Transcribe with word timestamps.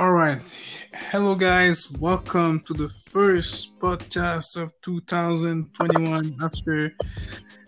All 0.00 0.14
right. 0.14 0.40
Hello, 0.94 1.34
guys. 1.34 1.92
Welcome 2.00 2.60
to 2.60 2.72
the 2.72 2.88
first 2.88 3.78
podcast 3.78 4.56
of 4.56 4.72
2021 4.80 6.36
after 6.42 6.96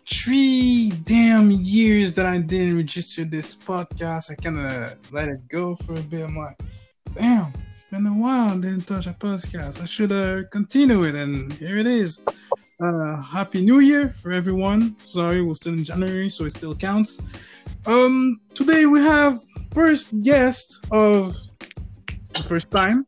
three 0.09 0.93
damn 1.05 1.51
years 1.51 2.15
that 2.15 2.25
I 2.25 2.39
didn't 2.39 2.79
register 2.79 3.27
this 3.27 3.63
podcast. 3.63 4.33
I 4.33 4.37
kind 4.37 4.59
of 4.59 5.13
let 5.13 5.29
it 5.29 5.47
go 5.49 5.77
for 5.77 5.95
a 5.97 6.01
bit. 6.01 6.25
I'm 6.25 6.39
like, 6.39 6.59
damn, 7.15 7.53
it's 7.71 7.85
been 7.91 8.07
a 8.07 8.15
while. 8.15 8.55
I 8.55 8.57
didn't 8.57 8.87
touch 8.87 9.09
a 9.09 9.13
podcast. 9.13 9.83
I 9.83 9.85
should 9.85 10.11
uh, 10.11 10.49
continue 10.49 11.03
it. 11.03 11.15
And 11.15 11.53
here 11.53 11.77
it 11.77 11.87
is. 11.87 12.25
Uh, 12.81 13.21
Happy 13.21 13.63
New 13.63 13.81
Year 13.81 14.09
for 14.09 14.33
everyone. 14.33 14.97
Sorry, 15.01 15.43
we're 15.43 15.53
still 15.53 15.75
in 15.75 15.85
January, 15.85 16.31
so 16.31 16.47
it 16.47 16.53
still 16.53 16.75
counts. 16.75 17.61
Um, 17.85 18.41
today 18.55 18.87
we 18.87 19.01
have 19.01 19.39
first 19.75 20.23
guest 20.23 20.87
of 20.91 21.31
the 22.35 22.43
first 22.43 22.73
time, 22.73 23.07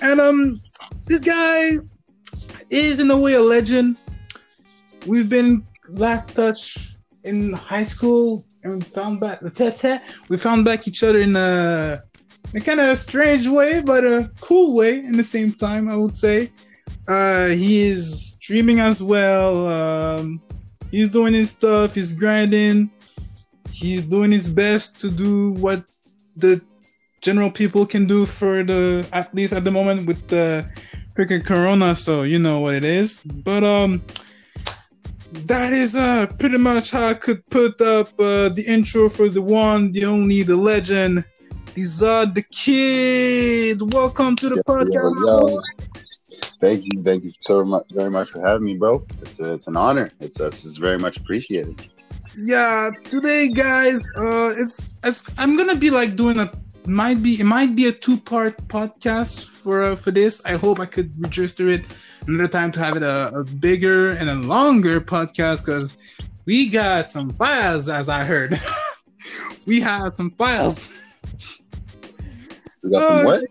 and 0.00 0.20
um, 0.20 0.60
this 1.06 1.22
guy 1.22 1.78
is 2.70 3.00
in 3.00 3.10
a 3.10 3.18
way 3.18 3.34
a 3.34 3.40
legend. 3.40 3.96
We've 5.06 5.28
been 5.28 5.66
last 5.88 6.34
touch 6.34 6.96
in 7.24 7.52
high 7.52 7.82
school, 7.82 8.44
and 8.62 8.74
we 8.74 8.80
found 8.80 9.20
back 9.20 9.40
we 10.28 10.36
found 10.36 10.64
back 10.64 10.88
each 10.88 11.02
other 11.02 11.20
in 11.20 11.36
a, 11.36 12.02
in 12.52 12.62
a 12.62 12.64
kind 12.64 12.80
of 12.80 12.88
a 12.88 12.96
strange 12.96 13.48
way, 13.48 13.80
but 13.80 14.04
a 14.04 14.30
cool 14.40 14.76
way 14.76 14.98
in 14.98 15.12
the 15.12 15.24
same 15.24 15.52
time. 15.52 15.88
I 15.88 15.96
would 15.96 16.16
say. 16.16 16.52
Uh, 17.08 17.48
he 17.48 17.82
is 17.82 18.34
streaming 18.34 18.78
as 18.78 19.02
well. 19.02 19.66
Um, 19.66 20.40
he's 20.90 21.10
doing 21.10 21.34
his 21.34 21.50
stuff. 21.50 21.94
He's 21.94 22.12
grinding. 22.12 22.90
He's 23.72 24.04
doing 24.04 24.30
his 24.30 24.52
best 24.52 25.00
to 25.00 25.10
do 25.10 25.52
what 25.52 25.84
the 26.36 26.60
general 27.22 27.50
people 27.50 27.86
can 27.86 28.04
do 28.04 28.26
for 28.26 28.64
the 28.64 29.08
at 29.12 29.32
least 29.34 29.52
at 29.52 29.62
the 29.62 29.70
moment 29.70 30.06
with 30.06 30.26
the 30.28 30.66
freaking 31.16 31.44
corona. 31.44 31.94
So 31.94 32.24
you 32.24 32.38
know 32.38 32.60
what 32.60 32.74
it 32.74 32.84
is. 32.84 33.22
But 33.22 33.64
um, 33.64 34.02
that 35.46 35.72
is 35.72 35.96
uh 35.96 36.26
pretty 36.38 36.58
much 36.58 36.90
how 36.90 37.08
I 37.08 37.14
could 37.14 37.48
put 37.48 37.80
up 37.80 38.08
uh, 38.20 38.50
the 38.50 38.64
intro 38.66 39.08
for 39.08 39.28
the 39.28 39.40
one, 39.40 39.92
the 39.92 40.04
only, 40.04 40.42
the 40.42 40.56
legend. 40.56 41.24
Dizard 41.74 42.34
the 42.34 42.42
kid. 42.42 43.80
Welcome 43.94 44.36
to 44.36 44.50
the 44.50 44.62
podcast. 44.64 45.14
Yo, 45.16 45.48
yo. 45.48 45.62
Thank 46.60 46.84
you, 46.84 47.02
thank 47.02 47.24
you 47.24 47.32
so 47.46 47.64
much, 47.64 47.86
very 47.92 48.10
much 48.10 48.30
for 48.30 48.46
having 48.46 48.66
me, 48.66 48.76
bro. 48.76 49.04
It's 49.22 49.40
a, 49.40 49.54
it's 49.54 49.68
an 49.68 49.76
honor. 49.76 50.10
It's 50.20 50.38
it's, 50.38 50.66
it's 50.66 50.76
very 50.76 50.98
much 50.98 51.16
appreciated. 51.16 51.88
Yeah, 52.36 52.90
today, 53.04 53.52
guys, 53.52 54.10
uh, 54.18 54.50
it's 54.56 54.98
it's 55.02 55.32
I'm 55.38 55.56
gonna 55.56 55.76
be 55.76 55.90
like 55.90 56.14
doing 56.14 56.38
a 56.38 56.50
might 56.86 57.22
be 57.22 57.40
it 57.40 57.44
might 57.44 57.76
be 57.76 57.86
a 57.86 57.92
two 57.92 58.18
part 58.18 58.56
podcast 58.68 59.46
for 59.46 59.82
uh, 59.82 59.96
for 59.96 60.10
this. 60.10 60.44
I 60.44 60.56
hope 60.56 60.80
I 60.80 60.86
could 60.86 61.12
register 61.18 61.68
it 61.68 61.84
another 62.26 62.48
time 62.48 62.72
to 62.72 62.80
have 62.80 62.96
it 62.96 63.02
a, 63.02 63.32
a 63.34 63.44
bigger 63.44 64.10
and 64.10 64.28
a 64.28 64.34
longer 64.34 65.00
podcast 65.00 65.64
because 65.66 66.20
we 66.44 66.68
got 66.68 67.10
some 67.10 67.30
files, 67.30 67.88
as 67.88 68.08
I 68.08 68.24
heard. 68.24 68.54
we 69.66 69.80
have 69.80 70.12
some 70.12 70.30
files. 70.32 71.20
We 72.82 72.90
got 72.90 73.08
some 73.08 73.18
uh, 73.18 73.24
what? 73.24 73.44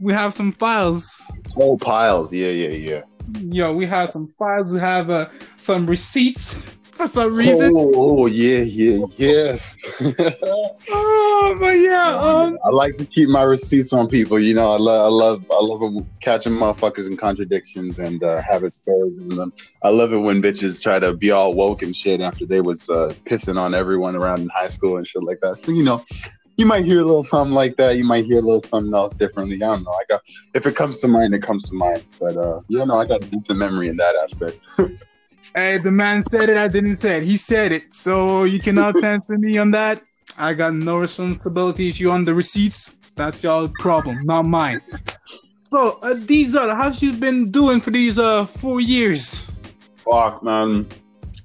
We 0.00 0.12
have 0.12 0.32
some 0.32 0.52
files. 0.52 1.22
Oh, 1.56 1.76
piles. 1.76 2.32
Yeah, 2.32 2.50
yeah, 2.50 2.68
yeah. 2.68 3.02
Yo, 3.40 3.72
we 3.72 3.86
have 3.86 4.08
some 4.08 4.32
files. 4.38 4.72
We 4.74 4.80
have 4.80 5.10
uh, 5.10 5.28
some 5.58 5.86
receipts 5.86 6.76
for 6.92 7.06
some 7.06 7.34
reason. 7.34 7.72
Oh, 7.74 7.92
oh 7.94 8.26
yeah, 8.26 8.58
yeah, 8.58 9.04
yes. 9.16 9.74
oh, 10.00 11.56
but 11.58 11.72
yeah. 11.72 12.16
Um, 12.16 12.58
I 12.64 12.68
like 12.70 12.96
to 12.98 13.04
keep 13.06 13.28
my 13.28 13.42
receipts 13.42 13.92
on 13.92 14.08
people. 14.08 14.38
You 14.38 14.54
know, 14.54 14.70
I 14.70 14.76
love, 14.76 15.04
I 15.04 15.08
love, 15.08 15.44
I 15.50 15.60
love 15.60 16.06
catching 16.20 16.52
motherfuckers 16.52 17.06
in 17.06 17.16
contradictions 17.16 17.98
and 17.98 18.22
uh, 18.22 18.40
having 18.42 18.70
stories 18.70 19.16
in 19.18 19.28
them. 19.30 19.52
I 19.82 19.88
love 19.88 20.12
it 20.12 20.18
when 20.18 20.42
bitches 20.42 20.82
try 20.82 20.98
to 20.98 21.14
be 21.14 21.30
all 21.30 21.54
woke 21.54 21.82
and 21.82 21.96
shit 21.96 22.20
after 22.20 22.46
they 22.46 22.60
was 22.60 22.88
uh, 22.88 23.14
pissing 23.24 23.58
on 23.58 23.74
everyone 23.74 24.14
around 24.14 24.40
in 24.40 24.48
high 24.50 24.68
school 24.68 24.96
and 24.96 25.06
shit 25.06 25.22
like 25.22 25.40
that. 25.40 25.58
So 25.58 25.72
you 25.72 25.82
know, 25.82 26.04
you 26.56 26.66
might 26.66 26.84
hear 26.84 27.00
a 27.00 27.04
little 27.04 27.24
something 27.24 27.54
like 27.54 27.76
that. 27.76 27.96
You 27.96 28.04
might 28.04 28.26
hear 28.26 28.38
a 28.38 28.42
little 28.42 28.60
something 28.60 28.94
else 28.94 29.12
differently. 29.14 29.56
I 29.56 29.66
don't 29.66 29.84
know. 29.84 29.92
I 29.92 30.04
got 30.08 30.20
if 30.54 30.66
it 30.66 30.76
comes 30.76 30.98
to 30.98 31.08
mind, 31.08 31.34
it 31.34 31.42
comes 31.42 31.68
to 31.68 31.74
mind. 31.74 32.04
But 32.20 32.36
uh, 32.36 32.60
yeah, 32.68 32.84
no, 32.84 33.00
I 33.00 33.06
got 33.06 33.24
a 33.24 33.26
decent 33.26 33.58
memory 33.58 33.88
in 33.88 33.96
that 33.96 34.14
aspect. 34.22 34.58
hey, 35.54 35.78
the 35.78 35.90
man 35.90 36.22
said 36.22 36.48
it. 36.48 36.56
I 36.56 36.68
didn't 36.68 36.96
say 36.96 37.18
it. 37.18 37.24
He 37.24 37.36
said 37.36 37.72
it. 37.72 37.94
So 37.94 38.44
you 38.44 38.60
cannot 38.60 39.02
answer 39.04 39.38
me 39.38 39.58
on 39.58 39.70
that. 39.72 40.02
I 40.38 40.54
got 40.54 40.74
no 40.74 40.98
responsibility 40.98 41.88
if 41.88 42.00
you 42.00 42.10
on 42.10 42.24
the 42.24 42.34
receipts. 42.34 42.96
That's 43.14 43.44
your 43.44 43.68
problem, 43.78 44.16
not 44.24 44.44
mine. 44.44 44.80
So 45.70 45.98
uh, 46.02 46.14
these 46.26 46.56
are 46.56 46.74
how 46.74 46.90
you 46.90 47.12
been 47.12 47.50
doing 47.50 47.80
for 47.80 47.90
these 47.90 48.18
uh 48.18 48.46
four 48.46 48.80
years? 48.80 49.50
Fuck, 49.96 50.42
man. 50.42 50.86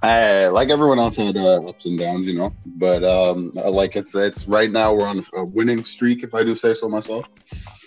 I, 0.03 0.47
like 0.47 0.69
everyone 0.69 1.00
else 1.00 1.16
had 1.16 1.38
uh, 1.38 1.68
ups 1.68 1.85
and 1.85 1.97
downs, 1.97 2.28
you 2.28 2.38
know. 2.38 2.53
But 2.66 3.03
um, 3.03 3.51
like 3.56 3.95
it's 3.95 4.13
it's 4.16 4.47
right 4.47 4.72
now 4.72 4.94
we're 4.94 5.07
on 5.07 5.25
a 5.34 5.44
winning 5.44 5.84
streak, 5.84 6.24
if 6.24 6.34
I 6.34 6.44
do 6.44 6.56
say 6.56 6.74
so 6.74 6.88
myself. 6.88 7.25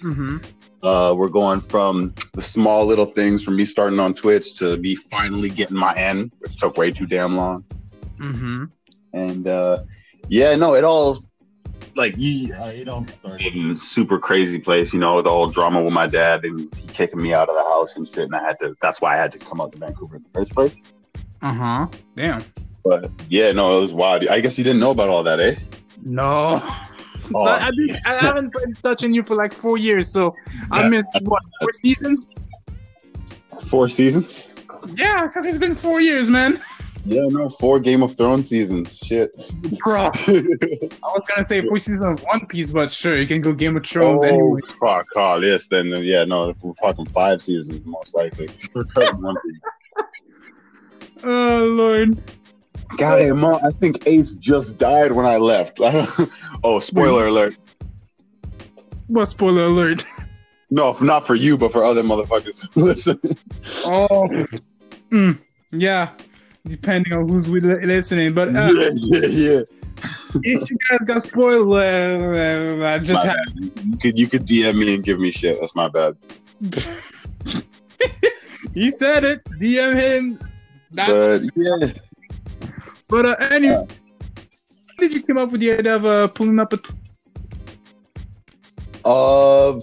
Mm-hmm. 0.03 0.39
Uh, 0.83 1.15
we're 1.17 1.29
going 1.29 1.61
from 1.61 2.15
the 2.33 2.41
small 2.41 2.87
little 2.87 3.07
things, 3.07 3.43
from 3.43 3.57
me 3.57 3.65
starting 3.65 4.01
on 4.01 4.15
Twitch 4.15 4.55
to 4.55 4.77
me 4.79 4.95
finally 4.95 5.51
getting 5.51 5.77
my 5.77 5.95
end, 5.95 6.33
which 6.39 6.57
took 6.57 6.77
way 6.77 6.91
too 6.91 7.07
damn 7.07 7.37
long. 7.37 7.65
Mm-hmm. 8.17 8.65
And 9.13 9.47
uh, 9.47 9.85
yeah, 10.29 10.55
no, 10.57 10.75
it 10.75 10.85
all 10.85 11.23
like 11.97 12.15
he, 12.15 12.53
uh, 12.53 12.69
it 12.69 12.89
all 12.89 13.05
started 13.05 13.55
in 13.55 13.77
super 13.77 14.19
crazy 14.19 14.59
place, 14.59 14.93
you 14.93 15.01
know, 15.01 15.21
the 15.21 15.31
whole 15.31 15.49
drama 15.49 15.83
with 15.83 15.93
my 15.93 16.07
dad 16.07 16.45
and 16.45 16.73
he 16.75 16.89
kicking 16.89 17.21
me 17.21 17.35
out 17.35 17.49
of 17.49 17.55
the 17.57 17.65
house 17.65 17.97
and 17.97 18.07
shit. 18.07 18.25
And 18.25 18.35
I 18.35 18.43
had 18.43 18.59
to. 18.61 18.75
That's 18.81 19.01
why 19.01 19.15
I 19.15 19.17
had 19.17 19.33
to 19.33 19.39
come 19.39 19.61
out 19.61 19.73
to 19.73 19.79
Vancouver 19.79 20.17
in 20.17 20.23
the 20.23 20.29
first 20.31 20.55
place. 20.55 20.81
Uh 21.43 21.53
huh. 21.53 21.87
Damn. 22.17 22.45
But 22.85 23.11
yeah, 23.29 23.53
no, 23.53 23.79
it 23.79 23.81
was 23.83 23.93
wild. 23.93 24.27
I 24.29 24.41
guess 24.41 24.57
you 24.57 24.65
didn't 24.65 24.81
know 24.81 24.93
about 24.93 25.09
all 25.09 25.23
that, 25.25 25.41
eh? 25.41 25.57
No. 26.03 26.61
Oh, 27.35 27.45
I, 27.45 27.71
been, 27.71 28.01
I 28.05 28.15
haven't 28.15 28.53
been 28.53 28.75
touching 28.83 29.15
you 29.15 29.23
for 29.23 29.37
like 29.37 29.53
four 29.53 29.79
years, 29.79 30.09
so 30.09 30.35
I 30.71 30.89
missed 30.89 31.11
what 31.23 31.43
four 31.61 31.73
seasons. 31.83 32.27
Four 33.69 33.89
seasons. 33.89 34.49
Yeah, 34.95 35.27
because 35.27 35.47
it's 35.47 35.59
been 35.59 35.75
four 35.75 36.01
years, 36.01 36.29
man. 36.31 36.59
Yeah, 37.05 37.27
no, 37.29 37.49
four 37.49 37.81
Game 37.81 38.03
of 38.03 38.15
Thrones 38.15 38.49
seasons. 38.49 38.99
Shit. 38.99 39.35
Bro. 39.83 40.11
I 40.27 40.89
was 41.15 41.27
gonna 41.27 41.45
say 41.45 41.67
four 41.67 41.79
seasons 41.79 42.21
of 42.21 42.27
One 42.27 42.47
Piece, 42.47 42.73
but 42.73 42.93
sure, 42.93 43.17
you 43.17 43.27
can 43.27 43.41
go 43.41 43.53
Game 43.53 43.77
of 43.77 43.87
Thrones 43.87 44.23
oh, 44.25 44.27
anyway. 44.27 44.61
Fuck, 44.81 45.07
Carl, 45.13 45.45
yes, 45.45 45.67
then 45.67 45.87
yeah, 45.87 46.25
no, 46.25 46.55
we're 46.63 46.75
talking 46.75 47.07
five 47.07 47.43
seasons 47.43 47.85
most 47.87 48.15
likely. 48.15 48.49
One 48.75 49.37
Piece. 49.43 50.05
Oh 51.23 51.67
Lord. 51.77 52.19
God, 52.97 53.65
I 53.65 53.71
think 53.73 54.07
Ace 54.07 54.33
just 54.33 54.79
died 54.79 55.13
when 55.13 55.27
I 55.27 55.37
left. 55.37 55.79
oh, 56.65 56.81
spoiler 56.81 57.27
alert. 57.27 57.57
What 59.07 59.27
spoiler 59.27 59.65
alert? 59.65 60.03
No, 60.73 60.97
not 61.01 61.27
for 61.27 61.35
you, 61.35 61.59
but 61.59 61.73
for 61.73 61.83
other 61.83 62.05
motherfuckers 62.05 62.65
listen. 62.77 63.19
Oh, 63.85 64.29
mm, 65.11 65.37
yeah. 65.73 66.11
Depending 66.65 67.13
on 67.13 67.29
who's 67.29 67.49
listening, 67.49 68.35
but 68.35 68.55
uh, 68.55 68.71
yeah, 68.73 68.91
yeah, 68.95 69.27
yeah. 69.27 69.61
if 70.45 70.71
you 70.71 70.79
guys 70.89 71.01
got 71.09 71.23
spoiled, 71.23 71.73
uh, 71.73 72.85
uh, 72.85 72.99
just 73.01 73.27
have... 73.27 73.37
you 73.57 73.97
could 74.01 74.17
you 74.17 74.29
could 74.29 74.47
DM 74.47 74.77
me 74.77 74.95
and 74.95 75.03
give 75.03 75.19
me 75.19 75.33
shit. 75.33 75.59
That's 75.59 75.75
my 75.75 75.89
bad. 75.89 76.17
he 78.73 78.93
said 78.93 79.25
it. 79.25 79.43
DM 79.59 79.99
him 79.99 80.39
that's 80.93 81.47
but 81.47 81.57
yeah. 81.57 81.93
But 83.11 83.27
uh, 83.27 83.37
anyway, 83.51 83.75
uh, 83.75 83.87
did 84.99 85.13
you 85.13 85.23
come 85.23 85.37
up 85.37 85.51
with 85.51 85.61
the 85.61 85.73
idea 85.73 85.97
of 85.97 86.07
uh, 86.07 86.29
pulling 86.29 86.61
up 86.61 86.73
a? 86.73 86.77
T- 86.77 86.95
uh, 89.05 89.81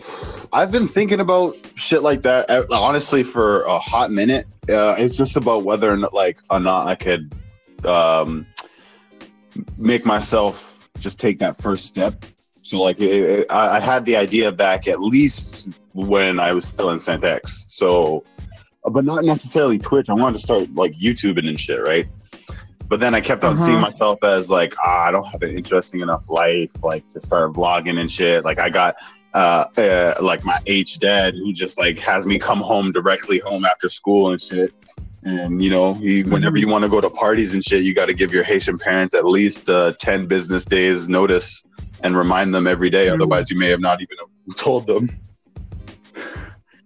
I've 0.54 0.72
been 0.72 0.88
thinking 0.88 1.20
about 1.20 1.58
shit 1.76 2.04
like 2.04 2.22
that 2.22 2.50
uh, 2.50 2.66
honestly 2.72 3.24
for 3.24 3.64
a 3.64 3.78
hot 3.78 4.12
minute. 4.12 4.48
Uh, 4.70 4.96
it's 4.98 5.18
just 5.18 5.36
about 5.36 5.64
whether 5.64 5.92
or 5.92 5.98
not, 5.98 6.14
like, 6.14 6.40
or 6.50 6.60
not 6.60 6.88
I 6.88 6.96
could 6.96 7.34
um 7.86 8.46
make 9.78 10.06
myself 10.06 10.90
just 11.00 11.20
take 11.20 11.40
that 11.40 11.58
first 11.58 11.86
step. 11.86 12.26
So, 12.64 12.82
like, 12.82 13.00
it, 13.00 13.12
it, 13.12 13.48
I, 13.50 13.78
I 13.78 13.80
had 13.80 14.06
the 14.06 14.16
idea 14.16 14.52
back 14.52 14.88
at 14.88 15.02
least 15.02 15.70
when 15.94 16.40
I 16.40 16.54
was 16.54 16.66
still 16.66 16.92
in 16.92 17.00
Saint 17.00 17.24
X. 17.24 17.66
So 17.68 18.24
but 18.90 19.04
not 19.04 19.26
necessarily 19.26 19.78
Twitch. 19.78 20.10
I 20.10 20.14
wanted 20.14 20.38
to 20.38 20.44
start 20.44 20.74
like 20.76 20.94
YouTubing 20.94 21.48
and 21.48 21.60
shit, 21.60 21.82
right? 21.82 22.08
But 22.88 23.00
then 23.00 23.14
I 23.14 23.22
kept 23.22 23.44
on 23.44 23.54
uh-huh. 23.54 23.66
seeing 23.66 23.80
myself 23.80 24.24
as 24.24 24.50
like, 24.50 24.74
ah, 24.84 25.06
I 25.06 25.12
don't 25.12 25.26
have 25.26 25.42
an 25.44 25.56
interesting 25.56 26.02
enough 26.02 26.30
life, 26.30 26.84
like 26.84 27.06
to 27.08 27.20
start 27.20 27.52
vlogging 27.54 28.00
and 28.00 28.12
shit. 28.12 28.46
Like 28.46 28.60
I 28.60 28.70
got 28.70 28.96
uh, 29.34 29.66
uh 29.78 30.16
like 30.22 30.44
my 30.46 30.60
H 30.66 31.00
dad 31.00 31.34
who 31.36 31.52
just 31.52 31.78
like 31.78 32.00
has 32.00 32.26
me 32.26 32.40
come 32.40 32.60
home 32.60 32.92
directly 32.92 33.40
home 33.40 33.66
after 33.66 33.90
school 33.90 34.32
and 34.32 34.42
shit. 34.42 34.74
And 35.24 35.62
you 35.62 35.70
know, 35.70 35.96
he, 35.96 36.24
whenever 36.24 36.56
mm-hmm. 36.56 36.68
you 36.68 36.68
want 36.70 36.84
to 36.84 36.90
go 36.90 37.02
to 37.02 37.10
parties 37.10 37.54
and 37.54 37.64
shit, 37.64 37.84
you 37.84 37.94
got 37.94 38.06
to 38.06 38.14
give 38.14 38.34
your 38.34 38.44
Haitian 38.44 38.78
parents 38.78 39.14
at 39.14 39.26
least 39.26 39.70
uh, 39.70 39.92
ten 40.00 40.26
business 40.26 40.64
days 40.64 41.10
notice 41.10 41.64
and 42.04 42.16
remind 42.16 42.54
them 42.54 42.68
every 42.68 42.90
day. 42.90 43.08
Mm-hmm. 43.08 43.22
Otherwise, 43.22 43.50
you 43.50 43.58
may 43.58 43.70
have 43.70 43.82
not 43.82 44.02
even 44.02 44.18
told 44.56 44.88
them. 44.88 45.10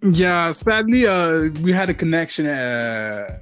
Yeah, 0.02 0.50
sadly, 0.50 1.06
uh, 1.06 1.50
we 1.60 1.70
had 1.70 1.88
a 1.88 1.94
connection 1.94 2.46
uh 2.46 3.38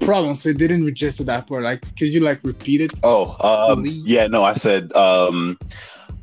problem, 0.00 0.34
so 0.36 0.48
it 0.48 0.58
didn't 0.58 0.84
register 0.84 1.24
that 1.24 1.46
part. 1.46 1.62
Like, 1.62 1.82
could 1.96 2.12
you 2.12 2.20
like 2.20 2.40
repeat 2.42 2.80
it? 2.80 2.92
Oh, 3.02 3.36
um, 3.40 3.84
yeah, 3.86 4.26
no, 4.26 4.42
I 4.44 4.54
said 4.54 4.92
um, 4.94 5.58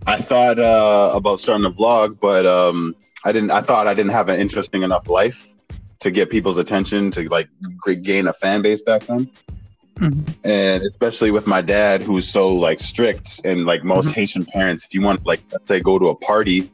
I 0.06 0.18
thought 0.18 0.60
uh, 0.60 1.12
about 1.14 1.40
starting 1.40 1.66
a 1.66 1.72
vlog, 1.72 2.20
but 2.20 2.46
um, 2.46 2.96
I 3.24 3.32
didn't. 3.32 3.52
I 3.52 3.62
thought 3.62 3.88
I 3.88 3.94
didn't 3.94 4.12
have 4.12 4.30
an 4.30 4.40
interesting 4.40 4.84
enough 4.84 5.08
life 5.10 5.54
to 6.00 6.12
get 6.12 6.30
people's 6.30 6.58
attention 6.58 7.12
to 7.12 7.28
like 7.30 7.50
gain 8.04 8.28
a 8.28 8.34
fan 8.34 8.62
base 8.62 8.82
back 8.82 9.04
then. 9.04 9.30
Mhm. 9.96 10.36
And 10.46 10.84
especially 10.84 11.32
with 11.32 11.48
my 11.48 11.62
dad, 11.62 12.04
who's 12.04 12.30
so 12.30 12.54
like 12.54 12.80
strict, 12.80 13.42
and 13.44 13.66
like 13.66 13.84
most 13.84 14.10
Mhm. 14.10 14.14
Haitian 14.14 14.46
parents, 14.46 14.86
if 14.86 14.94
you 14.94 15.02
want 15.02 15.26
like 15.26 15.42
let's 15.52 15.68
say 15.68 15.80
go 15.80 15.98
to 15.98 16.08
a 16.10 16.16
party, 16.16 16.72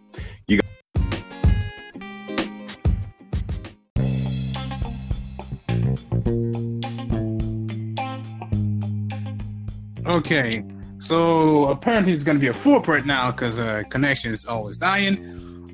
Okay, 10.14 10.64
so 11.00 11.70
apparently 11.70 12.14
it's 12.14 12.24
gonna 12.24 12.38
be 12.38 12.46
a 12.48 12.54
four 12.54 12.84
part 12.84 13.04
now 13.08 13.32
because 13.32 13.58
uh, 13.58 13.82
connection 13.90 14.32
is 14.32 14.46
always 14.46 14.78
dying. 14.78 15.18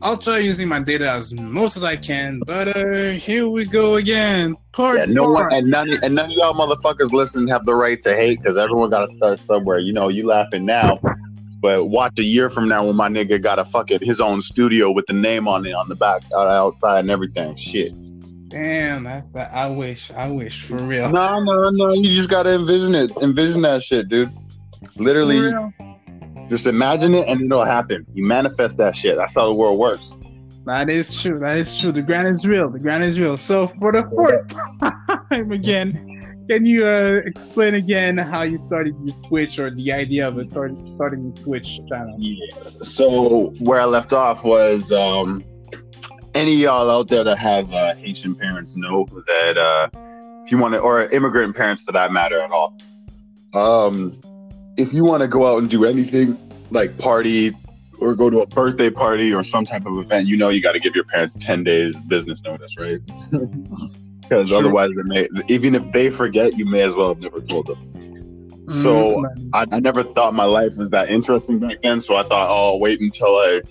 I'll 0.01 0.15
try 0.15 0.37
using 0.37 0.69
my 0.69 0.81
data 0.81 1.11
as 1.11 1.33
most 1.33 1.75
as 1.75 1.83
I 1.83 1.97
can, 1.97 2.39
but 2.45 2.69
uh, 2.73 3.09
here 3.09 3.49
we 3.49 3.65
go 3.65 3.95
again. 3.95 4.55
Part 4.71 4.99
Yeah, 4.99 5.05
no 5.09 5.25
four. 5.25 5.33
one 5.33 5.53
and 5.53 5.67
none 5.67 5.89
and 6.03 6.15
none 6.15 6.31
of 6.31 6.37
y'all 6.37 6.53
motherfuckers 6.53 7.11
listening 7.11 7.49
have 7.49 7.65
the 7.65 7.75
right 7.75 8.01
to 8.03 8.15
hate 8.15 8.41
because 8.41 8.55
everyone 8.55 8.89
got 8.91 9.09
to 9.09 9.17
start 9.17 9.39
somewhere. 9.39 9.79
You 9.79 9.91
know, 9.91 10.07
you 10.07 10.25
laughing 10.25 10.65
now, 10.65 11.01
but 11.59 11.89
watch 11.89 12.17
a 12.17 12.23
year 12.23 12.49
from 12.49 12.69
now 12.69 12.85
when 12.85 12.95
my 12.95 13.09
nigga 13.09 13.41
got 13.41 13.59
a 13.59 13.65
fucking 13.65 13.99
his 14.03 14.21
own 14.21 14.41
studio 14.41 14.89
with 14.89 15.05
the 15.07 15.13
name 15.13 15.49
on 15.49 15.65
it 15.65 15.73
on 15.73 15.89
the 15.89 15.95
back, 15.95 16.21
outside 16.33 16.99
and 16.99 17.11
everything. 17.11 17.57
Shit. 17.57 17.91
Damn, 18.49 19.03
that's 19.03 19.29
that. 19.29 19.53
I 19.53 19.69
wish, 19.69 20.11
I 20.11 20.27
wish 20.27 20.63
for 20.63 20.77
real. 20.77 21.09
No, 21.11 21.43
no, 21.43 21.69
no. 21.69 21.93
You 21.93 22.09
just 22.09 22.29
gotta 22.29 22.55
envision 22.55 22.95
it. 22.95 23.11
Envision 23.21 23.61
that 23.61 23.83
shit, 23.83 24.09
dude. 24.09 24.31
Literally, 24.95 25.51
just 26.47 26.65
imagine 26.65 27.13
it 27.13 27.27
and 27.27 27.41
it'll 27.41 27.63
happen. 27.63 28.05
You 28.13 28.25
manifest 28.25 28.77
that 28.77 28.95
shit. 28.95 29.17
That's 29.17 29.35
how 29.35 29.47
the 29.47 29.53
world 29.53 29.77
works. 29.77 30.17
That 30.65 30.89
is 30.89 31.21
true. 31.21 31.39
That 31.39 31.57
is 31.57 31.77
true. 31.77 31.91
The 31.91 32.01
grant 32.01 32.27
is 32.27 32.47
real. 32.47 32.69
The 32.69 32.79
grant 32.79 33.03
is 33.03 33.19
real. 33.19 33.37
So 33.37 33.67
for 33.67 33.91
the 33.91 34.03
fourth 34.09 34.55
time 35.29 35.51
again, 35.51 36.45
can 36.49 36.65
you 36.65 36.87
uh, 36.87 37.21
explain 37.25 37.75
again 37.75 38.17
how 38.17 38.41
you 38.41 38.57
started 38.57 38.95
your 39.03 39.15
Twitch 39.27 39.59
or 39.59 39.69
the 39.69 39.91
idea 39.91 40.27
of 40.27 40.39
starting 40.49 40.83
starting 40.83 41.23
your 41.25 41.45
Twitch 41.45 41.79
channel? 41.87 42.19
So 42.81 43.49
where 43.59 43.79
I 43.79 43.85
left 43.85 44.11
off 44.11 44.43
was 44.43 44.91
um, 44.91 45.43
any 46.35 46.53
of 46.55 46.59
y'all 46.59 46.89
out 46.89 47.07
there 47.07 47.23
that 47.23 47.37
have 47.37 47.71
uh, 47.73 47.95
Haitian 47.95 48.35
parents 48.35 48.75
know 48.75 49.07
that 49.27 49.57
uh, 49.57 49.89
if 50.45 50.51
you 50.51 50.57
want 50.57 50.73
to, 50.73 50.79
or 50.79 51.05
immigrant 51.07 51.55
parents 51.55 51.81
for 51.81 51.91
that 51.91 52.11
matter 52.11 52.39
at 52.39 52.51
all, 52.51 52.75
um, 53.53 54.15
if 54.77 54.93
you 54.93 55.03
want 55.03 55.21
to 55.21 55.27
go 55.27 55.45
out 55.45 55.59
and 55.61 55.69
do 55.69 55.85
anything 55.85 56.37
like 56.71 56.97
party 56.97 57.55
or 57.99 58.15
go 58.15 58.29
to 58.29 58.41
a 58.41 58.47
birthday 58.47 58.89
party 58.89 59.33
or 59.33 59.43
some 59.43 59.65
type 59.65 59.85
of 59.85 59.97
event, 59.97 60.27
you 60.27 60.37
know 60.37 60.49
you 60.49 60.61
got 60.61 60.73
to 60.73 60.79
give 60.79 60.95
your 60.95 61.03
parents 61.03 61.35
ten 61.39 61.63
days 61.63 62.01
business 62.03 62.43
notice, 62.43 62.77
right? 62.77 62.99
Because 64.29 64.51
otherwise, 64.51 64.91
they 64.95 65.01
may, 65.01 65.27
even 65.47 65.73
if 65.73 65.91
they 65.91 66.11
forget, 66.11 66.55
you 66.55 66.63
may 66.63 66.81
as 66.81 66.95
well 66.95 67.07
have 67.09 67.17
never 67.17 67.41
told 67.41 67.65
them. 67.65 67.77
So, 68.83 69.15
Mm, 69.15 69.49
I, 69.53 69.65
I 69.71 69.79
never 69.79 70.03
thought 70.03 70.35
my 70.35 70.43
life 70.43 70.77
was 70.77 70.91
that 70.91 71.09
interesting 71.09 71.57
back 71.57 71.81
then. 71.81 71.99
So 71.99 72.15
I 72.15 72.21
thought, 72.21 72.47
oh, 72.47 72.73
I'll 72.73 72.79
wait 72.79 73.01
until 73.01 73.35
I 73.37 73.61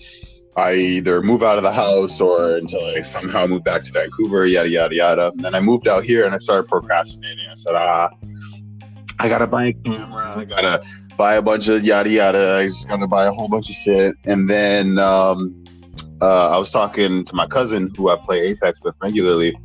I 0.59 0.75
either 0.75 1.21
move 1.21 1.41
out 1.41 1.57
of 1.57 1.63
the 1.63 1.71
house 1.71 2.19
or 2.19 2.57
until 2.57 2.85
I 2.85 3.01
somehow 3.01 3.47
move 3.47 3.63
back 3.63 3.83
to 3.83 3.91
Vancouver, 3.91 4.45
yada 4.45 4.69
yada 4.69 4.95
yada. 4.95 5.31
And 5.31 5.39
then 5.39 5.55
I 5.55 5.61
moved 5.61 5.87
out 5.87 6.03
here 6.03 6.25
and 6.25 6.35
I 6.35 6.37
started 6.37 6.67
procrastinating. 6.67 7.45
I 7.49 7.53
said, 7.53 7.75
ah, 7.75 8.09
I 9.19 9.29
gotta 9.29 9.47
buy 9.47 9.65
a 9.65 9.73
camera. 9.73 10.37
I 10.37 10.45
gotta 10.45 10.83
buy 11.17 11.35
a 11.35 11.41
bunch 11.41 11.67
of 11.67 11.83
yada 11.83 12.09
yada. 12.09 12.57
I 12.57 12.67
just 12.67 12.87
gotta 12.87 13.07
buy 13.07 13.25
a 13.25 13.31
whole 13.31 13.47
bunch 13.47 13.69
of 13.69 13.75
shit. 13.75 14.15
And 14.25 14.49
then 14.49 14.99
um, 14.99 15.63
uh, 16.21 16.49
I 16.49 16.57
was 16.57 16.71
talking 16.71 17.25
to 17.25 17.35
my 17.35 17.47
cousin 17.47 17.91
who 17.95 18.09
I 18.09 18.17
play 18.17 18.39
Apex 18.47 18.79
with 18.83 18.95
regularly, 19.01 19.57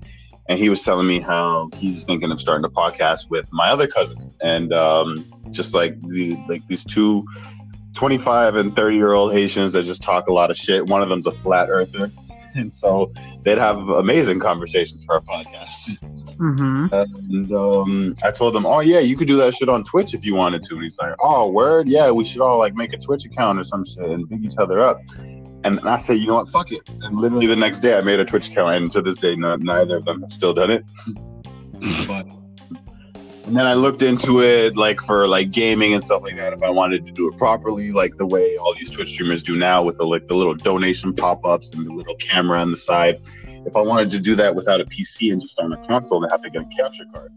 and 0.49 0.59
he 0.59 0.69
was 0.69 0.83
telling 0.83 1.07
me 1.07 1.21
how 1.21 1.71
he's 1.75 2.05
thinking 2.05 2.31
of 2.31 2.41
starting 2.41 2.65
a 2.65 2.71
podcast 2.71 3.31
with 3.31 3.49
my 3.53 3.71
other 3.71 3.87
cousin, 3.87 4.33
and 4.43 4.73
um, 4.73 5.33
just 5.51 5.75
like 5.75 6.01
the 6.03 6.37
like 6.49 6.67
these 6.69 6.85
two 6.85 7.27
25 7.95 8.57
and 8.57 8.75
30 8.77 8.97
year 8.97 9.13
old 9.13 9.33
Haitians 9.33 9.73
that 9.73 9.85
just 9.85 10.03
talk 10.03 10.27
a 10.29 10.33
lot 10.33 10.51
of 10.51 10.57
shit. 10.57 10.87
One 10.87 11.03
of 11.03 11.09
them's 11.09 11.27
a 11.27 11.33
flat 11.33 11.69
earther. 11.71 12.11
And 12.57 12.73
so 12.73 13.13
they'd 13.43 13.59
have 13.59 13.89
amazing 13.89 14.39
conversations 14.39 15.03
for 15.05 15.15
our 15.17 15.21
podcast. 15.23 15.99
mhm. 16.37 16.89
And 17.29 17.53
um, 17.53 18.15
I 18.23 18.31
told 18.31 18.55
them, 18.55 18.65
oh, 18.65 18.79
yeah, 18.79 19.01
you 19.01 19.17
could 19.17 19.27
do 19.27 19.37
that 19.39 19.57
shit 19.57 19.69
on 19.69 19.83
Twitch 19.83 20.15
if 20.15 20.25
you 20.25 20.37
wanted 20.37 20.63
to. 20.63 20.75
And 20.75 20.85
he's 20.85 20.97
like, 20.99 21.17
oh, 21.21 21.51
word? 21.51 21.89
Yeah, 21.89 22.13
we 22.13 22.25
should 22.25 22.41
all 22.41 22.59
like 22.59 22.77
make 22.77 22.93
a 22.93 22.97
Twitch 22.97 23.25
account 23.25 23.59
or 23.59 23.65
some 23.65 23.85
shit 23.85 24.09
and 24.09 24.29
big 24.29 24.45
each 24.45 24.57
other 24.57 24.81
up. 24.81 25.01
And 25.65 25.81
I 25.81 25.97
said, 25.97 26.19
you 26.19 26.29
know 26.29 26.37
what? 26.37 26.49
Fuck 26.49 26.71
it. 26.71 26.89
And 27.03 27.17
literally 27.17 27.49
the 27.49 27.57
next 27.57 27.81
day, 27.81 27.99
I 27.99 28.03
made 28.03 28.21
a 28.21 28.25
Twitch 28.25 28.51
account. 28.51 28.77
And 28.77 28.89
to 28.93 29.03
this 29.03 29.17
day, 29.17 29.35
no, 29.35 29.57
neither 29.57 29.97
of 29.97 30.05
them 30.05 30.21
have 30.21 30.33
still 30.33 30.55
done 30.55 30.71
it. 30.71 30.85
but, 32.07 32.25
and 33.47 33.57
then 33.57 33.67
I 33.67 33.75
looked 33.75 34.03
into 34.03 34.43
it 34.43 34.77
like 34.77 35.01
for 35.01 35.29
like 35.29 35.51
gaming 35.51 35.93
and 35.93 36.03
stuff 36.03 36.23
like 36.23 36.37
that. 36.37 36.53
If 36.53 36.63
I 36.63 36.71
wanted 36.71 37.05
to 37.07 37.13
do 37.13 37.29
it 37.29 37.37
properly, 37.37 37.93
like 37.93 38.17
the 38.17 38.27
way 38.27 38.57
all 38.57 38.75
these 38.75 38.91
Twitch 38.91 39.11
streamers 39.11 39.43
do 39.43 39.57
now, 39.57 39.83
with 39.83 39.99
the 39.99 40.05
like 40.05 40.27
the 40.27 40.35
little 40.35 40.55
donation 40.55 41.15
pop 41.15 41.45
ups 41.45 41.71
and 41.71 41.87
the 41.87 41.93
little 41.93 42.17
camera 42.17 42.61
on 42.61 42.71
the 42.71 42.77
side. 42.77 43.21
If 43.67 43.77
I 43.77 43.81
wanted 43.81 44.11
to 44.11 44.19
do 44.19 44.35
that 44.37 44.55
without 44.55 44.81
a 44.81 44.85
PC 44.85 45.33
and 45.33 45.41
just 45.41 45.59
on 45.59 45.73
a 45.73 45.77
console, 45.87 46.21
they 46.21 46.29
have 46.31 46.43
to 46.43 46.51
get 46.51 46.63
a 46.63 46.77
capture 46.77 47.05
card. 47.13 47.31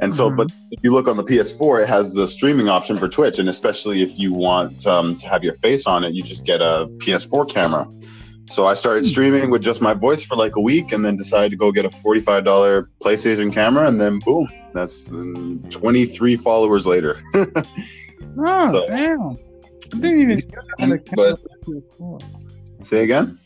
And 0.00 0.12
so, 0.12 0.28
Mhm. 0.30 0.36
but 0.36 0.52
if 0.72 0.82
you 0.82 0.92
look 0.92 1.06
on 1.06 1.16
the 1.16 1.22
PS4, 1.22 1.80
it 1.80 1.88
has 1.88 2.12
the 2.12 2.26
streaming 2.26 2.68
option 2.68 2.96
for 2.96 3.08
Twitch, 3.08 3.38
and 3.38 3.48
especially 3.48 4.02
if 4.02 4.18
you 4.18 4.32
want 4.32 4.86
um, 4.86 5.16
to 5.16 5.28
have 5.28 5.44
your 5.44 5.54
face 5.54 5.86
on 5.86 6.02
it, 6.04 6.14
you 6.14 6.22
just 6.22 6.44
get 6.44 6.60
a 6.60 6.88
PS4 6.98 7.44
camera. 7.48 7.86
So 8.46 8.66
I 8.66 8.74
started 8.74 9.04
streaming 9.06 9.50
with 9.50 9.62
just 9.62 9.80
my 9.80 9.94
voice 9.94 10.22
for 10.24 10.36
like 10.36 10.56
a 10.56 10.60
week, 10.60 10.92
and 10.92 11.04
then 11.04 11.16
decided 11.16 11.50
to 11.50 11.56
go 11.56 11.72
get 11.72 11.84
a 11.84 11.90
forty-five 11.90 12.44
dollar 12.44 12.90
PlayStation 13.02 13.52
camera, 13.52 13.88
and 13.88 14.00
then 14.00 14.18
boom, 14.18 14.48
that's 14.74 15.06
twenty-three 15.70 16.36
followers 16.36 16.86
later. 16.86 17.22
Oh 18.36 18.72
So- 18.72 18.86
damn! 18.88 19.20
I 19.92 19.96
didn't 20.00 20.20
even 20.20 20.36
know 20.38 20.62
they 20.78 20.84
had 20.86 20.92
a 20.92 20.98
camera 21.04 21.36
But- 21.36 21.40
for 21.64 21.70
the 21.74 21.82
PS4. 22.00 22.90
Say 22.90 23.04
again? 23.04 23.38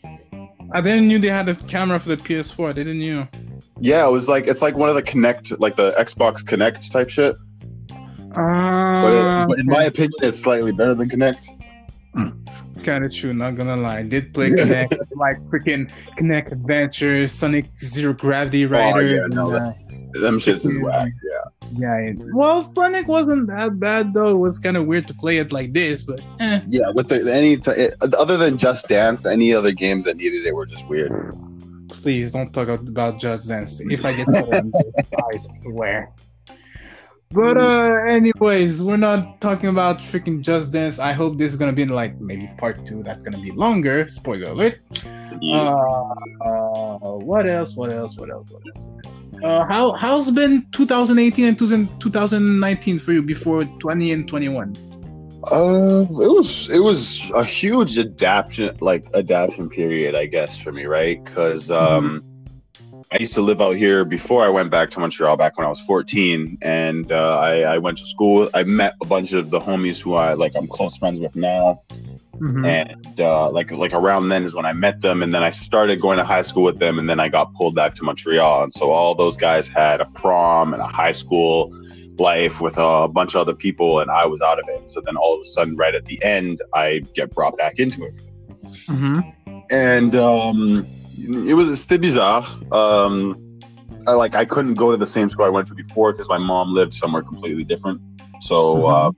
I 0.73 0.81
didn't 0.81 1.07
knew 1.07 1.19
they 1.19 1.29
had 1.29 1.47
a 1.47 1.53
camera 1.55 1.99
for 1.99 2.09
the 2.09 2.17
PS4. 2.17 2.69
I 2.69 2.73
didn't 2.73 2.99
know. 2.99 3.27
Yeah, 3.79 4.07
it 4.07 4.11
was 4.11 4.27
like 4.27 4.47
it's 4.47 4.61
like 4.63 4.75
one 4.75 4.89
of 4.89 4.95
the 4.95 5.03
Kinect, 5.03 5.59
like 5.59 5.75
the 5.75 5.91
Xbox 5.99 6.43
Kinect 6.43 6.89
type 6.91 7.09
shit. 7.09 7.35
But, 7.87 8.35
Ah, 8.35 9.43
it, 9.43 9.47
but 9.49 9.59
in 9.59 9.65
my 9.67 9.83
opinion, 9.83 10.11
it's 10.21 10.39
slightly 10.39 10.71
better 10.71 10.95
than 10.95 11.07
Kinect. 11.07 11.45
Kind 12.83 13.03
of 13.03 13.13
true. 13.13 13.33
Not 13.33 13.55
gonna 13.57 13.75
lie, 13.75 14.03
did 14.03 14.33
play 14.33 14.49
Kinect 14.51 14.97
like 15.15 15.37
freaking 15.49 15.87
Kinect 16.17 16.51
Adventures, 16.53 17.31
Sonic 17.31 17.65
Zero 17.79 18.13
Gravity 18.13 18.65
Rider. 18.65 18.97
Oh, 18.97 19.01
yeah, 19.01 19.23
and, 19.25 19.33
no, 19.35 19.51
uh, 19.51 19.73
Them 20.21 20.37
shits 20.39 20.65
is 20.65 20.79
whack. 20.79 21.11
Yeah. 21.29 21.69
yeah, 21.77 22.09
it- 22.11 22.17
well, 22.33 22.63
Sonic 22.63 23.07
wasn't 23.07 23.47
that 23.47 23.79
bad 23.79 24.13
though. 24.13 24.29
It 24.29 24.37
was 24.37 24.59
kind 24.59 24.77
of 24.77 24.85
weird 24.87 25.07
to 25.09 25.13
play 25.13 25.37
it 25.37 25.51
like 25.51 25.73
this, 25.73 26.03
but 26.03 26.21
eh. 26.39 26.61
Yeah, 26.67 26.89
with 26.95 27.09
the 27.09 27.31
any 27.31 27.57
t- 27.57 27.71
it, 27.71 27.95
other 28.15 28.37
than 28.37 28.57
Just 28.57 28.87
Dance, 28.87 29.25
any 29.25 29.53
other 29.53 29.71
games 29.71 30.05
that 30.05 30.17
needed 30.17 30.45
it 30.45 30.55
were 30.55 30.65
just 30.65 30.87
weird. 30.87 31.11
Please 31.89 32.31
don't 32.31 32.53
talk 32.53 32.69
about 32.69 33.19
Just 33.19 33.49
Dance. 33.49 33.81
If 33.89 34.05
I 34.05 34.13
get 34.13 34.27
on 34.53 34.71
I 34.73 35.37
swear. 35.43 36.11
But 37.31 37.57
uh, 37.57 38.05
anyways, 38.09 38.83
we're 38.83 38.97
not 38.97 39.39
talking 39.39 39.69
about 39.69 39.99
freaking 39.99 40.41
Just 40.41 40.73
Dance. 40.73 40.97
I 40.97 41.13
hope 41.13 41.37
this 41.37 41.51
is 41.51 41.59
gonna 41.59 41.73
be 41.73 41.85
like 41.85 42.19
maybe 42.19 42.49
part 42.57 42.83
two. 42.87 43.03
That's 43.03 43.23
gonna 43.23 43.41
be 43.41 43.51
longer. 43.51 44.07
Spoiler 44.07 44.49
alert. 44.49 44.79
Yeah. 45.39 45.69
Uh, 45.69 46.13
uh, 46.43 46.97
what 47.21 47.47
else? 47.47 47.75
What 47.75 47.93
else? 47.93 48.17
What 48.17 48.31
else? 48.31 48.49
What 48.49 48.63
else? 48.73 48.87
Uh, 49.43 49.63
how 49.67 49.91
how's 49.91 50.31
been 50.31 50.65
2018 50.71 51.45
and 51.45 51.57
2000 51.59 51.99
2019 51.99 52.97
for 52.97 53.13
you 53.13 53.21
before 53.21 53.63
20 53.63 54.11
and 54.11 54.27
21? 54.27 54.75
Uh, 55.51 56.05
it 56.09 56.31
was 56.33 56.67
it 56.71 56.79
was 56.79 57.29
a 57.35 57.43
huge 57.43 57.99
adaptation 57.99 58.75
like 58.81 59.05
adaptation 59.13 59.69
period, 59.69 60.15
I 60.15 60.25
guess, 60.25 60.57
for 60.57 60.71
me, 60.71 60.85
right? 60.85 61.23
Because 61.23 61.69
um, 61.69 62.23
I 63.11 63.17
used 63.19 63.33
to 63.35 63.41
live 63.41 63.61
out 63.61 63.75
here 63.75 64.05
before 64.05 64.43
I 64.45 64.49
went 64.49 64.69
back 64.71 64.89
to 64.91 64.99
Montreal 64.99 65.37
back 65.37 65.57
when 65.57 65.65
I 65.65 65.69
was 65.69 65.79
14, 65.81 66.57
and 66.61 67.11
uh, 67.11 67.39
I, 67.39 67.61
I 67.61 67.77
went 67.77 67.97
to 67.99 68.05
school. 68.05 68.49
I 68.53 68.63
met 68.63 68.95
a 69.01 69.05
bunch 69.05 69.33
of 69.33 69.49
the 69.49 69.59
homies 69.59 70.01
who 70.01 70.15
I 70.15 70.33
like 70.33 70.53
I'm 70.55 70.67
close 70.67 70.97
friends 70.97 71.19
with 71.19 71.35
now, 71.35 71.81
Mhm. 72.39 72.65
and 72.65 73.19
uh, 73.19 73.51
like 73.51 73.69
like 73.71 73.93
around 73.93 74.29
then 74.29 74.43
is 74.43 74.53
when 74.55 74.65
I 74.65 74.71
met 74.71 75.01
them, 75.01 75.21
and 75.23 75.33
then 75.33 75.43
I 75.43 75.49
started 75.49 75.99
going 75.99 76.17
to 76.19 76.23
high 76.23 76.41
school 76.41 76.63
with 76.63 76.79
them, 76.79 76.97
and 76.97 77.09
then 77.09 77.19
I 77.19 77.27
got 77.27 77.53
pulled 77.53 77.75
back 77.75 77.95
to 77.95 78.03
Montreal, 78.03 78.63
and 78.63 78.73
so 78.73 78.91
all 78.91 79.13
those 79.13 79.35
guys 79.35 79.67
had 79.67 79.99
a 79.99 80.05
prom 80.05 80.73
and 80.73 80.81
a 80.81 80.87
high 80.87 81.11
school 81.11 81.73
life 82.17 82.61
with 82.61 82.75
a 82.77 83.07
bunch 83.09 83.35
of 83.35 83.41
other 83.41 83.53
people, 83.55 83.99
and 83.99 84.09
I 84.09 84.25
was 84.25 84.41
out 84.41 84.57
of 84.59 84.65
it. 84.69 84.89
So 84.89 85.01
then 85.05 85.15
all 85.17 85.35
of 85.35 85.41
a 85.41 85.45
sudden, 85.45 85.75
right 85.75 85.93
at 85.95 86.05
the 86.05 86.21
end, 86.23 86.61
I 86.73 87.01
get 87.13 87.31
brought 87.33 87.57
back 87.57 87.77
into 87.79 88.03
it. 88.05 88.15
Mhm. 88.87 89.33
and 89.71 90.15
um, 90.15 90.85
it 91.27 91.53
was 91.53 91.67
c'était 91.79 91.99
bizarre. 91.99 92.47
Um, 92.71 93.37
I, 94.07 94.13
like 94.13 94.35
I 94.35 94.45
couldn't 94.45 94.75
go 94.75 94.91
to 94.91 94.97
the 94.97 95.05
same 95.05 95.29
school 95.29 95.45
I 95.45 95.49
went 95.49 95.67
to 95.67 95.75
before 95.75 96.11
because 96.13 96.29
my 96.29 96.37
mom 96.37 96.73
lived 96.73 96.93
somewhere 96.93 97.21
completely 97.21 97.63
different. 97.63 98.01
So 98.41 98.85
uh, 98.85 99.11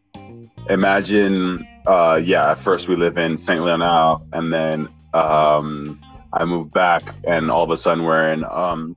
imagine, 0.70 1.66
uh, 1.86 2.20
yeah, 2.24 2.52
at 2.52 2.58
first 2.58 2.88
we 2.88 2.96
live 2.96 3.18
in 3.18 3.38
Saint 3.38 3.64
Leonard, 3.64 4.20
and 4.34 4.52
then 4.52 4.90
um, 5.14 6.00
I 6.34 6.46
moved 6.46 6.72
back, 6.72 7.04
and 7.26 7.52
all 7.52 7.64
of 7.64 7.72
a 7.72 7.78
sudden 7.78 8.04
we're 8.04 8.34
in 8.34 8.44
um, 8.46 8.96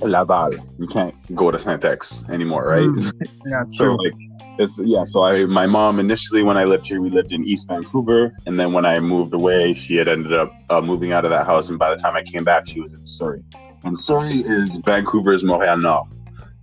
Laval. 0.00 0.52
You 0.78 0.86
can't 0.86 1.14
go 1.34 1.50
to 1.50 1.58
Saint 1.58 1.84
X 1.84 2.22
anymore, 2.30 2.66
right? 2.68 2.88
Yeah, 3.46 3.64
so 3.68 3.84
true. 3.84 4.02
like 4.02 4.14
it's 4.58 4.80
yeah 4.84 5.02
so 5.04 5.22
i 5.22 5.44
my 5.46 5.66
mom 5.66 5.98
initially 5.98 6.42
when 6.42 6.56
i 6.56 6.64
lived 6.64 6.86
here 6.86 7.00
we 7.00 7.10
lived 7.10 7.32
in 7.32 7.42
east 7.44 7.66
vancouver 7.68 8.32
and 8.46 8.58
then 8.58 8.72
when 8.72 8.86
i 8.86 9.00
moved 9.00 9.34
away 9.34 9.72
she 9.74 9.96
had 9.96 10.06
ended 10.08 10.32
up 10.32 10.52
uh, 10.70 10.80
moving 10.80 11.12
out 11.12 11.24
of 11.24 11.30
that 11.30 11.44
house 11.46 11.70
and 11.70 11.78
by 11.78 11.90
the 11.90 11.96
time 11.96 12.14
i 12.14 12.22
came 12.22 12.44
back 12.44 12.66
she 12.66 12.80
was 12.80 12.92
in 12.92 13.04
surrey 13.04 13.42
and 13.84 13.98
surrey 13.98 14.30
is 14.30 14.76
vancouver's 14.84 15.42
montreal 15.44 15.76
nord 15.76 16.06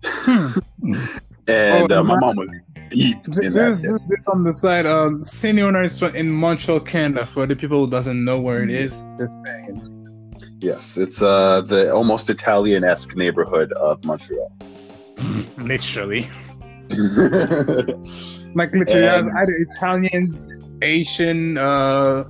Hmm. 0.03 0.47
and 1.47 1.91
Oh, 1.91 1.99
uh, 1.99 2.03
my 2.03 2.15
my- 2.15 2.19
mom 2.27 2.35
was 2.37 2.53
deep 2.89 3.17
in 3.41 3.53
This, 3.53 3.77
that 3.77 3.83
this, 3.83 3.99
this 4.07 4.27
on 4.33 4.43
the 4.43 4.51
side. 4.51 4.85
Um, 4.85 5.23
Saint 5.23 5.57
Leonard 5.57 5.85
is 5.85 6.01
in 6.01 6.29
Montreal, 6.31 6.79
Canada. 6.81 7.25
For 7.25 7.45
the 7.47 7.55
people 7.55 7.85
who 7.85 7.89
doesn't 7.91 8.23
know 8.25 8.39
where 8.41 8.63
it 8.63 8.69
is, 8.71 9.05
this 9.19 9.33
thing. 9.45 10.57
yes 10.59 10.97
it's 10.97 11.21
uh 11.21 11.61
the 11.61 11.93
almost 11.93 12.29
italian-esque 12.29 13.15
neighborhood 13.15 13.71
of 13.73 14.03
montreal 14.03 14.51
Literally, 15.57 16.23
like 18.55 18.71
literally, 18.73 19.07
And- 19.07 19.31
either 19.37 19.53
Italians, 19.71 20.45
Asian, 20.81 21.57
uh, 21.57 22.23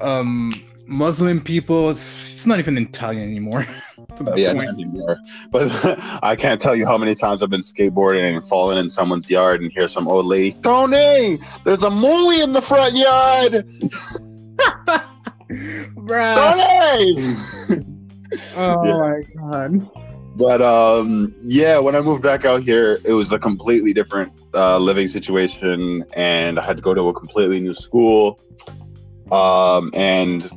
um, 0.00 0.52
Muslim 0.86 1.40
people. 1.40 1.90
It's, 1.90 2.32
it's 2.32 2.46
not 2.46 2.58
even 2.58 2.76
Italian 2.78 3.28
anymore. 3.30 3.64
yeah 4.36 4.52
not 4.52 4.68
anymore. 4.68 5.16
but 5.50 5.70
i 6.22 6.36
can't 6.36 6.60
tell 6.60 6.76
you 6.76 6.84
how 6.84 6.98
many 6.98 7.14
times 7.14 7.42
i've 7.42 7.48
been 7.48 7.62
skateboarding 7.62 8.36
and 8.36 8.46
fallen 8.46 8.76
in 8.76 8.86
someone's 8.90 9.30
yard 9.30 9.62
and 9.62 9.72
hear 9.72 9.88
some 9.88 10.06
old 10.06 10.26
lady 10.26 10.52
tony 10.62 11.38
there's 11.64 11.82
a 11.82 11.88
mooly 11.88 12.42
in 12.42 12.52
the 12.52 12.60
front 12.60 12.94
yard 12.94 13.64
Bruh. 15.96 16.36
tony 16.52 17.36
Oh 18.56 18.84
Yeah. 18.84 18.98
my 18.98 19.22
god. 19.50 19.90
But 20.34 20.62
um, 20.62 21.34
yeah, 21.44 21.78
when 21.78 21.94
I 21.94 22.00
moved 22.00 22.22
back 22.22 22.44
out 22.44 22.62
here, 22.62 22.98
it 23.04 23.12
was 23.12 23.32
a 23.32 23.38
completely 23.38 23.92
different 23.92 24.32
uh, 24.54 24.78
living 24.78 25.08
situation, 25.08 26.04
and 26.14 26.58
I 26.58 26.64
had 26.64 26.76
to 26.78 26.82
go 26.82 26.94
to 26.94 27.08
a 27.08 27.12
completely 27.12 27.60
new 27.60 27.74
school. 27.74 28.40
Um, 29.30 29.90
and 29.94 30.50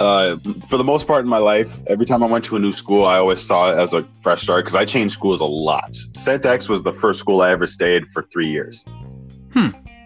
uh, 0.00 0.36
for 0.68 0.76
the 0.76 0.84
most 0.84 1.06
part 1.06 1.22
in 1.22 1.28
my 1.28 1.38
life, 1.38 1.80
every 1.86 2.06
time 2.06 2.22
I 2.22 2.26
went 2.26 2.44
to 2.46 2.56
a 2.56 2.58
new 2.58 2.72
school, 2.72 3.06
I 3.06 3.18
always 3.18 3.40
saw 3.40 3.70
it 3.70 3.78
as 3.78 3.94
a 3.94 4.06
fresh 4.20 4.42
start 4.42 4.64
because 4.64 4.74
I 4.74 4.84
changed 4.84 5.14
schools 5.14 5.40
a 5.40 5.46
lot. 5.46 5.96
Saint 6.16 6.44
X 6.44 6.68
was 6.68 6.82
the 6.82 6.92
first 6.92 7.20
school 7.20 7.42
I 7.42 7.52
ever 7.52 7.66
stayed 7.68 8.08
for 8.08 8.22
three 8.24 8.48
years, 8.48 8.84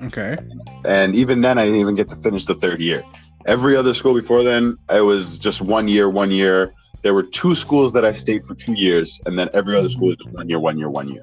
Okay. 0.02 0.36
and 0.84 1.14
even 1.14 1.40
then, 1.40 1.58
I 1.58 1.64
didn't 1.64 1.80
even 1.80 1.94
get 1.94 2.08
to 2.10 2.16
finish 2.16 2.44
the 2.44 2.54
third 2.54 2.80
year. 2.80 3.02
Every 3.46 3.74
other 3.74 3.94
school 3.94 4.14
before 4.14 4.42
then, 4.42 4.76
it 4.90 5.00
was 5.00 5.38
just 5.38 5.62
one 5.62 5.88
year, 5.88 6.10
one 6.10 6.30
year. 6.30 6.74
There 7.02 7.14
were 7.14 7.22
two 7.22 7.54
schools 7.54 7.92
that 7.94 8.04
I 8.04 8.12
stayed 8.12 8.44
for 8.44 8.54
two 8.54 8.74
years, 8.74 9.18
and 9.26 9.38
then 9.38 9.48
every 9.54 9.76
other 9.76 9.88
school 9.88 10.08
was 10.08 10.16
just 10.16 10.30
one 10.32 10.48
year, 10.48 10.58
one 10.60 10.78
year, 10.78 10.90
one 10.90 11.08
year. 11.08 11.22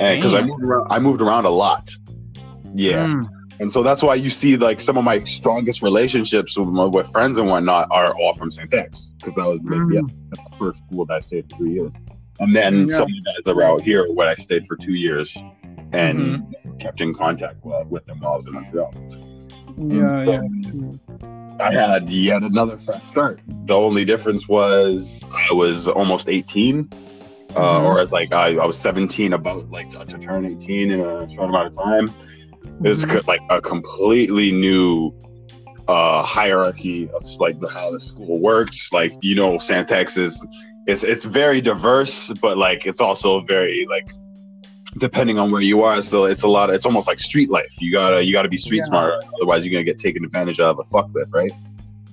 And 0.00 0.20
because 0.20 0.34
I 0.34 0.42
moved 0.42 0.62
around, 0.62 0.86
I 0.90 0.98
moved 0.98 1.22
around 1.22 1.44
a 1.44 1.50
lot. 1.50 1.88
Yeah, 2.74 3.06
Mm. 3.06 3.28
and 3.60 3.72
so 3.72 3.82
that's 3.82 4.02
why 4.02 4.14
you 4.14 4.28
see 4.30 4.56
like 4.56 4.80
some 4.80 4.96
of 4.96 5.04
my 5.04 5.22
strongest 5.24 5.82
relationships 5.82 6.58
with, 6.58 6.68
my, 6.68 6.84
with 6.84 7.06
friends 7.08 7.38
and 7.38 7.48
whatnot 7.48 7.88
are 7.90 8.12
all 8.14 8.34
from 8.34 8.50
St. 8.50 8.72
X 8.72 9.12
because 9.18 9.34
that 9.34 9.46
was 9.46 9.60
like, 9.64 9.80
Mm. 9.80 9.94
yeah, 9.94 10.00
the 10.30 10.56
first 10.58 10.82
school 10.86 11.06
that 11.06 11.14
I 11.14 11.20
stayed 11.20 11.48
for 11.48 11.56
three 11.56 11.72
years. 11.74 11.92
And 12.40 12.54
then 12.54 12.86
Yeah. 12.88 12.94
some 12.94 13.04
of 13.04 13.10
the 13.10 13.22
guys 13.24 13.42
that 13.46 13.56
were 13.56 13.64
out 13.64 13.80
here 13.82 14.06
when 14.12 14.28
I 14.28 14.34
stayed 14.34 14.66
for 14.66 14.76
two 14.76 14.92
years 14.94 15.36
and 15.92 16.18
Mm-hmm. 16.20 16.76
kept 16.78 17.00
in 17.00 17.14
contact 17.14 17.64
with, 17.64 17.86
with 17.88 18.04
them 18.06 18.20
while 18.20 18.34
I 18.34 18.36
was 18.36 18.46
in 18.46 18.52
Montreal. 18.54 18.92
Yeah, 19.78 20.08
So, 20.08 20.32
yeah. 20.32 21.37
I 21.60 21.72
had 21.72 22.08
yet 22.08 22.42
another 22.42 22.78
fresh 22.78 23.02
start. 23.02 23.40
The 23.66 23.74
only 23.74 24.04
difference 24.04 24.48
was 24.48 25.24
I 25.50 25.52
was 25.54 25.88
almost 25.88 26.28
18, 26.28 26.88
uh, 27.56 27.80
Mhm. 27.80 27.84
or 27.84 28.04
like 28.06 28.32
I, 28.32 28.56
I 28.56 28.66
was 28.66 28.78
17, 28.78 29.32
about 29.32 29.70
like 29.70 29.90
to 29.90 30.18
turn 30.18 30.44
18 30.46 30.90
in 30.92 31.00
a 31.00 31.28
short 31.28 31.48
amount 31.50 31.68
of 31.68 31.76
time. 31.76 32.14
It's 32.84 33.04
Mhm. 33.04 33.10
co- 33.10 33.22
like 33.26 33.40
a 33.50 33.60
completely 33.60 34.52
new 34.52 35.12
uh, 35.88 36.22
hierarchy 36.22 37.08
of 37.14 37.24
like 37.40 37.56
how 37.70 37.90
the 37.90 37.98
school 38.00 38.38
works. 38.40 38.92
Like 38.92 39.12
you 39.22 39.34
know, 39.34 39.54
Santex 39.56 40.18
is 40.18 40.44
it's 40.86 41.02
it's 41.02 41.24
very 41.24 41.60
diverse, 41.62 42.30
but 42.42 42.58
like 42.58 42.84
it's 42.86 43.00
also 43.00 43.40
very 43.40 43.86
like 43.88 44.06
depending 44.98 45.38
on 45.38 45.50
where 45.50 45.60
you 45.62 45.82
are. 45.82 46.00
So 46.02 46.24
it's 46.24 46.42
a 46.42 46.48
lot. 46.48 46.68
Of, 46.70 46.76
it's 46.76 46.86
almost 46.86 47.06
like 47.06 47.18
street 47.18 47.50
life. 47.50 47.72
You 47.80 47.92
gotta 47.92 48.22
you 48.24 48.32
gotta 48.32 48.48
be 48.48 48.56
street 48.56 48.78
Yeah. 48.78 48.84
smart, 48.84 49.24
otherwise 49.36 49.64
you're 49.64 49.72
gonna 49.72 49.84
get 49.84 49.98
taken 49.98 50.24
advantage 50.24 50.60
of 50.60 50.78
a 50.78 50.84
fuck 50.84 51.12
with, 51.14 51.30
right? 51.32 51.52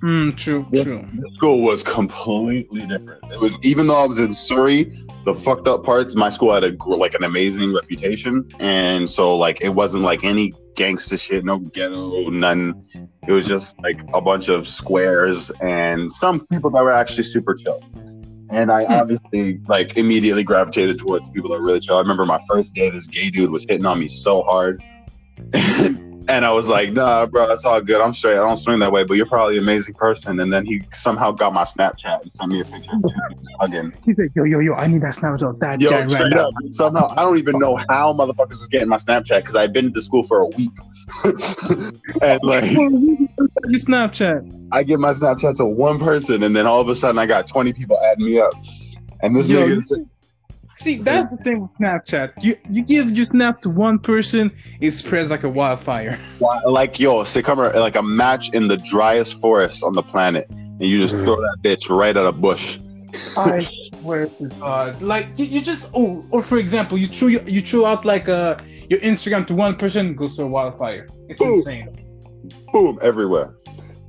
Mm, 0.01 0.35
true, 0.35 0.65
Yeah. 0.71 0.83
true. 0.83 1.05
School 1.35 1.61
was 1.61 1.81
completely 1.83 2.81
different. 2.85 3.23
It 3.31 3.39
was 3.39 3.57
even 3.63 3.87
though 3.87 3.95
I 4.01 4.05
was 4.05 4.19
in 4.19 4.33
Surrey, 4.33 4.91
the 5.25 5.33
fucked 5.33 5.67
up 5.67 5.83
parts. 5.83 6.15
My 6.15 6.29
school 6.29 6.53
had 6.53 6.63
a 6.63 6.75
like 6.85 7.15
an 7.15 7.23
amazing 7.23 7.73
reputation, 7.73 8.45
and 8.59 9.09
so 9.09 9.35
like 9.35 9.61
it 9.61 9.69
wasn't 9.69 10.03
like 10.03 10.23
any 10.23 10.53
gangster 10.75 11.17
shit, 11.17 11.45
no 11.45 11.57
ghetto, 11.59 12.29
none. 12.29 12.83
It 13.27 13.31
was 13.31 13.47
just 13.47 13.79
like 13.81 13.99
a 14.13 14.21
bunch 14.21 14.49
of 14.49 14.67
squares 14.67 15.49
and 15.61 16.11
some 16.11 16.45
people 16.51 16.69
that 16.71 16.83
were 16.83 16.91
actually 16.91 17.23
super 17.23 17.55
chill. 17.55 17.81
And 18.51 18.71
I 18.71 18.85
Hmm. 18.85 18.93
obviously 18.93 19.59
like 19.67 19.97
immediately 19.97 20.43
gravitated 20.43 20.99
towards 20.99 21.29
people 21.29 21.49
that 21.51 21.59
were 21.59 21.65
really 21.65 21.79
chill. 21.79 21.97
I 21.97 21.99
remember 21.99 22.25
my 22.25 22.39
first 22.47 22.75
day, 22.75 22.89
this 22.89 23.07
gay 23.07 23.29
dude 23.29 23.51
was 23.51 23.65
hitting 23.67 23.85
on 23.85 23.99
me 23.99 24.07
so 24.07 24.43
hard. 24.43 24.81
And 26.27 26.43
I 26.43 26.51
was 26.51 26.69
like, 26.69 26.91
nah, 26.91 27.27
bro, 27.27 27.51
it's 27.51 27.65
all 27.65 27.79
good. 27.81 28.01
I'm 28.01 28.13
straight. 28.13 28.33
I 28.33 28.37
don't 28.37 28.57
swing 28.57 28.79
that 28.79 28.91
way, 28.91 29.03
but 29.03 29.13
you're 29.13 29.27
probably 29.27 29.57
an 29.57 29.63
amazing 29.63 29.93
person. 29.93 30.39
And 30.39 30.51
then 30.51 30.65
he 30.65 30.81
somehow 30.91 31.31
got 31.31 31.53
my 31.53 31.63
Snapchat 31.63 32.21
and 32.21 32.31
sent 32.31 32.51
me 32.51 32.61
a 32.61 32.65
picture 32.65 32.93
of 32.93 33.03
two 33.03 33.19
dudes 33.29 33.49
hugging. 33.59 33.93
He's 34.05 34.17
like, 34.17 34.31
yo, 34.35 34.43
yo, 34.43 34.59
yo, 34.59 34.73
I 34.73 34.87
need 34.87 35.03
that 35.03 35.13
Snapchat 35.13 35.59
that 35.59 35.79
Yo, 35.79 35.91
right 35.91 36.11
straight 36.11 36.31
now. 36.31 36.49
Somehow, 36.71 37.13
I 37.15 37.21
don't 37.21 37.37
even 37.37 37.59
know 37.59 37.79
how 37.89 38.11
motherfuckers 38.13 38.59
was 38.59 38.67
getting 38.71 38.89
my 38.89 38.95
Snapchat 38.97 39.37
because 39.41 39.55
I'd 39.55 39.71
been 39.71 39.93
to 39.93 40.01
school 40.01 40.23
for 40.23 40.39
a 40.39 40.47
week. 40.47 40.71
and 42.21 42.39
like, 42.41 42.75
you 43.69 43.77
Snapchat. 43.77 44.69
I 44.71 44.83
give 44.83 44.99
my 44.99 45.13
Snapchat 45.13 45.57
to 45.57 45.65
one 45.65 45.99
person, 45.99 46.43
and 46.43 46.55
then 46.55 46.65
all 46.65 46.81
of 46.81 46.89
a 46.89 46.95
sudden, 46.95 47.17
I 47.19 47.25
got 47.25 47.47
20 47.47 47.73
people 47.73 47.99
adding 48.03 48.25
me 48.25 48.39
up. 48.39 48.53
And 49.21 49.35
this 49.35 49.47
Yo, 49.47 49.61
nigga, 49.61 49.81
see, 49.83 50.03
see, 50.73 50.97
that's 50.97 51.35
the 51.37 51.43
thing 51.43 51.61
with 51.61 51.71
Snapchat. 51.79 52.33
You 52.41 52.55
you 52.69 52.85
give 52.85 53.11
your 53.11 53.25
snap 53.25 53.61
to 53.61 53.69
one 53.69 53.99
person, 53.99 54.51
it 54.81 54.91
spreads 54.91 55.29
like 55.29 55.43
a 55.43 55.49
wildfire. 55.49 56.17
like, 56.65 56.99
yo, 56.99 57.23
say, 57.23 57.41
come 57.41 57.59
like 57.59 57.95
a 57.95 58.03
match 58.03 58.49
in 58.53 58.67
the 58.67 58.77
driest 58.77 59.39
forest 59.39 59.83
on 59.83 59.93
the 59.93 60.03
planet, 60.03 60.47
and 60.49 60.81
you 60.81 60.99
just 60.99 61.15
throw 61.23 61.35
that 61.35 61.57
bitch 61.61 61.89
right 61.89 62.15
at 62.15 62.25
a 62.25 62.31
bush. 62.31 62.77
I 63.37 63.61
swear 63.61 64.27
to 64.27 64.51
God, 64.61 65.01
like 65.01 65.29
you, 65.37 65.45
you 65.45 65.61
just 65.61 65.91
oh, 65.95 66.25
or 66.31 66.41
for 66.41 66.57
example, 66.57 66.97
you 66.97 67.05
threw 67.05 67.29
you 67.29 67.61
threw 67.61 67.85
out 67.85 68.05
like 68.05 68.29
uh 68.29 68.57
your 68.89 68.99
Instagram 68.99 69.45
to 69.47 69.55
one 69.55 69.75
person, 69.75 70.15
goes 70.15 70.37
to 70.37 70.43
a 70.43 70.47
wildfire. 70.47 71.07
It's 71.27 71.41
Ooh. 71.41 71.55
insane. 71.55 72.04
Boom 72.75 72.99
everywhere. 73.01 73.55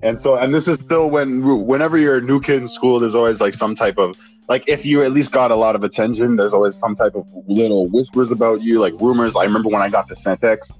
And 0.03 0.19
so 0.19 0.37
and 0.37 0.53
this 0.53 0.67
is 0.67 0.79
still 0.81 1.09
when 1.09 1.67
whenever 1.67 1.97
you're 1.97 2.19
a 2.19 2.21
new 2.21 2.41
kid 2.41 2.63
in 2.63 2.69
school 2.69 2.99
there's 2.99 3.15
always 3.15 3.41
like 3.41 3.55
some 3.55 3.75
type 3.77 3.97
of 3.97 4.19
like 4.49 4.69
if 4.69 4.85
you 4.85 5.03
at 5.03 5.13
least 5.13 5.31
got 5.33 5.51
a 5.51 5.57
lot 5.57 5.75
of 5.77 5.83
attention 5.85 6.37
there's 6.37 6.53
always 6.53 6.75
some 6.77 6.95
type 6.97 7.15
of 7.15 7.27
little 7.47 7.89
whispers 7.89 8.31
about 8.31 8.63
you 8.63 8.81
like 8.81 8.93
rumors. 9.01 9.37
I 9.37 9.45
remember 9.45 9.69
when 9.69 9.83
i 9.83 9.89
got 9.89 10.09
to 10.09 10.15
Santex, 10.15 10.73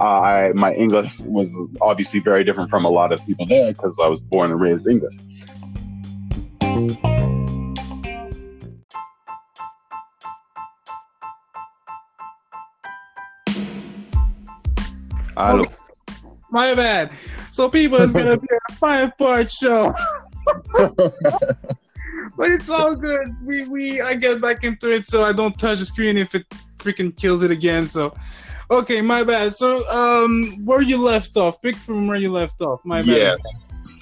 uh, 0.00 0.04
i 0.04 0.52
my 0.54 0.72
english 0.74 1.18
was 1.20 1.52
obviously 1.80 2.20
very 2.20 2.44
different 2.44 2.70
from 2.70 2.84
a 2.84 2.88
lot 2.88 3.12
of 3.12 3.24
people 3.26 3.44
there 3.46 3.72
because 3.72 3.98
i 4.02 4.06
was 4.06 4.20
born 4.22 4.50
and 4.52 4.60
raised 4.60 4.86
english. 4.86 5.14
I 15.36 15.81
My 16.52 16.74
bad. 16.74 17.12
So 17.12 17.68
people, 17.70 17.98
is 17.98 18.12
gonna 18.12 18.36
be 18.46 18.46
a 18.70 18.72
five 18.74 19.16
part 19.16 19.50
show. 19.50 19.90
but 20.76 22.50
it's 22.50 22.68
all 22.68 22.94
good. 22.94 23.26
We 23.44 23.66
we 23.66 24.00
I 24.02 24.14
get 24.16 24.40
back 24.40 24.62
into 24.62 24.92
it 24.92 25.06
so 25.06 25.24
I 25.24 25.32
don't 25.32 25.58
touch 25.58 25.78
the 25.78 25.86
screen 25.86 26.18
if 26.18 26.34
it 26.34 26.46
freaking 26.76 27.16
kills 27.16 27.42
it 27.42 27.50
again. 27.50 27.86
So 27.86 28.14
okay, 28.70 29.00
my 29.00 29.24
bad. 29.24 29.54
So 29.54 29.82
um 29.90 30.62
where 30.66 30.82
you 30.82 31.02
left 31.02 31.38
off, 31.38 31.60
pick 31.62 31.76
from 31.76 32.06
where 32.06 32.18
you 32.18 32.30
left 32.30 32.60
off. 32.60 32.80
My 32.84 33.00
bad. 33.00 33.16
Yeah. 33.16 33.36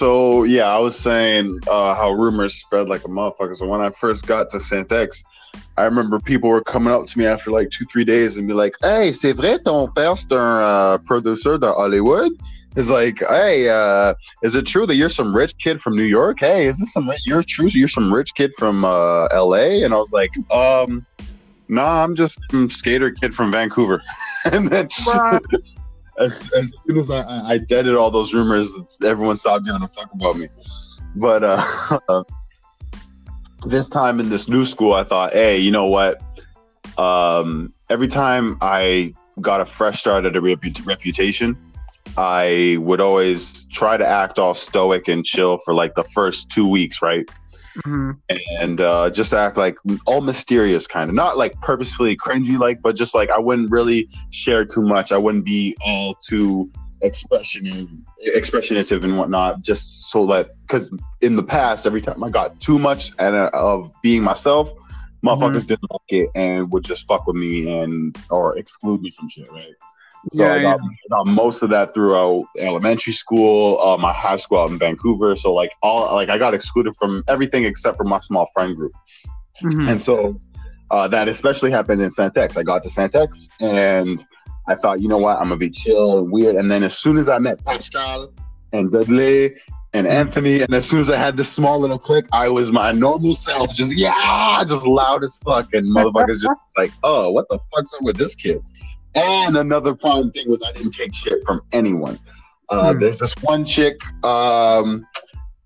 So 0.01 0.43
yeah, 0.43 0.67
I 0.67 0.79
was 0.79 0.99
saying 0.99 1.61
uh, 1.69 1.95
how 1.95 2.11
rumors 2.11 2.57
spread 2.57 2.89
like 2.89 3.05
a 3.05 3.09
motherfucker. 3.09 3.57
So 3.57 3.67
when 3.67 3.81
I 3.81 3.91
first 3.91 4.27
got 4.27 4.51
to 4.51 4.57
Santex, 4.57 5.23
I 5.77 5.85
remember 5.85 6.21
people 6.21 6.51
were 6.51 6.63
coming 6.63 6.93
up 6.93 7.07
to 7.07 7.19
me 7.19 7.27
after 7.27 7.51
like 7.51 7.71
two, 7.71 7.85
three 7.87 8.05
days 8.05 8.37
and 8.37 8.47
be 8.47 8.55
like, 8.55 8.75
"Hey, 8.83 9.13
c'est 9.13 9.33
vrai, 9.33 9.59
ton 9.65 9.89
père 9.89 10.17
c'est 10.17 10.33
un 10.33 10.61
uh, 10.61 10.99
producer 10.99 11.59
de 11.59 11.73
Hollywood." 11.73 12.33
It's 12.77 12.89
like, 12.89 13.19
hey, 13.29 13.69
uh, 13.69 14.15
is 14.45 14.55
it 14.55 14.65
true 14.65 14.87
that 14.87 14.95
you're 14.95 15.09
some 15.09 15.35
rich 15.35 15.59
kid 15.59 15.83
from 15.83 15.97
New 15.97 16.05
York? 16.05 16.39
Hey, 16.39 16.67
is 16.67 16.79
this 16.79 16.93
some 16.93 17.11
you're 17.25 17.43
true? 17.43 17.67
You're 17.67 17.89
some 17.89 18.15
rich 18.15 18.35
kid 18.37 18.53
from 18.57 18.85
uh, 18.85 19.27
L.A. 19.33 19.83
And 19.83 19.93
I 19.93 19.97
was 19.97 20.13
like, 20.13 20.31
um, 20.53 21.05
nah, 21.69 22.05
I'm 22.05 22.15
just 22.15 22.39
some 22.51 22.71
skater 22.71 23.11
kid 23.11 23.35
from 23.35 23.51
Vancouver. 23.51 24.03
and 24.53 24.69
then 24.69 24.89
as, 26.21 26.53
as 26.53 26.73
soon 26.87 26.99
as 26.99 27.11
I, 27.11 27.55
I 27.55 27.59
deaded 27.59 27.97
all 27.97 28.13
those 28.13 28.33
rumors, 28.33 28.73
everyone 29.05 29.37
stopped 29.37 29.65
giving 29.65 29.83
a 29.83 29.89
fuck 29.89 30.13
about 30.13 30.37
me. 30.37 30.49
But 31.17 31.43
uh, 31.43 32.23
this 33.67 33.89
time 33.89 34.21
in 34.21 34.29
this 34.31 34.49
new 34.49 34.65
school, 34.65 34.93
I 34.95 35.05
thought, 35.05 35.33
hey, 35.33 35.59
you 35.59 35.71
know 35.71 35.87
what? 35.87 36.23
Um, 36.99 37.73
every 37.89 38.09
time 38.09 38.59
I 38.61 39.15
got 39.41 39.61
a 39.61 39.67
fresh 39.67 40.01
start 40.01 40.25
at 40.25 40.37
a 40.37 40.43
repu- 40.43 40.87
reputation, 40.87 41.57
I 42.17 42.77
would 42.81 43.01
always 43.01 43.65
try 43.67 43.97
to 43.97 44.07
act 44.07 44.39
all 44.39 44.55
stoic 44.55 45.09
and 45.09 45.25
chill 45.25 45.59
for 45.59 45.75
like 45.75 45.95
the 45.95 46.05
first 46.05 46.51
two 46.51 46.69
weeks, 46.69 47.03
right? 47.03 47.29
Mm-hmm. 47.87 48.11
And 48.59 48.81
uh, 48.81 49.11
just 49.11 49.33
act 49.33 49.57
like 49.57 49.77
all 50.07 50.21
mysterious, 50.21 50.87
kind 50.87 51.09
of 51.09 51.15
not 51.15 51.39
like 51.39 51.59
purposefully 51.61 52.17
cringy, 52.17 52.59
like, 52.59 52.83
but 52.83 52.97
just 52.97 53.15
like 53.15 53.31
I 53.31 53.39
wouldn't 53.39 53.71
really 53.71 54.09
share 54.31 54.65
too 54.65 54.83
much. 54.83 55.13
I 55.13 55.19
wouldn't 55.19 55.45
be 55.45 55.77
all 55.85 56.15
too 56.15 56.71
expression 57.03 57.67
and 57.67 58.07
expressionative 58.37 59.05
and 59.05 59.19
whatnot, 59.19 59.63
just 59.63 60.11
so 60.11 60.27
that 60.27 60.51
because 60.63 60.91
in 61.21 61.37
the 61.37 61.43
past, 61.43 61.87
every 61.87 62.01
time 62.01 62.23
I 62.23 62.31
got 62.31 62.61
too 62.61 62.79
much 62.79 63.13
and 63.19 63.35
uh, 63.35 63.51
of 63.53 63.93
being 64.03 64.23
myself, 64.23 64.73
motherfuckers 65.25 65.65
mm-hmm. 65.65 65.69
didn't 65.69 65.91
like 65.91 66.01
it 66.09 66.31
and 66.35 66.71
would 66.71 66.85
just 66.85 67.07
fuck 67.07 67.27
with 67.27 67.37
me 67.37 67.81
and 67.81 68.17
or 68.31 68.57
exclude 68.59 69.03
me 69.03 69.11
from 69.11 69.29
shit, 69.29 69.51
right? 69.51 69.75
So 70.33 70.45
yeah, 70.45 70.53
I, 70.53 70.63
got, 70.63 70.81
yeah. 70.83 71.17
Got, 71.17 71.27
most 71.29 71.63
of 71.63 71.71
that 71.71 71.95
throughout 71.95 72.45
elementary 72.59 73.15
school, 73.15 73.81
uh, 73.81 73.97
my 73.97 74.13
high 74.13 74.37
school 74.37 74.59
out 74.59 74.69
in 74.71 74.79
Vancouver. 74.79 75.35
So 75.35 75.55
like 75.55 75.73
all 75.83 76.15
like 76.15 76.29
I 76.29 76.37
got 76.37 76.53
excluded 76.53 76.95
from 76.97 77.25
everything 77.27 77.65
except 77.65 77.97
for 77.97 78.05
my 78.05 78.19
small 78.19 78.47
friend 78.53 78.77
group. 78.77 78.93
Mm-hmm. 79.63 79.89
And 79.89 80.03
so 80.03 80.39
uh, 80.91 81.09
that 81.09 81.29
especially 81.29 81.71
happened 81.71 82.03
in 82.03 82.11
Santex. 82.11 82.57
I 82.57 82.63
got 82.63 82.83
to 82.83 82.89
Santex 82.89 83.47
and 83.61 84.25
I 84.71 84.77
thought, 84.77 85.01
you 85.01 85.09
know 85.09 85.19
what, 85.19 85.37
I'm 85.39 85.45
gonna 85.45 85.57
be 85.57 85.69
chill 85.69 86.19
and 86.19 86.31
weird. 86.31 86.55
And 86.55 86.71
then 86.71 86.85
as 86.85 86.97
soon 86.97 87.17
as 87.17 87.29
I 87.29 87.39
met 87.39 87.63
Pascal 87.65 88.33
and 88.73 88.91
Dudley 88.93 89.57
and 89.93 90.07
Anthony, 90.07 90.63
and 90.63 90.73
as 90.73 90.89
soon 90.89 91.01
as 91.01 91.11
I 91.11 91.17
had 91.17 91.37
this 91.37 91.51
small 91.51 91.81
little 91.81 91.99
click, 91.99 92.27
I 92.33 92.49
was 92.49 92.71
my 92.71 92.93
normal 92.93 93.35
self, 93.35 93.75
just 93.75 93.97
yeah, 93.97 94.63
just 94.65 94.87
loud 94.87 95.25
as 95.25 95.37
fuck, 95.45 95.75
and 95.75 95.89
motherfuckers 95.89 96.41
just 96.41 96.61
like, 96.79 96.93
oh, 97.03 97.33
what 97.33 97.49
the 97.49 97.59
fuck's 97.75 97.93
up 97.95 98.03
with 98.03 98.17
this 98.17 98.37
kid? 98.37 98.63
And 99.17 99.57
another 99.57 99.93
prime 99.93 100.31
thing 100.31 100.49
was 100.49 100.63
I 100.63 100.71
didn't 100.71 100.93
take 100.93 101.17
shit 101.17 101.43
from 101.45 101.63
anyone. 101.73 102.17
Uh, 102.69 102.93
mm. 102.93 103.01
There's 103.01 103.19
this 103.19 103.35
one 103.43 103.65
chick. 103.65 104.01
Um, 104.25 105.05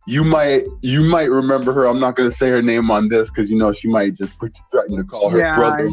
you 0.06 0.24
might 0.24 0.64
you 0.80 1.02
might 1.02 1.30
remember 1.30 1.74
her. 1.74 1.84
I'm 1.84 2.00
not 2.00 2.16
gonna 2.16 2.30
say 2.30 2.48
her 2.48 2.62
name 2.62 2.90
on 2.90 3.10
this 3.10 3.28
because 3.28 3.50
you 3.50 3.58
know 3.58 3.70
she 3.70 3.88
might 3.88 4.14
just 4.14 4.38
threaten 4.70 4.96
to 4.96 5.04
call 5.04 5.28
her 5.28 5.38
yeah, 5.38 5.54
brother. 5.54 5.90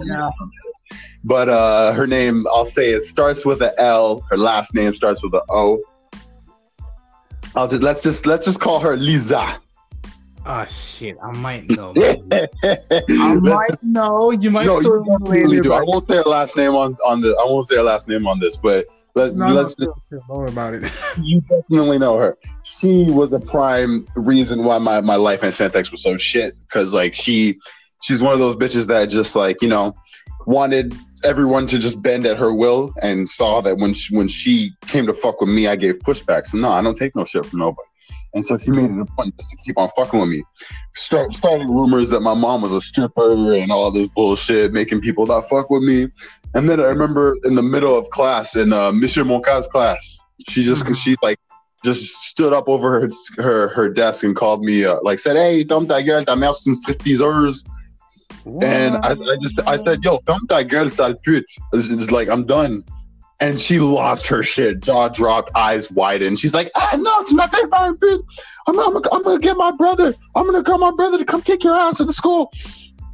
But 1.23 1.49
uh, 1.49 1.93
her 1.93 2.07
name, 2.07 2.47
I'll 2.47 2.65
say 2.65 2.91
it 2.91 3.03
starts 3.03 3.45
with 3.45 3.61
a 3.61 3.79
L. 3.79 4.21
Her 4.29 4.37
last 4.37 4.73
name 4.73 4.93
starts 4.95 5.21
with 5.23 5.33
a 5.33 5.43
O. 5.49 5.81
I'll 7.55 7.67
just 7.67 7.83
let's 7.83 8.01
just 8.01 8.25
let's 8.25 8.45
just 8.45 8.59
call 8.59 8.79
her 8.79 8.95
Lisa. 8.95 9.59
Oh 10.45 10.65
shit! 10.65 11.17
I 11.23 11.31
might 11.37 11.69
know. 11.77 11.93
I 11.95 13.35
might 13.35 13.83
know. 13.83 14.31
You 14.31 14.49
might. 14.49 14.65
No, 14.65 14.79
you 14.79 15.17
really 15.21 15.61
do. 15.61 15.73
I 15.73 15.81
won't 15.83 16.07
say 16.07 16.15
her 16.15 16.23
last 16.23 16.57
name 16.57 16.73
on 16.75 16.97
on 17.05 17.21
the. 17.21 17.29
I 17.29 17.45
won't 17.45 17.67
say 17.67 17.75
her 17.75 17.83
last 17.83 18.07
name 18.07 18.25
on 18.25 18.39
this, 18.39 18.57
but 18.57 18.87
let, 19.13 19.35
no, 19.35 19.47
let's 19.49 19.79
know 19.79 19.93
about 20.47 20.73
it. 20.73 20.87
you 21.23 21.41
definitely 21.41 21.99
know 21.99 22.17
her. 22.17 22.37
She 22.63 23.05
was 23.09 23.33
a 23.33 23.39
prime 23.39 24.07
reason 24.15 24.63
why 24.63 24.79
my 24.79 25.01
my 25.01 25.15
life 25.15 25.43
in 25.43 25.49
Santex 25.49 25.91
was 25.91 26.01
so 26.01 26.17
shit. 26.17 26.55
Because 26.61 26.93
like 26.93 27.13
she, 27.13 27.59
she's 28.01 28.23
one 28.23 28.33
of 28.33 28.39
those 28.39 28.55
bitches 28.55 28.87
that 28.87 29.05
just 29.07 29.35
like 29.35 29.61
you 29.61 29.67
know 29.67 29.93
wanted 30.47 30.95
everyone 31.23 31.67
to 31.67 31.79
just 31.79 32.01
bend 32.01 32.25
at 32.25 32.37
her 32.37 32.53
will 32.53 32.93
and 33.01 33.29
saw 33.29 33.61
that 33.61 33.77
when 33.77 33.93
she, 33.93 34.15
when 34.15 34.27
she 34.27 34.73
came 34.87 35.05
to 35.05 35.13
fuck 35.13 35.41
with 35.41 35.49
me, 35.49 35.67
I 35.67 35.75
gave 35.75 35.99
pushbacks. 35.99 36.53
No, 36.53 36.71
I 36.71 36.81
don't 36.81 36.97
take 36.97 37.15
no 37.15 37.25
shit 37.25 37.45
from 37.45 37.59
nobody. 37.59 37.87
And 38.33 38.45
so 38.45 38.57
she 38.57 38.71
made 38.71 38.89
it 38.89 38.99
a 38.99 39.05
point 39.05 39.35
just 39.37 39.49
to 39.49 39.57
keep 39.57 39.77
on 39.77 39.89
fucking 39.95 40.19
with 40.19 40.29
me. 40.29 40.43
Start 40.95 41.33
starting 41.33 41.67
rumors 41.67 42.09
that 42.09 42.21
my 42.21 42.33
mom 42.33 42.61
was 42.61 42.73
a 42.73 42.79
stripper 42.79 43.53
and 43.53 43.71
all 43.71 43.91
this 43.91 44.07
bullshit, 44.15 44.71
making 44.71 45.01
people 45.01 45.25
not 45.25 45.49
fuck 45.49 45.69
with 45.69 45.83
me. 45.83 46.07
And 46.53 46.69
then 46.69 46.79
I 46.79 46.85
remember 46.85 47.35
in 47.43 47.55
the 47.55 47.61
middle 47.61 47.97
of 47.97 48.09
class, 48.09 48.55
in 48.55 48.71
uh, 48.71 48.91
Monsieur 48.91 49.23
Monca's 49.23 49.67
class, 49.67 50.19
she 50.47 50.63
just 50.63 50.83
mm-hmm. 50.83 50.93
she 50.93 51.15
like 51.21 51.39
just 51.83 52.03
stood 52.23 52.53
up 52.53 52.69
over 52.69 53.01
her 53.01 53.09
her, 53.37 53.67
her 53.69 53.89
desk 53.89 54.23
and 54.23 54.35
called 54.35 54.63
me 54.63 54.85
uh, 54.85 54.97
like 55.03 55.19
said, 55.19 55.35
"Hey, 55.35 55.63
don't 55.63 55.87
that 55.87 56.01
girl, 56.01 56.23
ta 56.23 56.35
mère 56.35 56.53
c'est 56.53 56.69
heures." 58.43 58.63
And 58.63 58.97
I, 58.97 59.11
I, 59.11 59.37
just 59.41 59.67
I 59.67 59.77
said, 59.77 60.03
"Yo, 60.03 60.19
don't 60.25 60.47
that 60.49 60.67
girl, 60.67 60.89
sale 60.89 61.15
pute." 61.23 61.45
It's, 61.73 62.11
like 62.11 62.29
I'm 62.29 62.45
done 62.45 62.83
and 63.41 63.59
she 63.59 63.79
lost 63.79 64.27
her 64.27 64.43
shit, 64.43 64.81
jaw 64.81 65.09
dropped, 65.09 65.51
eyes 65.55 65.91
widened. 65.91 66.39
She's 66.39 66.53
like, 66.53 66.71
ah, 66.75 66.97
no, 66.97 67.19
it's 67.21 67.33
not 67.33 67.51
that 67.51 67.67
fine, 67.71 67.97
bitch. 67.97 68.23
I'm, 68.67 68.79
I'm, 68.79 68.95
I'm 69.11 69.23
gonna 69.23 69.39
get 69.39 69.57
my 69.57 69.71
brother. 69.71 70.13
I'm 70.35 70.45
gonna 70.45 70.63
call 70.63 70.77
my 70.77 70.91
brother 70.91 71.17
to 71.17 71.25
come 71.25 71.41
take 71.41 71.63
your 71.63 71.75
ass 71.75 71.97
to 71.97 72.05
the 72.05 72.13
school. 72.13 72.51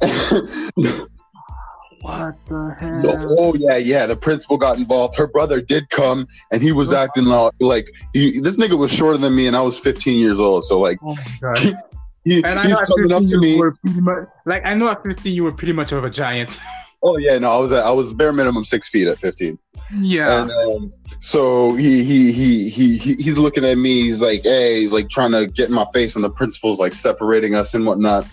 what 2.02 2.36
the 2.46 2.76
hell? 2.78 3.36
Oh 3.38 3.54
yeah, 3.54 3.78
yeah. 3.78 4.06
The 4.06 4.16
principal 4.16 4.58
got 4.58 4.76
involved. 4.76 5.16
Her 5.16 5.26
brother 5.26 5.62
did 5.62 5.88
come, 5.88 6.28
and 6.52 6.62
he 6.62 6.72
was 6.72 6.92
acting 6.92 7.24
like 7.24 7.90
he, 8.12 8.38
this 8.38 8.58
nigga 8.58 8.76
was 8.76 8.92
shorter 8.92 9.16
than 9.16 9.34
me, 9.34 9.46
and 9.46 9.56
I 9.56 9.62
was 9.62 9.78
15 9.78 10.18
years 10.18 10.38
old. 10.38 10.66
So 10.66 10.78
like, 10.78 10.98
oh 11.02 11.16
he, 11.56 11.74
and 12.30 12.46
I 12.46 12.66
know 12.66 12.78
at 12.78 12.88
15 12.96 13.28
you 13.28 13.58
were 13.58 13.72
pretty 13.84 14.00
much 14.00 14.28
like 14.46 14.64
I 14.64 14.74
know 14.74 14.90
at 14.90 15.02
15 15.02 15.34
you 15.34 15.44
were 15.44 15.54
pretty 15.54 15.72
much 15.72 15.92
of 15.92 16.04
a 16.04 16.10
giant. 16.10 16.58
Oh 17.00 17.16
yeah, 17.16 17.38
no, 17.38 17.52
I 17.52 17.58
was 17.58 17.72
at, 17.72 17.84
I 17.84 17.92
was 17.92 18.12
bare 18.12 18.32
minimum 18.32 18.64
six 18.64 18.88
feet 18.88 19.06
at 19.06 19.18
15. 19.18 19.56
Yeah. 20.00 20.42
And, 20.42 20.50
um, 20.50 20.92
so 21.20 21.74
he, 21.74 22.04
he 22.04 22.32
he 22.32 22.68
he 22.68 22.98
he 22.98 23.14
he's 23.14 23.38
looking 23.38 23.64
at 23.64 23.76
me. 23.76 24.02
He's 24.02 24.20
like, 24.20 24.42
"Hey," 24.42 24.86
like 24.88 25.08
trying 25.08 25.32
to 25.32 25.46
get 25.46 25.68
in 25.68 25.74
my 25.74 25.86
face, 25.92 26.14
and 26.14 26.24
the 26.24 26.30
principal's 26.30 26.78
like 26.78 26.92
separating 26.92 27.54
us 27.54 27.74
and 27.74 27.86
whatnot. 27.86 28.26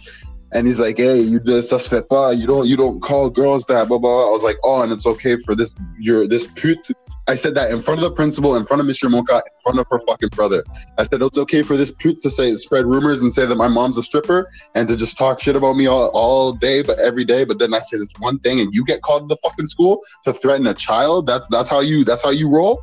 And 0.51 0.67
he's 0.67 0.79
like, 0.79 0.97
"Hey, 0.97 1.19
you 1.19 1.39
just 1.39 1.69
suspect 1.69 2.12
You 2.12 2.45
don't 2.45 2.67
you 2.67 2.77
don't 2.77 3.01
call 3.01 3.29
girls 3.29 3.65
that." 3.65 3.88
Blah, 3.88 3.97
blah 3.97 4.10
blah. 4.10 4.27
I 4.27 4.31
was 4.31 4.43
like, 4.43 4.58
"Oh, 4.63 4.81
and 4.81 4.91
it's 4.91 5.08
okay 5.08 5.38
for 5.38 5.55
this 5.55 5.73
your 5.99 6.27
this 6.27 6.47
pute 6.47 6.88
I 7.27 7.33
said 7.33 7.55
that 7.55 7.71
in 7.71 7.81
front 7.81 7.99
of 7.99 8.03
the 8.03 8.11
principal, 8.11 8.55
in 8.55 8.65
front 8.65 8.81
of 8.81 8.88
Mr. 8.88 9.09
Monca, 9.09 9.38
in 9.38 9.61
front 9.63 9.79
of 9.79 9.88
her 9.89 9.99
fucking 10.07 10.29
brother. 10.29 10.63
I 10.97 11.03
said 11.03 11.21
it's 11.23 11.38
okay 11.39 11.63
for 11.63 11.75
this 11.75 11.91
pute 11.91 12.21
to 12.21 12.29
say 12.29 12.55
spread 12.55 12.85
rumors 12.85 13.21
and 13.21 13.33
say 13.33 13.47
that 13.47 13.55
my 13.55 13.67
mom's 13.67 13.97
a 13.97 14.03
stripper 14.03 14.51
and 14.75 14.88
to 14.88 14.95
just 14.95 15.17
talk 15.17 15.39
shit 15.39 15.55
about 15.55 15.75
me 15.75 15.88
all, 15.88 16.09
all 16.09 16.53
day, 16.53 16.83
but 16.83 16.99
every 16.99 17.25
day. 17.25 17.43
But 17.43 17.57
then 17.57 17.73
I 17.73 17.79
say 17.79 17.97
this 17.97 18.13
one 18.19 18.39
thing 18.39 18.59
and 18.59 18.73
you 18.73 18.85
get 18.85 19.01
called 19.01 19.27
to 19.27 19.35
the 19.35 19.49
fucking 19.49 19.67
school 19.67 20.01
to 20.23 20.33
threaten 20.33 20.67
a 20.67 20.73
child. 20.73 21.25
That's 21.25 21.47
that's 21.47 21.67
how 21.67 21.79
you 21.79 22.03
that's 22.03 22.21
how 22.21 22.29
you 22.29 22.47
roll. 22.47 22.81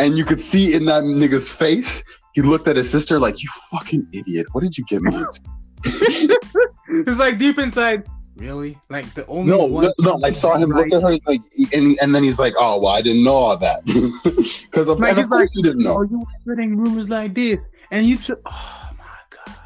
And 0.00 0.18
you 0.18 0.24
could 0.24 0.40
see 0.40 0.74
in 0.74 0.84
that 0.86 1.04
nigga's 1.04 1.50
face, 1.50 2.02
he 2.34 2.42
looked 2.42 2.66
at 2.66 2.76
his 2.76 2.90
sister 2.90 3.18
like, 3.18 3.42
"You 3.42 3.48
fucking 3.70 4.08
idiot! 4.12 4.46
What 4.52 4.62
did 4.62 4.76
you 4.76 4.84
get 4.84 5.02
me 5.02 5.14
into?" 5.14 5.40
it's 5.84 7.18
like 7.18 7.38
deep 7.38 7.58
inside 7.58 8.04
Really? 8.38 8.78
Like 8.88 9.12
the 9.14 9.26
only 9.26 9.50
no, 9.50 9.64
one? 9.64 9.92
No, 9.98 10.16
no 10.16 10.20
I 10.24 10.30
saw 10.30 10.56
him 10.56 10.70
right. 10.70 10.88
look 10.88 11.02
at 11.02 11.02
her 11.02 11.18
like, 11.26 11.42
and, 11.72 11.98
and 12.00 12.14
then 12.14 12.22
he's 12.22 12.38
like, 12.38 12.54
"Oh, 12.56 12.78
well, 12.78 12.94
I 12.94 13.02
didn't 13.02 13.24
know 13.24 13.34
all 13.34 13.56
that 13.56 13.84
because 13.84 14.86
of, 14.86 15.00
like, 15.00 15.18
of 15.18 15.28
course 15.28 15.40
like, 15.40 15.50
you 15.54 15.62
didn't 15.62 15.82
know." 15.82 15.98
Oh, 15.98 16.02
you 16.02 16.20
were 16.20 16.24
spreading 16.40 16.78
rumors 16.78 17.10
like 17.10 17.34
this, 17.34 17.84
and 17.90 18.06
you 18.06 18.16
took. 18.16 18.40
Oh 18.46 18.90
my 18.96 19.44
god! 19.44 19.56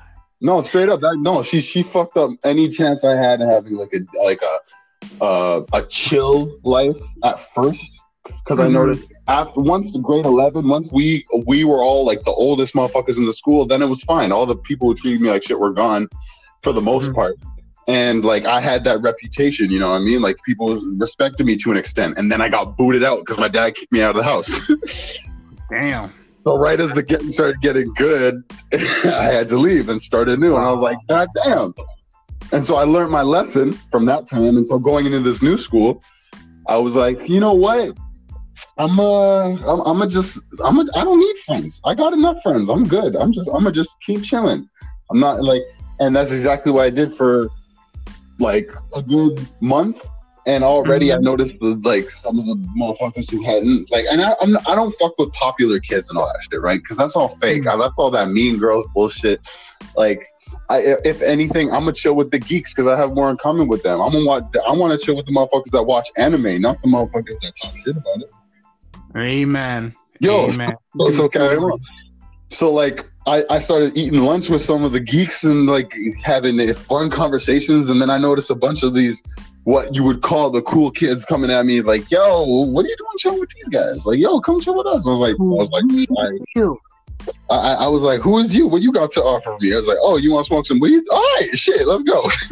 No, 0.41 0.63
straight 0.63 0.89
up, 0.89 1.01
that, 1.01 1.19
no. 1.19 1.43
She 1.43 1.61
she 1.61 1.83
fucked 1.83 2.17
up 2.17 2.31
any 2.45 2.71
chance 2.71 3.05
I 3.05 3.15
had 3.15 3.43
of 3.43 3.49
having 3.49 3.75
like 3.75 3.93
a 3.93 4.19
like 4.25 4.41
a 4.41 5.23
uh, 5.23 5.67
a 5.75 5.83
chill 5.85 6.59
life 6.63 6.99
at 7.25 7.41
first 7.41 8.01
because 8.25 8.59
mm-hmm. 8.59 8.71
I 8.71 8.81
noticed 8.81 9.13
after 9.29 9.61
once 9.61 9.95
grade 9.99 10.25
eleven, 10.25 10.67
once 10.67 10.91
we 10.91 11.27
we 11.47 11.65
were 11.65 11.83
all 11.83 12.07
like 12.07 12.25
the 12.25 12.31
oldest 12.31 12.73
motherfuckers 12.73 13.19
in 13.19 13.27
the 13.27 13.35
school, 13.35 13.67
then 13.67 13.83
it 13.83 13.87
was 13.87 14.03
fine. 14.03 14.33
All 14.33 14.47
the 14.47 14.57
people 14.57 14.89
who 14.89 14.95
treated 14.95 15.21
me 15.21 15.29
like 15.29 15.43
shit 15.43 15.61
were 15.61 15.75
gone 15.75 16.09
for 16.63 16.73
the 16.73 16.81
most 16.81 17.07
mm-hmm. 17.07 17.17
part 17.17 17.37
and 17.89 18.25
like 18.25 18.45
I 18.45 18.61
had 18.61 18.85
that 18.85 19.01
reputation, 19.03 19.71
you 19.71 19.79
know 19.79 19.91
what 19.91 19.97
I 19.97 20.01
mean? 20.01 20.23
Like 20.23 20.37
people 20.45 20.81
respected 20.97 21.45
me 21.45 21.57
to 21.59 21.71
an 21.71 21.77
extent, 21.77 22.19
and 22.19 22.31
then 22.31 22.41
I 22.41 22.49
got 22.49 22.77
booted 22.77 23.03
out 23.03 23.21
because 23.21 23.39
my 23.39 23.49
dad 23.49 23.75
kicked 23.75 23.93
me 23.93 24.03
out 24.03 24.11
of 24.11 24.17
the 24.17 24.25
house. 24.25 24.69
Damn. 25.71 26.11
So 26.45 26.59
right 26.59 26.81
as 26.81 26.93
the 26.93 27.03
game 27.03 27.33
started 27.33 27.61
getting 27.61 27.93
good, 27.95 28.43
I 28.73 29.31
had 29.31 29.49
to 29.49 29.57
leave 29.57 29.89
and 29.89 30.01
start 30.03 30.29
anew, 30.29 30.57
and 30.57 30.65
I 30.65 30.71
was 30.71 30.81
like, 30.81 30.99
God 31.09 31.29
damn. 31.45 31.73
And 32.51 32.65
so 32.65 32.75
I 32.75 32.83
learned 32.83 33.13
my 33.13 33.23
lesson 33.23 33.73
from 33.93 34.07
that 34.07 34.27
time, 34.27 34.57
and 34.57 34.67
so 34.67 34.79
going 34.79 35.07
into 35.07 35.21
this 35.21 35.41
new 35.41 35.57
school, 35.57 36.03
I 36.67 36.79
was 36.79 36.97
like, 36.97 37.29
you 37.29 37.39
know 37.39 37.53
what? 37.53 37.97
I'm 38.77 38.99
uh, 38.99 39.51
I'm, 39.51 39.81
I'm 39.81 39.99
gonna 39.99 40.09
just, 40.09 40.41
I'm 40.65 40.79
a, 40.79 40.87
I 40.97 41.05
don't 41.05 41.21
need 41.21 41.39
friends. 41.39 41.81
I 41.85 41.95
got 41.95 42.13
enough 42.13 42.43
friends. 42.43 42.69
I'm 42.69 42.89
good. 42.89 43.15
I'm 43.15 43.33
just, 43.33 43.49
I'm 43.49 43.63
gonna 43.63 43.73
just 43.73 43.95
keep 44.05 44.25
chilling. 44.25 44.69
I'm 45.11 45.21
not 45.21 45.45
like, 45.45 45.63
and 46.01 46.17
that's 46.17 46.33
exactly 46.33 46.73
what 46.73 46.85
I 46.85 46.91
did 46.91 47.15
for 47.15 47.49
like 48.43 48.71
a 48.95 49.03
good 49.03 49.47
month 49.61 50.05
and 50.47 50.65
already 50.65 51.07
Mhm. 51.07 51.17
I 51.17 51.19
noticed 51.19 51.53
the, 51.61 51.81
like 51.85 52.11
some 52.11 52.39
of 52.39 52.47
the 52.47 52.57
motherfuckers 52.77 53.31
who 53.31 53.43
hadn't 53.43 53.91
like, 53.91 54.07
and 54.11 54.21
I 54.21 54.35
I'm, 54.41 54.57
I 54.67 54.75
don't 54.75 54.93
fuck 54.97 55.17
with 55.19 55.33
popular 55.33 55.79
kids 55.79 56.11
and 56.11 56.19
all 56.19 56.27
that 56.27 56.41
shit, 56.51 56.61
right? 56.61 56.81
Because 56.83 56.97
that's 56.97 57.15
all 57.15 57.29
fake. 57.29 57.67
I 57.67 57.75
left 57.75 57.95
all 57.97 58.11
that 58.11 58.31
mean 58.31 58.59
girls 58.59 58.87
bullshit. 58.95 59.41
Like, 59.97 60.27
I 60.69 60.97
if 61.05 61.23
anything, 61.23 61.71
I'm 61.71 61.83
gonna 61.83 61.93
chill 61.93 62.15
with 62.15 62.31
the 62.31 62.41
geeks 62.41 62.75
because 62.75 62.89
I 62.89 62.97
have 62.97 63.15
more 63.15 63.31
in 63.31 63.37
common 63.37 63.69
with 63.69 63.83
them. 63.85 64.01
I'm 64.01 64.13
gonna 64.13 64.27
watch. 64.27 64.45
I 64.69 64.73
want 64.73 64.99
to 64.99 65.05
chill 65.05 65.17
with 65.17 65.27
the 65.27 65.33
motherfuckers 65.33 65.71
that 65.71 65.83
watch 65.85 66.11
anime, 66.17 66.61
not 66.61 66.81
the 66.83 66.89
motherfuckers 66.89 67.39
that 67.43 67.53
talk 67.63 67.77
shit 67.77 67.97
about 67.97 68.19
it. 68.19 68.31
Amen. 69.17 69.95
Yo, 70.19 70.51
Amen. 70.51 70.75
so, 70.99 71.11
so 71.11 71.29
carry. 71.29 71.59
So 72.51 72.73
like 72.73 73.07
I, 73.27 73.45
I 73.51 73.59
started 73.61 73.97
eating 73.97 74.21
lunch 74.21 74.51
with 74.51 74.63
some 74.63 74.83
of 74.83 74.93
the 74.93 75.01
geeks 75.01 75.45
and 75.45 75.67
like 75.67 75.95
having 76.23 76.75
fun 76.75 77.11
conversations 77.11 77.89
and 77.89 78.03
then 78.03 78.11
I 78.11 78.19
noticed 78.19 78.51
a 78.51 78.55
bunch 78.55 78.83
of 78.83 78.95
these 78.95 79.23
what 79.65 79.95
you 79.95 80.03
would 80.03 80.23
call 80.23 80.51
the 80.51 80.63
cool 80.63 80.91
kids 80.91 81.25
coming 81.25 81.51
at 81.51 81.65
me 81.65 81.81
like, 81.83 82.11
yo, 82.11 82.43
what 82.43 82.85
are 82.85 82.89
you 82.89 82.97
doing 82.97 83.11
chilling 83.19 83.41
with 83.41 83.51
these 83.51 83.69
guys? 83.69 84.07
Like, 84.07 84.19
yo, 84.19 84.41
come 84.41 84.61
chill 84.61 84.77
with 84.77 84.87
us. 84.87 85.07
I 85.07 85.11
was 85.11 85.21
like, 85.21 85.37
I 85.39 85.43
was 85.43 85.71
like. 85.71 86.79
I, 87.51 87.55
I 87.55 87.73
I 87.85 87.87
was 87.87 88.03
like, 88.03 88.21
who 88.21 88.39
is 88.39 88.53
you? 88.53 88.67
What 88.67 88.83
you 88.83 88.93
got 88.93 89.13
to 89.13 89.23
offer 89.23 89.57
me? 89.61 89.73
I 89.73 89.77
was 89.77 89.87
like, 89.87 89.99
oh, 90.01 90.17
you 90.17 90.33
want 90.33 90.45
to 90.45 90.49
smoke 90.49 90.67
some 90.67 90.81
weed? 90.81 91.05
All 91.13 91.21
right, 91.37 91.51
shit, 91.57 91.87
let's 91.87 92.03
go. 92.03 92.29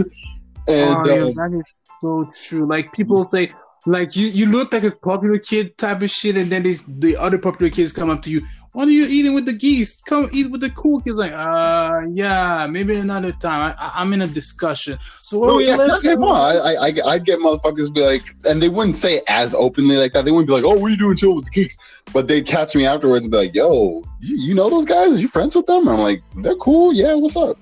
and 0.69 0.95
oh, 0.95 1.05
yeah, 1.07 1.23
um, 1.25 1.35
that 1.35 1.53
is 1.59 1.81
so 2.01 2.29
true. 2.47 2.67
Like 2.67 2.93
people 2.93 3.25
say, 3.25 3.51
like 3.87 4.15
you, 4.15 4.27
you 4.27 4.47
look 4.47 4.73
like 4.73 4.85
a 4.85 4.91
popular 4.91 5.39
kid 5.39 5.77
type 5.79 6.03
of 6.03 6.11
shit, 6.11 6.37
and 6.37 6.51
then 6.51 6.63
these 6.63 6.87
the 6.87 7.17
other 7.17 7.39
popular 7.39 7.71
kids 7.71 7.93
come 7.93 8.11
up 8.11 8.23
to 8.23 8.31
you. 8.31 8.43
What 8.73 8.87
are 8.87 8.93
you 8.93 9.07
eating 9.09 9.35
with 9.35 9.47
the 9.47 9.53
geese? 9.53 10.01
Come 10.03 10.29
eat 10.33 10.51
with 10.51 10.61
the 10.61 10.71
cool 10.71 11.01
kids. 11.01 11.19
Like, 11.19 11.33
uh, 11.33 12.03
yeah, 12.13 12.69
maybe 12.69 12.97
another 12.97 13.33
time. 13.33 13.75
I, 13.79 13.91
I'm 13.95 14.13
in 14.13 14.21
a 14.23 14.29
discussion. 14.29 14.99
So 15.01 15.39
what 15.39 15.55
were 15.55 15.61
you 15.61 15.69
yeah, 15.69 15.77
letting- 15.77 16.11
yeah, 16.11 16.27
I, 16.27 16.55
I, 16.55 16.87
I, 16.87 16.93
I'd 17.07 17.25
get 17.25 17.41
motherfuckers 17.41 17.93
be 17.93 18.03
like, 18.03 18.23
and 18.45 18.63
they 18.63 18.69
wouldn't 18.69 18.97
say 18.97 19.23
as 19.29 19.55
openly 19.55 19.97
like 19.97 20.13
that. 20.13 20.25
They 20.25 20.31
wouldn't 20.31 20.49
be 20.49 20.53
like, 20.53 20.65
"Oh, 20.65 20.79
what 20.79 20.87
are 20.87 20.91
you 20.91 20.99
doing 20.99 21.17
chill 21.17 21.35
with 21.35 21.47
the 21.47 21.51
geeks?" 21.51 21.77
But 22.13 22.29
they'd 22.29 22.47
catch 22.47 22.77
me 22.77 22.87
afterwards 22.87 23.25
and 23.25 23.33
be 23.33 23.39
like, 23.39 23.55
"Yo, 23.55 24.05
you, 24.21 24.37
you 24.37 24.55
know 24.55 24.71
those 24.71 24.85
guys? 24.85 25.17
Are 25.17 25.21
you 25.21 25.29
friends 25.29 25.57
with 25.57 25.67
them?" 25.67 25.89
And 25.89 25.97
I'm 25.97 25.99
like, 25.99 26.23
"They're 26.37 26.57
cool. 26.57 26.93
Yeah, 26.93 27.15
what's 27.15 27.37
up?" 27.37 27.59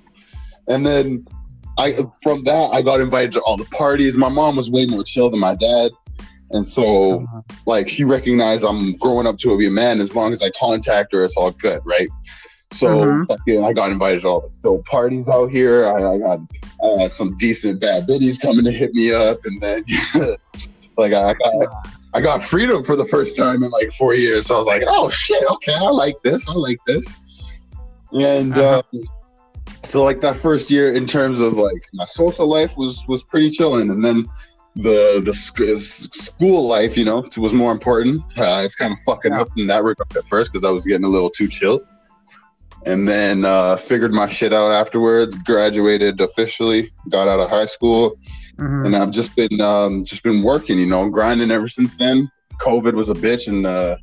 And 0.66 0.84
then 0.84 1.24
I, 1.78 2.04
from 2.24 2.42
that, 2.44 2.70
I 2.72 2.82
got 2.82 3.00
invited 3.00 3.32
to 3.32 3.40
all 3.42 3.56
the 3.56 3.64
parties. 3.66 4.16
My 4.16 4.28
mom 4.28 4.56
was 4.56 4.68
way 4.68 4.84
more 4.84 5.04
chill 5.04 5.30
than 5.30 5.38
my 5.38 5.54
dad, 5.54 5.92
and 6.50 6.66
so 6.66 7.20
Uh-huh. 7.20 7.42
like 7.66 7.88
she 7.88 8.04
recognized 8.04 8.64
I'm 8.64 8.96
growing 8.96 9.26
up 9.26 9.38
to 9.38 9.56
be 9.58 9.66
a 9.66 9.70
man. 9.70 10.00
As 10.00 10.14
long 10.14 10.32
as 10.32 10.42
I 10.42 10.50
contact 10.58 11.12
her, 11.12 11.24
it's 11.24 11.36
all 11.36 11.50
good, 11.52 11.80
right? 11.84 12.08
So 12.70 13.24
fucking, 13.28 13.64
I 13.64 13.72
got 13.72 13.90
invited 13.90 14.22
to 14.22 14.28
all 14.28 14.40
the 14.42 14.50
dope 14.62 14.84
parties 14.86 15.26
out 15.28 15.50
here. 15.50 15.86
I, 15.86 16.14
I 16.14 16.18
got 16.18 16.40
uh, 16.82 17.08
some 17.08 17.34
decent 17.38 17.80
bad 17.80 18.06
biddies 18.06 18.38
coming 18.38 18.64
to 18.66 18.72
hit 18.72 18.92
me 18.92 19.12
up, 19.12 19.38
and 19.46 19.60
then 19.62 19.84
like 20.98 21.12
I 21.14 21.32
got 21.34 21.66
I 22.14 22.20
got 22.20 22.42
freedom 22.42 22.82
for 22.84 22.94
the 22.96 23.06
first 23.06 23.36
time 23.36 23.62
in 23.62 23.70
like 23.70 23.90
four 23.92 24.14
years. 24.14 24.46
So 24.46 24.54
I 24.54 24.58
was 24.58 24.66
like, 24.66 24.82
oh 24.86 25.08
shit, 25.08 25.42
okay, 25.52 25.74
I 25.74 25.88
like 25.90 26.16
this. 26.22 26.46
I 26.48 26.52
like 26.52 26.78
this. 26.86 27.06
And 28.12 28.56
Uh-huh. 28.56 28.82
um, 28.92 29.02
so 29.84 30.02
like 30.04 30.20
that 30.20 30.36
first 30.36 30.70
year 30.70 30.94
in 30.94 31.06
terms 31.06 31.40
of 31.40 31.54
like 31.54 31.82
my 31.94 32.04
social 32.04 32.46
life 32.46 32.76
was 32.76 33.02
was 33.08 33.22
pretty 33.22 33.48
chilling, 33.50 33.90
and 33.90 34.04
then 34.04 34.26
the 34.78 35.20
the 35.24 35.34
sc- 35.34 36.14
school 36.14 36.66
life, 36.68 36.96
you 36.96 37.04
know, 37.04 37.26
was 37.36 37.52
more 37.52 37.72
important. 37.72 38.22
Uh, 38.36 38.62
it's 38.64 38.76
kind 38.76 38.92
of 38.92 38.98
fucking 39.00 39.32
Yeah. 39.32 39.40
up 39.42 39.48
in 39.56 39.66
that 39.66 39.82
regard 39.82 40.16
at 40.16 40.24
first 40.24 40.52
because 40.52 40.64
I 40.64 40.70
was 40.70 40.84
getting 40.86 41.04
a 41.04 41.08
little 41.08 41.30
too 41.30 41.48
chill. 41.48 41.80
And 42.86 43.08
then 43.08 43.44
uh, 43.44 43.76
figured 43.76 44.12
my 44.12 44.28
shit 44.28 44.52
out 44.52 44.70
afterwards. 44.72 45.36
Graduated 45.36 46.20
officially. 46.20 46.90
Got 47.08 47.26
out 47.28 47.40
of 47.40 47.50
high 47.50 47.64
school 47.66 48.16
Mhm. 48.56 48.86
and 48.86 48.96
I've 48.96 49.10
just 49.10 49.34
been 49.36 49.60
um, 49.60 50.04
just 50.04 50.22
been 50.22 50.42
working, 50.42 50.78
you 50.78 50.86
know, 50.86 51.08
grinding 51.10 51.50
ever 51.50 51.68
since 51.68 51.96
then. 51.96 52.30
COVID 52.60 52.94
was 52.94 53.08
a 53.10 53.14
bitch, 53.14 53.46
and 53.48 53.66
uh, 53.66 53.96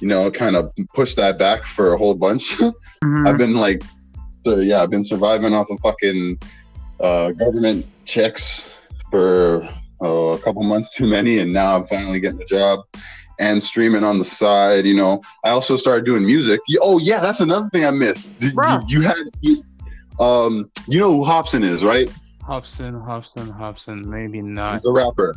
you 0.00 0.08
know, 0.08 0.30
kind 0.30 0.56
of 0.56 0.72
pushed 0.94 1.16
that 1.16 1.38
back 1.38 1.66
for 1.66 1.92
a 1.94 1.98
whole 1.98 2.14
bunch. 2.14 2.56
Mhm. 3.04 3.26
I've 3.26 3.36
been 3.38 3.54
like, 3.54 3.82
so, 4.46 4.58
yeah, 4.60 4.80
I've 4.82 4.90
been 4.90 5.02
surviving 5.04 5.52
off 5.52 5.68
of 5.70 5.80
fucking 5.80 6.38
uh, 7.00 7.32
government 7.32 7.84
checks 8.04 8.78
for 9.10 9.68
uh, 10.02 10.34
a 10.34 10.38
couple 10.38 10.62
months 10.62 10.94
too 10.94 11.06
many, 11.06 11.38
and 11.38 11.52
now 11.52 11.76
I'm 11.76 11.84
finally 11.84 12.20
getting 12.20 12.42
a 12.42 12.46
job 12.46 12.80
and 13.38 13.62
streaming 13.62 14.04
on 14.04 14.18
the 14.18 14.24
side. 14.24 14.86
You 14.86 14.96
know, 14.96 15.22
I 15.44 15.50
also 15.50 15.76
started 15.76 16.04
doing 16.04 16.24
music. 16.24 16.60
Oh 16.80 16.98
yeah, 16.98 17.20
that's 17.20 17.40
another 17.40 17.68
thing 17.70 17.84
I 17.84 17.90
missed. 17.90 18.42
You, 18.42 18.52
you 18.88 19.00
had, 19.02 19.16
you, 19.40 19.64
um, 20.20 20.70
you 20.86 20.98
know 20.98 21.12
who 21.12 21.24
Hopsin 21.24 21.64
is, 21.64 21.84
right? 21.84 22.10
Hopsin, 22.42 22.94
Hopsin, 22.94 23.56
Hopsin. 23.56 24.04
Maybe 24.04 24.42
not. 24.42 24.82
The 24.82 24.92
rapper. 24.92 25.34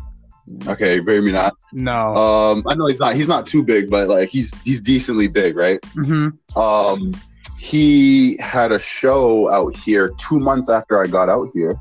Okay, 0.67 0.99
maybe 0.99 1.31
not. 1.31 1.53
No. 1.71 2.15
Um, 2.15 2.63
I 2.67 2.75
know 2.75 2.87
he's 2.87 2.99
not 2.99 3.15
he's 3.15 3.27
not 3.27 3.45
too 3.45 3.63
big, 3.63 3.89
but 3.89 4.07
like 4.07 4.29
he's 4.29 4.53
he's 4.61 4.81
decently 4.81 5.27
big, 5.27 5.55
right? 5.55 5.83
hmm 5.93 6.29
Um, 6.55 7.13
he 7.57 8.37
had 8.37 8.71
a 8.71 8.77
show 8.77 9.49
out 9.49 9.75
here 9.75 10.11
two 10.19 10.39
months 10.39 10.69
after 10.69 11.01
I 11.01 11.07
got 11.07 11.29
out 11.29 11.49
here. 11.53 11.79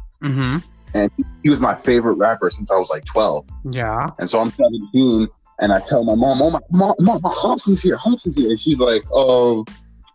Hmm 0.95 1.07
He 1.43 1.51
was 1.51 1.61
my 1.61 1.75
favorite 1.75 2.15
rapper 2.15 2.51
since 2.51 2.71
I 2.71 2.77
was 2.77 2.89
like 2.91 3.05
twelve, 3.05 3.47
Yeah. 3.71 4.09
and 4.19 4.29
so 4.31 4.41
I'm 4.41 4.51
seventeen, 4.51 5.29
and 5.61 5.73
I 5.73 5.81
tell 5.81 6.05
my 6.05 6.15
mom, 6.15 6.41
"Oh 6.41 6.51
my 6.51 6.61
mom, 6.71 6.95
mom, 7.01 7.21
my 7.23 7.31
Hopsin's 7.33 7.83
here, 7.83 7.97
Hopsin's 7.97 8.37
here," 8.37 8.51
and 8.51 8.61
she's 8.61 8.79
like, 8.81 9.03
"Oh." 9.13 9.65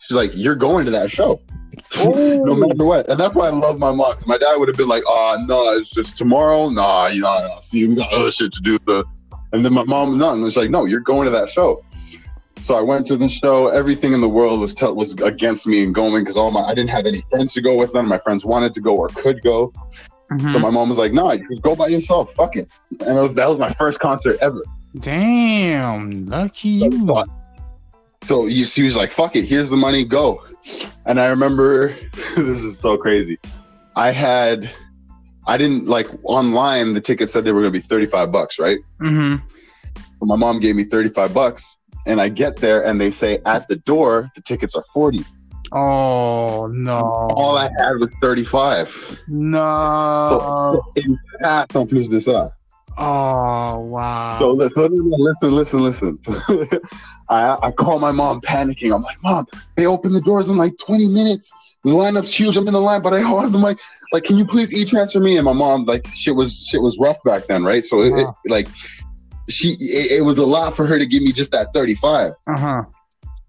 She's 0.08 0.15
like, 0.15 0.32
"You're 0.34 0.56
going 0.56 0.86
to 0.86 0.92
that 0.92 1.12
show, 1.12 1.39
no 2.06 2.56
matter 2.56 2.84
what," 2.84 3.08
and 3.10 3.20
that's 3.20 3.36
why 3.36 3.46
I 3.46 3.52
love 3.52 3.78
my 3.78 3.92
mom. 3.92 4.15
my 4.26 4.39
dad 4.39 4.56
would 4.56 4.68
have 4.68 4.78
been 4.78 4.88
like, 4.88 5.04
"Oh 5.06 5.38
no, 5.48 5.72
it's 5.78 5.92
just 5.92 6.18
tomorrow. 6.18 6.70
Nah, 6.70 7.08
you 7.08 7.22
know, 7.22 7.48
no, 7.48 7.58
see, 7.60 7.86
we 7.88 7.94
got 7.96 8.12
other 8.12 8.32
shit 8.32 8.52
to 8.54 8.62
do." 8.62 8.80
The, 8.88 9.04
and 9.54 9.63
then 9.63 9.72
my 9.74 9.84
mom, 9.84 10.18
no, 10.18 10.32
and 10.32 10.42
was 10.42 10.58
like, 10.58 10.72
"No, 10.72 10.86
you're 10.86 11.00
going 11.02 11.26
to 11.26 11.32
that 11.32 11.48
show." 11.48 11.84
So 12.60 12.76
I 12.76 12.82
went 12.82 13.06
to 13.08 13.18
the 13.18 13.30
show. 13.30 13.68
Everything 13.68 14.13
in 14.13 14.20
the 14.22 14.28
world 14.28 14.60
was 14.60 14.74
tell 14.74 14.96
was 14.96 15.13
against 15.22 15.68
me 15.68 15.84
and 15.84 15.94
going 15.94 16.24
because 16.24 16.38
all 16.38 16.50
my 16.52 16.62
I 16.62 16.74
didn't 16.74 16.89
have 16.89 17.06
any 17.06 17.22
friends 17.30 17.54
to 17.54 17.62
go 17.62 17.76
with. 17.76 17.94
None 17.94 18.06
of 18.06 18.10
my 18.10 18.18
friends 18.18 18.44
wanted 18.44 18.74
to 18.74 18.82
go 18.82 18.98
or 18.98 19.10
could 19.10 19.44
go. 19.44 19.72
Mhm. 20.32 20.54
So 20.54 20.60
my 20.60 20.70
mom 20.70 20.89
was 20.89 20.98
like, 20.98 21.12
"No, 21.13 21.32
you 21.32 21.60
go 21.62 21.76
by 21.76 21.88
yourself. 21.88 22.34
Fuck 22.34 22.56
it." 22.56 22.70
And 23.02 23.18
it 23.18 23.22
was 23.22 23.34
that 23.34 23.50
was 23.50 23.58
my 23.58 23.70
first 23.70 24.00
concert 24.00 24.38
ever. 24.42 24.63
Damn, 25.00 26.28
lucky 26.28 26.70
you. 26.70 27.24
So 28.28 28.46
you, 28.46 28.65
she 28.65 28.84
was 28.84 28.96
like, 28.96 29.12
"Fuck 29.12 29.36
it, 29.36 29.46
here's 29.46 29.70
the 29.72 29.78
money, 29.78 30.04
go." 30.04 30.44
And 31.06 31.20
I 31.20 31.28
remember 31.28 31.96
this 32.36 32.63
is 32.63 32.78
so 32.78 32.98
crazy. 32.98 33.39
I 33.96 34.12
had, 34.12 34.72
I 35.48 35.58
didn't 35.58 35.88
like 35.88 36.08
online. 36.24 36.94
The 36.94 37.02
ticket 37.02 37.30
said 37.30 37.44
they 37.44 37.52
were 37.52 37.62
gonna 37.62 37.72
be 37.72 37.80
thirty 37.80 38.06
five 38.06 38.32
bucks, 38.32 38.60
right? 38.60 38.80
hmm 39.00 39.38
But 40.20 40.28
my 40.28 40.36
mom 40.36 40.60
gave 40.60 40.76
me 40.76 40.84
thirty 40.84 41.10
five 41.10 41.34
bucks, 41.34 41.78
and 42.06 42.22
I 42.22 42.30
get 42.30 42.58
there 42.58 42.86
and 42.86 43.02
they 43.02 43.10
say 43.10 43.39
at 43.46 43.68
the 43.68 43.78
door 43.78 44.30
the 44.36 44.42
tickets 44.42 44.76
are 44.76 44.84
forty. 44.94 45.26
Oh 45.72 46.68
no. 46.72 47.00
All 47.00 47.58
I 47.58 47.70
had 47.78 47.98
was 48.00 48.10
thirty 48.22 48.44
five. 48.44 49.22
No. 49.28 50.84
In 50.96 51.18
fact, 51.42 51.74
don't 51.74 51.90
push 51.90 52.08
this 52.08 52.28
up. 52.28 52.54
Oh 52.98 53.80
wow. 53.80 54.40
So 54.40 54.52
listen, 54.52 54.90
listen, 54.92 55.52
listen, 55.52 55.84
listen. 55.84 56.18
I 57.30 57.58
I 57.62 57.72
call 57.72 58.00
my 58.00 58.12
mom 58.12 58.42
panicking. 58.42 58.94
I'm 58.94 59.04
like, 59.04 59.22
Mom, 59.24 59.48
they 59.78 59.86
open 59.86 60.14
the 60.14 60.22
doors 60.22 60.50
in 60.50 60.58
like 60.58 60.74
20 60.86 61.08
minutes. 61.08 61.52
The 61.84 61.92
lineup's 61.92 62.34
huge. 62.34 62.58
I'm 62.58 62.68
in 62.68 62.74
the 62.74 62.82
line, 62.82 63.02
but 63.02 63.14
I 63.14 63.20
have 63.20 63.52
the 63.52 63.58
money. 63.58 63.78
Like, 64.12 64.24
can 64.24 64.38
you 64.38 64.46
please 64.46 64.74
e-transfer 64.74 65.20
me? 65.20 65.38
And 65.38 65.46
my 65.46 65.54
mom, 65.54 65.86
like, 65.86 66.08
shit 66.08 66.36
was 66.36 66.66
shit 66.66 66.82
was 66.82 66.98
rough 67.00 67.18
back 67.24 67.46
then, 67.48 67.64
right? 67.64 67.84
So 67.84 68.02
it, 68.02 68.14
it, 68.20 68.28
like, 68.48 68.68
she 69.48 69.78
it, 69.80 70.20
it 70.20 70.22
was 70.26 70.38
a 70.40 70.46
lot 70.46 70.76
for 70.76 70.86
her 70.86 71.00
to 71.00 71.06
give 71.06 71.24
me 71.24 71.32
just 71.32 71.52
that 71.52 71.74
35 71.74 72.34
uh 72.48 72.58
huh. 72.58 72.84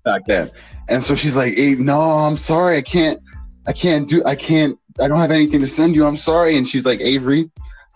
back 0.04 0.22
then. 0.26 0.50
And 0.90 1.02
so 1.02 1.14
she's 1.14 1.36
like, 1.36 1.54
hey, 1.54 1.76
no, 1.76 2.00
I'm 2.00 2.36
sorry. 2.36 2.76
I 2.76 2.82
can't, 2.82 3.20
I 3.66 3.72
can't 3.72 4.08
do, 4.08 4.22
I 4.24 4.34
can't, 4.34 4.76
I 5.00 5.06
don't 5.08 5.18
have 5.18 5.30
anything 5.30 5.60
to 5.60 5.68
send 5.68 5.94
you. 5.94 6.04
I'm 6.04 6.16
sorry. 6.16 6.56
And 6.56 6.66
she's 6.68 6.84
like, 6.84 7.00
Avery, 7.00 7.48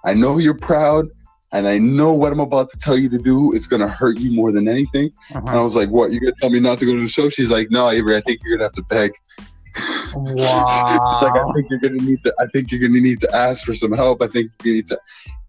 I 0.05 0.15
know 0.15 0.39
you're 0.39 0.57
proud 0.57 1.07
and 1.53 1.67
I 1.67 1.77
know 1.79 2.13
what 2.13 2.33
I'm 2.33 2.41
about 2.41 2.71
to 2.71 2.79
tell 2.79 2.97
you 2.97 3.09
to 3.11 3.19
do 3.19 3.53
is 3.53 3.67
going 3.67 3.83
to 3.83 3.89
hurt 3.89 4.19
you 4.19 4.33
more 4.33 4.53
than 4.53 4.69
anything. 4.69 5.11
And 5.31 5.49
I 5.49 5.53
Uh-huh. 5.55 5.65
was 5.65 5.75
like, 5.77 5.89
what? 5.91 6.13
You're 6.13 6.21
going 6.21 6.35
to 6.35 6.41
tell 6.41 6.51
me 6.51 6.61
not 6.61 6.79
to 6.79 6.87
go 6.87 6.95
to 6.95 7.01
the 7.01 7.09
show? 7.09 7.29
She's 7.29 7.51
like, 7.51 7.69
no, 7.71 7.91
Avery, 7.91 8.17
I 8.17 8.21
think 8.21 8.41
you're 8.45 8.57
going 8.57 8.71
to 8.71 8.77
have 8.77 8.87
to 8.89 8.95
beg. 8.95 9.13
Wow. 10.15 11.19
Like, 11.21 11.33
I 11.37 11.53
think 11.53 11.67
you're 11.69 11.81
going 11.81 11.99
to 11.99 12.05
need 12.05 12.23
to, 12.25 12.33
I 12.39 12.47
think 12.47 12.71
you're 12.71 12.81
going 12.81 12.95
to 12.95 13.01
need 13.01 13.19
to 13.21 13.35
ask 13.35 13.65
for 13.65 13.75
some 13.75 13.91
help. 13.91 14.23
I 14.23 14.29
think 14.29 14.51
you 14.63 14.75
need 14.75 14.87
to. 14.87 14.99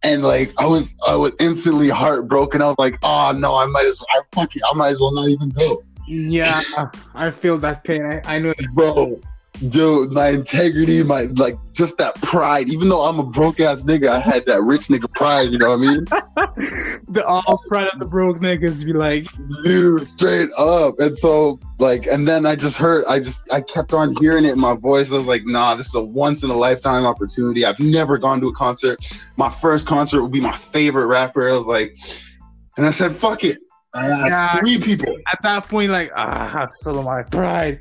And 0.02 0.24
like, 0.24 0.52
I 0.58 0.66
was, 0.66 0.96
I 1.08 1.16
was 1.16 1.34
instantly 1.40 1.90
heartbroken. 1.90 2.62
I 2.64 2.66
was 2.68 2.76
like, 2.80 2.98
oh 3.04 3.32
no, 3.32 3.56
I 3.56 3.68
might 3.68 3.86
as 3.86 4.00
well, 4.00 4.08
I 4.12 4.22
fucking, 4.36 4.64
I 4.72 4.74
might 4.76 4.90
as 4.90 5.02
well 5.02 5.14
not 5.14 5.28
even 5.30 5.50
go. 5.50 5.84
Yeah, 6.08 6.62
I 7.14 7.32
feel 7.32 7.58
that 7.58 7.84
pain. 7.84 8.04
I, 8.06 8.22
I 8.26 8.40
know 8.40 8.54
bro 8.74 9.20
dude, 9.70 10.12
my 10.12 10.30
integrity, 10.30 11.04
my 11.04 11.24
like 11.36 11.56
just 11.74 11.98
that 11.98 12.16
pride. 12.22 12.70
Even 12.70 12.90
though 12.90 13.04
I'm 13.04 13.20
a 13.20 13.24
broke 13.24 13.60
ass 13.60 13.84
nigga, 13.84 14.08
I 14.08 14.20
had 14.20 14.46
that 14.46 14.62
rich 14.62 14.88
nigga 14.88 15.12
pride. 15.14 15.52
You 15.52 15.58
know 15.58 15.70
what 15.70 15.80
I 15.80 15.82
mean? 15.82 16.06
the 17.08 17.24
all 17.26 17.62
pride 17.68 17.88
of 17.92 18.00
the 18.00 18.06
broke 18.06 18.38
niggas 18.38 18.86
be 18.86 18.94
like, 18.94 19.28
dude, 19.64 20.08
straight 20.16 20.50
up. 20.58 20.96
And 21.00 21.16
so 21.16 21.60
like, 21.80 22.06
and 22.06 22.28
then 22.28 22.46
I 22.46 22.56
just 22.56 22.78
heard, 22.78 23.06
I 23.06 23.20
just, 23.20 23.52
I 23.52 23.62
kept 23.62 23.94
on 23.94 24.16
hearing 24.18 24.46
it 24.46 24.52
in 24.52 24.60
my 24.60 24.76
voice. 24.76 25.12
I 25.12 25.16
was 25.16 25.28
like, 25.28 25.44
nah, 25.46 25.76
this 25.76 25.88
is 25.88 25.96
a 25.96 26.04
once 26.04 26.44
in 26.44 26.50
a 26.50 26.56
lifetime 26.56 27.06
opportunity. 27.06 27.66
I've 27.66 27.80
never 27.80 28.18
gone 28.18 28.42
to 28.42 28.48
a 28.48 28.54
concert. 28.54 29.00
My 29.38 29.50
first 29.50 29.88
concert 29.88 30.22
would 30.22 30.32
be 30.32 30.42
my 30.42 30.56
favorite 30.56 31.08
rapper. 31.08 31.50
I 31.50 31.54
was 31.54 31.66
like, 31.66 31.96
and 32.78 32.86
I 32.86 32.92
said, 32.92 33.16
fuck 33.16 33.44
it. 33.44 33.58
I 33.96 34.08
asked 34.08 34.30
yeah, 34.30 34.60
three 34.60 34.80
people. 34.80 35.18
At 35.32 35.42
that 35.44 35.70
point, 35.70 35.92
like, 35.92 36.12
ah, 36.16 36.68
sort 36.70 36.98
of 36.98 37.06
my 37.06 37.24
pride. 37.24 37.80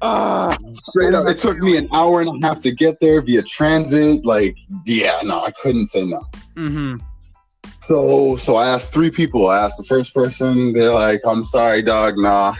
Ah, 0.00 0.56
straight 0.88 1.14
up. 1.14 1.28
It 1.28 1.38
took 1.38 1.58
me 1.58 1.76
an 1.76 1.88
hour 1.92 2.20
and 2.22 2.42
a 2.42 2.46
half 2.46 2.60
to 2.60 2.72
get 2.72 2.98
there 3.00 3.20
via 3.20 3.42
transit. 3.42 4.24
Like, 4.24 4.56
yeah, 4.86 5.20
no, 5.22 5.44
I 5.44 5.50
couldn't 5.50 5.86
say 5.86 6.06
no. 6.06 6.22
Mm-hmm. 6.56 7.04
So, 7.82 8.36
so 8.36 8.56
I 8.56 8.68
asked 8.68 8.92
three 8.92 9.10
people. 9.10 9.48
I 9.48 9.58
asked 9.58 9.76
the 9.76 9.84
first 9.84 10.14
person. 10.14 10.72
They're 10.72 10.92
like, 10.92 11.20
"I'm 11.24 11.44
sorry, 11.44 11.82
dog. 11.82 12.14
Nah." 12.16 12.56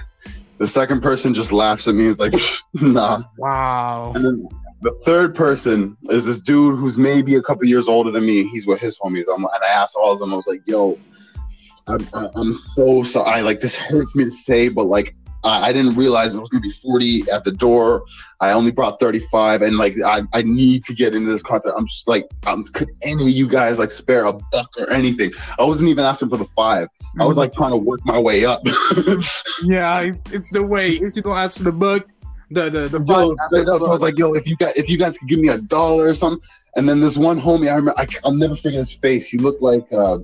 The 0.59 0.67
second 0.69 1.01
person 1.01 1.35
just 1.35 1.51
laughs 1.51 1.89
at 1.89 1.95
me. 1.95 2.05
He's 2.05 2.21
like, 2.21 2.35
"Nah." 2.75 3.23
Wow. 3.39 4.13
And 4.15 4.25
then 4.25 4.49
the 4.83 4.93
third 5.05 5.35
person 5.35 5.97
is 6.11 6.27
this 6.27 6.41
dude 6.41 6.79
who's 6.79 6.99
maybe 6.99 7.37
a 7.37 7.43
couple 7.43 7.65
years 7.67 7.89
older 7.89 8.11
than 8.11 8.27
me. 8.27 8.47
He's 8.49 8.67
with 8.67 8.81
his 8.81 8.99
homies. 8.99 9.25
I'm, 9.33 9.45
and 9.45 9.65
I 9.65 9.69
asked 9.69 9.97
all 9.97 10.13
of 10.13 10.19
them. 10.19 10.33
I 10.33 10.37
was 10.37 10.47
like, 10.47 10.63
"Yo, 10.67 10.99
I'm, 11.87 12.09
I'm 12.15 12.55
so 12.55 13.03
sorry. 13.03 13.43
Like 13.43 13.61
this 13.61 13.77
hurts 13.77 14.15
me 14.15 14.25
to 14.25 14.31
say, 14.31 14.69
but 14.69 14.85
like 14.85 15.15
I, 15.45 15.69
I 15.69 15.73
didn't 15.73 15.97
realize 15.97 16.35
it 16.35 16.41
was 16.41 16.49
gonna 16.49 16.61
be 16.61 16.71
40 16.71 17.31
at 17.31 17.45
the 17.45 17.53
door. 17.53 18.05
I 18.41 18.53
only 18.53 18.71
brought 18.71 19.01
35, 19.01 19.63
and 19.63 19.77
like 19.77 19.95
I, 20.05 20.23
I 20.33 20.43
need 20.43 20.85
to 20.85 20.95
get 20.95 21.15
into 21.15 21.31
this 21.31 21.43
concert. 21.43 21.75
I'm 21.77 21.87
just 21.87 22.09
like, 22.09 22.27
um, 22.47 22.65
could 22.73 22.91
any 23.03 23.23
of 23.25 23.31
you 23.31 23.49
guys 23.49 23.79
like 23.79 23.91
spare 23.91 24.25
a 24.25 24.33
buck 24.33 24.71
or 24.79 24.91
anything? 24.91 25.33
I 25.59 25.65
wasn't 25.65 25.91
even 25.91 26.05
asking 26.05 26.31
for 26.31 26.37
the 26.37 26.45
5 26.45 26.89
I 27.21 27.25
was 27.25 27.37
like 27.37 27.53
trying 27.53 27.73
to 27.73 27.77
work 27.77 28.01
my 28.05 28.19
way 28.19 28.45
up. 28.45 28.63
yeah, 29.65 30.01
it's, 30.01 30.33
it's 30.33 30.49
the 30.51 30.65
way. 30.67 30.93
If 30.93 31.15
you 31.17 31.23
don't 31.23 31.37
ask 31.37 31.59
for 31.59 31.65
the 31.65 31.73
buck, 31.73 32.09
the 32.51 32.71
the 32.71 32.89
the 32.89 33.05
yo, 33.07 33.37
I 33.87 33.89
was 33.89 34.01
like, 34.01 34.19
yo, 34.19 34.33
if 34.33 34.47
you 34.47 34.57
got 34.57 34.77
if 34.77 34.89
you 34.89 34.99
guys 34.99 35.19
could 35.19 35.29
give 35.29 35.39
me 35.39 35.49
a 35.49 35.59
dollar 35.59 36.09
or 36.09 36.15
something. 36.15 36.43
And 36.75 36.89
then 36.89 37.01
this 37.01 37.19
one 37.19 37.39
homie, 37.39 37.71
I 37.71 37.77
remember, 37.77 38.01
I, 38.01 38.07
will 38.25 38.33
never 38.33 38.55
forget 38.55 38.79
his 38.79 38.95
face. 38.95 39.29
He 39.29 39.37
looked 39.37 39.61
like 39.61 39.87
uh, 39.93 40.19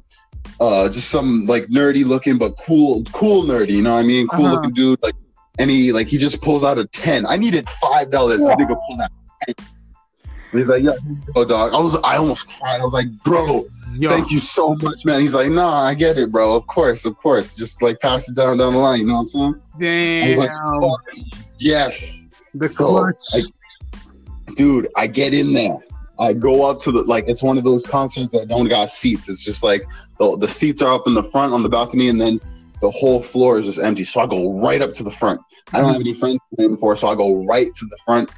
uh, 0.60 0.88
just 0.88 1.10
some 1.10 1.46
like 1.46 1.66
nerdy 1.66 2.04
looking 2.04 2.38
but 2.38 2.56
cool, 2.58 3.04
cool 3.12 3.44
nerdy. 3.44 3.70
You 3.70 3.82
know 3.82 3.94
what 3.94 4.00
I 4.00 4.04
mean? 4.04 4.28
Cool 4.28 4.46
uh-huh. 4.46 4.54
looking 4.54 4.74
dude. 4.74 5.02
Like, 5.02 5.14
and 5.58 5.70
he 5.70 5.92
like 5.92 6.06
he 6.06 6.18
just 6.18 6.40
pulls 6.40 6.64
out 6.64 6.78
a 6.78 6.86
ten. 6.86 7.26
I 7.26 7.36
needed 7.36 7.68
five 7.68 8.10
dollars. 8.10 8.42
Yeah. 8.42 8.56
Nigga 8.56 8.78
pulls 8.88 9.00
out. 9.00 9.10
10. 9.46 9.54
He's 10.52 10.68
like, 10.68 10.82
yeah, 10.82 10.92
oh 11.36 11.44
dog. 11.44 11.74
I 11.74 11.78
was, 11.78 11.96
I 11.96 12.16
almost 12.16 12.48
cried. 12.48 12.80
I 12.80 12.84
was 12.84 12.94
like, 12.94 13.10
bro, 13.22 13.66
Yo. 13.96 14.08
thank 14.08 14.30
you 14.30 14.38
so 14.38 14.74
much, 14.76 15.04
man. 15.04 15.20
He's 15.20 15.34
like, 15.34 15.50
nah, 15.50 15.82
I 15.82 15.94
get 15.94 16.16
it, 16.16 16.32
bro. 16.32 16.54
Of 16.54 16.66
course, 16.66 17.04
of 17.04 17.16
course. 17.18 17.54
Just 17.54 17.82
like 17.82 18.00
pass 18.00 18.28
it 18.28 18.34
down 18.34 18.56
down 18.56 18.72
the 18.72 18.78
line. 18.78 19.00
You 19.00 19.06
know 19.06 19.14
what 19.14 19.20
I'm 19.20 19.28
saying? 19.28 19.60
Damn. 19.78 20.38
Like, 20.38 20.50
oh, 20.52 20.96
yes. 21.58 22.28
The 22.54 22.68
clutch. 22.68 23.16
So, 23.18 23.52
I, 24.48 24.54
dude, 24.54 24.88
I 24.96 25.06
get 25.06 25.34
in 25.34 25.52
there. 25.52 25.78
I 26.18 26.32
go 26.32 26.68
up 26.68 26.80
to 26.80 26.92
the 26.92 27.02
like 27.02 27.28
it's 27.28 27.42
one 27.42 27.58
of 27.58 27.64
those 27.64 27.84
concerts 27.84 28.30
that 28.30 28.48
don't 28.48 28.68
got 28.68 28.90
seats. 28.90 29.28
It's 29.28 29.44
just 29.44 29.62
like 29.62 29.84
the, 30.18 30.36
the 30.38 30.48
seats 30.48 30.82
are 30.82 30.92
up 30.94 31.06
in 31.06 31.14
the 31.14 31.22
front 31.22 31.52
on 31.52 31.62
the 31.62 31.68
balcony, 31.68 32.08
and 32.08 32.20
then 32.20 32.40
the 32.80 32.90
whole 32.90 33.22
floor 33.22 33.58
is 33.58 33.66
just 33.66 33.78
empty. 33.78 34.04
So 34.04 34.20
I 34.20 34.26
go 34.26 34.58
right 34.60 34.80
up 34.82 34.92
to 34.94 35.02
the 35.02 35.10
front. 35.10 35.40
I 35.72 35.80
don't 35.80 35.92
have 35.92 36.00
any 36.00 36.14
friends 36.14 36.40
waiting 36.52 36.76
for, 36.76 36.96
so 36.96 37.08
I 37.08 37.14
go 37.14 37.44
right 37.44 37.74
to 37.74 37.86
the 37.86 37.96
front 38.04 38.30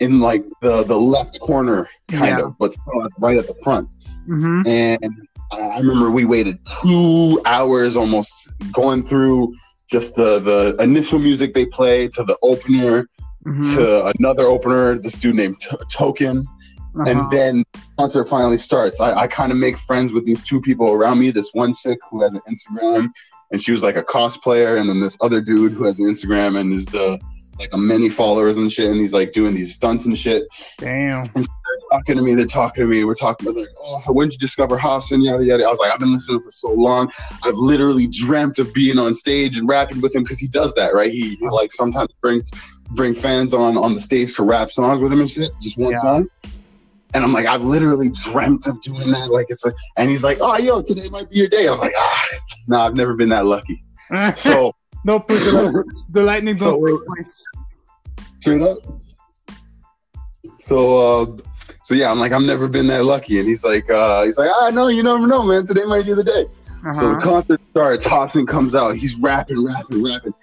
in 0.00 0.20
like 0.20 0.44
the 0.62 0.84
the 0.84 0.98
left 0.98 1.40
corner, 1.40 1.88
kind 2.08 2.38
yeah. 2.38 2.46
of, 2.46 2.58
but 2.58 2.72
still 2.72 3.08
right 3.18 3.38
at 3.38 3.46
the 3.46 3.54
front. 3.62 3.88
Mm-hmm. 4.28 4.66
And 4.66 5.28
I 5.52 5.78
remember 5.78 6.10
we 6.10 6.24
waited 6.24 6.58
two 6.82 7.40
hours 7.44 7.96
almost 7.96 8.32
going 8.72 9.04
through 9.04 9.54
just 9.90 10.16
the 10.16 10.38
the 10.40 10.76
initial 10.82 11.18
music 11.18 11.54
they 11.54 11.66
play 11.66 12.08
to 12.08 12.24
the 12.24 12.36
opener 12.42 13.08
mm-hmm. 13.44 13.74
to 13.74 14.12
another 14.18 14.44
opener. 14.44 14.98
This 14.98 15.14
dude 15.14 15.36
named 15.36 15.60
T- 15.60 15.76
Token. 15.90 16.46
Uh-huh. 17.00 17.10
And 17.10 17.30
then 17.30 17.64
concert 17.98 18.28
finally 18.28 18.58
starts. 18.58 19.00
I, 19.00 19.14
I 19.14 19.26
kind 19.26 19.52
of 19.52 19.58
make 19.58 19.76
friends 19.78 20.12
with 20.12 20.24
these 20.26 20.42
two 20.42 20.60
people 20.60 20.90
around 20.92 21.18
me. 21.18 21.30
This 21.30 21.50
one 21.52 21.74
chick 21.74 21.98
who 22.10 22.22
has 22.22 22.34
an 22.34 22.40
Instagram, 22.48 23.08
and 23.50 23.62
she 23.62 23.72
was 23.72 23.82
like 23.82 23.96
a 23.96 24.02
cosplayer, 24.02 24.80
and 24.80 24.88
then 24.88 25.00
this 25.00 25.16
other 25.20 25.40
dude 25.40 25.72
who 25.72 25.84
has 25.84 26.00
an 26.00 26.06
Instagram 26.06 26.58
and 26.58 26.72
is 26.72 26.86
the 26.86 27.20
like 27.58 27.70
a 27.72 27.78
many 27.78 28.08
followers 28.08 28.56
and 28.56 28.72
shit, 28.72 28.90
and 28.90 29.00
he's 29.00 29.12
like 29.12 29.32
doing 29.32 29.54
these 29.54 29.74
stunts 29.74 30.06
and 30.06 30.16
shit. 30.16 30.44
Damn. 30.78 31.26
And 31.34 31.44
they're 31.44 31.98
talking 31.98 32.16
to 32.16 32.22
me. 32.22 32.34
They're 32.34 32.46
talking 32.46 32.84
to 32.84 32.88
me. 32.88 33.04
We're 33.04 33.14
talking 33.14 33.48
about 33.48 33.60
like, 33.60 33.68
oh, 33.82 34.12
when 34.12 34.28
did 34.28 34.34
you 34.34 34.38
discover 34.38 34.78
Hopsin? 34.78 35.24
Yada 35.24 35.44
yada. 35.44 35.64
I 35.64 35.68
was 35.68 35.78
like, 35.78 35.92
I've 35.92 35.98
been 35.98 36.12
listening 36.12 36.40
for 36.40 36.50
so 36.50 36.70
long. 36.70 37.10
I've 37.44 37.56
literally 37.56 38.06
dreamt 38.06 38.58
of 38.58 38.72
being 38.72 38.98
on 38.98 39.14
stage 39.14 39.58
and 39.58 39.68
rapping 39.68 40.00
with 40.00 40.14
him 40.14 40.22
because 40.22 40.38
he 40.38 40.48
does 40.48 40.72
that, 40.74 40.94
right? 40.94 41.10
He, 41.10 41.36
he 41.36 41.48
like 41.48 41.72
sometimes 41.72 42.10
bring 42.20 42.42
bring 42.92 43.14
fans 43.14 43.54
on 43.54 43.76
on 43.76 43.94
the 43.94 44.00
stage 44.00 44.34
to 44.36 44.44
rap 44.44 44.70
songs 44.70 45.00
with 45.00 45.12
him 45.12 45.20
and 45.20 45.30
shit, 45.30 45.50
just 45.60 45.78
one 45.78 45.92
yeah. 45.92 45.98
song. 45.98 46.28
And 47.14 47.24
I'm 47.24 47.32
like, 47.32 47.46
I've 47.46 47.62
literally 47.62 48.10
dreamt 48.10 48.66
of 48.66 48.80
doing 48.82 49.10
that. 49.12 49.30
Like 49.30 49.46
it's 49.48 49.64
like, 49.64 49.74
and 49.96 50.10
he's 50.10 50.22
like, 50.22 50.38
oh, 50.40 50.56
yo, 50.58 50.82
today 50.82 51.08
might 51.10 51.30
be 51.30 51.38
your 51.38 51.48
day. 51.48 51.66
I 51.66 51.70
was 51.70 51.80
like, 51.80 51.94
ah, 51.96 52.28
no, 52.66 52.76
nah, 52.76 52.86
I've 52.86 52.96
never 52.96 53.14
been 53.14 53.30
that 53.30 53.46
lucky. 53.46 53.82
So 54.36 54.74
no, 55.04 55.24
the, 55.28 55.84
the 56.10 56.22
lightning 56.22 56.56
don't 56.56 56.86
so, 56.86 57.04
twice. 57.04 57.46
Straight 58.40 58.62
up. 58.62 58.78
So, 60.60 61.22
uh, 61.22 61.36
so 61.82 61.94
yeah, 61.94 62.10
I'm 62.10 62.18
like, 62.18 62.32
I've 62.32 62.42
never 62.42 62.68
been 62.68 62.86
that 62.88 63.04
lucky. 63.04 63.38
And 63.38 63.48
he's 63.48 63.64
like, 63.64 63.88
uh, 63.90 64.24
he's 64.24 64.38
like, 64.38 64.48
I 64.48 64.66
ah, 64.66 64.70
know, 64.70 64.88
you 64.88 65.02
never 65.02 65.26
know, 65.26 65.42
man. 65.42 65.66
Today 65.66 65.84
might 65.84 66.04
be 66.04 66.14
the 66.14 66.24
day. 66.24 66.46
Uh-huh. 66.68 66.94
So 66.94 67.08
the 67.08 67.16
uh-huh. 67.16 67.20
concert 67.20 67.60
starts. 67.70 68.06
Hopsin 68.06 68.46
comes 68.46 68.74
out. 68.74 68.96
He's 68.96 69.16
rapping, 69.16 69.64
rapping, 69.64 70.04
rapping. 70.04 70.34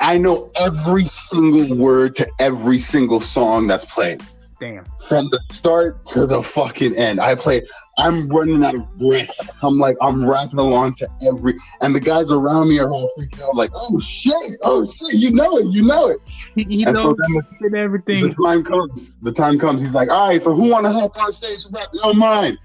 I 0.00 0.18
know 0.18 0.50
every 0.60 1.06
single 1.06 1.76
word 1.76 2.16
to 2.16 2.28
every 2.38 2.78
single 2.78 3.20
song 3.20 3.66
that's 3.66 3.84
played. 3.84 4.22
Damn. 4.64 4.86
From 5.06 5.28
the 5.28 5.38
start 5.52 6.06
to 6.06 6.26
the 6.26 6.42
fucking 6.42 6.96
end. 6.96 7.20
I 7.20 7.34
play, 7.34 7.66
I'm 7.98 8.28
running 8.28 8.64
out 8.64 8.74
of 8.74 8.96
breath. 8.96 9.50
I'm 9.62 9.78
like, 9.78 9.94
I'm 10.00 10.26
rapping 10.26 10.58
along 10.58 10.94
to 10.94 11.08
every, 11.26 11.54
and 11.82 11.94
the 11.94 12.00
guys 12.00 12.32
around 12.32 12.70
me 12.70 12.78
are 12.78 12.90
all 12.90 13.10
freaking 13.18 13.42
out, 13.42 13.54
like, 13.54 13.70
oh 13.74 14.00
shit, 14.00 14.34
oh 14.62 14.86
shit, 14.86 15.20
you 15.20 15.32
know 15.32 15.58
it, 15.58 15.66
you 15.66 15.82
know 15.82 16.08
it. 16.08 16.20
He, 16.56 16.82
knows 16.86 16.96
so 16.96 17.12
the, 17.12 17.76
everything. 17.76 18.28
The 18.28 18.34
time 18.42 18.64
comes. 18.64 19.14
The 19.16 19.32
time 19.32 19.58
comes. 19.58 19.82
He's 19.82 19.92
like, 19.92 20.08
all 20.08 20.28
right, 20.28 20.40
so 20.40 20.54
who 20.54 20.70
want 20.70 20.86
to 20.86 20.92
hop 20.92 21.18
on 21.18 21.30
stage 21.30 21.66
and 21.66 21.74
rap? 21.74 21.88
Oh, 22.02 22.14
mine 22.14 22.56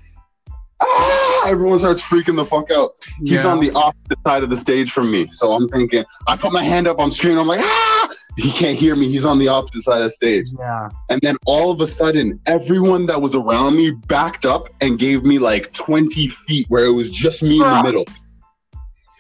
ah, 0.82 1.48
everyone 1.48 1.80
starts 1.80 2.02
freaking 2.02 2.36
the 2.36 2.46
fuck 2.46 2.72
out. 2.72 2.92
Yeah. 3.22 3.38
He's 3.38 3.46
on 3.46 3.60
the 3.60 3.72
opposite 3.72 4.20
side 4.26 4.44
of 4.44 4.50
the 4.50 4.58
stage 4.58 4.92
from 4.92 5.12
me. 5.12 5.30
So 5.32 5.52
I'm 5.52 5.68
thinking, 5.68 6.04
I 6.28 6.36
put 6.38 6.52
my 6.52 6.64
hand 6.64 6.88
up, 6.88 7.00
I'm 7.00 7.12
screaming, 7.12 7.40
I'm 7.40 7.48
like, 7.48 7.62
ah! 7.62 8.10
He 8.38 8.52
can't 8.52 8.78
hear 8.78 8.96
me. 8.96 9.10
He's 9.10 9.26
on 9.26 9.38
the 9.38 9.50
opposite 9.50 9.82
side 9.82 9.98
of 9.98 10.06
the 10.06 10.10
stage. 10.12 10.48
Yeah. 10.58 10.90
And 11.10 11.20
then 11.22 11.36
all 11.46 11.72
of 11.72 11.82
a 11.82 11.88
sudden, 11.88 12.40
everyone 12.46 13.06
that 13.08 13.22
was 13.22 13.36
around 13.36 13.76
me 13.76 13.92
backed 13.92 14.46
up 14.46 14.70
and 14.80 14.98
gave 14.98 15.24
me 15.24 15.40
like 15.40 15.74
20 15.74 16.28
feet 16.28 16.66
where 16.70 16.86
it 16.86 16.92
was 16.92 17.12
just 17.12 17.44
me 17.44 17.56
in 17.62 17.68
the 17.68 17.84
middle. 17.84 18.06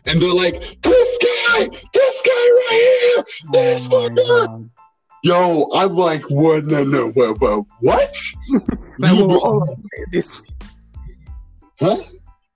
And 0.05 0.21
they're 0.21 0.33
like, 0.33 0.61
this 0.81 1.17
guy, 1.21 1.67
this 1.93 2.21
guy 2.21 2.31
right 2.31 2.99
here, 3.01 3.23
this 3.51 3.87
oh 3.91 4.09
fucker. 4.09 4.69
Yo, 5.21 5.67
I'm 5.73 5.95
like, 5.95 6.23
what? 6.29 6.65
No, 6.65 6.85
no, 6.85 7.09
what? 7.11 7.41
what? 7.41 7.65
what? 7.81 8.17
like, 8.99 9.11
whoa, 9.11 9.27
whoa, 9.27 9.59
whoa, 9.59 9.75
this 10.11 10.45
Huh? 11.79 11.97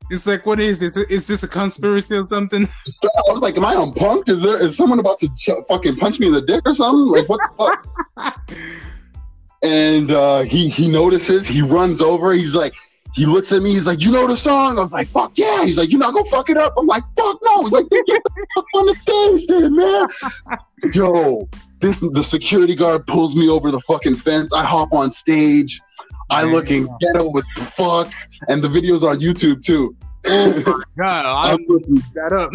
It's 0.09 0.27
like, 0.27 0.45
what 0.45 0.59
is 0.59 0.79
this? 0.79 0.97
Is 0.97 1.27
this 1.27 1.43
a 1.43 1.47
conspiracy 1.47 2.15
or 2.15 2.23
something? 2.23 2.67
I 3.03 3.21
was 3.31 3.41
like, 3.41 3.57
am 3.57 3.65
I 3.65 3.75
on 3.75 3.93
punked? 3.93 4.29
Is 4.29 4.41
there 4.41 4.61
is 4.61 4.75
someone 4.75 4.99
about 4.99 5.19
to 5.19 5.29
ch- 5.35 5.49
fucking 5.67 5.95
punch 5.95 6.19
me 6.19 6.27
in 6.27 6.33
the 6.33 6.41
dick 6.41 6.61
or 6.65 6.75
something? 6.75 7.07
Like, 7.07 7.29
what 7.29 7.39
the 7.39 7.55
fuck? 7.57 8.49
and 9.63 10.11
uh, 10.11 10.41
he 10.41 10.69
he 10.69 10.91
notices. 10.91 11.47
He 11.47 11.61
runs 11.61 12.01
over. 12.01 12.33
He's 12.33 12.55
like, 12.55 12.73
he 13.13 13.25
looks 13.25 13.51
at 13.53 13.61
me. 13.61 13.71
He's 13.71 13.87
like, 13.87 14.01
you 14.01 14.11
know 14.11 14.27
the 14.27 14.35
song? 14.35 14.77
I 14.77 14.81
was 14.81 14.93
like, 14.93 15.07
fuck 15.07 15.31
yeah. 15.35 15.63
He's 15.63 15.77
like, 15.77 15.89
you're 15.89 15.99
not 15.99 16.13
gonna 16.13 16.29
fuck 16.29 16.49
it 16.49 16.57
up. 16.57 16.73
I'm 16.77 16.85
like, 16.85 17.03
fuck 17.17 17.39
no. 17.43 17.63
He's 17.63 17.71
like, 17.71 17.89
get 17.89 18.05
the 18.05 18.47
fuck 18.55 18.65
on 18.75 18.85
the 18.87 18.95
stage, 18.95 19.47
then, 19.47 19.75
man. 19.75 20.07
Yo, 20.93 21.47
this 21.81 22.01
the 22.11 22.23
security 22.23 22.75
guard 22.75 23.07
pulls 23.07 23.35
me 23.35 23.49
over 23.49 23.71
the 23.71 23.79
fucking 23.81 24.15
fence. 24.15 24.53
I 24.53 24.63
hop 24.63 24.91
on 24.93 25.09
stage. 25.11 25.79
I 26.33 26.43
looking 26.43 26.87
ghetto 26.99 27.29
with 27.29 27.45
fuck, 27.75 28.11
and 28.47 28.63
the 28.63 28.67
videos 28.67 29.03
on 29.03 29.19
YouTube 29.19 29.63
too. 29.63 29.95
Oh 30.25 30.81
god, 30.97 31.25
I'm, 31.25 31.59
I'm 31.59 31.65
looking 31.67 32.01
that 32.15 32.33
up. 32.33 32.51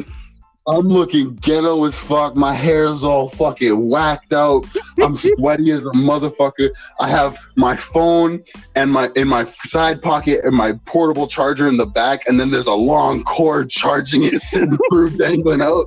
I'm 0.68 0.88
looking 0.88 1.34
ghetto 1.36 1.84
as 1.84 1.98
fuck. 1.98 2.36
My 2.36 2.52
hair's 2.52 3.02
all 3.02 3.30
fucking 3.30 3.88
whacked 3.88 4.34
out. 4.34 4.66
I'm 5.02 5.16
sweaty 5.38 5.70
as 5.70 5.82
a 5.82 5.90
motherfucker. 5.90 6.68
I 7.00 7.08
have 7.08 7.38
my 7.56 7.74
phone 7.74 8.42
and 8.76 8.92
my 8.92 9.10
in 9.16 9.28
my 9.28 9.46
side 9.46 10.02
pocket 10.02 10.44
and 10.44 10.54
my 10.54 10.74
portable 10.84 11.26
charger 11.26 11.68
in 11.68 11.78
the 11.78 11.86
back, 11.86 12.28
and 12.28 12.38
then 12.38 12.50
there's 12.50 12.66
a 12.66 12.74
long 12.74 13.24
cord 13.24 13.70
charging 13.70 14.24
it 14.24 14.38
sitting 14.40 14.78
through 14.90 15.10
dangling 15.16 15.62
out. 15.62 15.86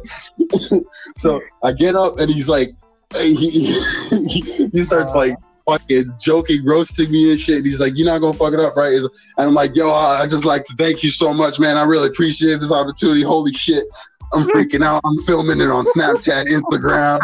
so 1.17 1.39
I 1.63 1.73
get 1.73 1.95
up 1.95 2.17
and 2.17 2.31
he's 2.31 2.49
like, 2.49 2.73
he, 3.13 3.35
he, 3.35 4.67
he 4.69 4.83
starts 4.83 5.13
uh, 5.13 5.17
like 5.17 5.35
fucking 5.67 6.13
joking, 6.19 6.65
roasting 6.65 7.11
me 7.11 7.31
and 7.31 7.39
shit. 7.39 7.57
And 7.57 7.65
he's 7.65 7.79
like, 7.79 7.93
"You're 7.95 8.07
not 8.07 8.19
gonna 8.19 8.37
fuck 8.37 8.53
it 8.53 8.59
up, 8.59 8.75
right?" 8.75 8.93
And 8.93 9.09
I'm 9.37 9.53
like, 9.53 9.75
"Yo, 9.75 9.91
I 9.91 10.27
just 10.27 10.45
like 10.45 10.65
to 10.65 10.75
thank 10.75 11.03
you 11.03 11.11
so 11.11 11.33
much, 11.33 11.59
man. 11.59 11.77
I 11.77 11.83
really 11.83 12.07
appreciate 12.07 12.59
this 12.59 12.71
opportunity. 12.71 13.21
Holy 13.21 13.53
shit, 13.53 13.85
I'm 14.33 14.47
freaking 14.47 14.83
out. 14.83 15.01
I'm 15.03 15.17
filming 15.19 15.61
it 15.61 15.69
on 15.69 15.85
Snapchat, 15.85 16.47
Instagram." 16.47 17.19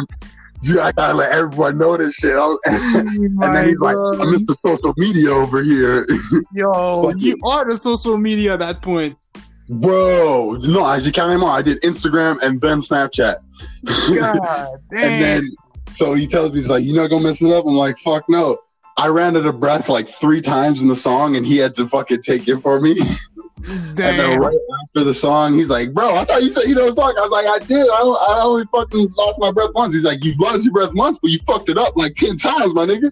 Dude, 0.61 0.79
I 0.79 0.91
gotta 0.91 1.13
let 1.13 1.31
everyone 1.31 1.77
know 1.77 1.97
this 1.97 2.15
shit. 2.15 2.33
Was, 2.33 2.59
and 2.65 3.41
then 3.41 3.65
he's 3.65 3.79
like, 3.79 3.95
oh, 3.95 4.19
I'm 4.19 4.33
Mr. 4.33 4.55
Social 4.65 4.93
Media 4.97 5.31
over 5.31 5.61
here. 5.61 6.07
Yo, 6.53 7.11
you 7.17 7.37
are 7.45 7.69
the 7.69 7.77
social 7.77 8.17
media 8.17 8.53
at 8.53 8.59
that 8.59 8.81
point. 8.81 9.17
Bro, 9.69 10.59
no, 10.63 10.83
I 10.83 10.99
just 10.99 11.13
can't 11.13 11.29
anymore. 11.29 11.51
I 11.51 11.61
did 11.61 11.81
Instagram 11.81 12.41
and 12.41 12.59
then 12.61 12.79
Snapchat. 12.79 13.37
God 14.17 14.79
damn. 14.89 15.03
and 15.03 15.23
then, 15.23 15.49
so 15.97 16.13
he 16.13 16.27
tells 16.27 16.53
me, 16.53 16.59
he's 16.59 16.69
like, 16.69 16.83
You're 16.83 16.95
not 16.95 17.07
gonna 17.07 17.23
mess 17.23 17.41
it 17.41 17.51
up? 17.51 17.65
I'm 17.65 17.73
like, 17.73 17.97
Fuck 17.99 18.29
no. 18.29 18.57
I 18.97 19.07
ran 19.07 19.37
out 19.37 19.45
of 19.45 19.59
breath 19.59 19.89
like 19.89 20.09
three 20.09 20.41
times 20.41 20.81
in 20.81 20.87
the 20.87 20.95
song 20.95 21.35
and 21.35 21.45
he 21.45 21.57
had 21.57 21.75
to 21.75 21.87
fucking 21.87 22.23
take 22.23 22.47
it 22.47 22.57
for 22.61 22.81
me. 22.81 22.95
Damn. 22.95 23.05
And 23.67 23.95
then 23.97 24.39
right 24.39 24.57
after 24.85 25.03
the 25.03 25.13
song, 25.13 25.53
he's 25.53 25.69
like, 25.69 25.91
"Bro, 25.93 26.15
I 26.15 26.23
thought 26.25 26.43
you 26.43 26.51
said 26.51 26.65
you 26.65 26.75
know 26.75 26.89
the 26.89 26.95
song." 26.95 27.15
I 27.17 27.21
was 27.21 27.31
like, 27.31 27.47
"I 27.47 27.59
did. 27.65 27.89
I, 27.89 28.01
I 28.01 28.41
only 28.43 28.65
fucking 28.71 29.11
lost 29.17 29.39
my 29.39 29.51
breath 29.51 29.71
once." 29.73 29.93
He's 29.93 30.05
like, 30.05 30.23
"You 30.23 30.35
lost 30.37 30.63
your 30.63 30.73
breath 30.73 30.93
once, 30.93 31.17
but 31.19 31.31
you 31.31 31.39
fucked 31.39 31.67
it 31.67 31.77
up 31.77 31.97
like 31.97 32.13
ten 32.13 32.37
times, 32.37 32.73
my 32.75 32.85
nigga." 32.85 33.11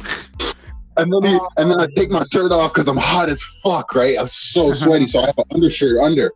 and 0.96 1.12
then 1.12 1.22
he, 1.22 1.38
and 1.58 1.70
then 1.70 1.78
I 1.78 1.86
take 1.94 2.10
my 2.10 2.24
shirt 2.32 2.52
off 2.52 2.72
because 2.72 2.88
I'm 2.88 2.96
hot 2.96 3.28
as 3.28 3.42
fuck, 3.62 3.94
right? 3.94 4.18
I'm 4.18 4.26
so 4.26 4.72
sweaty, 4.72 5.06
so 5.06 5.20
I 5.20 5.26
have 5.26 5.38
an 5.38 5.44
undershirt 5.52 5.98
under. 6.00 6.32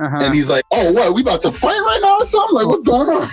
Uh-huh. 0.00 0.18
And 0.20 0.34
he's 0.34 0.50
like, 0.50 0.64
"Oh, 0.72 0.92
what? 0.92 1.14
We 1.14 1.22
about 1.22 1.42
to 1.42 1.52
fight 1.52 1.80
right 1.80 2.00
now 2.02 2.18
or 2.18 2.26
something? 2.26 2.54
Like, 2.54 2.66
what's 2.66 2.82
going 2.82 3.08
on?" 3.08 3.28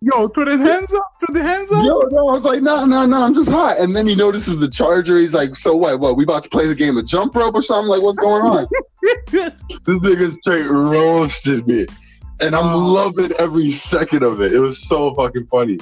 Yo, 0.00 0.28
throw 0.28 0.44
the 0.44 0.56
hands 0.56 0.92
up, 0.94 1.02
throw 1.20 1.34
the 1.34 1.42
hands 1.42 1.70
up. 1.72 1.84
Yo, 1.84 1.98
no, 2.10 2.28
I 2.28 2.32
was 2.32 2.44
like, 2.44 2.62
"No, 2.62 2.84
no, 2.86 3.04
no, 3.06 3.22
I'm 3.22 3.34
just 3.34 3.50
hot." 3.50 3.78
And 3.78 3.94
then 3.94 4.06
he 4.06 4.14
notices 4.14 4.58
the 4.58 4.68
charger. 4.68 5.18
He's 5.18 5.34
like, 5.34 5.56
"So 5.56 5.74
what? 5.76 6.00
What? 6.00 6.16
We 6.16 6.24
about 6.24 6.42
to 6.44 6.48
play 6.48 6.66
the 6.66 6.74
game 6.74 6.96
of 6.96 7.06
jump 7.06 7.34
rope 7.36 7.54
or 7.54 7.62
something? 7.62 7.88
Like, 7.88 8.02
what's 8.02 8.18
going 8.18 8.42
on?" 8.42 8.66
this 9.32 9.52
nigga 9.86 10.32
straight 10.32 10.66
roasted 10.70 11.66
me, 11.66 11.86
and 12.40 12.54
I'm 12.56 12.66
Oh. 12.74 12.78
loving 12.78 13.32
every 13.38 13.70
second 13.70 14.22
of 14.22 14.40
it. 14.40 14.52
It 14.52 14.60
was 14.60 14.78
so 14.78 15.14
fucking 15.14 15.46
funny. 15.46 15.78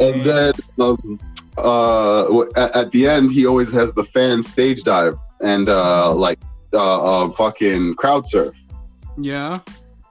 And 0.00 0.22
then 0.24 0.52
um, 0.80 1.18
uh, 1.56 2.40
at, 2.56 2.74
at 2.76 2.90
the 2.92 3.06
end, 3.06 3.32
he 3.32 3.46
always 3.46 3.72
has 3.72 3.92
the 3.94 4.04
fan 4.04 4.42
stage 4.42 4.82
dive 4.82 5.14
and 5.42 5.68
uh, 5.68 6.14
like 6.14 6.38
uh, 6.72 7.24
uh, 7.26 7.32
fucking 7.32 7.94
crowd 7.96 8.26
surf. 8.26 8.56
yeah. 9.18 9.58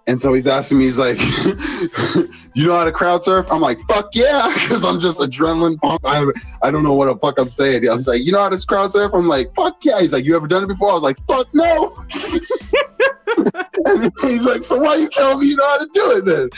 And 0.08 0.22
so 0.22 0.34
he's 0.34 0.48
asking 0.48 0.80
me, 0.80 0.86
he's 0.86 0.98
like, 0.98 1.20
"You 2.56 2.66
know 2.66 2.78
how 2.78 2.86
to 2.86 2.94
crowd 2.94 3.24
surf?" 3.24 3.46
I'm 3.52 3.60
like, 3.60 3.80
"Fuck 3.90 4.16
yeah," 4.16 4.50
because 4.62 4.86
I'm 4.86 5.02
just 5.02 5.20
adrenaline 5.20 5.78
pump. 5.78 6.02
I, 6.06 6.26
I 6.64 6.72
don't 6.72 6.84
know 6.84 6.94
what 6.94 7.06
the 7.06 7.18
fuck 7.18 7.38
I'm 7.38 7.50
saying. 7.50 7.88
I 7.90 7.94
was 7.94 8.08
like, 8.08 8.24
"You 8.24 8.32
know 8.32 8.40
how 8.40 8.50
to 8.50 8.66
crowd 8.66 8.92
surf?" 8.92 9.12
I'm 9.14 9.28
like, 9.28 9.54
"Fuck 9.54 9.84
yeah." 9.84 10.00
He's 10.00 10.14
like, 10.14 10.26
"You 10.26 10.38
ever 10.38 10.48
done 10.48 10.64
it 10.64 10.68
before?" 10.68 10.92
I 10.92 10.94
was 10.94 11.04
like, 11.04 11.18
"Fuck 11.28 11.48
no." 11.54 11.94
and 13.86 14.12
he's 14.22 14.46
like, 14.46 14.64
"So 14.64 14.80
why 14.80 14.96
you 14.96 15.10
telling 15.10 15.42
me 15.42 15.48
you 15.48 15.58
know 15.58 15.68
how 15.68 15.78
to 15.78 15.90
do 15.94 16.12
it 16.12 16.26
then?" 16.26 16.50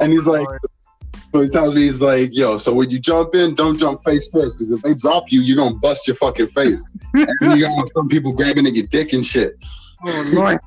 and 0.00 0.12
he's 0.12 0.26
like, 0.26 0.46
so 1.34 1.42
he 1.42 1.48
tells 1.50 1.74
me 1.74 1.82
he's 1.82 2.00
like, 2.00 2.34
"Yo, 2.34 2.56
so 2.56 2.72
when 2.72 2.88
you 2.90 2.98
jump 2.98 3.34
in, 3.34 3.54
don't 3.54 3.78
jump 3.78 4.02
face 4.02 4.28
first, 4.28 4.56
because 4.56 4.72
if 4.72 4.80
they 4.80 4.94
drop 4.94 5.30
you, 5.30 5.42
you're 5.42 5.58
gonna 5.58 5.76
bust 5.76 6.08
your 6.08 6.16
fucking 6.16 6.46
face." 6.46 6.90
and 7.14 7.28
then 7.42 7.58
you 7.58 7.66
got 7.66 7.88
some 7.90 8.08
people 8.08 8.32
grabbing 8.32 8.66
at 8.66 8.74
your 8.74 8.86
dick 8.86 9.12
and 9.12 9.26
shit. 9.26 9.52
Oh 10.06 10.30
Lord. 10.32 10.58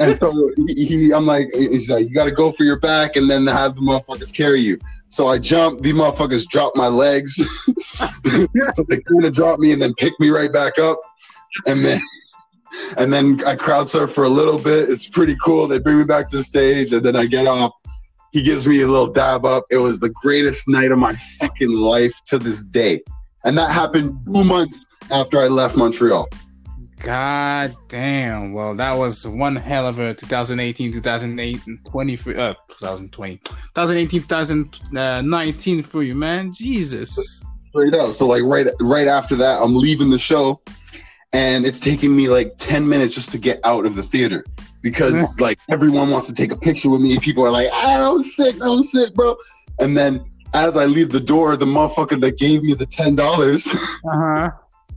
And 0.00 0.16
so 0.16 0.50
he, 0.66 0.84
he, 0.84 1.12
I'm 1.12 1.26
like, 1.26 1.48
he's 1.52 1.90
like, 1.90 2.08
you 2.08 2.14
got 2.14 2.24
to 2.24 2.32
go 2.32 2.52
for 2.52 2.64
your 2.64 2.78
back 2.78 3.16
and 3.16 3.30
then 3.30 3.46
have 3.46 3.76
the 3.76 3.80
motherfuckers 3.80 4.34
carry 4.34 4.60
you. 4.60 4.78
So 5.08 5.28
I 5.28 5.38
jump, 5.38 5.82
these 5.82 5.94
motherfuckers 5.94 6.46
drop 6.48 6.74
my 6.74 6.88
legs. 6.88 7.34
so 8.72 8.84
they 8.88 9.00
kind 9.00 9.24
of 9.24 9.32
drop 9.32 9.60
me 9.60 9.72
and 9.72 9.80
then 9.80 9.94
pick 9.94 10.12
me 10.18 10.30
right 10.30 10.52
back 10.52 10.78
up. 10.78 11.00
And 11.66 11.84
then, 11.84 12.00
and 12.96 13.12
then 13.12 13.40
I 13.46 13.54
crowd 13.54 13.88
surf 13.88 14.12
for 14.12 14.24
a 14.24 14.28
little 14.28 14.58
bit. 14.58 14.90
It's 14.90 15.06
pretty 15.06 15.36
cool. 15.44 15.68
They 15.68 15.78
bring 15.78 15.98
me 15.98 16.04
back 16.04 16.26
to 16.28 16.38
the 16.38 16.44
stage 16.44 16.92
and 16.92 17.04
then 17.04 17.14
I 17.14 17.26
get 17.26 17.46
off. 17.46 17.72
He 18.32 18.42
gives 18.42 18.66
me 18.66 18.80
a 18.80 18.88
little 18.88 19.12
dab 19.12 19.44
up. 19.44 19.64
It 19.70 19.76
was 19.76 20.00
the 20.00 20.08
greatest 20.08 20.66
night 20.66 20.90
of 20.90 20.98
my 20.98 21.14
fucking 21.38 21.70
life 21.70 22.14
to 22.26 22.38
this 22.38 22.64
day. 22.64 23.00
And 23.44 23.56
that 23.56 23.70
happened 23.70 24.18
two 24.24 24.42
months 24.42 24.76
after 25.12 25.38
I 25.38 25.46
left 25.46 25.76
Montreal. 25.76 26.28
God 27.04 27.76
damn. 27.88 28.54
Well, 28.54 28.74
that 28.76 28.92
was 28.94 29.28
one 29.28 29.56
hell 29.56 29.86
of 29.86 29.98
a 29.98 30.14
2018, 30.14 30.90
2020 30.90 32.16
for 32.16 32.30
uh 32.30 32.54
2020, 32.70 33.36
2018, 33.36 34.22
2019 34.22 35.82
for 35.82 36.02
you, 36.02 36.14
man. 36.14 36.54
Jesus. 36.54 37.44
straight 37.68 37.92
up. 37.92 38.14
So 38.14 38.26
like 38.26 38.42
right 38.44 38.66
right 38.80 39.06
after 39.06 39.36
that, 39.36 39.60
I'm 39.60 39.76
leaving 39.76 40.08
the 40.08 40.18
show, 40.18 40.62
and 41.34 41.66
it's 41.66 41.78
taking 41.78 42.16
me 42.16 42.28
like 42.28 42.54
ten 42.56 42.88
minutes 42.88 43.14
just 43.14 43.30
to 43.32 43.38
get 43.38 43.60
out 43.64 43.84
of 43.84 43.96
the 43.96 44.02
theater 44.02 44.42
because 44.80 45.38
like 45.38 45.58
everyone 45.68 46.08
wants 46.08 46.26
to 46.28 46.34
take 46.34 46.52
a 46.52 46.56
picture 46.56 46.88
with 46.88 47.02
me. 47.02 47.18
People 47.18 47.44
are 47.44 47.50
like, 47.50 47.68
"Ah, 47.70 48.06
"I 48.06 48.08
was 48.08 48.34
sick, 48.34 48.56
I 48.62 48.68
was 48.68 48.90
sick, 48.90 49.12
bro," 49.14 49.36
and 49.78 49.96
then. 49.96 50.24
As 50.56 50.76
I 50.76 50.84
leave 50.84 51.10
the 51.10 51.18
door, 51.18 51.56
the 51.56 51.64
motherfucker 51.64 52.20
that 52.20 52.38
gave 52.38 52.62
me 52.62 52.74
the 52.74 52.86
ten 52.86 53.16
dollars, 53.16 53.66
Uh 53.66 54.16
huh. 54.16 54.50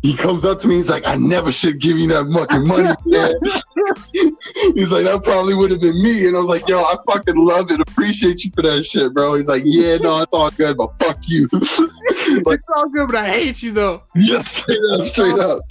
He 0.08 0.16
comes 0.16 0.46
up 0.46 0.58
to 0.60 0.70
me. 0.70 0.76
He's 0.76 0.90
like, 0.90 1.06
"I 1.06 1.18
never 1.18 1.52
should 1.52 1.80
give 1.82 1.98
you 1.98 2.08
that 2.08 2.32
fucking 2.34 2.66
money." 2.66 2.88
man." 3.06 4.74
he's 4.74 4.90
like, 4.90 5.04
"That 5.04 5.22
probably 5.22 5.54
would 5.54 5.70
have 5.72 5.82
been 5.82 6.02
me," 6.02 6.28
and 6.28 6.36
I 6.36 6.40
was 6.40 6.48
like, 6.48 6.66
"Yo, 6.66 6.82
I 6.82 6.96
fucking 7.12 7.36
love 7.36 7.70
it. 7.72 7.82
Appreciate 7.82 8.46
you 8.46 8.52
for 8.56 8.62
that 8.62 8.86
shit, 8.86 9.14
bro." 9.14 9.36
He's 9.36 9.50
like, 9.50 9.64
"Yeah, 9.66 9.98
no, 9.98 10.22
it's 10.22 10.32
all 10.32 10.50
good, 10.52 10.78
but 10.78 10.94
fuck 11.00 11.18
you." 11.28 11.50
like, 11.52 12.60
it's 12.60 12.70
all 12.74 12.88
good, 12.88 13.08
but 13.08 13.18
I 13.18 13.30
hate 13.30 13.62
you 13.62 13.74
though, 13.74 14.04
just 14.16 14.48
straight 14.48 14.80
up, 14.94 15.06
straight 15.08 15.40
up. 15.40 15.62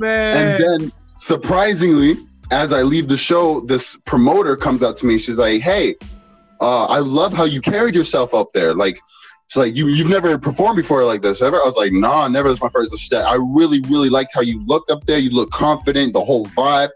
man. 0.00 0.36
And 0.36 0.64
then 0.64 0.92
surprisingly, 1.28 2.16
as 2.50 2.72
I 2.72 2.82
leave 2.82 3.06
the 3.06 3.16
show, 3.16 3.60
this 3.60 3.96
promoter 4.04 4.56
comes 4.56 4.82
up 4.82 4.96
to 4.96 5.06
me. 5.06 5.16
She's 5.16 5.38
like, 5.38 5.60
"Hey, 5.62 5.94
uh, 6.60 6.86
I 6.86 6.98
love 6.98 7.32
how 7.32 7.44
you 7.44 7.60
carried 7.60 7.94
yourself 7.94 8.34
up 8.34 8.48
there. 8.52 8.74
Like, 8.74 8.98
she's 9.48 9.56
like, 9.56 9.76
you 9.76 9.88
you've 9.88 10.08
never 10.08 10.38
performed 10.38 10.76
before 10.76 11.04
like 11.04 11.22
this 11.22 11.42
ever." 11.42 11.60
I 11.60 11.64
was 11.66 11.76
like, 11.76 11.92
"Nah, 11.92 12.28
never. 12.28 12.48
This 12.48 12.58
is 12.58 12.62
my 12.62 12.68
first 12.68 12.96
step. 12.98 13.26
I 13.26 13.34
really, 13.34 13.80
really 13.88 14.10
liked 14.10 14.32
how 14.34 14.40
you 14.40 14.64
looked 14.66 14.90
up 14.90 15.04
there. 15.06 15.18
You 15.18 15.30
look 15.30 15.50
confident, 15.50 16.12
the 16.12 16.24
whole 16.24 16.46
vibe." 16.46 16.90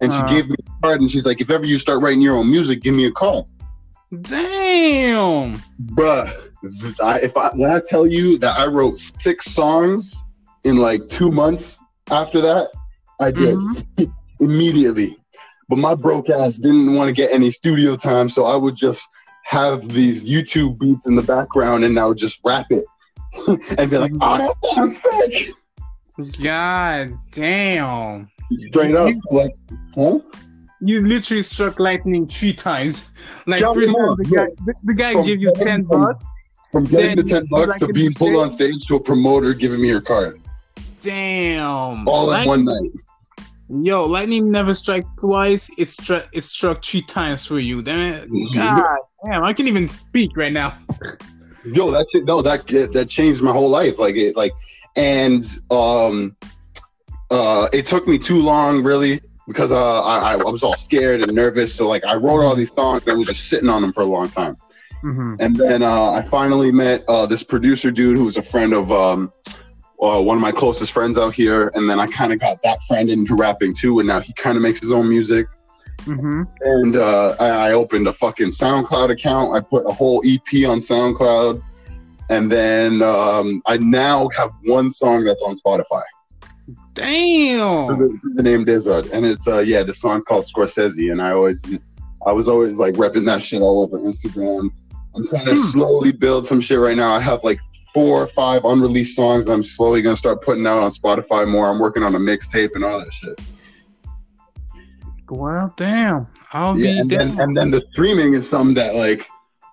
And 0.00 0.12
she 0.12 0.20
Uh. 0.20 0.26
gave 0.26 0.48
me 0.48 0.56
a 0.58 0.82
card, 0.82 1.00
and 1.00 1.10
she's 1.10 1.24
like, 1.24 1.40
"If 1.40 1.50
ever 1.50 1.66
you 1.66 1.78
start 1.78 2.02
writing 2.02 2.20
your 2.20 2.36
own 2.36 2.50
music, 2.50 2.82
give 2.82 2.94
me 2.94 3.06
a 3.06 3.12
call." 3.12 3.48
Damn. 4.20 5.60
Bruh, 5.94 6.30
I, 7.02 7.20
if 7.20 7.36
I 7.36 7.50
when 7.54 7.70
I 7.70 7.80
tell 7.80 8.06
you 8.06 8.38
that 8.38 8.58
I 8.58 8.66
wrote 8.66 8.96
six 9.20 9.46
songs 9.46 10.22
in 10.64 10.76
like 10.76 11.08
two 11.08 11.30
months 11.30 11.78
after 12.10 12.40
that, 12.40 12.70
I 13.20 13.30
did 13.30 13.58
immediately. 14.40 15.16
But 15.68 15.78
my 15.78 15.94
broke 15.94 16.28
ass 16.28 16.58
didn't 16.58 16.94
want 16.94 17.08
to 17.08 17.12
get 17.12 17.32
any 17.32 17.50
studio 17.50 17.96
time, 17.96 18.28
so 18.28 18.44
I 18.44 18.56
would 18.56 18.76
just 18.76 19.08
have 19.44 19.88
these 19.88 20.28
YouTube 20.28 20.78
beats 20.78 21.06
in 21.06 21.14
the 21.16 21.22
background 21.22 21.84
and 21.84 21.94
now 21.94 22.12
just 22.14 22.40
rap 22.44 22.66
it 22.70 22.84
and 23.78 23.90
be 23.90 23.98
like, 23.98 24.12
"Oh, 24.20 24.38
that 24.38 24.54
sounds 24.74 24.96
sick!" 25.00 25.48
God 26.42 27.14
damn. 27.32 28.30
Straight 28.68 28.94
up, 28.94 29.14
like, 29.30 29.54
huh? 29.94 30.20
You 30.80 31.06
literally 31.06 31.42
struck 31.42 31.78
lightning 31.80 32.26
three 32.28 32.52
times. 32.52 33.42
Like 33.46 33.60
Jump 33.60 33.76
first 33.76 33.94
on, 33.96 34.16
the 34.18 34.24
guy, 34.24 34.46
the, 34.66 34.74
the 34.84 34.94
guy 34.94 35.22
gave 35.22 35.40
you 35.40 35.52
ten 35.56 35.86
from- 35.86 36.02
bucks. 36.02 36.30
From 36.70 36.84
getting 36.84 37.16
the 37.16 37.22
ten 37.22 37.46
bucks 37.46 37.68
like 37.70 37.80
to 37.80 37.88
being 37.92 38.12
pulled 38.14 38.34
on 38.36 38.48
stage 38.54 38.74
to 38.88 38.96
a 38.96 39.00
promoter 39.00 39.54
giving 39.54 39.80
me 39.80 39.86
your 39.88 40.00
card, 40.00 40.40
Damn. 41.02 42.08
all 42.08 42.24
in 42.24 42.30
Light- 42.30 42.46
one 42.48 42.64
night. 42.64 42.90
Yo, 43.68 44.04
lightning 44.04 44.50
never 44.50 44.74
strike 44.74 45.06
twice. 45.18 45.70
It 45.78 45.88
struck. 45.88 46.26
It 46.32 46.44
struck 46.44 46.84
three 46.84 47.02
times 47.02 47.46
for 47.46 47.58
you. 47.58 47.82
Damn 47.82 48.14
it. 48.14 48.30
Mhm. 48.30 48.54
God 48.54 48.98
damn. 49.24 49.42
I 49.42 49.52
can't 49.54 49.68
even 49.68 49.88
speak 49.88 50.36
right 50.36 50.52
now. 50.52 50.78
Yo, 51.64 51.90
that 51.90 52.06
shit, 52.12 52.24
no, 52.24 52.42
that 52.42 52.66
that 52.66 53.08
changed 53.08 53.42
my 53.42 53.52
whole 53.52 53.70
life. 53.70 53.98
Like 53.98 54.16
it, 54.16 54.36
like, 54.36 54.52
and 54.96 55.46
um, 55.70 56.36
uh, 57.30 57.68
it 57.72 57.86
took 57.86 58.06
me 58.06 58.18
too 58.18 58.42
long, 58.42 58.82
really, 58.82 59.22
because 59.46 59.72
uh, 59.72 60.02
I 60.02 60.32
I 60.32 60.36
was 60.36 60.62
all 60.62 60.76
scared 60.76 61.22
and 61.22 61.32
nervous. 61.32 61.74
So 61.74 61.88
like, 61.88 62.04
I 62.04 62.16
wrote 62.16 62.44
all 62.44 62.54
these 62.54 62.72
songs 62.74 63.06
and 63.06 63.16
was 63.16 63.28
just 63.28 63.48
sitting 63.48 63.70
on 63.70 63.80
them 63.80 63.94
for 63.94 64.02
a 64.02 64.06
long 64.06 64.28
time. 64.28 64.58
Mm-hmm. 65.02 65.36
And 65.40 65.56
then 65.56 65.82
uh, 65.82 66.10
I 66.12 66.22
finally 66.22 66.70
met 66.70 67.04
uh, 67.08 67.26
this 67.26 67.42
producer 67.42 67.90
dude 67.90 68.16
who 68.16 68.24
was 68.26 68.36
a 68.36 68.42
friend 68.42 68.72
of 68.72 68.92
um, 68.92 69.32
uh, 70.04 70.20
one 70.20 70.36
of 70.36 70.40
my 70.40 70.52
closest 70.52 70.92
friends 70.92 71.18
out 71.18 71.34
here. 71.34 71.70
And 71.74 71.88
then 71.88 71.98
I 71.98 72.06
kind 72.06 72.32
of 72.32 72.40
got 72.40 72.62
that 72.62 72.82
friend 72.82 73.08
into 73.08 73.34
rapping 73.34 73.74
too. 73.74 74.00
And 74.00 74.08
now 74.08 74.20
he 74.20 74.32
kind 74.34 74.56
of 74.56 74.62
makes 74.62 74.80
his 74.80 74.92
own 74.92 75.08
music. 75.08 75.46
Mm-hmm. 76.02 76.42
And 76.60 76.96
uh, 76.96 77.36
I, 77.40 77.46
I 77.46 77.72
opened 77.72 78.06
a 78.08 78.12
fucking 78.12 78.48
SoundCloud 78.48 79.10
account. 79.10 79.54
I 79.54 79.60
put 79.60 79.88
a 79.88 79.92
whole 79.92 80.22
EP 80.26 80.68
on 80.68 80.78
SoundCloud. 80.78 81.62
And 82.30 82.50
then 82.50 83.02
um, 83.02 83.62
I 83.66 83.76
now 83.78 84.28
have 84.36 84.50
one 84.64 84.90
song 84.90 85.24
that's 85.24 85.42
on 85.42 85.54
Spotify. 85.54 86.02
Damn. 86.94 87.98
The, 87.98 88.20
the 88.34 88.42
name 88.42 88.64
Dizzard. 88.64 89.12
And 89.12 89.26
it's, 89.26 89.46
uh, 89.48 89.58
yeah, 89.58 89.82
the 89.82 89.94
song 89.94 90.22
called 90.22 90.44
Scorsese. 90.44 91.10
And 91.10 91.20
I 91.20 91.32
always, 91.32 91.78
I 92.26 92.32
was 92.32 92.48
always 92.48 92.78
like 92.78 92.94
repping 92.94 93.26
that 93.26 93.42
shit 93.42 93.62
all 93.62 93.82
over 93.82 93.98
Instagram. 93.98 94.70
I'm 95.16 95.26
trying 95.26 95.44
to 95.46 95.54
Hmm. 95.54 95.70
slowly 95.70 96.12
build 96.12 96.46
some 96.46 96.60
shit 96.60 96.78
right 96.78 96.96
now. 96.96 97.14
I 97.14 97.20
have 97.20 97.44
like 97.44 97.60
four 97.94 98.20
or 98.22 98.26
five 98.26 98.64
unreleased 98.64 99.14
songs 99.16 99.46
that 99.46 99.52
I'm 99.52 99.62
slowly 99.62 100.02
gonna 100.02 100.16
start 100.16 100.42
putting 100.42 100.66
out 100.66 100.78
on 100.78 100.90
Spotify 100.90 101.48
more. 101.48 101.68
I'm 101.68 101.78
working 101.78 102.02
on 102.02 102.14
a 102.14 102.18
mixtape 102.18 102.70
and 102.74 102.84
all 102.84 102.98
that 102.98 103.12
shit. 103.14 103.40
Well, 105.30 105.72
damn. 105.76 106.26
I'll 106.52 106.76
Yeah, 106.78 106.92
be 106.92 106.98
and 107.00 107.10
then, 107.10 107.40
and 107.40 107.56
then 107.56 107.70
the 107.70 107.82
streaming 107.92 108.34
is 108.34 108.48
something 108.48 108.74
that 108.74 108.94
like 108.94 109.26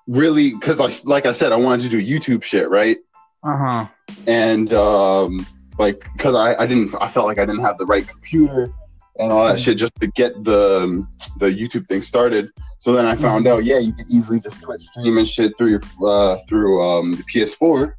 really 0.08 0.52
because 0.54 0.80
I 0.80 0.90
like 1.10 1.26
I 1.26 1.32
said 1.32 1.52
I 1.52 1.58
wanted 1.58 1.90
to 1.90 1.90
do 1.90 2.02
YouTube 2.04 2.44
shit 2.44 2.70
right 2.70 2.98
Uh 3.44 3.58
huh. 3.58 3.88
and 4.28 4.72
um 4.74 5.46
like 5.78 6.06
because 6.14 6.36
I, 6.36 6.56
I 6.56 6.66
didn't 6.66 6.96
I 7.02 7.08
felt 7.08 7.28
like 7.28 7.38
I 7.38 7.46
didn't 7.46 7.62
have 7.62 7.78
the 7.78 7.86
right 7.86 8.08
computer 8.08 8.72
and 9.20 9.32
all 9.32 9.46
that 9.46 9.60
shit 9.60 9.78
just 9.78 9.94
to 9.96 10.08
get 10.08 10.32
the 10.44 11.06
the 11.38 11.48
YouTube 11.48 11.86
thing 11.88 12.02
started. 12.02 12.50
So 12.80 12.94
then 12.94 13.06
I 13.06 13.16
found 13.16 13.46
out 13.46 13.64
yeah 13.66 13.78
you 13.78 13.94
could 13.94 14.10
easily 14.10 14.40
just 14.40 14.62
Twitch 14.64 14.82
stream 14.84 15.18
and 15.18 15.28
shit 15.28 15.54
through 15.58 15.70
your 15.72 15.82
uh 16.06 16.38
through 16.48 16.82
um 16.82 17.12
the 17.12 17.24
PS4 17.24 17.94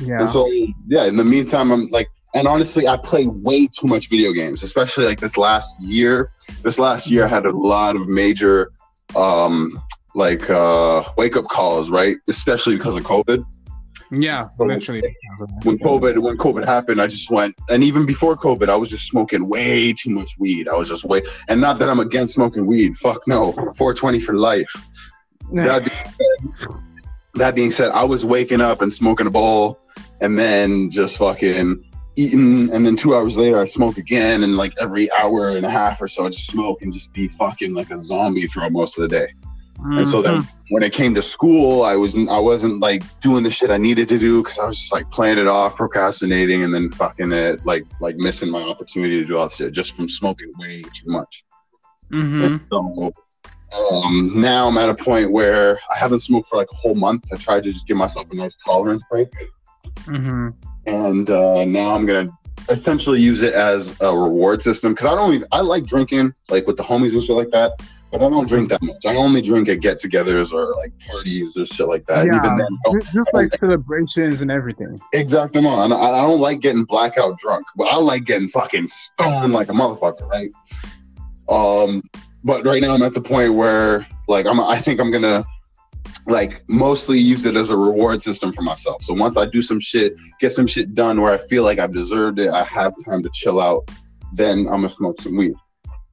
Yeah. 0.00 0.20
and 0.20 0.28
so 0.28 0.46
yeah, 0.86 1.04
in 1.04 1.16
the 1.16 1.24
meantime, 1.24 1.70
I'm 1.70 1.86
like, 1.88 2.08
and 2.34 2.48
honestly, 2.48 2.88
I 2.88 2.96
play 2.96 3.26
way 3.26 3.68
too 3.68 3.86
much 3.86 4.08
video 4.08 4.32
games, 4.32 4.62
especially 4.62 5.04
like 5.04 5.20
this 5.20 5.36
last 5.36 5.80
year. 5.80 6.30
This 6.62 6.78
last 6.78 7.08
year, 7.08 7.24
I 7.24 7.28
had 7.28 7.46
a 7.46 7.52
lot 7.52 7.94
of 7.94 8.08
major, 8.08 8.72
um, 9.14 9.80
like 10.16 10.50
uh, 10.50 11.04
wake 11.16 11.36
up 11.36 11.46
calls, 11.46 11.90
right? 11.90 12.16
Especially 12.28 12.76
because 12.76 12.96
of 12.96 13.04
COVID. 13.04 13.44
yeah. 14.10 14.48
Literally. 14.58 15.16
When 15.62 15.78
COVID, 15.78 16.18
when 16.18 16.36
COVID 16.36 16.64
happened, 16.64 17.00
I 17.00 17.06
just 17.06 17.30
went, 17.30 17.54
and 17.68 17.84
even 17.84 18.04
before 18.04 18.36
COVID, 18.36 18.68
I 18.68 18.76
was 18.76 18.88
just 18.88 19.06
smoking 19.06 19.48
way 19.48 19.92
too 19.92 20.10
much 20.10 20.32
weed. 20.38 20.68
I 20.68 20.74
was 20.74 20.88
just 20.88 21.04
way, 21.04 21.22
and 21.48 21.60
not 21.60 21.78
that 21.78 21.88
I'm 21.88 22.00
against 22.00 22.34
smoking 22.34 22.66
weed. 22.66 22.96
Fuck 22.96 23.26
no, 23.28 23.52
420 23.52 24.20
for 24.20 24.34
life. 24.34 24.70
That 25.52 25.82
being 25.84 26.50
said, 26.50 26.68
that 27.34 27.54
being 27.54 27.70
said, 27.70 27.90
I 27.90 28.02
was 28.02 28.24
waking 28.24 28.60
up 28.60 28.80
and 28.80 28.92
smoking 28.92 29.26
a 29.26 29.30
bowl, 29.30 29.78
and 30.20 30.38
then 30.38 30.90
just 30.90 31.18
fucking 31.18 31.84
eating, 32.16 32.72
and 32.72 32.86
then 32.86 32.96
two 32.96 33.14
hours 33.14 33.38
later 33.38 33.60
I 33.60 33.64
smoke 33.64 33.98
again, 33.98 34.42
and 34.42 34.56
like 34.56 34.74
every 34.80 35.10
hour 35.12 35.50
and 35.50 35.66
a 35.66 35.70
half 35.70 36.00
or 36.00 36.08
so 36.08 36.26
I 36.26 36.30
just 36.30 36.46
smoke 36.46 36.82
and 36.82 36.92
just 36.92 37.12
be 37.12 37.28
fucking 37.28 37.74
like 37.74 37.90
a 37.90 38.02
zombie 38.02 38.46
throughout 38.46 38.72
most 38.72 38.98
of 38.98 39.02
the 39.02 39.08
day. 39.08 39.32
And 39.80 40.08
so 40.08 40.22
then 40.22 40.48
when 40.70 40.82
it 40.82 40.92
came 40.92 41.14
to 41.14 41.22
school, 41.22 41.82
I 41.82 41.96
wasn't 41.96 42.30
I 42.30 42.38
wasn't 42.38 42.80
like 42.80 43.02
doing 43.20 43.42
the 43.42 43.50
shit 43.50 43.70
I 43.70 43.76
needed 43.76 44.08
to 44.08 44.18
do 44.18 44.42
because 44.42 44.58
I 44.58 44.66
was 44.66 44.78
just 44.78 44.92
like 44.92 45.10
playing 45.10 45.38
it 45.38 45.46
off, 45.46 45.76
procrastinating, 45.76 46.64
and 46.64 46.74
then 46.74 46.90
fucking 46.92 47.32
it 47.32 47.66
like 47.66 47.84
like 48.00 48.16
missing 48.16 48.50
my 48.50 48.62
opportunity 48.62 49.20
to 49.20 49.26
do 49.26 49.36
all 49.36 49.48
this 49.48 49.56
shit 49.56 49.72
just 49.72 49.94
from 49.94 50.08
smoking 50.08 50.52
way 50.58 50.82
too 50.82 51.10
much. 51.10 51.44
hmm 52.10 52.56
So 52.70 53.12
um, 53.90 54.32
now 54.40 54.68
I'm 54.68 54.78
at 54.78 54.88
a 54.88 54.94
point 54.94 55.32
where 55.32 55.78
I 55.94 55.98
haven't 55.98 56.20
smoked 56.20 56.48
for 56.48 56.56
like 56.56 56.68
a 56.72 56.76
whole 56.76 56.94
month. 56.94 57.26
I 57.32 57.36
tried 57.36 57.64
to 57.64 57.72
just 57.72 57.86
give 57.86 57.96
myself 57.96 58.30
a 58.30 58.34
nice 58.36 58.56
tolerance 58.56 59.02
break, 59.10 59.28
hmm 60.04 60.48
and 60.86 61.30
uh, 61.30 61.64
now 61.64 61.94
I'm 61.94 62.06
gonna 62.06 62.30
essentially 62.68 63.20
use 63.20 63.42
it 63.42 63.54
as 63.54 63.94
a 64.00 64.16
reward 64.16 64.62
system 64.62 64.92
because 64.92 65.06
I 65.06 65.14
don't 65.14 65.34
even 65.34 65.48
I 65.52 65.60
like 65.60 65.84
drinking 65.84 66.34
like 66.50 66.66
with 66.66 66.76
the 66.76 66.82
homies 66.82 67.12
and 67.12 67.22
shit 67.22 67.36
like 67.36 67.50
that, 67.50 67.72
but 68.10 68.22
I 68.22 68.30
don't 68.30 68.48
drink 68.48 68.70
that 68.70 68.82
much. 68.82 68.96
I 69.06 69.16
only 69.16 69.42
drink 69.42 69.68
at 69.68 69.80
get-togethers 69.80 70.52
or 70.52 70.74
like 70.76 70.92
parties 71.00 71.56
or 71.56 71.66
shit 71.66 71.88
like 71.88 72.06
that. 72.06 72.26
Yeah. 72.26 72.36
Even 72.36 72.56
then, 72.56 73.02
Just, 73.12 73.34
like 73.34 73.50
celebrations 73.50 74.40
and 74.40 74.50
everything. 74.50 74.98
Exactly. 75.12 75.64
And 75.66 75.92
I, 75.92 75.96
I 75.96 76.22
don't 76.22 76.40
like 76.40 76.60
getting 76.60 76.84
blackout 76.84 77.38
drunk, 77.38 77.66
but 77.76 77.84
I 77.84 77.96
like 77.96 78.24
getting 78.24 78.48
fucking 78.48 78.86
stoned 78.86 79.52
like 79.52 79.68
a 79.68 79.72
motherfucker, 79.72 80.28
right? 80.28 80.50
Um, 81.48 82.02
but 82.44 82.64
right 82.64 82.80
now 82.80 82.94
I'm 82.94 83.02
at 83.02 83.14
the 83.14 83.20
point 83.20 83.54
where 83.54 84.06
like 84.28 84.46
I'm 84.46 84.60
I 84.60 84.78
think 84.78 85.00
I'm 85.00 85.10
gonna 85.10 85.44
like 86.26 86.62
mostly 86.68 87.18
use 87.18 87.44
it 87.46 87.56
as 87.56 87.70
a 87.70 87.76
reward 87.76 88.22
system 88.22 88.52
for 88.52 88.62
myself. 88.62 89.02
So 89.02 89.12
once 89.14 89.36
I 89.36 89.46
do 89.46 89.60
some 89.60 89.80
shit, 89.80 90.16
get 90.40 90.52
some 90.52 90.66
shit 90.66 90.94
done 90.94 91.20
where 91.20 91.32
I 91.32 91.38
feel 91.38 91.62
like 91.64 91.78
I've 91.78 91.92
deserved 91.92 92.38
it, 92.38 92.50
I 92.50 92.64
have 92.64 92.94
time 93.04 93.22
to 93.22 93.30
chill 93.32 93.60
out, 93.60 93.88
then 94.32 94.60
I'm 94.60 94.80
gonna 94.80 94.88
smoke 94.88 95.20
some 95.20 95.36
weed. 95.36 95.54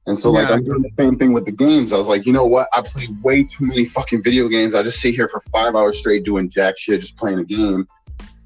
And 0.06 0.18
so 0.18 0.30
like 0.30 0.48
Yeah. 0.48 0.54
I'm 0.54 0.64
doing 0.64 0.82
the 0.82 0.90
same 0.98 1.16
thing 1.16 1.32
with 1.32 1.44
the 1.46 1.52
games. 1.52 1.92
I 1.92 1.96
was 1.96 2.08
like, 2.08 2.26
you 2.26 2.32
know 2.32 2.44
what? 2.44 2.68
I 2.72 2.82
play 2.82 3.06
way 3.22 3.44
too 3.44 3.66
many 3.66 3.84
fucking 3.84 4.22
video 4.22 4.48
games. 4.48 4.74
I 4.74 4.82
just 4.82 5.00
sit 5.00 5.14
here 5.14 5.28
for 5.28 5.40
five 5.52 5.74
hours 5.76 5.98
straight 5.98 6.24
doing 6.24 6.50
jack 6.50 6.76
shit, 6.76 7.00
just 7.00 7.16
playing 7.16 7.38
a 7.38 7.44
game. 7.44 7.86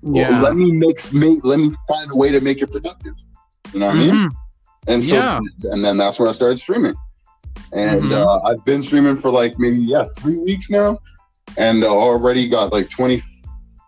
Well, 0.03 0.31
Yeah. 0.31 0.41
let 0.43 0.55
me 0.55 0.71
make, 0.71 1.01
make 1.15 1.45
let 1.45 1.59
me 1.59 1.73
find 1.89 2.11
a 2.13 2.15
way 2.15 2.31
to 2.31 2.41
make 2.41 2.61
it 2.63 2.71
productive. 2.71 3.15
You 3.73 3.81
know 3.81 3.87
what 3.87 3.97
I 3.97 3.99
mean? 3.99 4.15
Mhm. 4.15 4.31
And 4.87 5.03
so 5.03 5.15
Yeah. 5.17 5.41
and 5.73 5.85
then 5.85 5.97
that's 5.97 6.19
when 6.21 6.29
I 6.29 6.33
started 6.33 6.61
streaming. 6.61 6.95
And 7.73 8.03
Mhm. 8.03 8.13
uh, 8.13 8.41
I've 8.47 8.65
been 8.65 8.83
streaming 8.83 9.17
for 9.17 9.31
like 9.31 9.59
maybe 9.59 9.79
yeah, 9.79 10.05
three 10.19 10.37
weeks 10.37 10.71
now. 10.71 10.99
And 11.57 11.85
already 11.85 12.49
got 12.49 12.73
like 12.73 12.91
20 12.91 13.23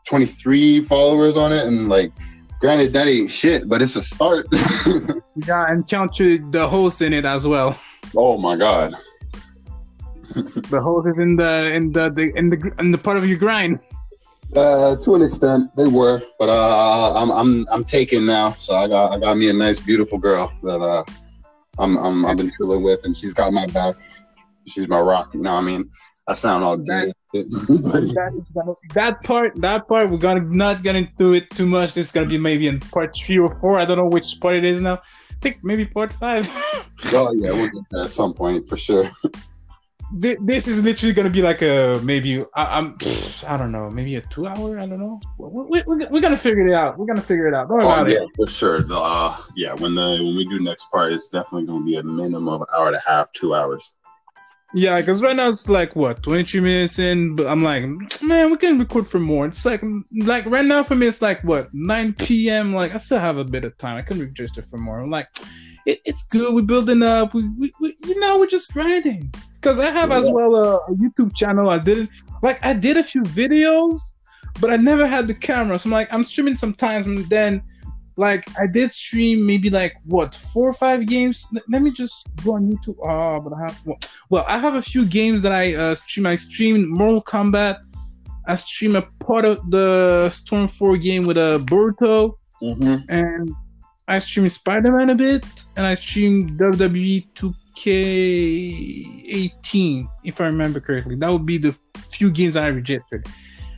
23 0.07 0.83
followers 0.85 1.37
on 1.37 1.53
it 1.53 1.67
and 1.67 1.89
like 1.89 2.13
granted 2.61 2.93
that 2.95 3.07
ain't 3.07 3.31
shit, 3.31 3.69
but 3.69 3.83
it's 3.83 3.97
a 3.97 4.03
start. 4.03 4.47
Yeah, 5.47 5.67
and 5.69 5.87
count 5.87 6.19
you 6.19 6.51
the 6.51 6.67
host 6.67 7.01
in 7.01 7.13
it 7.13 7.25
as 7.25 7.47
well. 7.47 7.79
oh 8.17 8.39
my 8.39 8.57
god. 8.57 8.95
The 10.35 10.81
host 10.83 11.09
is 11.09 11.19
in 11.19 11.37
the 11.37 11.73
in 11.73 11.93
the, 11.93 12.11
the 12.11 12.33
in 12.35 12.51
the 12.51 12.73
in 12.79 12.91
the 12.91 12.99
part 12.99 13.17
of 13.17 13.27
your 13.29 13.39
grind. 13.39 13.79
Uh, 14.57 14.97
to 14.97 15.15
an 15.15 15.23
extent, 15.23 15.75
they 15.77 15.87
were, 15.87 16.21
but 16.39 16.49
uh, 16.49 17.15
I'm 17.17 17.31
I'm 17.31 17.67
I'm 17.71 17.85
taken 17.85 18.27
now. 18.27 18.53
So 18.53 18.75
I 18.75 18.89
got 18.89 19.13
I 19.13 19.21
got 19.21 19.37
me 19.37 19.49
a 19.49 19.53
nice, 19.53 19.79
beautiful 19.79 20.19
girl 20.19 20.53
that 20.63 20.81
uh, 20.81 21.05
I'm 21.79 21.97
I'm 21.97 22.27
I've 22.27 22.37
been 22.37 22.53
chilling 22.57 22.83
with, 22.83 23.05
and 23.05 23.17
she's 23.17 23.35
got 23.35 23.53
my 23.53 23.67
back. 23.67 23.95
She's 24.67 24.89
my 24.89 24.99
rock. 25.01 25.35
You 25.35 25.43
know 25.43 25.55
what 25.55 25.61
I 25.61 25.65
mean? 25.65 25.91
I 26.29 26.35
sound 26.35 26.63
all 26.63 26.77
but 26.77 26.85
That, 26.85 28.33
is 28.37 28.53
gonna, 28.53 28.75
that 28.95 29.25
part, 29.25 29.55
that 29.57 29.89
part, 29.89 30.11
we're 30.11 30.19
gonna 30.19 30.45
not 30.45 30.83
get 30.83 30.95
into 30.95 31.33
it 31.33 31.49
too 31.51 31.67
much. 31.67 31.95
This 31.95 32.09
is 32.09 32.13
gonna 32.13 32.27
be 32.27 32.37
maybe 32.37 32.69
in 32.69 32.81
part 32.81 33.17
three 33.17 33.39
or 33.39 33.49
four. 33.61 33.79
I 33.79 33.87
don't 33.87 33.97
know 33.97 34.07
which 34.07 34.39
part 34.41 34.57
it 34.57 34.65
is 34.65 34.83
now. 34.83 34.97
I 34.97 35.35
think 35.41 35.61
maybe 35.63 35.87
part 35.87 36.13
five. 36.13 36.47
oh 37.15 37.33
yeah, 37.33 37.53
we'll 37.53 37.71
get 37.71 37.83
there 37.91 38.03
at 38.03 38.11
some 38.11 38.35
point 38.35 38.69
for 38.69 38.77
sure. 38.77 39.11
Thi- 40.21 40.37
this 40.43 40.69
is 40.69 40.85
literally 40.85 41.15
gonna 41.15 41.31
be 41.31 41.43
like 41.43 41.63
a 41.63 42.01
maybe 42.03 42.45
I, 42.55 42.79
I'm 42.79 42.97
I 43.47 43.57
don't 43.57 43.73
know 43.73 43.91
maybe 43.91 44.17
a 44.17 44.23
two 44.23 44.47
hour 44.47 44.79
I 44.79 44.87
don't 44.87 44.99
know 44.99 45.21
we, 45.39 45.83
we, 45.87 46.07
we're 46.11 46.23
gonna 46.23 46.37
figure 46.37 46.67
it 46.67 46.73
out 46.73 46.97
we're 46.97 47.05
gonna 47.05 47.21
figure 47.21 47.47
it 47.47 47.53
out 47.53 47.69
don't 47.69 47.79
worry 47.79 47.87
Oh, 47.87 48.07
yeah, 48.07 48.23
it 48.23 48.31
for 48.35 48.47
sure. 48.47 48.83
The, 48.83 48.99
Uh, 48.99 49.37
yeah, 49.55 49.75
when 49.75 49.95
the 49.95 50.19
when 50.23 50.35
we 50.35 50.45
do 50.49 50.61
next 50.61 50.91
part, 50.91 51.13
it's 51.13 51.29
definitely 51.29 51.67
going 51.67 51.81
to 51.81 51.85
be 51.85 51.97
a 51.97 52.03
minimum 52.03 52.49
of 52.49 52.63
an 52.63 52.67
hour 52.75 52.87
and 52.89 52.97
a 52.97 53.03
half, 53.07 53.31
two 53.33 53.55
hours. 53.55 53.93
Yeah 54.75 54.99
because 54.99 55.23
right 55.23 55.37
now 55.37 55.49
it's 55.49 55.69
like 55.69 55.97
what 55.97 56.23
23 56.23 56.61
minutes 56.61 56.99
in 56.99 57.35
but 57.37 57.47
I'm 57.47 57.63
like 57.63 57.85
man 58.23 58.51
we 58.51 58.57
can 58.57 58.79
record 58.79 59.07
for 59.07 59.19
more. 59.19 59.47
It's 59.47 59.65
like 59.65 59.83
like 60.13 60.47
right 60.47 60.65
now 60.65 60.83
for 60.83 60.95
me 60.95 61.07
it's 61.07 61.23
like 61.23 61.43
what 61.43 61.73
9 61.73 62.13
p.m. 62.15 62.75
like 62.75 62.95
I 62.95 62.99
still 62.99 63.19
have 63.19 63.39
a 63.39 63.45
bit 63.45 63.65
of 63.65 63.77
time. 63.79 63.97
I 63.97 64.03
can 64.03 64.21
register 64.21 64.63
for 64.63 64.79
more. 64.79 65.01
I'm 65.01 65.11
like 65.11 65.29
it, 65.87 66.01
it's 66.05 66.27
good. 66.27 66.55
We're 66.55 66.63
building 66.63 67.03
up. 67.03 67.35
We, 67.35 67.49
we, 67.51 67.73
we 67.81 67.97
you 68.05 68.21
know 68.21 68.39
we're 68.39 68.47
just 68.47 68.73
grinding. 68.73 69.33
Because 69.55 69.81
I 69.81 69.91
have 69.91 70.13
as 70.13 70.31
well 70.31 70.55
a, 70.55 70.77
a 70.77 70.95
YouTube 70.95 71.35
channel. 71.35 71.71
I 71.71 71.79
didn't 71.79 72.11
like 72.43 72.65
I 72.65 72.75
did 72.75 72.97
a 72.97 73.03
few 73.03 73.25
videos 73.25 74.13
but 74.61 74.71
I 74.71 74.77
never 74.77 75.07
had 75.07 75.27
the 75.27 75.35
camera. 75.35 75.79
So 75.79 75.89
I'm 75.89 75.93
like, 75.93 76.13
I'm 76.13 76.25
streaming 76.25 76.57
sometimes, 76.57 77.07
and 77.07 77.19
then 77.27 77.63
like 78.19 78.45
I 78.59 78.67
did 78.67 78.91
stream 78.93 79.47
maybe 79.47 79.71
like 79.71 79.95
what 80.05 80.35
four 80.35 80.69
or 80.69 80.73
five 80.73 81.07
games. 81.07 81.49
Let- 81.53 81.65
Let 81.73 81.83
me 81.83 81.91
just 81.93 82.29
go 82.45 82.55
on 82.57 82.69
YouTube. 82.71 82.97
Oh, 83.03 83.41
but 83.41 83.53
I 83.57 83.61
have 83.63 83.79
well, 83.87 83.99
well 84.31 84.45
I 84.49 84.59
have 84.59 84.75
a 84.75 84.83
few 84.83 85.05
games 85.07 85.43
that 85.43 85.53
I 85.53 85.75
uh, 85.75 85.95
stream. 85.95 86.27
I 86.27 86.37
streamed 86.37 86.89
Mortal 86.89 87.23
Kombat. 87.23 87.79
I 88.47 88.55
stream 88.57 88.97
a 88.97 89.03
part 89.27 89.45
of 89.45 89.71
the 89.71 90.29
Storm 90.31 90.67
4 90.69 90.97
game 90.97 91.27
with 91.27 91.37
a 91.37 91.57
uh, 91.57 91.59
Boruto, 91.59 92.35
Mm-hmm. 92.63 92.97
and 93.09 93.51
I 94.09 94.19
stream 94.21 94.49
Spider 94.49 94.91
Man 94.91 95.11
a 95.11 95.15
bit, 95.15 95.45
and 95.77 95.87
I 95.87 95.95
stream 95.95 96.57
WWE 96.59 97.27
2K18, 97.35 100.09
if 100.25 100.41
I 100.41 100.47
remember 100.47 100.81
correctly. 100.81 101.15
That 101.17 101.29
would 101.31 101.45
be 101.47 101.59
the 101.59 101.73
few 102.11 102.31
games 102.31 102.57
I 102.57 102.71
registered. 102.71 103.27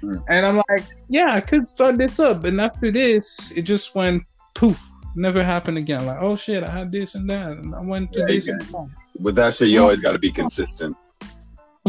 Hmm. 0.01 0.16
And 0.28 0.47
I'm 0.47 0.57
like, 0.68 0.84
yeah, 1.09 1.32
I 1.32 1.41
could 1.41 1.66
start 1.68 1.99
this 1.99 2.18
up. 2.20 2.45
And 2.45 2.61
after 2.61 2.91
this, 2.91 3.53
it 3.57 3.62
just 3.62 3.95
went 3.95 4.22
poof, 4.61 4.90
never 5.16 5.42
happened 5.42 5.78
again. 5.78 6.04
Like, 6.04 6.18
oh 6.20 6.36
shit, 6.36 6.62
I 6.62 6.70
had 6.70 6.92
this 6.92 7.14
and 7.14 7.28
that, 7.30 7.52
and 7.52 7.74
I 7.74 7.80
went 7.80 8.12
to 8.12 8.20
Yeah, 8.20 8.26
this 8.26 8.46
you 8.46 8.52
and 8.52 8.62
that. 8.62 8.90
With 9.18 9.34
that 9.36 9.54
shit, 9.54 9.68
you 9.68 9.80
always 9.80 10.00
got 10.00 10.12
to 10.12 10.18
be 10.18 10.30
consistent. 10.30 10.96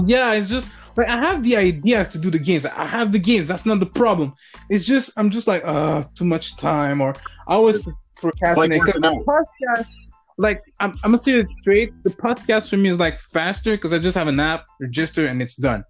Yeah, 0.05 0.33
it's 0.33 0.49
just 0.49 0.73
like 0.95 1.09
I 1.09 1.17
have 1.17 1.43
the 1.43 1.57
ideas 1.57 2.09
to 2.11 2.19
do 2.19 2.31
the 2.31 2.39
games. 2.39 2.65
I 2.65 2.85
have 2.85 3.11
the 3.11 3.19
games. 3.19 3.49
That's 3.49 3.65
not 3.65 3.81
the 3.81 3.85
problem. 3.85 4.33
It's 4.69 4.85
just 4.85 5.19
I'm 5.19 5.29
just 5.29 5.47
like 5.47 5.63
uh 5.65 6.05
too 6.15 6.23
much 6.23 6.57
time 6.57 7.01
or 7.01 7.13
I 7.45 7.55
always 7.55 7.85
procrastinate 8.15 8.79
Like 8.79 8.85
because 8.85 9.01
the 9.01 9.23
podcast. 9.27 9.91
Like 10.37 10.61
I'm, 10.79 10.91
I'm 11.03 11.11
gonna 11.11 11.17
say 11.17 11.33
it 11.33 11.49
straight. 11.49 11.91
The 12.03 12.09
podcast 12.09 12.69
for 12.69 12.77
me 12.77 12.87
is 12.87 12.99
like 12.99 13.19
faster 13.19 13.71
because 13.71 13.93
I 13.93 13.99
just 13.99 14.17
have 14.17 14.27
an 14.29 14.39
app, 14.39 14.63
register, 14.79 15.27
and 15.27 15.41
it's 15.41 15.57
done. 15.57 15.83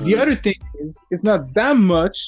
The 0.00 0.16
other 0.16 0.36
thing 0.36 0.54
is 0.80 0.98
it's 1.10 1.24
not 1.24 1.52
that 1.54 1.76
much, 1.76 2.18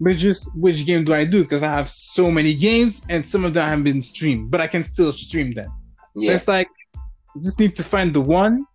but 0.00 0.16
just 0.16 0.56
which 0.56 0.86
game 0.86 1.04
do 1.04 1.14
I 1.14 1.24
do? 1.24 1.42
Because 1.42 1.62
I 1.62 1.70
have 1.70 1.88
so 1.88 2.30
many 2.30 2.54
games 2.54 3.04
and 3.08 3.26
some 3.26 3.44
of 3.44 3.54
them 3.54 3.68
haven't 3.68 3.84
been 3.84 4.02
streamed, 4.02 4.50
but 4.50 4.60
I 4.60 4.66
can 4.66 4.82
still 4.82 5.12
stream 5.12 5.52
them. 5.52 5.70
So 6.14 6.32
it's 6.32 6.48
like 6.48 6.68
you 7.34 7.42
just 7.42 7.60
need 7.60 7.76
to 7.76 7.82
find 7.82 8.14
the 8.14 8.20
one, 8.20 8.66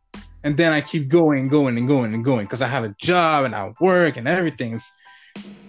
and 0.43 0.55
then 0.55 0.71
I 0.71 0.81
keep 0.81 1.07
going, 1.07 1.47
going, 1.47 1.77
and 1.77 1.87
going, 1.87 2.13
and 2.13 2.23
going 2.23 2.45
because 2.45 2.61
I 2.61 2.67
have 2.67 2.83
a 2.83 2.95
job 2.99 3.45
and 3.45 3.55
I 3.55 3.73
work 3.79 4.17
and 4.17 4.27
everything. 4.27 4.73
It's 4.73 4.95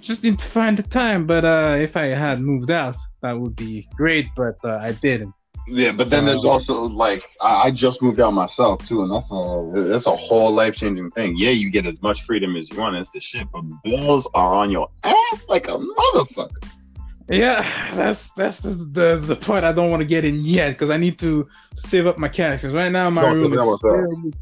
just 0.01 0.25
need 0.25 0.39
to 0.39 0.45
find 0.45 0.77
the 0.77 0.83
time. 0.83 1.27
But 1.27 1.45
uh, 1.45 1.77
if 1.81 1.97
I 1.97 2.07
had 2.07 2.41
moved 2.41 2.71
out, 2.71 2.97
that 3.23 3.39
would 3.39 3.57
be 3.57 3.89
great. 3.97 4.27
But 4.37 4.57
uh, 4.65 4.79
I 4.81 4.93
didn't. 4.93 5.33
Yeah, 5.67 5.93
but 5.93 6.11
then 6.11 6.27
there's 6.27 6.41
um, 6.41 6.47
also 6.47 6.83
like 6.83 7.25
I, 7.41 7.63
I 7.65 7.71
just 7.71 8.03
moved 8.03 8.21
out 8.21 8.33
myself 8.33 8.87
too, 8.87 9.03
and 9.03 9.11
that's 9.11 9.31
a 9.33 9.71
that's 9.89 10.07
a 10.07 10.15
whole 10.15 10.53
life 10.53 10.77
changing 10.77 11.11
thing. 11.13 11.37
Yeah, 11.39 11.51
you 11.51 11.71
get 11.71 11.87
as 11.87 12.03
much 12.03 12.23
freedom 12.23 12.55
as 12.57 12.71
you 12.71 12.79
want. 12.79 12.97
It's 12.97 13.13
the 13.13 13.21
shit, 13.21 13.51
but 13.51 13.63
bills 13.83 14.29
are 14.35 14.55
on 14.55 14.71
your 14.71 14.91
ass 15.05 15.45
like 15.49 15.69
a 15.69 15.79
motherfucker. 15.79 16.69
Yeah, 17.29 17.63
that's 17.95 18.33
that's 18.33 18.61
the 18.61 18.85
the, 18.85 19.35
the 19.35 19.37
part 19.37 19.65
I 19.65 19.73
don't 19.73 19.91
want 19.91 20.03
to 20.03 20.07
get 20.07 20.27
in 20.27 20.43
yet 20.43 20.73
because 20.73 20.91
I 20.91 20.99
need 20.99 21.19
to 21.21 21.49
save 21.77 22.07
up 22.07 22.19
my 22.19 22.29
cash. 22.29 22.61
Because 22.61 22.75
right 22.75 22.93
now 22.93 23.09
my 23.09 23.23
Don't 23.23 23.37
room 23.37 23.55
is 23.55 23.81
filled- 23.81 24.37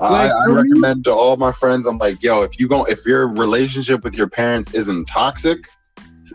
I, 0.00 0.10
Like, 0.10 0.32
I 0.32 0.46
recommend 0.46 1.04
to 1.04 1.12
all 1.12 1.36
my 1.36 1.52
friends. 1.52 1.86
I'm 1.86 1.98
like, 1.98 2.20
yo, 2.20 2.42
if 2.42 2.58
you 2.58 2.66
go, 2.66 2.84
if 2.84 3.06
your 3.06 3.28
relationship 3.28 4.02
with 4.02 4.14
your 4.14 4.28
parents 4.28 4.74
isn't 4.74 5.04
toxic, 5.04 5.68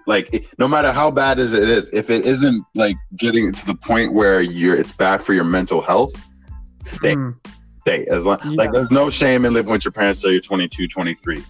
like 0.08 0.34
it- 0.34 0.46
no 0.58 0.68
matter 0.68 0.92
how 0.92 1.12
bad 1.12 1.40
as 1.40 1.54
it 1.54 1.70
is, 1.70 1.90
if 1.92 2.10
it 2.10 2.26
isn't 2.26 2.64
like 2.76 2.96
getting 3.18 3.52
to 3.52 3.66
the 3.66 3.76
point 3.76 4.14
where 4.14 4.42
you're, 4.42 4.76
it's 4.76 4.92
bad 4.92 5.22
for 5.22 5.34
your 5.34 5.44
mental 5.44 5.82
health, 5.82 6.14
stay, 6.84 7.16
Mm, 7.16 7.36
stay. 7.82 8.06
As 8.06 8.26
long, 8.26 8.40
Yeah. 8.46 8.52
like, 8.58 8.72
there's 8.74 8.92
no 8.92 9.10
shame 9.10 9.46
in 9.46 9.54
living 9.54 9.72
with 9.72 9.86
your 9.86 9.92
parents 9.92 10.22
till 10.22 10.32
you're 10.32 10.42
22, 10.42 10.88
23. 10.88 11.44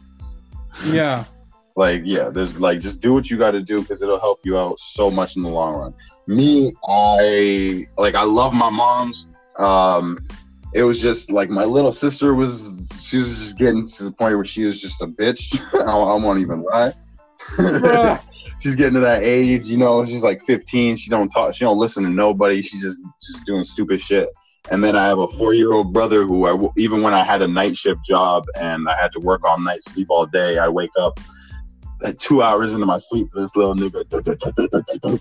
yeah, 0.86 1.24
Like, 1.76 2.02
yeah, 2.04 2.28
there's 2.30 2.60
like, 2.60 2.82
just 2.82 3.00
do 3.00 3.14
what 3.14 3.30
you 3.30 3.38
got 3.38 3.52
to 3.52 3.62
do 3.62 3.80
because 3.80 4.02
it'll 4.02 4.20
help 4.20 4.40
you 4.44 4.58
out 4.58 4.78
so 4.80 5.10
much 5.10 5.38
in 5.38 5.44
the 5.44 5.50
long 5.50 5.76
run. 5.76 5.94
Me, 6.28 6.74
I 6.88 7.86
like, 7.98 8.16
I 8.16 8.24
love 8.24 8.54
my 8.54 8.70
mom's. 8.70 9.28
Um, 9.58 10.20
it 10.74 10.84
was 10.84 11.00
just 11.02 11.32
like 11.32 11.50
my 11.50 11.64
little 11.64 11.94
sister 11.94 12.36
was, 12.36 12.62
she 13.00 13.18
was 13.18 13.30
just 13.30 13.58
getting 13.58 13.86
to 13.88 14.04
the 14.04 14.12
point 14.12 14.36
where 14.36 14.44
she 14.46 14.66
was 14.66 14.82
just 14.82 15.02
a 15.02 15.08
bitch. 15.08 15.58
I, 15.88 15.92
I 15.92 16.16
won't 16.16 16.40
even 16.40 16.64
lie. 16.64 16.92
She's 18.60 18.76
getting 18.76 18.96
to 18.96 19.00
that 19.00 19.24
age, 19.24 19.66
you 19.66 19.78
know. 19.78 20.06
She's 20.06 20.24
like 20.24 20.44
15. 20.44 20.98
She 20.98 21.10
don't 21.10 21.30
talk. 21.30 21.56
She 21.56 21.64
don't 21.64 21.78
listen 21.78 22.04
to 22.04 22.10
nobody. 22.10 22.62
She's 22.62 22.82
just 22.82 23.00
just 23.22 23.46
doing 23.46 23.64
stupid 23.64 24.02
shit. 24.02 24.30
And 24.72 24.84
then 24.84 24.96
I 24.96 25.06
have 25.06 25.18
a 25.18 25.28
four 25.28 25.54
year 25.54 25.72
old 25.72 25.94
brother 25.94 26.26
who 26.26 26.46
I 26.46 26.70
even 26.78 27.02
when 27.02 27.14
I 27.14 27.24
had 27.24 27.42
a 27.42 27.48
night 27.48 27.78
shift 27.78 28.06
job 28.06 28.46
and 28.60 28.88
I 28.90 28.96
had 28.96 29.12
to 29.14 29.20
work 29.20 29.44
all 29.46 29.60
night, 29.60 29.82
sleep 29.84 30.08
all 30.10 30.26
day, 30.26 30.58
I 30.58 30.68
wake 30.68 30.92
up 31.00 31.20
at 32.04 32.20
two 32.20 32.42
hours 32.42 32.74
into 32.74 32.86
my 32.86 32.98
sleep. 32.98 33.30
This 33.34 33.56
little 33.56 33.76
nigga 33.76 34.06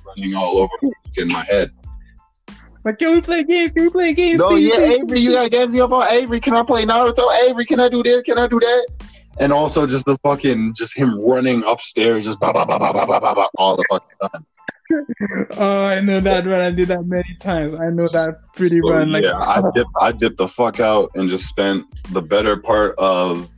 running 0.05 0.35
all 0.35 0.59
over 0.59 0.95
in 1.17 1.29
my 1.29 1.45
head. 1.45 1.71
like 2.85 2.99
can 2.99 3.15
we 3.15 3.21
play 3.21 3.45
games? 3.45 3.73
Can 3.73 3.85
we 3.85 3.91
play 3.91 4.15
games? 4.15 4.41
No, 4.41 4.57
yeah, 4.57 4.79
Avery, 4.79 5.21
you 5.21 5.33
got 5.33 5.51
games 5.51 5.73
on 5.73 5.77
your 5.77 5.89
phone. 5.89 6.07
Avery, 6.09 6.41
can 6.41 6.55
I 6.55 6.63
play 6.63 6.85
Naruto? 6.85 7.33
Avery, 7.45 7.65
can 7.65 7.81
I 7.81 7.89
do 7.89 8.03
this? 8.03 8.23
Can 8.23 8.37
I 8.37 8.49
do 8.49 8.59
that? 8.59 8.89
and 9.41 9.53
also 9.53 9.87
just 9.87 10.07
the 10.07 10.19
fucking 10.19 10.75
just 10.75 10.97
him 10.97 11.15
running 11.25 11.63
upstairs 11.65 12.25
just 12.25 12.39
blah, 12.41 12.53
blah, 12.53 12.65
blah, 12.65 12.79
blah, 12.79 12.93
blah, 12.93 13.07
blah, 13.07 13.35
blah, 13.35 13.49
all 13.57 13.77
the 13.77 13.85
fucking 13.91 14.09
time. 14.23 14.47
oh, 15.59 15.87
I 15.87 16.01
know 16.01 16.21
that 16.21 16.47
run. 16.47 16.61
I 16.61 16.71
did 16.71 16.89
that 16.89 17.05
many 17.05 17.35
times. 17.41 17.75
I 17.75 17.91
know 17.91 18.09
that 18.13 18.53
pretty 18.55 18.81
oh, 18.83 18.89
well. 18.89 19.13
So, 19.13 19.19
yeah, 19.19 19.37
I 19.37 19.63
dipped, 19.75 19.91
I 20.01 20.13
dipped 20.13 20.39
the 20.39 20.49
fuck 20.49 20.81
out 20.81 21.11
and 21.15 21.29
just 21.29 21.47
spent 21.47 21.87
the 22.13 22.23
better 22.23 22.57
part 22.57 22.95
of 22.99 23.49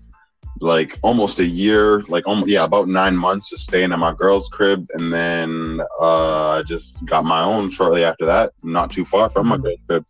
like 0.61 0.99
almost 1.03 1.41
a 1.41 1.47
year, 1.47 2.03
like 2.03 2.27
almost, 2.27 2.49
yeah, 2.49 2.65
about 2.65 2.89
nine 2.89 3.17
months 3.17 3.51
just 3.51 3.65
staying 3.65 3.93
at 3.93 3.99
my 3.99 4.13
girl's 4.13 4.49
crib, 4.49 4.87
and 4.95 5.13
then 5.13 5.81
uh, 6.01 6.51
I 6.51 6.63
just 6.63 7.05
got 7.07 7.25
my 7.25 7.43
own 7.43 7.71
shortly 7.71 8.05
after 8.05 8.27
that, 8.27 8.53
not 8.63 8.91
too 8.91 9.05
far 9.05 9.31
from 9.31 9.49
my 9.49 9.57
mm. 9.57 9.63
girl's 9.63 9.79
crib, 9.89 10.05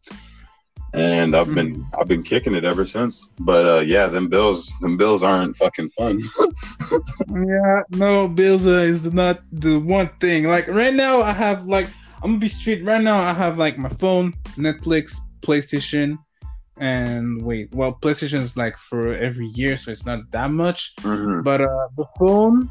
and 0.92 1.36
I've 1.36 1.54
been 1.54 1.86
I've 1.98 2.08
been 2.08 2.22
kicking 2.22 2.54
it 2.54 2.64
ever 2.64 2.86
since. 2.86 3.28
But 3.40 3.66
uh, 3.66 3.80
yeah, 3.80 4.06
them 4.06 4.28
bills, 4.28 4.72
them 4.80 4.96
bills 4.96 5.22
aren't 5.22 5.56
fucking 5.56 5.90
fun. 5.90 6.22
Yeah, 7.28 7.82
no, 7.90 8.26
bills 8.28 8.66
uh, 8.66 8.82
is 8.82 9.12
not 9.12 9.40
the 9.52 9.78
one 9.78 10.08
thing. 10.20 10.44
Like 10.44 10.66
right 10.66 10.92
now, 10.92 11.22
I 11.22 11.32
have 11.32 11.66
like 11.66 11.86
I'm 12.22 12.32
gonna 12.32 12.40
be 12.40 12.48
straight. 12.48 12.84
Right 12.84 13.02
now, 13.02 13.22
I 13.22 13.32
have 13.32 13.58
like 13.58 13.78
my 13.78 13.88
phone, 13.88 14.32
Netflix, 14.56 15.16
PlayStation, 15.40 16.18
and 16.78 17.42
wait, 17.42 17.72
well, 17.72 17.96
PlayStation 18.00 18.40
is 18.40 18.56
like 18.56 18.76
for 18.76 19.14
every 19.14 19.46
year, 19.54 19.76
so 19.76 19.92
it's 19.92 20.04
not 20.04 20.30
that 20.32 20.50
much. 20.50 20.96
Mhm. 20.96 21.44
But 21.44 21.60
uh, 21.60 21.88
the 21.96 22.06
phone, 22.18 22.68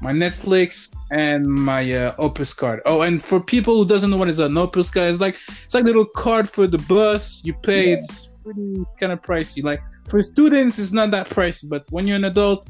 my 0.00 0.12
Netflix, 0.12 0.94
and 1.10 1.46
my 1.46 1.92
uh, 1.92 2.14
Opus 2.18 2.54
card. 2.54 2.80
Oh, 2.86 3.02
and 3.02 3.22
for 3.22 3.40
people 3.40 3.76
who 3.76 3.86
doesn't 3.86 4.10
know 4.10 4.16
what 4.16 4.28
is 4.28 4.38
an 4.38 4.56
Opus 4.56 4.90
card, 4.90 5.10
it's 5.10 5.20
like 5.20 5.36
it's 5.64 5.74
like 5.74 5.84
a 5.84 5.86
little 5.86 6.04
card 6.04 6.48
for 6.48 6.66
the 6.66 6.78
bus. 6.78 7.44
You 7.44 7.54
pay. 7.54 7.92
It's 7.92 8.30
pretty 8.44 8.84
kind 8.98 9.12
of 9.12 9.22
pricey. 9.22 9.62
Like 9.62 9.82
for 10.08 10.22
students, 10.22 10.78
it's 10.78 10.92
not 10.92 11.10
that 11.10 11.28
pricey, 11.28 11.68
but 11.68 11.84
when 11.90 12.06
you're 12.06 12.16
an 12.16 12.24
adult, 12.24 12.68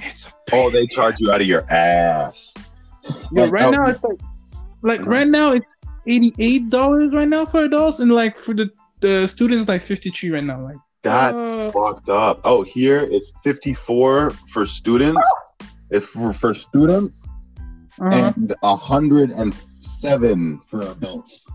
it's 0.00 0.28
a 0.28 0.32
Oh, 0.54 0.70
they 0.70 0.86
charge 0.86 1.16
you 1.18 1.30
out 1.32 1.40
of 1.40 1.46
your 1.46 1.64
ass. 1.70 2.52
yeah, 3.32 3.44
Like, 3.44 3.52
right 3.52 3.64
oh, 3.64 3.70
now 3.70 3.84
it's 3.86 4.04
like, 4.04 4.20
like 4.82 5.06
right 5.06 5.28
now 5.28 5.52
it's 5.52 5.76
eighty 6.06 6.34
eight 6.38 6.70
dollars 6.70 7.14
right 7.14 7.28
now 7.28 7.46
for 7.46 7.64
adults, 7.64 8.00
and 8.00 8.12
like 8.12 8.36
for 8.36 8.54
the 8.54 8.70
the 9.00 9.26
students 9.26 9.68
like 9.68 9.82
fifty 9.82 10.10
three 10.10 10.30
right 10.30 10.44
now. 10.44 10.62
Like 10.62 10.76
that 11.02 11.34
uh, 11.34 11.68
fucked 11.70 12.08
up. 12.08 12.40
Oh, 12.44 12.62
here 12.62 12.98
it's 12.98 13.32
54 13.42 14.30
for 14.52 14.66
students. 14.66 15.20
It's 15.92 16.06
for, 16.06 16.32
for 16.32 16.54
students 16.54 17.28
uh-huh. 18.00 18.32
and 18.34 18.54
107 18.60 20.60
for 20.60 20.80
adults. 20.80 21.46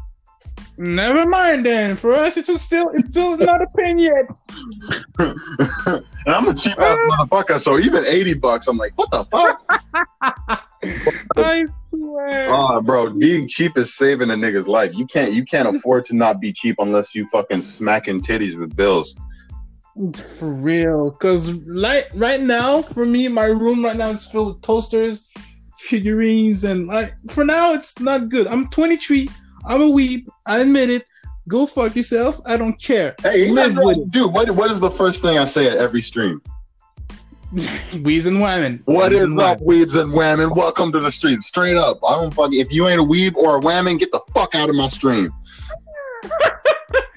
never 0.77 1.27
mind 1.27 1.65
then. 1.65 1.95
For 1.95 2.13
us, 2.13 2.37
it's 2.37 2.61
still 2.61 2.91
it's 2.93 3.07
still 3.07 3.35
not 3.37 3.63
a 3.63 3.67
pen 3.75 3.97
yet. 3.97 4.29
and 5.17 6.05
I'm 6.27 6.47
a 6.47 6.53
cheap 6.53 6.79
ass 6.79 6.99
motherfucker, 7.11 7.59
so 7.59 7.79
even 7.79 8.05
80 8.05 8.35
bucks, 8.35 8.67
I'm 8.67 8.77
like, 8.77 8.95
what 8.95 9.09
the 9.09 9.23
fuck? 9.25 9.83
I 11.35 11.65
swear. 11.79 12.53
Oh, 12.53 12.79
bro, 12.81 13.09
being 13.09 13.47
cheap 13.47 13.75
is 13.75 13.95
saving 13.95 14.29
a 14.29 14.35
nigga's 14.35 14.67
life. 14.67 14.95
You 14.95 15.07
can't 15.07 15.33
you 15.33 15.43
can't 15.43 15.75
afford 15.75 16.03
to 16.05 16.15
not 16.15 16.39
be 16.39 16.53
cheap 16.53 16.75
unless 16.77 17.15
you 17.15 17.27
fucking 17.29 17.63
smacking 17.63 18.21
titties 18.21 18.55
with 18.55 18.75
bills. 18.75 19.15
For 20.37 20.51
real, 20.51 21.09
cause 21.11 21.51
like 21.65 22.09
right 22.13 22.39
now, 22.39 22.83
for 22.83 23.03
me, 23.05 23.27
my 23.29 23.45
room 23.45 23.83
right 23.83 23.95
now 23.95 24.09
is 24.09 24.29
filled 24.29 24.53
with 24.53 24.61
posters, 24.61 25.27
figurines, 25.79 26.63
and 26.65 26.85
like 26.87 27.15
for 27.31 27.43
now, 27.43 27.73
it's 27.73 27.99
not 27.99 28.29
good. 28.29 28.45
I'm 28.45 28.69
23. 28.69 29.27
I'm 29.65 29.81
a 29.81 29.85
weeb. 29.85 30.27
I 30.45 30.59
admit 30.59 30.91
it. 30.91 31.05
Go 31.47 31.65
fuck 31.65 31.95
yourself. 31.95 32.39
I 32.45 32.57
don't 32.57 32.79
care. 32.79 33.15
Hey, 33.23 33.49
Live 33.49 33.75
with 33.77 33.97
it. 33.97 34.11
dude, 34.11 34.31
what 34.31 34.51
what 34.51 34.69
is 34.69 34.79
the 34.79 34.91
first 34.91 35.23
thing 35.23 35.39
I 35.39 35.45
say 35.45 35.67
at 35.67 35.77
every 35.77 36.01
stream? 36.01 36.41
Weaves 38.03 38.27
and 38.27 38.39
women. 38.39 38.83
What 38.85 39.11
Weaves 39.11 39.23
is 39.23 39.29
and 39.29 39.39
up, 39.39 39.59
weebs 39.61 39.95
and 39.95 40.11
whammon? 40.11 40.55
Welcome 40.55 40.91
to 40.91 40.99
the 40.99 41.11
stream. 41.11 41.41
Straight 41.41 41.77
up. 41.77 41.97
I 42.05 42.19
don't 42.19 42.33
fucking 42.33 42.59
if 42.59 42.71
you 42.71 42.87
ain't 42.87 42.99
a 42.99 43.03
weeb 43.03 43.35
or 43.35 43.57
a 43.57 43.61
whammon, 43.61 43.97
get 43.97 44.11
the 44.11 44.19
fuck 44.33 44.53
out 44.53 44.69
of 44.69 44.75
my 44.75 44.89
stream. 44.89 45.31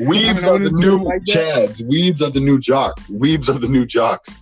I 0.00 0.48
are 0.48 0.58
the 0.58 0.70
new 0.70 0.98
wouldn't 0.98 1.04
like 1.04 1.22
that. 1.26 1.70
chads. 1.70 1.82
Weebs 1.82 2.22
are 2.22 2.30
the 2.30 2.40
new 2.40 2.58
jock. 2.58 2.98
Weebs 3.10 3.48
are 3.48 3.58
the 3.58 3.68
new 3.68 3.86
jocks. 3.86 4.40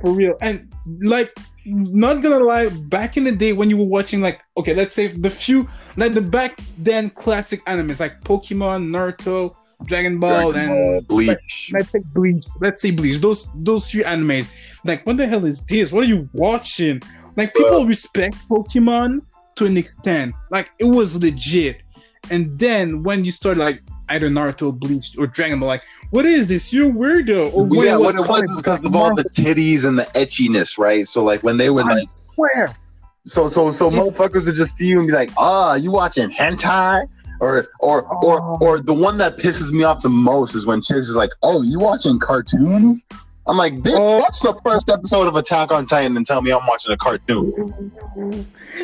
for 0.00 0.12
real 0.12 0.36
and 0.40 0.72
like 1.02 1.32
not 1.64 2.22
gonna 2.22 2.44
lie 2.44 2.68
back 2.68 3.16
in 3.16 3.24
the 3.24 3.32
day 3.32 3.52
when 3.52 3.68
you 3.70 3.76
were 3.76 3.84
watching 3.84 4.20
like 4.20 4.40
okay 4.56 4.74
let's 4.74 4.94
say 4.94 5.08
the 5.08 5.30
few 5.30 5.66
like 5.96 6.14
the 6.14 6.20
back 6.20 6.58
then 6.78 7.10
classic 7.10 7.64
animes 7.66 8.00
like 8.00 8.20
pokemon 8.22 8.88
naruto 8.88 9.54
dragon 9.84 10.18
ball 10.18 10.50
Dragon 10.50 10.72
and 10.72 11.06
Ball, 11.06 11.16
Bleach. 11.16 11.70
let's 11.72 11.90
say 11.90 12.00
bleach 12.12 12.46
let's 12.60 12.82
say 12.82 12.90
bleach 12.90 13.20
those 13.20 13.48
those 13.54 13.90
three 13.90 14.02
animes 14.02 14.78
like 14.84 15.06
what 15.06 15.16
the 15.16 15.26
hell 15.26 15.44
is 15.44 15.64
this 15.66 15.92
what 15.92 16.04
are 16.04 16.08
you 16.08 16.28
watching 16.32 17.00
like 17.36 17.54
people 17.54 17.86
respect 17.86 18.34
pokemon 18.48 19.20
to 19.54 19.66
an 19.66 19.76
extent 19.76 20.34
like 20.50 20.70
it 20.78 20.84
was 20.86 21.22
legit 21.22 21.82
and 22.30 22.58
then 22.58 23.02
when 23.02 23.24
you 23.24 23.30
start 23.30 23.56
like 23.56 23.82
either 24.10 24.28
naruto 24.28 24.76
bleach 24.76 25.16
or 25.18 25.26
dragon 25.26 25.60
ball 25.60 25.68
like 25.68 25.82
what 26.10 26.24
is 26.24 26.48
this 26.48 26.72
you're 26.72 26.90
weirdo 26.90 27.52
or 27.52 27.66
yeah, 27.84 27.96
what 27.96 28.14
it 28.14 28.18
was 28.18 28.26
comic 28.26 28.44
is 28.44 28.48
book, 28.48 28.56
because 28.56 28.84
of 28.84 28.94
all 28.96 29.14
the 29.14 29.24
titties 29.24 29.84
and 29.84 29.98
the 29.98 30.04
etchiness, 30.14 30.78
right? 30.78 31.06
So 31.06 31.22
like 31.22 31.42
when 31.42 31.56
they 31.58 31.70
would 31.70 31.86
I 31.86 31.94
like 31.96 32.08
swear 32.34 32.76
so 33.24 33.48
so 33.48 33.70
so 33.72 33.90
motherfuckers 33.90 34.46
would 34.46 34.54
just 34.54 34.76
see 34.76 34.86
you 34.86 34.98
and 34.98 35.06
be 35.06 35.12
like, 35.12 35.30
ah, 35.36 35.74
you 35.74 35.90
watching 35.90 36.30
hentai? 36.30 37.06
Or 37.40 37.68
or 37.78 38.02
or 38.24 38.42
Oh. 38.42 38.58
or 38.60 38.80
the 38.80 38.94
one 38.94 39.18
that 39.18 39.36
pisses 39.36 39.70
me 39.70 39.84
off 39.84 40.02
the 40.02 40.08
most 40.08 40.56
is 40.56 40.66
when 40.66 40.80
chicks 40.80 41.08
is 41.08 41.14
like, 41.14 41.30
oh, 41.42 41.62
you 41.62 41.78
watching 41.78 42.18
cartoons? 42.18 43.06
I'm 43.48 43.56
like, 43.56 43.74
bitch, 43.76 43.98
Oh. 43.98 44.18
watch 44.18 44.40
the 44.40 44.52
first 44.64 44.88
episode 44.90 45.26
of 45.26 45.34
Attack 45.36 45.72
on 45.72 45.86
Titan 45.86 46.16
and 46.16 46.26
tell 46.26 46.42
me 46.42 46.50
I'm 46.52 46.66
watching 46.66 46.92
a 46.92 46.96
cartoon. 46.96 47.90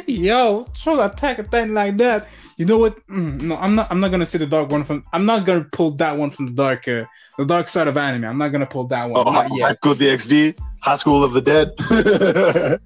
Yo, 0.06 0.66
show 0.74 1.02
attack 1.04 1.38
a 1.38 1.42
thing 1.42 1.74
like 1.74 1.96
that. 1.98 2.28
You 2.56 2.64
know 2.66 2.78
what? 2.78 2.96
Mm, 3.08 3.42
no, 3.42 3.56
I'm 3.56 3.74
not. 3.74 3.88
I'm 3.90 4.00
not 4.00 4.10
gonna 4.10 4.24
say 4.26 4.38
the 4.38 4.46
dark 4.46 4.70
one 4.70 4.84
from. 4.84 5.04
I'm 5.12 5.26
not 5.26 5.44
gonna 5.44 5.64
pull 5.64 5.90
that 5.92 6.16
one 6.16 6.30
from 6.30 6.46
the 6.46 6.52
dark, 6.52 6.88
uh, 6.88 7.04
the 7.36 7.44
dark 7.44 7.68
side 7.68 7.88
of 7.88 7.96
anime. 7.96 8.24
I'm 8.24 8.38
not 8.38 8.48
gonna 8.52 8.66
pull 8.66 8.86
that 8.88 9.10
one. 9.10 9.26
Oh, 9.26 9.30
not 9.30 9.48
High 9.48 9.56
yet. 9.56 9.76
School 9.78 9.94
DxD, 9.94 10.58
High 10.80 10.96
School 10.96 11.22
of 11.24 11.32
the 11.32 11.42
Dead. 11.42 11.70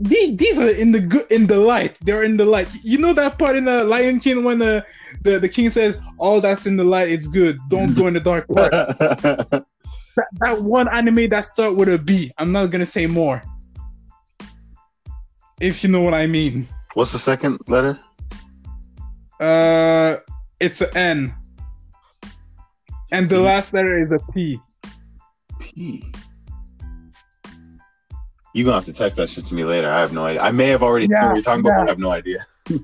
These, 0.00 0.36
these 0.36 0.58
are 0.58 0.68
in 0.68 0.92
the 0.92 1.00
good, 1.00 1.30
in 1.30 1.46
the 1.46 1.58
light. 1.58 1.96
They're 2.02 2.24
in 2.24 2.36
the 2.36 2.44
light. 2.44 2.68
You 2.82 2.98
know 2.98 3.12
that 3.14 3.38
part 3.38 3.56
in 3.56 3.64
the 3.64 3.84
Lion 3.84 4.20
King 4.20 4.42
when 4.44 4.58
the 4.58 4.84
the, 5.22 5.38
the 5.38 5.48
king 5.48 5.70
says, 5.70 5.98
"All 6.18 6.40
that's 6.40 6.66
in 6.66 6.76
the 6.76 6.84
light, 6.84 7.08
it's 7.08 7.28
good. 7.28 7.58
Don't 7.68 7.94
go 7.94 8.06
in 8.08 8.14
the 8.14 8.20
dark 8.20 8.46
part." 8.48 9.64
that, 10.16 10.26
that 10.40 10.62
one 10.62 10.88
anime 10.88 11.28
that 11.30 11.44
start 11.44 11.76
with 11.76 11.88
a 11.88 11.98
B. 11.98 12.32
I'm 12.38 12.52
not 12.52 12.70
gonna 12.70 12.86
say 12.86 13.06
more. 13.06 13.42
if 15.60 15.82
you 15.82 15.90
know 15.90 16.00
what 16.02 16.14
I 16.14 16.26
mean. 16.26 16.68
What's 16.94 17.12
the 17.12 17.18
second 17.18 17.60
letter? 17.66 17.98
Uh, 19.38 20.16
it's 20.58 20.80
an 20.80 20.96
N, 20.96 21.34
and 23.12 23.28
the 23.28 23.38
last 23.40 23.74
letter 23.74 23.94
is 23.94 24.12
a 24.12 24.18
P. 24.32 24.58
P. 25.60 26.04
You 28.54 28.64
gonna 28.64 28.76
have 28.76 28.86
to 28.86 28.92
text 28.94 29.18
that 29.18 29.28
shit 29.28 29.44
to 29.46 29.54
me 29.54 29.64
later. 29.64 29.90
I 29.90 30.00
have 30.00 30.14
no 30.14 30.24
idea. 30.24 30.40
I 30.40 30.50
may 30.50 30.68
have 30.68 30.82
already 30.82 31.06
Yeah, 31.10 31.34
you're 31.34 31.42
talking 31.42 31.60
about. 31.60 31.86
I 31.86 31.90
have 31.90 31.98
no 31.98 32.10
idea. 32.10 32.46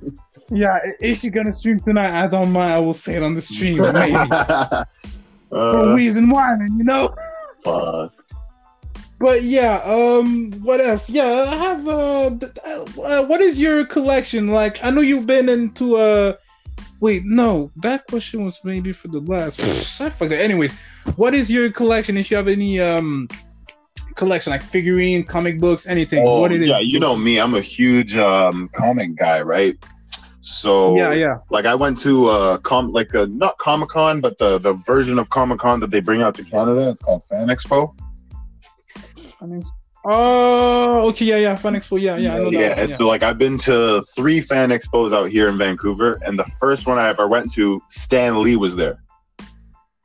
Yeah, 0.54 0.78
if 1.00 1.24
you're 1.24 1.32
gonna 1.32 1.52
stream 1.52 1.80
tonight, 1.80 2.24
I 2.24 2.26
don't 2.26 2.52
mind. 2.52 2.74
I 2.74 2.78
will 2.78 2.92
say 2.92 3.16
it 3.16 3.22
on 3.22 3.34
the 3.34 3.40
stream, 3.40 3.78
maybe. 3.92 4.12
Uh, 5.52 5.92
reason 5.94 6.30
why, 6.30 6.54
man, 6.56 6.78
you 6.78 6.84
know. 6.84 7.14
fuck. 7.64 8.12
But 9.18 9.44
yeah, 9.44 9.80
um, 9.84 10.50
what 10.62 10.80
else? 10.80 11.08
Yeah, 11.08 11.46
I 11.48 11.54
have. 11.54 11.86
Uh, 11.86 12.30
uh, 12.66 13.24
what 13.26 13.40
is 13.40 13.60
your 13.60 13.86
collection 13.86 14.48
like? 14.48 14.82
I 14.82 14.90
know 14.90 15.00
you've 15.00 15.26
been 15.26 15.48
into. 15.48 15.96
Uh, 15.96 16.34
wait, 16.98 17.22
no, 17.24 17.70
that 17.76 18.04
question 18.08 18.44
was 18.44 18.64
maybe 18.64 18.92
for 18.92 19.08
the 19.08 19.20
last. 19.20 19.60
I 20.00 20.10
forgot. 20.10 20.40
Anyways, 20.40 20.76
what 21.14 21.34
is 21.34 21.52
your 21.52 21.70
collection? 21.70 22.16
If 22.16 22.32
you 22.32 22.36
have 22.36 22.48
any 22.48 22.80
um 22.80 23.28
collection 24.16 24.50
like 24.50 24.62
figurine, 24.62 25.22
comic 25.24 25.60
books, 25.60 25.86
anything, 25.86 26.24
Oh, 26.26 26.40
what 26.40 26.50
it 26.52 26.62
is? 26.62 26.68
yeah, 26.68 26.80
you 26.80 26.98
know 26.98 27.16
me. 27.16 27.38
I'm 27.38 27.54
a 27.54 27.60
huge 27.60 28.16
um, 28.16 28.68
comic 28.74 29.14
guy, 29.14 29.40
right? 29.42 29.76
So 30.44 30.96
Yeah, 30.96 31.12
yeah. 31.14 31.38
like 31.50 31.66
I 31.66 31.74
went 31.74 31.98
to 32.00 32.26
uh 32.28 32.58
com 32.58 32.90
like 32.92 33.14
uh 33.14 33.26
not 33.30 33.56
Comic 33.58 33.88
Con, 33.90 34.20
but 34.20 34.38
the 34.38 34.58
the 34.58 34.74
version 34.74 35.18
of 35.18 35.30
Comic 35.30 35.60
Con 35.60 35.78
that 35.80 35.90
they 35.90 36.00
bring 36.00 36.20
out 36.20 36.34
to 36.34 36.44
Canada. 36.44 36.90
It's 36.90 37.00
called 37.00 37.22
Fan 37.30 37.46
Expo. 37.46 37.94
Oh, 40.04 41.08
okay, 41.10 41.26
yeah, 41.26 41.36
yeah. 41.36 41.54
Fan 41.54 41.74
Expo, 41.74 42.00
yeah, 42.00 42.16
yeah. 42.16 42.34
I 42.34 42.38
know 42.38 42.50
that. 42.50 42.52
yeah, 42.60 42.68
one, 42.70 42.90
it's 42.90 43.00
like 43.00 43.22
I've 43.22 43.38
been 43.38 43.56
to 43.58 44.02
three 44.16 44.40
fan 44.40 44.70
expos 44.70 45.14
out 45.14 45.30
here 45.30 45.48
in 45.48 45.56
Vancouver, 45.56 46.18
and 46.26 46.36
the 46.36 46.44
first 46.58 46.88
one 46.88 46.98
I 46.98 47.08
ever 47.08 47.28
went 47.28 47.52
to, 47.52 47.80
Stan 47.88 48.42
Lee 48.42 48.56
was 48.56 48.74
there. 48.74 49.00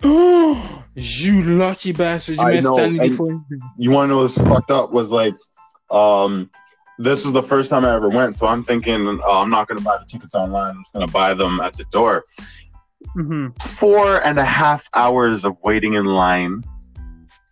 yeah. 0.03 0.81
you 0.95 1.41
lucky 1.57 1.93
bastard! 1.93 2.37
You 2.37 2.43
I 2.43 2.53
met 2.53 2.63
know, 2.63 2.73
Stan 2.75 2.93
Lee 2.93 2.99
and- 2.99 3.09
before. 3.09 3.43
You 3.79 3.89
want 3.89 4.09
to 4.09 4.13
know 4.13 4.21
what's 4.21 4.37
fucked 4.37 4.69
up? 4.69 4.91
Was 4.91 5.09
like, 5.11 5.33
um, 5.89 6.51
this 6.99 7.25
is 7.25 7.31
the 7.33 7.43
first 7.43 7.69
time 7.69 7.85
I 7.85 7.93
ever 7.95 8.09
went, 8.09 8.35
so 8.35 8.47
I'm 8.47 8.63
thinking 8.63 9.19
oh, 9.25 9.41
I'm 9.41 9.49
not 9.49 9.67
gonna 9.67 9.81
buy 9.81 9.97
the 9.97 10.05
tickets 10.05 10.35
online. 10.35 10.71
I'm 10.75 10.81
just 10.81 10.93
gonna 10.93 11.07
buy 11.07 11.33
them 11.33 11.59
at 11.59 11.73
the 11.73 11.83
door. 11.85 12.23
Mm-hmm. 13.15 13.49
Four 13.75 14.23
and 14.23 14.39
a 14.39 14.45
half 14.45 14.89
hours 14.93 15.45
of 15.45 15.55
waiting 15.63 15.93
in 15.93 16.05
line 16.05 16.63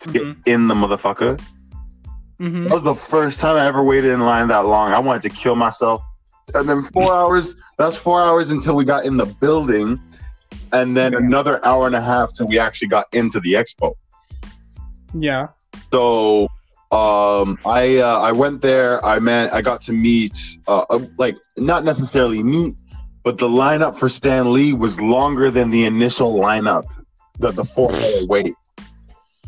to 0.02 0.10
get 0.12 0.24
Mhm. 0.24 0.38
in 0.48 0.68
the 0.68 0.74
motherfucker. 0.76 1.40
Mm-hmm. 2.40 2.64
That 2.68 2.74
was 2.74 2.84
the 2.84 2.96
first 2.96 3.40
time 3.40 3.56
I 3.56 3.66
ever 3.66 3.84
waited 3.84 4.12
in 4.12 4.20
line 4.22 4.48
that 4.50 4.66
long. 4.66 4.92
I 4.92 5.00
wanted 5.00 5.22
to 5.24 5.30
kill 5.30 5.56
myself. 5.56 6.04
And 6.54 6.68
then 6.68 6.82
four 6.82 7.14
hours, 7.20 7.56
that's 7.78 7.96
four 7.96 8.22
hours 8.22 8.52
until 8.52 8.76
we 8.76 8.84
got 8.86 9.06
in 9.06 9.18
the 9.18 9.26
building. 9.26 10.00
And 10.74 10.98
then 10.98 11.14
Damn. 11.14 11.26
another 11.26 11.64
hour 11.66 11.88
and 11.88 11.96
a 11.96 12.02
half 12.02 12.34
till 12.34 12.48
we 12.48 12.60
actually 12.60 12.90
got 12.90 13.06
into 13.14 13.40
the 13.40 13.54
expo. 13.54 13.94
Yeah. 15.14 15.48
So 15.92 16.50
um 16.92 17.58
I 17.66 17.98
uh, 17.98 18.20
I 18.20 18.32
went 18.32 18.62
there, 18.62 19.04
I 19.06 19.20
met 19.20 19.54
I 19.54 19.62
got 19.62 19.82
to 19.82 19.94
meet 19.94 20.38
uh, 20.68 20.86
uh, 20.90 21.00
like 21.18 21.36
not 21.58 21.84
necessarily 21.84 22.44
meet, 22.44 22.76
but 23.24 23.38
the 23.38 23.48
lineup 23.48 23.98
for 23.98 24.08
Stan 24.10 24.54
Lee 24.54 24.74
was 24.74 25.00
longer 25.02 25.50
than 25.52 25.72
the 25.72 25.86
initial 25.86 26.34
lineup. 26.36 26.84
The 27.40 27.52
the 27.52 27.66
four 27.66 27.92
hour 27.92 28.00
wait. 28.30 28.54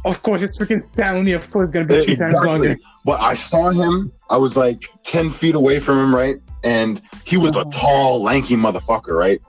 Of 0.06 0.24
course, 0.24 0.42
it's 0.42 0.60
freaking 0.60 0.82
Stan 0.82 1.26
Lee. 1.26 1.34
Of 1.34 1.50
course, 1.52 1.70
it's 1.70 1.74
gonna 1.74 1.88
be 1.88 2.02
three 2.06 2.16
times 2.16 2.40
longer. 2.44 2.78
But 3.06 3.20
I 3.22 3.34
saw 3.34 3.70
him. 3.72 4.12
I 4.30 4.38
was 4.38 4.56
like 4.56 4.90
ten 5.04 5.30
feet 5.30 5.56
away 5.56 5.80
from 5.80 6.00
him, 6.00 6.16
right? 6.16 6.38
And 6.64 7.02
he 7.26 7.38
was 7.38 7.56
a 7.56 7.62
Oh. 7.62 7.70
tall, 7.72 8.24
lanky 8.24 8.56
motherfucker, 8.56 9.18
right? 9.18 9.40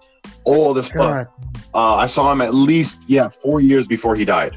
Old 0.44 0.78
as 0.78 0.88
fuck. 0.90 1.28
Uh, 1.74 1.94
I 1.96 2.06
saw 2.06 2.30
him 2.32 2.40
at 2.40 2.54
least, 2.54 3.00
yeah, 3.06 3.28
four 3.28 3.60
years 3.60 3.86
before 3.86 4.14
he 4.14 4.24
died. 4.24 4.56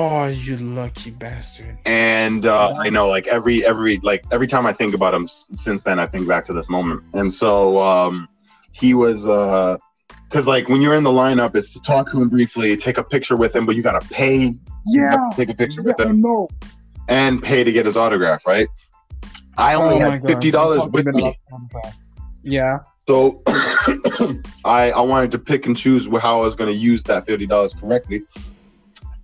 Oh, 0.00 0.26
you 0.26 0.56
lucky 0.58 1.10
bastard. 1.10 1.76
And 1.84 2.46
uh, 2.46 2.72
I 2.78 2.88
know, 2.88 3.08
like 3.08 3.26
every 3.26 3.66
every 3.66 3.98
like 4.04 4.22
every 4.30 4.46
time 4.46 4.64
I 4.64 4.72
think 4.72 4.94
about 4.94 5.12
him 5.12 5.24
s- 5.24 5.48
since 5.52 5.82
then, 5.82 5.98
I 5.98 6.06
think 6.06 6.28
back 6.28 6.44
to 6.44 6.52
this 6.52 6.68
moment. 6.68 7.02
And 7.14 7.32
so 7.32 7.80
um, 7.82 8.28
he 8.72 8.94
was. 8.94 9.26
uh 9.26 9.76
because 10.30 10.46
like 10.46 10.68
when 10.68 10.82
you're 10.82 10.94
in 10.94 11.02
the 11.04 11.10
lineup, 11.10 11.56
it's 11.56 11.72
to 11.72 11.80
talk 11.80 12.10
to 12.12 12.20
him 12.22 12.28
briefly, 12.28 12.76
take 12.76 12.98
a 12.98 13.02
picture 13.02 13.34
with 13.34 13.56
him, 13.56 13.64
but 13.66 13.74
you 13.76 13.82
gotta 13.82 14.06
pay 14.08 14.54
Yeah. 14.86 15.16
to 15.16 15.30
take 15.36 15.48
a 15.48 15.54
picture 15.54 15.80
Yeah, 15.80 15.92
with 15.96 16.00
him 16.00 16.20
know. 16.20 16.48
and 17.08 17.42
pay 17.42 17.64
to 17.64 17.72
get 17.72 17.86
his 17.86 17.96
autograph, 17.96 18.46
right? 18.46 18.68
I 19.56 19.74
only 19.74 19.96
Oh 19.96 20.10
had 20.10 20.22
fifty 20.22 20.50
dollars 20.52 20.86
with 20.92 21.06
me. 21.06 21.22
off 21.22 21.34
on 21.50 21.68
that. 21.72 21.94
Yeah. 22.44 22.78
So 23.08 23.42
I 24.64 24.90
I 24.92 25.00
wanted 25.00 25.30
to 25.32 25.38
pick 25.38 25.66
and 25.66 25.74
choose 25.76 26.06
how 26.06 26.38
I 26.40 26.42
was 26.44 26.54
going 26.54 26.70
to 26.70 26.76
use 26.78 27.02
that 27.04 27.24
fifty 27.26 27.46
dollars 27.46 27.72
correctly, 27.74 28.22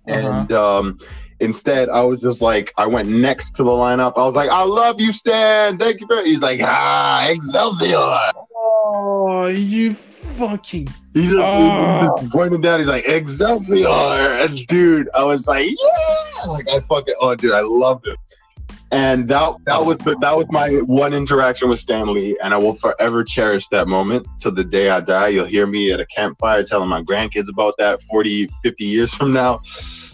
and 0.07 0.51
um, 0.51 0.97
instead 1.39 1.89
I 1.89 2.01
was 2.03 2.21
just 2.21 2.41
like 2.41 2.73
I 2.77 2.85
went 2.87 3.09
next 3.09 3.51
to 3.57 3.63
the 3.63 3.69
lineup. 3.71 4.13
I 4.17 4.21
was 4.21 4.35
like, 4.35 4.49
"I 4.49 4.63
love 4.63 4.99
you, 5.01 5.11
Stan. 5.13 5.77
Thank 5.77 6.01
you 6.01 6.07
very." 6.07 6.25
He's 6.25 6.41
like, 6.41 6.59
"Ah, 6.63 7.27
Excelsior." 7.27 7.97
Oh, 8.87 9.47
you 9.47 9.93
fucking. 9.93 10.87
He 11.13 11.23
just, 11.23 11.35
Oh. 11.35 12.01
he 12.17 12.21
just 12.21 12.31
pointed 12.31 12.61
down. 12.61 12.79
He's 12.79 12.87
like, 12.87 13.05
"Excelsior!" 13.07 13.87
And 13.87 14.65
dude, 14.67 15.09
I 15.15 15.23
was 15.23 15.47
like, 15.47 15.69
"Yeah!" 15.69 16.47
Like 16.47 16.67
I 16.69 16.79
fucking 16.81 17.15
oh, 17.21 17.35
dude, 17.35 17.53
I 17.53 17.61
loved 17.61 18.07
it. 18.07 18.17
And 18.91 19.27
that 19.29 19.55
that 19.65 19.83
was 19.83 19.97
the, 19.99 20.15
that 20.21 20.37
was 20.37 20.47
my 20.51 20.69
one 20.85 21.13
interaction 21.13 21.69
with 21.69 21.79
Stan 21.79 22.13
Lee, 22.13 22.37
and 22.43 22.53
I 22.53 22.57
will 22.57 22.75
forever 22.75 23.23
cherish 23.23 23.67
that 23.69 23.87
moment 23.87 24.27
to 24.41 24.51
the 24.51 24.63
day 24.63 24.89
I 24.89 25.01
die. 25.01 25.29
You'll 25.29 25.45
hear 25.45 25.65
me 25.65 25.91
at 25.91 25.99
a 25.99 26.05
campfire 26.05 26.63
telling 26.63 26.87
my 26.87 27.01
grandkids 27.01 27.49
about 27.49 27.75
that 27.77 28.01
40, 28.03 28.47
50 28.63 28.83
years 28.83 29.13
from 29.13 29.33
now. 29.33 29.61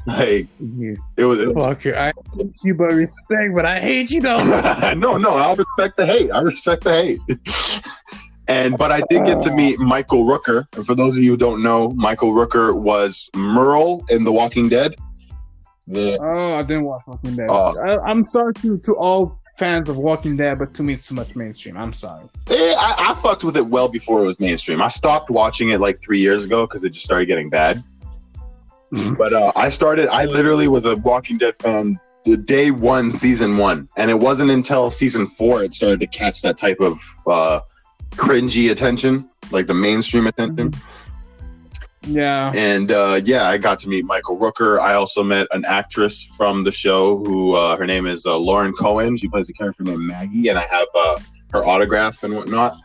Like 0.07 0.47
You 0.59 0.97
it 1.17 1.25
was 1.25 1.39
fucker. 1.39 1.95
I 1.95 2.11
hate 2.35 2.55
you, 2.63 2.73
but 2.73 2.85
respect, 2.85 3.53
but 3.53 3.65
I 3.65 3.79
hate 3.79 4.09
you 4.09 4.21
though. 4.21 4.93
no, 4.97 5.17
no, 5.17 5.31
I 5.31 5.53
respect 5.53 5.97
the 5.97 6.05
hate. 6.05 6.31
I 6.31 6.41
respect 6.41 6.83
the 6.83 6.91
hate. 6.91 7.83
and 8.47 8.77
but 8.77 8.91
I 8.91 9.03
did 9.09 9.25
get 9.25 9.43
to 9.43 9.53
meet 9.53 9.79
Michael 9.79 10.25
Rooker. 10.25 10.65
And 10.75 10.85
for 10.85 10.95
those 10.95 11.17
of 11.17 11.23
you 11.23 11.31
who 11.31 11.37
don't 11.37 11.61
know, 11.61 11.89
Michael 11.89 12.33
Rooker 12.33 12.75
was 12.75 13.29
Merle 13.35 14.03
in 14.09 14.23
The 14.23 14.31
Walking 14.31 14.69
Dead. 14.69 14.95
The 15.91 16.17
Oh, 16.21 16.55
I 16.55 16.63
didn't 16.63 16.85
watch 16.85 17.01
Walking 17.05 17.35
Dead. 17.35 17.47
Oh. 17.49 17.77
I, 17.77 17.99
I'm 18.09 18.25
sorry 18.25 18.53
to, 18.55 18.77
to 18.79 18.95
all 18.95 19.39
fans 19.57 19.89
of 19.89 19.97
Walking 19.97 20.37
Dead, 20.37 20.57
but 20.57 20.73
to 20.75 20.83
me, 20.83 20.93
it's 20.93 21.09
too 21.09 21.15
much 21.15 21.35
mainstream. 21.35 21.77
I'm 21.77 21.93
sorry. 21.93 22.23
eh, 22.49 22.73
I, 22.77 23.11
I 23.11 23.21
fucked 23.21 23.43
with 23.43 23.57
it 23.57 23.65
well 23.67 23.89
before 23.89 24.21
it 24.21 24.25
was 24.25 24.39
mainstream. 24.39 24.81
I 24.81 24.87
stopped 24.87 25.29
watching 25.29 25.69
it 25.69 25.79
like 25.79 26.01
three 26.01 26.19
years 26.19 26.45
ago 26.45 26.65
because 26.65 26.83
it 26.83 26.91
just 26.91 27.05
started 27.05 27.25
getting 27.25 27.49
bad. 27.49 27.83
but 29.17 29.33
uh, 29.33 29.51
I 29.55 29.69
started. 29.69 30.07
I 30.09 30.25
literally 30.25 30.67
was 30.67 30.85
a 30.85 30.95
Walking 30.97 31.37
Dead 31.37 31.55
fan 31.57 31.99
the 32.23 32.37
day 32.37 32.71
one, 32.71 33.11
season 33.11 33.57
one, 33.57 33.89
and 33.97 34.11
it 34.11 34.19
wasn't 34.19 34.51
until 34.51 34.89
season 34.89 35.27
four 35.27 35.63
it 35.63 35.73
started 35.73 35.99
to 35.99 36.07
catch 36.07 36.41
that 36.41 36.57
type 36.57 36.79
of 36.79 36.99
uh, 37.27 37.61
cringy 38.11 38.71
attention, 38.71 39.29
like 39.51 39.67
the 39.67 39.73
mainstream 39.73 40.27
attention. 40.27 40.73
Yeah. 42.03 42.51
And 42.55 42.91
uh, 42.91 43.21
yeah, 43.23 43.47
I 43.47 43.57
got 43.57 43.79
to 43.79 43.87
meet 43.87 44.05
Michael 44.05 44.37
Rooker. 44.37 44.79
I 44.79 44.93
also 44.93 45.23
met 45.23 45.47
an 45.51 45.63
actress 45.65 46.23
from 46.23 46.63
the 46.63 46.71
show 46.71 47.17
who 47.17 47.53
uh, 47.53 47.77
her 47.77 47.85
name 47.85 48.07
is 48.07 48.25
uh, 48.25 48.37
Lauren 48.37 48.73
Cohan. 48.73 49.17
She 49.17 49.27
plays 49.27 49.49
a 49.49 49.53
character 49.53 49.83
named 49.83 50.01
Maggie, 50.01 50.49
and 50.49 50.57
I 50.57 50.65
have 50.65 50.87
uh, 50.95 51.19
her 51.51 51.65
autograph 51.65 52.23
and 52.23 52.35
whatnot. 52.35 52.75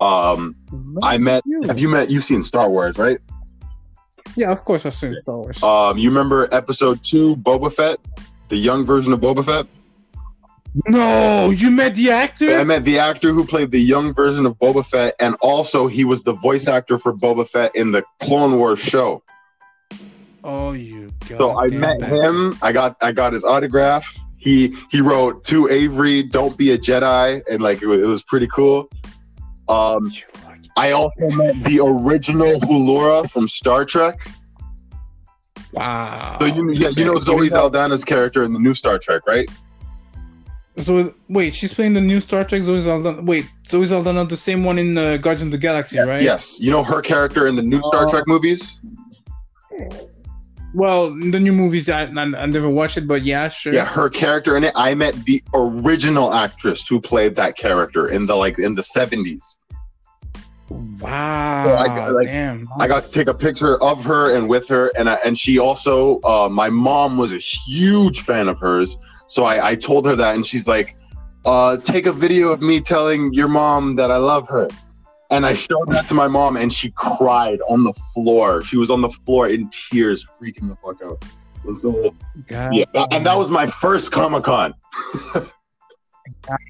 Um, 0.00 0.56
I 1.02 1.18
met. 1.18 1.42
Have 1.66 1.78
you 1.78 1.88
met? 1.88 2.10
You've 2.10 2.24
seen 2.24 2.42
Star 2.42 2.68
Wars, 2.68 2.98
right? 2.98 3.18
Yeah, 4.36 4.52
of 4.52 4.64
course 4.64 4.86
I've 4.86 4.94
seen 4.94 5.14
Star 5.14 5.36
Wars. 5.36 5.62
Um, 5.62 5.98
you 5.98 6.08
remember 6.08 6.48
episode 6.52 7.02
two, 7.02 7.36
Boba 7.36 7.72
Fett, 7.72 7.98
the 8.48 8.56
young 8.56 8.84
version 8.84 9.12
of 9.12 9.20
Boba 9.20 9.44
Fett. 9.44 9.66
No, 10.86 11.50
you 11.50 11.70
met 11.70 11.94
the 11.94 12.10
actor? 12.10 12.50
I 12.58 12.64
met 12.64 12.84
the 12.84 12.98
actor 12.98 13.32
who 13.32 13.44
played 13.44 13.70
the 13.70 13.80
young 13.80 14.14
version 14.14 14.46
of 14.46 14.58
Boba 14.58 14.84
Fett, 14.86 15.14
and 15.18 15.34
also 15.40 15.86
he 15.86 16.04
was 16.04 16.22
the 16.22 16.34
voice 16.34 16.68
actor 16.68 16.98
for 16.98 17.12
Boba 17.12 17.48
Fett 17.48 17.74
in 17.74 17.92
the 17.92 18.04
Clone 18.20 18.58
Wars 18.58 18.78
show. 18.78 19.22
oh, 20.44 20.72
you 20.72 21.12
So 21.24 21.58
I 21.58 21.68
met 21.68 22.00
bastard. 22.00 22.22
him. 22.22 22.58
I 22.62 22.72
got 22.72 22.96
I 23.00 23.12
got 23.12 23.32
his 23.32 23.44
autograph. 23.44 24.16
He 24.36 24.76
he 24.90 25.00
wrote 25.00 25.42
to 25.44 25.68
Avery, 25.68 26.22
"Don't 26.22 26.56
be 26.56 26.70
a 26.72 26.78
Jedi," 26.78 27.42
and 27.50 27.60
like 27.62 27.82
it 27.82 27.86
was, 27.86 28.00
it 28.00 28.06
was 28.06 28.22
pretty 28.22 28.46
cool. 28.48 28.88
Um, 29.68 30.12
I 30.76 30.92
also 30.92 31.12
met 31.36 31.64
the 31.64 31.80
original 31.80 32.60
Uhura 32.60 33.28
from 33.28 33.48
Star 33.48 33.84
Trek. 33.84 34.30
Wow. 35.72 36.36
So 36.38 36.44
you 36.46 36.70
yeah 36.72 36.90
you 36.90 37.04
know 37.04 37.18
Zoe 37.18 37.48
Saldana's 37.48 38.04
character 38.04 38.44
in 38.44 38.52
the 38.52 38.60
new 38.60 38.74
Star 38.74 38.98
Trek, 38.98 39.26
right? 39.26 39.50
So 40.78 41.12
wait, 41.28 41.54
she's 41.54 41.74
playing 41.74 41.94
the 41.94 42.00
new 42.00 42.20
Star 42.20 42.44
Trek. 42.44 42.62
Zoe 42.62 42.80
Saldana. 42.80 43.22
Wait, 43.22 43.50
Zoe 43.66 43.84
Saldana, 43.86 44.24
the 44.24 44.36
same 44.36 44.64
one 44.64 44.78
in 44.78 44.96
uh, 44.96 45.16
Guardians 45.16 45.42
of 45.42 45.52
the 45.52 45.58
Galaxy, 45.58 45.98
right? 45.98 46.20
Yes, 46.20 46.58
you 46.60 46.70
know 46.70 46.84
her 46.84 47.02
character 47.02 47.46
in 47.46 47.56
the 47.56 47.62
new 47.62 47.78
Star 47.78 48.06
Oh. 48.06 48.10
Trek 48.10 48.24
movies. 48.26 48.80
well, 50.74 51.10
the 51.10 51.40
new 51.40 51.52
movies 51.52 51.88
I, 51.90 52.04
I, 52.04 52.22
I 52.22 52.46
never 52.46 52.68
watched 52.68 52.96
it, 52.98 53.06
but 53.08 53.22
yeah, 53.24 53.48
sure. 53.48 53.72
Yeah, 53.72 53.84
her 53.84 54.08
character 54.08 54.56
in 54.56 54.64
it. 54.64 54.72
I 54.76 54.94
met 54.94 55.14
the 55.24 55.42
original 55.54 56.32
actress 56.32 56.86
who 56.86 57.00
played 57.00 57.34
that 57.36 57.56
character 57.56 58.08
in 58.08 58.26
the 58.26 58.36
like 58.36 58.58
in 58.58 58.74
the 58.74 58.82
seventies. 58.82 59.58
Wow. 60.70 61.64
So 61.64 61.76
I 61.76 61.86
got, 61.86 62.12
like, 62.12 62.26
damn. 62.26 62.68
I 62.78 62.86
got 62.86 63.04
to 63.04 63.10
take 63.10 63.26
a 63.28 63.34
picture 63.34 63.82
of 63.82 64.04
her 64.04 64.36
and 64.36 64.48
with 64.48 64.68
her, 64.68 64.92
and 64.98 65.08
I, 65.08 65.14
and 65.24 65.38
she 65.38 65.58
also, 65.58 66.20
uh, 66.22 66.48
my 66.50 66.68
mom 66.68 67.16
was 67.16 67.32
a 67.32 67.38
huge 67.38 68.20
fan 68.20 68.48
of 68.48 68.58
hers, 68.58 68.98
so 69.28 69.44
I, 69.44 69.70
I 69.70 69.74
told 69.76 70.06
her 70.06 70.16
that, 70.16 70.34
and 70.34 70.44
she's 70.44 70.66
like, 70.66 70.96
uh, 71.44 71.76
"Take 71.76 72.06
a 72.06 72.12
video 72.12 72.50
of 72.50 72.60
me 72.60 72.80
telling 72.80 73.32
your 73.32 73.48
mom 73.48 73.96
that 73.96 74.10
I 74.10 74.16
love 74.16 74.48
her," 74.48 74.68
and 75.30 75.46
I 75.46 75.52
showed 75.52 75.88
that 75.88 76.06
to 76.08 76.14
my 76.14 76.26
mom, 76.26 76.56
and 76.56 76.72
she 76.72 76.90
cried 76.92 77.60
on 77.68 77.84
the 77.84 77.92
floor. 78.14 78.62
She 78.64 78.76
was 78.76 78.90
on 78.90 79.02
the 79.02 79.10
floor 79.10 79.48
in 79.48 79.70
tears, 79.70 80.24
freaking 80.24 80.68
the 80.68 80.76
fuck 80.76 81.02
out. 81.02 81.22
So, 81.76 82.14
God, 82.46 82.74
yeah, 82.74 82.84
and 83.10 83.26
that 83.26 83.36
was 83.36 83.50
my 83.50 83.66
first 83.66 84.10
Comic 84.10 84.44
Con. 84.44 84.74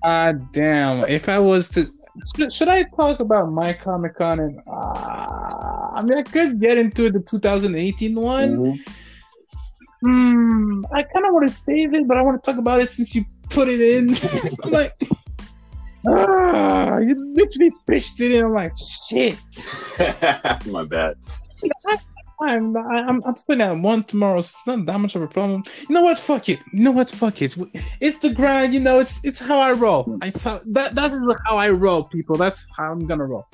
God 0.02 0.52
damn. 0.52 1.04
If 1.08 1.28
I 1.28 1.38
was 1.38 1.70
to. 1.70 1.92
Should, 2.36 2.52
should 2.52 2.68
I 2.68 2.82
talk 2.82 3.20
about 3.20 3.52
my 3.52 3.72
Comic 3.72 4.16
Con? 4.16 4.40
And 4.40 4.58
uh, 4.66 5.90
I 5.94 6.02
mean, 6.02 6.18
I 6.18 6.24
could 6.24 6.60
get 6.60 6.76
into 6.76 7.10
the 7.10 7.20
2018 7.20 8.14
one. 8.16 8.76
Hmm. 10.02 10.84
I 10.92 11.02
kind 11.02 11.26
of 11.26 11.32
want 11.32 11.44
to 11.44 11.50
save 11.50 11.94
it, 11.94 12.06
but 12.06 12.16
I 12.16 12.22
want 12.22 12.42
to 12.42 12.50
talk 12.50 12.58
about 12.58 12.80
it 12.80 12.88
since 12.88 13.14
you 13.14 13.24
put 13.50 13.68
it 13.68 13.80
in. 13.80 14.10
I'm 14.64 14.70
like, 14.70 14.92
ah, 16.06 16.98
you 16.98 17.34
literally 17.34 17.72
pitched 17.86 18.20
it 18.20 18.32
in. 18.32 18.44
I'm 18.44 18.54
like, 18.54 18.72
shit. 18.76 19.38
my 20.66 20.84
bad. 20.84 21.16
I'm, 22.40 22.76
I'm, 22.76 23.20
I'm 23.24 23.36
spending 23.36 23.66
at 23.66 23.72
one 23.72 24.04
tomorrow. 24.04 24.40
So 24.40 24.48
it's 24.48 24.66
not 24.66 24.86
that 24.86 24.98
much 24.98 25.16
of 25.16 25.22
a 25.22 25.26
problem. 25.26 25.64
You 25.88 25.94
know 25.94 26.02
what? 26.02 26.18
Fuck 26.18 26.48
it. 26.48 26.60
You 26.72 26.84
know 26.84 26.92
what? 26.92 27.10
Fuck 27.10 27.42
it. 27.42 27.56
It's 28.00 28.20
the 28.20 28.32
grind. 28.32 28.72
You 28.72 28.80
know, 28.80 29.00
it's 29.00 29.24
it's 29.24 29.40
how 29.40 29.58
I 29.58 29.72
roll. 29.72 30.18
It's 30.22 30.44
how 30.44 30.60
that 30.66 30.94
that 30.94 31.12
is 31.12 31.34
how 31.46 31.56
I 31.56 31.70
roll, 31.70 32.04
people. 32.04 32.36
That's 32.36 32.66
how 32.76 32.92
I'm 32.92 33.06
gonna 33.06 33.26
roll. 33.26 33.46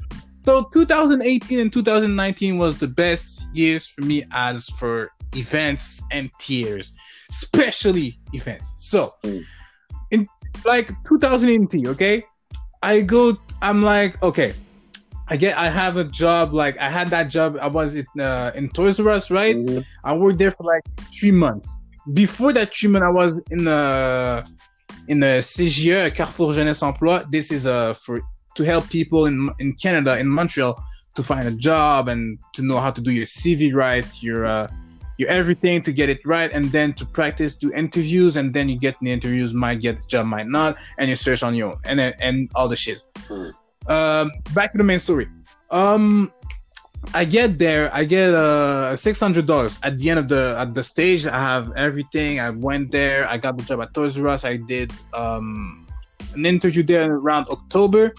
So 0.45 0.65
2018 0.75 1.59
and 1.59 1.73
2019 1.73 2.59
was 2.59 2.77
the 2.77 2.87
best 2.87 3.49
years 3.55 3.87
for 3.87 4.03
me 4.03 4.27
as 4.31 4.69
for 4.69 5.11
events 5.37 6.03
and 6.11 6.31
tiers, 6.39 6.95
especially 7.31 8.19
events. 8.33 8.75
So 8.79 9.15
Mm. 9.25 9.43
in 10.11 10.29
like 10.65 10.89
2018, 11.09 11.89
okay, 11.89 12.25
I 12.83 13.01
go. 13.01 13.37
I'm 13.63 13.83
like, 13.83 14.23
okay, 14.23 14.53
I 15.29 15.37
get. 15.37 15.57
I 15.57 15.69
have 15.71 15.97
a 15.97 16.05
job. 16.05 16.53
Like 16.53 16.77
I 16.79 16.91
had 16.91 17.09
that 17.09 17.29
job. 17.31 17.57
I 17.61 17.69
was 17.69 17.97
in 17.97 18.07
uh, 18.21 18.53
in 18.55 18.69
Toys 18.71 19.01
R 19.01 19.11
Us, 19.11 19.31
right? 19.31 19.57
I 20.05 20.13
worked 20.15 20.39
there 20.39 20.51
for 20.51 20.65
like 20.65 20.85
three 21.19 21.31
months. 21.33 21.81
Before 22.13 22.53
that 22.53 22.75
three 22.77 22.91
months, 22.91 23.07
I 23.07 23.11
was 23.11 23.43
in 23.51 23.65
the 23.65 23.81
in 25.09 25.21
the 25.21 25.41
CJE, 25.41 26.15
Carrefour 26.15 26.53
Jeunesse 26.53 26.83
Emploi. 26.83 27.25
This 27.31 27.51
is 27.53 27.67
uh, 27.67 27.95
for 27.95 28.21
to 28.57 28.63
help 28.65 28.89
people 28.91 29.25
in 29.27 29.49
in 29.59 29.73
Canada, 29.75 30.19
in 30.19 30.29
Montreal, 30.29 30.75
to 31.17 31.23
find 31.23 31.49
a 31.49 31.53
job 31.53 32.09
and 32.09 32.39
to 32.55 32.63
know 32.63 32.79
how 32.79 32.91
to 32.91 33.01
do 33.01 33.11
your 33.11 33.25
CV 33.25 33.75
right, 33.75 34.07
your 34.23 34.45
uh, 34.45 34.67
your 35.17 35.29
everything 35.29 35.83
to 35.83 35.93
get 35.93 36.09
it 36.09 36.21
right, 36.25 36.51
and 36.53 36.67
then 36.73 36.93
to 36.95 37.07
practice, 37.07 37.57
do 37.57 37.73
interviews, 37.73 38.37
and 38.37 38.53
then 38.53 38.69
you 38.69 38.79
get 38.79 38.97
the 39.01 39.13
interviews, 39.13 39.55
might 39.55 39.81
get 39.81 39.97
the 40.01 40.07
job, 40.09 40.27
might 40.27 40.49
not, 40.49 40.77
and 40.99 41.09
you 41.09 41.17
search 41.17 41.43
on 41.43 41.55
your 41.55 41.73
own, 41.73 41.79
and 41.85 42.01
and 42.01 42.51
all 42.55 42.69
the 42.69 42.77
shit. 42.77 43.03
Hmm. 43.29 43.51
Um, 43.87 44.33
back 44.55 44.73
to 44.73 44.79
the 44.79 44.85
main 44.85 44.99
story. 44.99 45.29
Um, 45.71 46.33
I 47.13 47.25
get 47.25 47.59
there. 47.59 47.95
I 47.95 48.05
get 48.05 48.33
uh 48.33 48.97
six 48.97 49.21
hundred 49.21 49.47
dollars 49.47 49.79
at 49.83 49.99
the 49.99 50.09
end 50.09 50.19
of 50.19 50.29
the 50.29 50.57
at 50.59 50.73
the 50.75 50.83
stage. 50.83 51.27
I 51.27 51.37
have 51.37 51.73
everything. 51.77 52.41
I 52.41 52.51
went 52.51 52.91
there. 52.91 53.29
I 53.29 53.37
got 53.37 53.59
the 53.59 53.65
job 53.65 53.83
at 53.83 53.93
Toys 53.93 54.19
R 54.19 54.29
Us. 54.29 54.45
I 54.45 54.57
did 54.57 54.93
um 55.13 55.87
an 56.35 56.47
interview 56.47 56.83
there 56.83 57.13
around 57.13 57.47
October, 57.51 58.15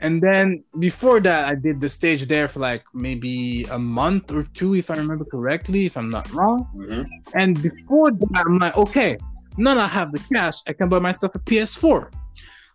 and 0.00 0.22
then 0.22 0.62
before 0.78 1.20
that, 1.20 1.48
I 1.48 1.54
did 1.54 1.80
the 1.80 1.88
stage 1.88 2.26
there 2.26 2.48
for 2.48 2.60
like 2.60 2.84
maybe 2.94 3.64
a 3.70 3.78
month 3.78 4.30
or 4.32 4.44
two, 4.54 4.74
if 4.74 4.90
I 4.90 4.96
remember 4.96 5.24
correctly, 5.24 5.86
if 5.86 5.96
I'm 5.96 6.10
not 6.10 6.30
wrong. 6.32 6.66
Mhm. 6.76 7.06
And 7.34 7.60
before 7.62 8.10
that, 8.12 8.44
I'm 8.46 8.58
like, 8.58 8.76
okay, 8.76 9.16
now 9.56 9.78
I 9.78 9.86
have 9.86 10.12
the 10.12 10.20
cash, 10.32 10.56
I 10.68 10.72
can 10.74 10.88
buy 10.88 10.98
myself 10.98 11.34
a 11.34 11.38
PS4. 11.38 12.10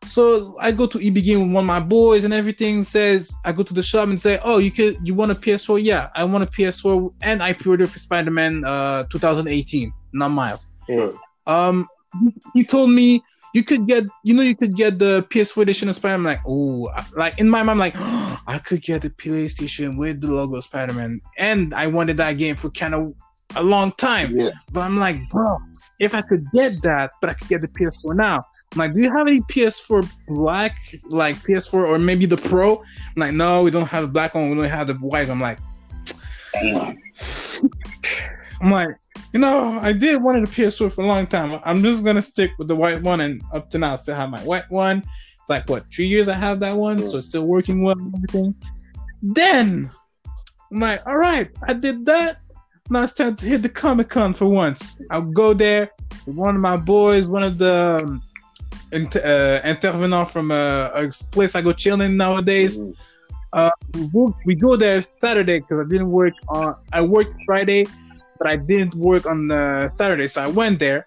So 0.05 0.57
I 0.59 0.71
go 0.71 0.87
to 0.87 0.97
EB 0.99 1.21
Games 1.21 1.41
with 1.43 1.51
one 1.51 1.63
of 1.65 1.67
my 1.67 1.79
boys 1.79 2.25
and 2.25 2.33
everything 2.33 2.81
says 2.81 3.31
I 3.45 3.51
go 3.51 3.61
to 3.61 3.73
the 3.73 3.83
shop 3.83 4.09
and 4.09 4.19
say, 4.19 4.39
Oh, 4.43 4.57
you 4.57 4.71
could 4.71 4.97
you 5.07 5.13
want 5.13 5.31
a 5.31 5.35
PS4? 5.35 5.77
Yeah, 5.83 6.09
I 6.15 6.23
want 6.23 6.43
a 6.43 6.47
PS4 6.47 7.13
and 7.21 7.43
I 7.43 7.53
pre-ordered 7.53 7.89
for 7.91 7.99
Spider-Man 7.99 8.65
uh 8.65 9.03
2018, 9.11 9.93
not 10.13 10.29
Miles. 10.29 10.71
Yeah. 10.89 11.11
Um 11.45 11.87
he- 12.19 12.33
he 12.55 12.63
told 12.63 12.89
me 12.89 13.21
you 13.53 13.63
could 13.63 13.87
get 13.87 14.05
you 14.23 14.33
know 14.33 14.41
you 14.41 14.55
could 14.55 14.75
get 14.75 14.99
the 14.99 15.23
PS4 15.29 15.63
edition 15.63 15.89
of 15.89 15.95
Spider-Man. 15.95 16.19
I'm 16.19 16.23
like, 16.23 16.41
oh 16.45 16.89
like 17.15 17.39
in 17.39 17.49
my 17.49 17.63
mind, 17.63 17.71
I'm 17.71 17.77
like, 17.79 17.95
I 18.47 18.59
could 18.59 18.81
get 18.81 19.01
the 19.01 19.09
PlayStation 19.09 19.97
with 19.97 20.21
the 20.21 20.33
logo 20.33 20.57
of 20.57 20.63
Spider-Man. 20.63 21.21
And 21.37 21.73
I 21.73 21.87
wanted 21.87 22.17
that 22.17 22.33
game 22.33 22.55
for 22.55 22.69
kind 22.69 22.95
of 22.95 23.13
a 23.55 23.63
long 23.63 23.91
time. 23.93 24.37
Yeah. 24.37 24.51
But 24.71 24.81
I'm 24.81 24.97
like, 24.97 25.29
bro, 25.29 25.57
if 25.99 26.13
I 26.15 26.21
could 26.21 26.45
get 26.51 26.81
that, 26.83 27.11
but 27.19 27.29
I 27.29 27.33
could 27.33 27.47
get 27.47 27.61
the 27.61 27.67
PS4 27.67 28.15
now. 28.15 28.45
I'm 28.73 28.79
like, 28.79 28.93
do 28.93 29.01
you 29.01 29.11
have 29.11 29.27
any 29.27 29.41
PS4 29.41 30.09
black, 30.29 30.77
like 31.09 31.35
PS4 31.37 31.73
or 31.73 31.99
maybe 31.99 32.25
the 32.25 32.37
Pro? 32.37 32.77
I'm 32.77 32.85
like, 33.17 33.33
no, 33.33 33.63
we 33.63 33.71
don't 33.71 33.87
have 33.87 34.05
a 34.05 34.07
black 34.07 34.33
one. 34.33 34.49
We 34.49 34.55
don't 34.55 34.69
have 34.69 34.87
the 34.87 34.93
white. 34.93 35.29
I'm 35.29 35.41
like, 35.41 35.59
I'm 38.61 38.71
like, 38.71 38.95
you 39.33 39.39
know, 39.39 39.79
I 39.81 39.93
did 39.93 40.21
one 40.21 40.35
of 40.35 40.41
the 40.49 40.61
PS4 40.61 40.91
for 40.91 41.01
a 41.01 41.07
long 41.07 41.27
time. 41.27 41.59
I'm 41.63 41.81
just 41.81 42.03
gonna 42.03 42.21
stick 42.21 42.51
with 42.57 42.67
the 42.67 42.75
white 42.75 43.01
one, 43.01 43.21
and 43.21 43.41
up 43.53 43.69
to 43.71 43.77
now, 43.77 43.93
I 43.93 43.95
still 43.95 44.15
have 44.15 44.29
my 44.29 44.41
white 44.41 44.69
one. 44.69 45.03
It's 45.39 45.49
like 45.49 45.69
what 45.69 45.85
three 45.93 46.07
years 46.07 46.29
I 46.29 46.35
have 46.35 46.59
that 46.59 46.75
one, 46.75 47.05
so 47.05 47.17
it's 47.17 47.27
still 47.27 47.45
working 47.45 47.83
well 47.83 47.97
and 47.97 48.13
everything. 48.15 48.55
Then 49.21 49.89
I'm 50.71 50.79
like, 50.79 51.05
all 51.07 51.17
right, 51.17 51.49
I 51.67 51.73
did 51.73 52.05
that. 52.05 52.39
Now 52.89 53.03
it's 53.03 53.13
time 53.13 53.35
to 53.37 53.45
hit 53.45 53.61
the 53.61 53.69
Comic 53.69 54.09
Con 54.09 54.33
for 54.33 54.47
once. 54.47 54.99
I'll 55.09 55.21
go 55.21 55.53
there 55.53 55.91
with 56.25 56.35
one 56.35 56.55
of 56.55 56.61
my 56.61 56.75
boys, 56.75 57.29
one 57.29 57.43
of 57.43 57.57
the 57.57 57.97
um, 58.01 58.21
inter- 58.91 59.61
uh, 59.63 59.67
intervenant 59.67 60.29
from 60.29 60.51
uh, 60.51 60.89
a 60.93 61.09
place 61.31 61.55
I 61.55 61.61
go 61.61 61.71
chilling 61.71 62.17
nowadays. 62.17 62.79
We, 64.13 64.33
we 64.45 64.55
go 64.55 64.75
there 64.75 65.01
Saturday 65.01 65.59
because 65.59 65.85
I 65.85 65.89
didn't 65.89 66.11
work 66.11 66.33
on. 66.49 66.75
I 66.91 67.01
worked 67.01 67.33
Friday, 67.45 67.85
but 68.41 68.49
I 68.49 68.55
didn't 68.55 68.95
work 68.95 69.27
on 69.27 69.51
uh, 69.51 69.87
Saturday, 69.87 70.27
so 70.27 70.41
I 70.43 70.47
went 70.47 70.79
there. 70.79 71.05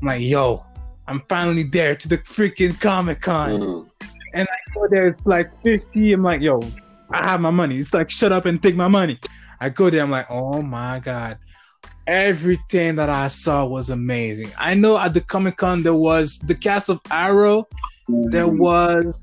I'm 0.00 0.08
like, 0.08 0.22
yo, 0.22 0.66
I'm 1.06 1.22
finally 1.28 1.62
there 1.62 1.94
to 1.94 2.08
the 2.08 2.18
freaking 2.18 2.80
Comic 2.80 3.20
Con 3.20 3.60
Mhm. 3.60 3.86
And 4.34 4.48
I 4.50 4.74
go 4.74 4.88
there, 4.90 5.06
it's 5.06 5.24
like 5.28 5.56
50. 5.62 6.12
I'm 6.14 6.24
like, 6.24 6.40
yo, 6.40 6.60
I 7.12 7.24
have 7.28 7.40
my 7.40 7.50
money. 7.50 7.78
It's 7.78 7.94
like, 7.94 8.10
shut 8.10 8.32
up 8.32 8.46
and 8.46 8.60
take 8.60 8.74
my 8.74 8.88
money. 8.88 9.20
I 9.60 9.68
go 9.68 9.88
there, 9.88 10.02
I'm 10.02 10.10
like, 10.10 10.26
oh 10.28 10.60
my 10.62 10.98
God. 10.98 11.38
Everything 12.08 12.96
that 12.96 13.08
I 13.08 13.28
saw 13.28 13.64
was 13.64 13.90
amazing. 13.90 14.50
I 14.58 14.74
know 14.74 14.98
at 14.98 15.14
the 15.14 15.20
Comic 15.20 15.58
Con 15.58 15.84
there 15.84 15.94
was 15.94 16.40
the 16.40 16.56
cast 16.56 16.88
of 16.88 17.00
Arrow, 17.08 17.68
there 18.08 18.48
was, 18.48 19.16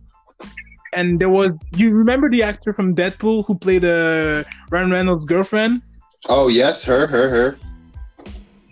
and 0.94 1.20
there 1.20 1.30
was, 1.30 1.58
you 1.76 1.92
remember 1.92 2.30
the 2.30 2.44
actor 2.44 2.72
from 2.72 2.96
Deadpool 2.96 3.46
who 3.46 3.56
played 3.56 3.84
uh, 3.84 4.46
Ryan 4.70 4.92
Reynolds' 4.92 5.26
girlfriend? 5.26 5.82
Oh 6.30 6.48
yes, 6.48 6.84
her, 6.84 7.08
her, 7.08 7.30
her. 7.30 7.58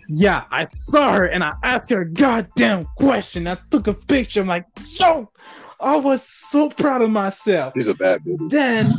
Yeah, 0.08 0.44
I 0.50 0.64
saw 0.64 1.12
her 1.12 1.26
and 1.26 1.44
I 1.44 1.52
asked 1.62 1.90
her 1.90 2.02
a 2.02 2.10
goddamn 2.10 2.86
question. 2.96 3.46
I 3.46 3.56
took 3.70 3.86
a 3.86 3.94
picture. 3.94 4.40
I'm 4.40 4.48
like, 4.48 4.64
yo, 4.98 5.30
I 5.80 5.96
was 5.96 6.22
so 6.22 6.68
proud 6.70 7.02
of 7.02 7.10
myself. 7.10 7.74
She's 7.76 7.86
a 7.86 7.94
bad 7.94 8.24
baby. 8.24 8.38
then 8.48 8.92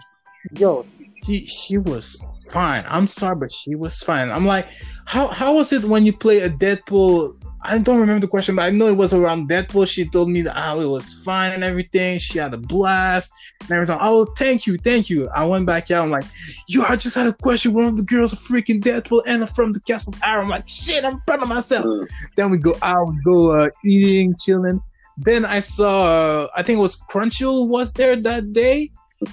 yo 0.52 0.86
she 1.24 1.44
she 1.46 1.76
was 1.76 2.26
fine 2.52 2.84
i'm 2.88 3.06
sorry 3.06 3.36
but 3.36 3.50
she 3.52 3.74
was 3.74 4.00
fine 4.00 4.30
i'm 4.30 4.46
like 4.46 4.66
how 5.04 5.26
how 5.28 5.52
was 5.54 5.72
it 5.72 5.84
when 5.84 6.06
you 6.06 6.12
play 6.16 6.40
a 6.40 6.48
deadpool 6.48 7.37
i 7.68 7.78
don't 7.78 8.00
remember 8.00 8.20
the 8.20 8.28
question 8.28 8.56
but 8.56 8.62
i 8.62 8.70
know 8.70 8.86
it 8.88 8.96
was 8.96 9.12
around 9.14 9.48
deadpool 9.48 9.86
she 9.88 10.04
told 10.08 10.28
me 10.28 10.42
that 10.42 10.56
how 10.56 10.80
it 10.80 10.86
was 10.86 11.22
fine 11.22 11.52
and 11.52 11.62
everything 11.62 12.18
she 12.18 12.38
had 12.38 12.52
a 12.54 12.56
blast 12.56 13.32
and 13.62 13.70
everything 13.70 13.98
oh 14.00 14.24
thank 14.36 14.66
you 14.66 14.76
thank 14.78 15.08
you 15.10 15.28
i 15.34 15.44
went 15.44 15.64
back 15.66 15.90
out 15.90 16.04
i'm 16.04 16.10
like 16.10 16.24
yo 16.66 16.82
i 16.88 16.96
just 16.96 17.16
had 17.16 17.26
a 17.26 17.32
question 17.32 17.72
one 17.72 17.84
of 17.84 17.96
the 17.96 18.02
girls 18.04 18.32
are 18.32 18.36
freaking 18.36 18.80
deadpool 18.82 19.22
and 19.26 19.48
from 19.50 19.72
the 19.72 19.80
castle 19.80 20.14
arrow 20.22 20.42
i'm 20.42 20.48
like 20.48 20.68
shit 20.68 21.04
i'm 21.04 21.20
proud 21.26 21.42
of 21.42 21.48
myself 21.48 21.84
Mm. 21.84 22.06
then 22.36 22.50
we 22.50 22.58
go 22.58 22.76
out, 22.82 23.08
we 23.08 23.20
go 23.24 23.50
uh, 23.52 23.68
eating, 23.84 24.34
chilling. 24.38 24.80
Then 25.16 25.44
I 25.44 25.58
saw, 25.60 25.92
uh, 26.06 26.48
I 26.56 26.62
think 26.62 26.78
it 26.78 26.82
was 26.82 27.00
Crunchyroll 27.10 27.68
was 27.68 27.92
there 27.92 28.16
that 28.16 28.52
day, 28.52 28.90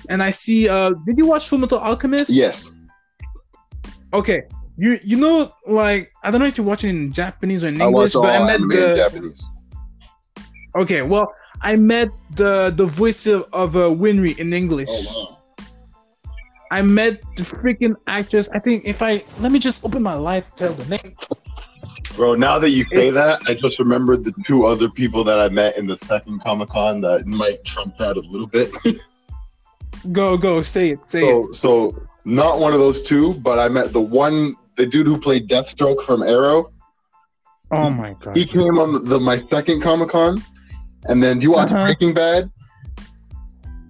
and 0.09 0.21
I 0.21 0.29
see. 0.31 0.67
Uh, 0.69 0.91
did 1.05 1.17
you 1.17 1.27
watch 1.27 1.43
Fullmetal 1.49 1.81
Alchemist? 1.81 2.31
Yes. 2.31 2.71
Okay, 4.13 4.43
you 4.77 4.99
you 5.03 5.17
know 5.17 5.51
like 5.67 6.11
I 6.23 6.31
don't 6.31 6.39
know 6.41 6.47
if 6.47 6.57
you're 6.57 6.65
watching 6.65 6.89
in 6.89 7.13
Japanese 7.13 7.63
or 7.63 7.69
in 7.69 7.79
English, 7.81 8.15
watch 8.15 8.23
but 8.23 8.41
I 8.41 8.45
met 8.45 8.59
the. 8.59 8.95
Japanese. 8.95 9.43
Okay, 10.75 11.01
well 11.01 11.31
I 11.61 11.75
met 11.77 12.09
the 12.35 12.69
the 12.69 12.85
voice 12.85 13.27
of, 13.27 13.45
of 13.53 13.75
uh, 13.75 13.89
Winry 13.89 14.37
in 14.37 14.53
English. 14.53 14.89
Oh 14.91 15.29
wow. 15.29 15.31
I 16.71 16.81
met 16.81 17.21
the 17.37 17.43
freaking 17.43 17.95
actress. 18.07 18.49
I 18.53 18.59
think 18.59 18.85
if 18.85 19.01
I 19.01 19.23
let 19.39 19.51
me 19.51 19.59
just 19.59 19.85
open 19.85 20.03
my 20.03 20.15
life, 20.15 20.55
tell 20.55 20.73
the 20.73 20.85
name. 20.89 21.15
Bro, 22.15 22.35
now 22.35 22.59
that 22.59 22.69
you 22.69 22.83
say 22.91 23.07
It's- 23.07 23.15
that, 23.15 23.41
I 23.47 23.55
just 23.55 23.77
remembered 23.77 24.23
the 24.23 24.33
two 24.47 24.65
other 24.65 24.89
people 24.89 25.23
that 25.25 25.39
I 25.39 25.49
met 25.49 25.77
in 25.77 25.85
the 25.85 25.95
second 25.97 26.41
Comic 26.41 26.69
Con 26.69 27.01
that 27.01 27.25
might 27.25 27.63
trump 27.65 27.97
that 27.97 28.15
a 28.17 28.21
little 28.21 28.47
bit. 28.47 28.71
Go, 30.11 30.37
go, 30.37 30.61
say 30.61 30.89
it, 30.91 31.05
say 31.05 31.21
it. 31.23 31.55
so, 31.55 31.91
so 31.91 32.07
not 32.25 32.59
one 32.59 32.73
of 32.73 32.79
those 32.79 33.01
two, 33.01 33.33
but 33.35 33.57
I 33.57 33.69
met 33.69 33.91
the 33.91 34.01
one, 34.01 34.55
the 34.77 34.85
dude 34.85 35.07
who 35.07 35.19
played 35.19 35.47
Deathstroke 35.49 36.03
from 36.03 36.23
Arrow. 36.23 36.71
Oh 37.71 37.89
my 37.89 38.15
god. 38.21 38.35
He 38.37 38.45
came 38.45 38.77
on 38.77 38.93
the, 38.93 38.99
the 38.99 39.19
my 39.19 39.37
second 39.37 39.81
Comic 39.81 40.09
Con, 40.09 40.43
and 41.05 41.21
then 41.23 41.39
do 41.39 41.43
you 41.45 41.51
watch 41.51 41.71
Uh-huh. 41.71 41.85
Breaking 41.85 42.13
Bad? 42.13 42.51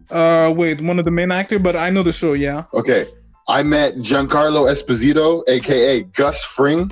Uh, 0.09 0.53
wait, 0.55 0.79
one 0.81 0.99
of 0.99 1.05
the 1.05 1.11
main 1.11 1.31
actor, 1.31 1.57
but 1.59 1.75
I 1.75 1.89
know 1.89 2.03
the 2.03 2.13
show. 2.13 2.33
Yeah. 2.33 2.65
Okay, 2.73 3.05
I 3.47 3.63
met 3.63 3.95
Giancarlo 3.97 4.69
Esposito, 4.71 5.43
aka 5.47 6.03
Gus 6.03 6.43
Fring. 6.43 6.91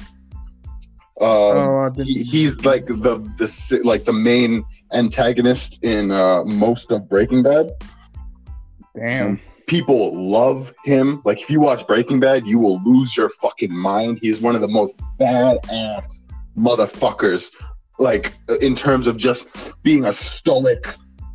Um, 1.21 1.27
Oh, 1.29 1.77
I 1.85 1.89
didn't- 1.89 2.07
he- 2.07 2.23
he's 2.31 2.65
like 2.65 2.87
the 2.87 2.95
the 3.37 3.81
like 3.83 4.03
the 4.05 4.13
main 4.13 4.65
antagonist 4.91 5.83
in 5.83 6.11
uh, 6.11 6.43
most 6.43 6.91
of 6.91 7.07
Breaking 7.07 7.43
Bad. 7.43 7.69
damn. 8.95 9.39
People 9.67 10.29
love 10.29 10.73
him. 10.83 11.21
Like 11.25 11.41
if 11.41 11.49
you 11.49 11.59
watch 11.59 11.85
Breaking 11.87 12.19
Bad, 12.19 12.45
you 12.45 12.59
will 12.59 12.81
lose 12.83 13.15
your 13.15 13.29
fucking 13.29 13.75
mind. 13.75 14.19
He's 14.21 14.41
one 14.41 14.55
of 14.55 14.61
the 14.61 14.67
most 14.67 14.99
badass 15.19 16.07
motherfuckers. 16.57 17.51
Like 17.99 18.33
in 18.61 18.75
terms 18.75 19.07
of 19.07 19.17
just 19.17 19.47
being 19.83 20.05
a 20.05 20.11
stoic, 20.11 20.87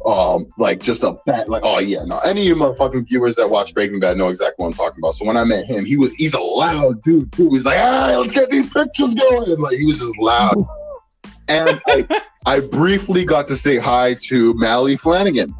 um, 0.04 0.46
like 0.58 0.80
just 0.82 1.02
a 1.02 1.12
bad. 1.26 1.48
Like 1.48 1.62
oh 1.64 1.78
yeah, 1.78 2.04
no. 2.04 2.18
Any 2.18 2.42
of 2.42 2.46
you 2.46 2.56
motherfucking 2.56 3.08
viewers 3.08 3.36
that 3.36 3.48
watch 3.48 3.74
Breaking 3.74 4.00
Bad 4.00 4.16
know 4.16 4.28
exactly 4.28 4.62
what 4.62 4.68
I'm 4.68 4.74
talking 4.74 4.98
about. 5.02 5.14
So 5.14 5.24
when 5.24 5.36
I 5.36 5.44
met 5.44 5.66
him, 5.66 5.84
he 5.84 5.96
was 5.96 6.12
he's 6.14 6.34
a 6.34 6.40
loud 6.40 7.02
dude 7.02 7.32
too. 7.32 7.50
He's 7.50 7.66
like, 7.66 7.78
ah, 7.78 8.16
let's 8.18 8.32
get 8.32 8.50
these 8.50 8.66
pictures 8.66 9.14
going. 9.14 9.58
Like 9.60 9.78
he 9.78 9.86
was 9.86 10.00
just 10.00 10.16
loud. 10.18 10.66
And 11.48 11.68
I, 11.86 12.22
I 12.46 12.60
briefly 12.60 13.24
got 13.24 13.48
to 13.48 13.56
say 13.56 13.78
hi 13.78 14.14
to 14.24 14.54
Maile 14.54 14.96
Flanagan. 14.96 15.54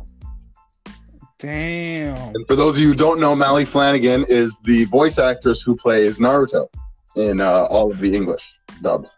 Damn. 1.38 2.16
And 2.34 2.46
for 2.46 2.56
those 2.56 2.76
of 2.76 2.82
you 2.82 2.88
who 2.88 2.94
don't 2.94 3.20
know, 3.20 3.34
Maile 3.36 3.64
Flanagan 3.64 4.24
is 4.28 4.58
the 4.64 4.84
voice 4.86 5.18
actress 5.18 5.60
who 5.62 5.76
plays 5.76 6.18
Naruto 6.18 6.68
in 7.16 7.40
uh, 7.40 7.64
all 7.66 7.90
of 7.90 7.98
the 8.00 8.14
English 8.14 8.42
dubs. 8.82 9.08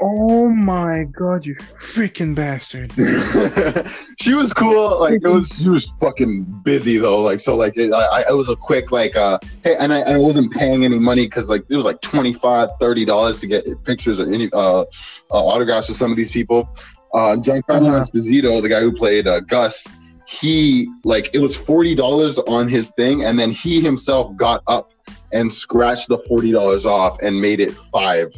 Oh 0.00 0.48
my 0.48 1.04
god, 1.10 1.44
you 1.44 1.54
freaking 1.56 2.32
bastard. 2.34 2.92
she 4.20 4.32
was 4.32 4.52
cool. 4.54 5.00
Like 5.00 5.20
it 5.24 5.28
was, 5.28 5.48
she 5.58 5.68
was 5.68 5.90
fucking 6.00 6.44
busy 6.64 6.98
though. 6.98 7.20
Like 7.20 7.40
so, 7.40 7.56
like 7.56 7.76
it, 7.76 7.92
I, 7.92 8.20
I- 8.20 8.24
it 8.30 8.34
was 8.34 8.48
a 8.48 8.54
quick 8.54 8.92
like, 8.92 9.16
uh, 9.16 9.40
hey, 9.64 9.74
and 9.76 9.92
I, 9.92 10.02
I 10.02 10.16
wasn't 10.16 10.52
paying 10.52 10.84
any 10.84 11.00
money 11.00 11.26
because 11.26 11.50
like 11.50 11.64
it 11.68 11.74
was 11.74 11.84
like 11.84 12.00
25 12.00 12.68
30 12.80 13.04
dollars 13.06 13.40
to 13.40 13.48
get 13.48 13.64
pictures 13.84 14.20
or 14.20 14.32
any 14.32 14.48
uh, 14.52 14.82
uh, 14.82 14.84
autographs 15.32 15.88
of 15.88 15.96
some 15.96 16.12
of 16.12 16.16
these 16.16 16.30
people. 16.30 16.68
Uh, 17.12 17.34
Giancarlo 17.36 17.88
Uh-huh. 17.88 18.00
Esposito, 18.00 18.62
the 18.62 18.68
guy 18.68 18.80
who 18.80 18.92
played 18.92 19.26
uh, 19.26 19.40
Gus, 19.40 19.84
he 20.28 20.86
like 21.04 21.30
it 21.32 21.38
was 21.38 21.56
forty 21.56 21.94
dollars 21.94 22.38
on 22.40 22.68
his 22.68 22.90
thing, 22.90 23.24
and 23.24 23.38
then 23.38 23.50
he 23.50 23.80
himself 23.80 24.36
got 24.36 24.62
up 24.66 24.92
and 25.32 25.50
scratched 25.50 26.08
the 26.08 26.18
forty 26.18 26.52
dollars 26.52 26.84
off 26.84 27.18
and 27.22 27.40
made 27.40 27.60
it 27.60 27.72
five. 27.72 28.30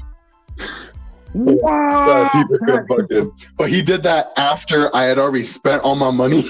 Wow. 1.35 2.31
So 3.11 3.35
But 3.57 3.71
he 3.71 3.83
did 3.83 4.03
that 4.05 4.33
after 4.37 4.95
I 4.95 5.05
had 5.05 5.19
already 5.19 5.43
spent 5.43 5.83
all 5.83 5.97
my 5.97 6.11
money. 6.11 6.45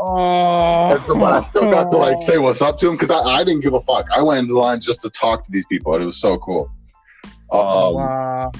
Oh. 0.00 0.90
And 0.90 1.00
so, 1.00 1.24
I 1.24 1.40
still 1.40 1.70
got 1.70 1.90
to 1.90 1.96
like 1.96 2.22
say 2.22 2.38
what's 2.38 2.62
up 2.62 2.78
to 2.78 2.88
him 2.88 2.94
because 2.94 3.10
I, 3.10 3.18
I 3.18 3.44
didn't 3.44 3.62
give 3.62 3.74
a 3.74 3.80
fuck. 3.80 4.06
I 4.14 4.22
went 4.22 4.40
into 4.40 4.54
the 4.54 4.58
line 4.58 4.80
just 4.80 5.02
to 5.02 5.10
talk 5.10 5.44
to 5.44 5.50
these 5.50 5.66
people, 5.66 5.92
and 5.94 6.02
it 6.02 6.06
was 6.06 6.16
so 6.16 6.38
cool. 6.38 6.70
Um, 7.50 7.94
wow. 7.94 8.52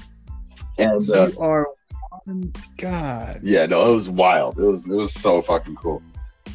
and 0.79 1.11
uh, 1.11 1.29
you 1.29 1.39
are 1.39 1.69
one 2.29 2.53
god. 2.77 3.41
yeah, 3.43 3.67
no, 3.67 3.91
it 3.91 3.95
was 3.95 4.11
wild. 4.11 4.59
It 4.59 4.63
was 4.65 4.89
it 4.89 4.95
was 4.95 5.13
so 5.15 5.43
fucking 5.43 5.77
cool. 5.77 6.03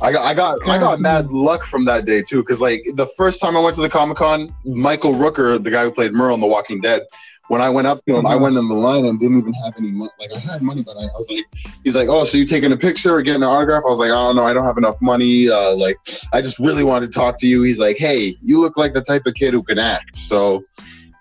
I 0.01 0.11
got 0.11 0.23
I 0.23 0.33
got 0.33 0.67
I 0.67 0.77
got 0.77 0.99
mad 0.99 1.27
luck 1.31 1.63
from 1.65 1.85
that 1.85 2.05
day 2.05 2.21
too, 2.21 2.41
because 2.41 2.61
like 2.61 2.83
the 2.95 3.07
first 3.17 3.41
time 3.41 3.55
I 3.57 3.59
went 3.59 3.75
to 3.75 3.81
the 3.81 3.89
Comic 3.89 4.17
Con, 4.17 4.53
Michael 4.65 5.13
Rooker, 5.13 5.61
the 5.63 5.71
guy 5.71 5.83
who 5.83 5.91
played 5.91 6.13
Merle 6.13 6.35
in 6.35 6.41
The 6.41 6.47
Walking 6.47 6.81
Dead, 6.81 7.01
when 7.47 7.61
I 7.61 7.69
went 7.69 7.87
up 7.87 8.03
to 8.05 8.15
him, 8.15 8.25
I 8.25 8.33
Mhm. 8.35 8.41
went 8.41 8.57
in 8.57 8.67
the 8.67 8.73
line 8.75 9.05
and 9.05 9.19
didn't 9.19 9.37
even 9.37 9.53
have 9.53 9.73
any 9.77 9.91
money. 9.91 10.09
Like 10.19 10.35
I 10.35 10.39
had 10.39 10.61
money, 10.61 10.81
but 10.81 10.97
I, 10.97 11.01
I 11.03 11.09
was 11.17 11.29
like, 11.29 11.45
he's 11.83 11.95
like, 11.95 12.07
oh, 12.07 12.23
so 12.23 12.37
you 12.37 12.45
taking 12.45 12.71
a 12.71 12.77
picture 12.77 13.13
or 13.13 13.21
getting 13.21 13.43
an 13.43 13.49
autograph? 13.49 13.83
I 13.85 13.89
was 13.89 13.99
like, 13.99 14.11
oh 14.11 14.31
no, 14.33 14.45
I 14.45 14.53
don't 14.53 14.65
have 14.65 14.77
enough 14.77 14.97
money. 15.01 15.49
Uh, 15.49 15.75
like 15.75 15.97
I 16.33 16.41
just 16.41 16.57
really 16.59 16.83
wanted 16.83 17.11
to 17.11 17.19
talk 17.19 17.37
to 17.39 17.47
you. 17.47 17.61
He's 17.63 17.79
like, 17.79 17.97
hey, 17.97 18.35
you 18.41 18.59
look 18.59 18.77
like 18.77 18.93
the 18.93 19.01
type 19.01 19.25
of 19.25 19.35
kid 19.35 19.53
who 19.53 19.61
can 19.63 19.77
act. 19.79 20.15
So 20.17 20.63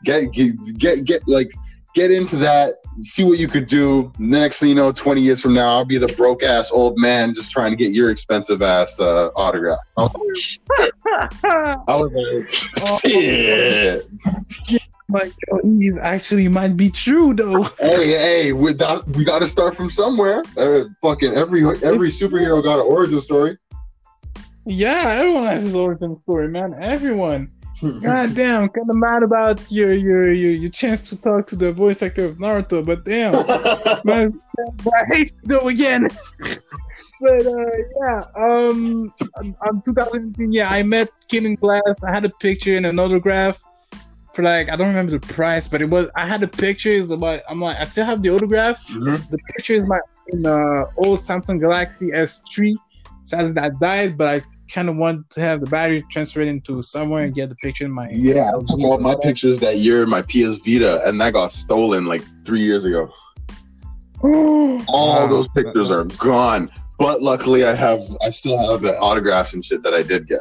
get 0.04 0.32
get 0.32 0.78
get, 0.78 1.04
get 1.04 1.28
like 1.28 1.50
get 1.94 2.10
into 2.10 2.36
that 2.36 2.82
see 3.00 3.24
what 3.24 3.38
you 3.38 3.48
could 3.48 3.66
do. 3.66 4.12
Next 4.18 4.60
thing 4.60 4.68
you 4.70 4.74
know, 4.74 4.92
20 4.92 5.20
years 5.20 5.40
from 5.40 5.54
now, 5.54 5.76
I'll 5.76 5.84
be 5.84 5.98
the 5.98 6.08
broke 6.08 6.42
ass 6.42 6.70
old 6.70 6.98
man 6.98 7.34
just 7.34 7.50
trying 7.50 7.70
to 7.70 7.76
get 7.76 7.92
your 7.92 8.10
expensive 8.10 8.62
ass 8.62 8.98
uh, 9.00 9.28
autograph. 9.36 9.78
I 9.96 10.02
was 10.02 10.58
like, 10.78 10.92
I 11.44 11.96
was 11.96 12.12
like, 12.12 13.00
shit. 13.04 14.08
Like, 15.08 15.32
yo, 15.48 15.60
he's 15.78 15.98
actually 15.98 16.48
might 16.48 16.76
be 16.76 16.90
true 16.90 17.34
though. 17.34 17.62
Hey, 17.78 18.08
hey, 18.08 18.52
we, 18.52 18.72
that, 18.74 19.06
we 19.08 19.24
got 19.24 19.40
to 19.40 19.48
start 19.48 19.76
from 19.76 19.90
somewhere. 19.90 20.42
Uh, 20.56 20.84
fucking 21.02 21.34
every 21.34 21.62
every 21.82 22.08
superhero 22.08 22.62
got 22.62 22.80
an 22.80 22.86
origin 22.86 23.20
story. 23.20 23.58
Yeah, 24.64 25.16
everyone 25.18 25.44
has 25.44 25.64
his 25.64 25.74
origin 25.74 26.14
story, 26.14 26.48
man. 26.48 26.74
Everyone. 26.80 27.50
God 27.82 28.34
damn, 28.34 28.68
kind 28.68 28.88
of 28.88 28.96
mad 28.96 29.22
about 29.24 29.70
your, 29.72 29.92
your 29.92 30.32
your 30.32 30.52
your 30.52 30.70
chance 30.70 31.02
to 31.10 31.20
talk 31.20 31.46
to 31.48 31.56
the 31.56 31.72
voice 31.72 32.02
actor 32.02 32.26
of 32.26 32.38
Naruto, 32.38 32.84
but 32.86 33.04
damn, 33.04 33.32
man, 34.04 34.38
I 34.94 35.04
hate 35.14 35.32
you 35.32 35.48
though 35.48 35.68
again. 35.68 36.08
but 37.20 37.46
uh, 37.46 37.76
yeah, 38.00 38.22
um, 38.36 39.12
on, 39.36 39.56
on 39.66 39.82
2018, 39.84 40.52
yeah, 40.52 40.70
I 40.70 40.84
met 40.84 41.10
Keenan 41.28 41.56
Glass. 41.56 42.04
I 42.06 42.12
had 42.12 42.24
a 42.24 42.30
picture 42.30 42.76
and 42.76 42.86
an 42.86 43.00
autograph 43.00 43.60
for 44.32 44.42
like 44.42 44.68
I 44.68 44.76
don't 44.76 44.88
remember 44.88 45.18
the 45.18 45.26
price, 45.26 45.66
but 45.66 45.82
it 45.82 45.90
was 45.90 46.08
I 46.14 46.26
had 46.26 46.42
a 46.42 46.48
picture. 46.48 46.92
It's 46.92 47.10
about 47.10 47.40
I'm 47.48 47.60
like 47.60 47.78
I 47.78 47.84
still 47.84 48.06
have 48.06 48.22
the 48.22 48.30
autograph. 48.30 48.86
Mhm. 48.88 49.28
The 49.28 49.38
picture 49.56 49.74
is 49.74 49.86
my 49.88 49.98
in 50.28 50.46
uh, 50.46 50.84
old 50.96 51.20
Samsung 51.20 51.60
Galaxy 51.60 52.08
S3. 52.10 52.74
Sadly, 53.24 53.52
that 53.52 53.78
died, 53.78 54.16
but 54.16 54.28
I 54.28 54.42
kind 54.72 54.88
of 54.88 54.96
want 54.96 55.28
to 55.30 55.40
have 55.40 55.60
the 55.60 55.66
battery 55.66 56.04
transferred 56.10 56.48
into 56.48 56.82
somewhere 56.82 57.24
and 57.24 57.34
get 57.34 57.48
the 57.50 57.54
picture 57.56 57.84
in 57.84 57.90
my 57.90 58.08
Yeah, 58.10 58.48
I 58.48 58.60
took 58.60 58.80
all 58.80 58.98
my 58.98 59.14
pictures 59.14 59.58
that 59.60 59.78
year 59.78 60.02
in 60.02 60.08
my 60.08 60.22
PS 60.22 60.56
Vita, 60.64 61.06
and 61.06 61.20
that 61.20 61.34
got 61.34 61.52
stolen 61.52 62.06
like 62.06 62.22
three 62.44 62.62
years 62.62 62.84
ago. 62.84 63.12
All 64.22 64.78
Wow. 64.86 65.26
those 65.26 65.48
pictures 65.48 65.90
are 65.90 66.04
gone. 66.04 66.70
But 66.98 67.22
luckily, 67.22 67.64
I 67.64 67.74
have, 67.74 68.00
I 68.22 68.30
still 68.30 68.56
have 68.70 68.80
the 68.80 68.96
autographs 68.98 69.54
and 69.54 69.64
shit 69.64 69.82
that 69.82 69.92
I 69.92 70.02
did 70.02 70.28
get. 70.28 70.40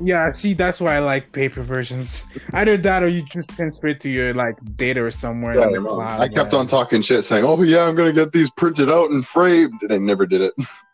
Yeah, 0.00 0.30
see, 0.30 0.54
that's 0.54 0.80
why 0.80 0.94
I 0.96 1.00
like 1.00 1.32
paper 1.32 1.62
versions. 1.62 2.38
Either 2.52 2.76
that 2.78 3.02
or 3.02 3.08
you 3.08 3.22
just 3.22 3.50
transfer 3.50 3.88
it 3.88 4.00
to 4.02 4.10
your 4.10 4.32
like 4.32 4.56
data 4.76 5.04
or 5.04 5.10
somewhere 5.10 5.60
in 5.60 5.72
the 5.72 5.80
cloud. 5.88 6.20
I 6.20 6.28
kept 6.28 6.54
on 6.54 6.66
talking 6.68 7.02
shit, 7.02 7.24
saying, 7.24 7.44
"Oh 7.44 7.60
yeah, 7.62 7.82
I'm 7.84 7.96
gonna 7.96 8.12
get 8.12 8.32
these 8.32 8.48
printed 8.50 8.90
out 8.90 9.10
and 9.10 9.26
framed," 9.26 9.82
and 9.82 9.92
I 9.92 9.98
never 9.98 10.24
did 10.24 10.40
it. 10.40 10.54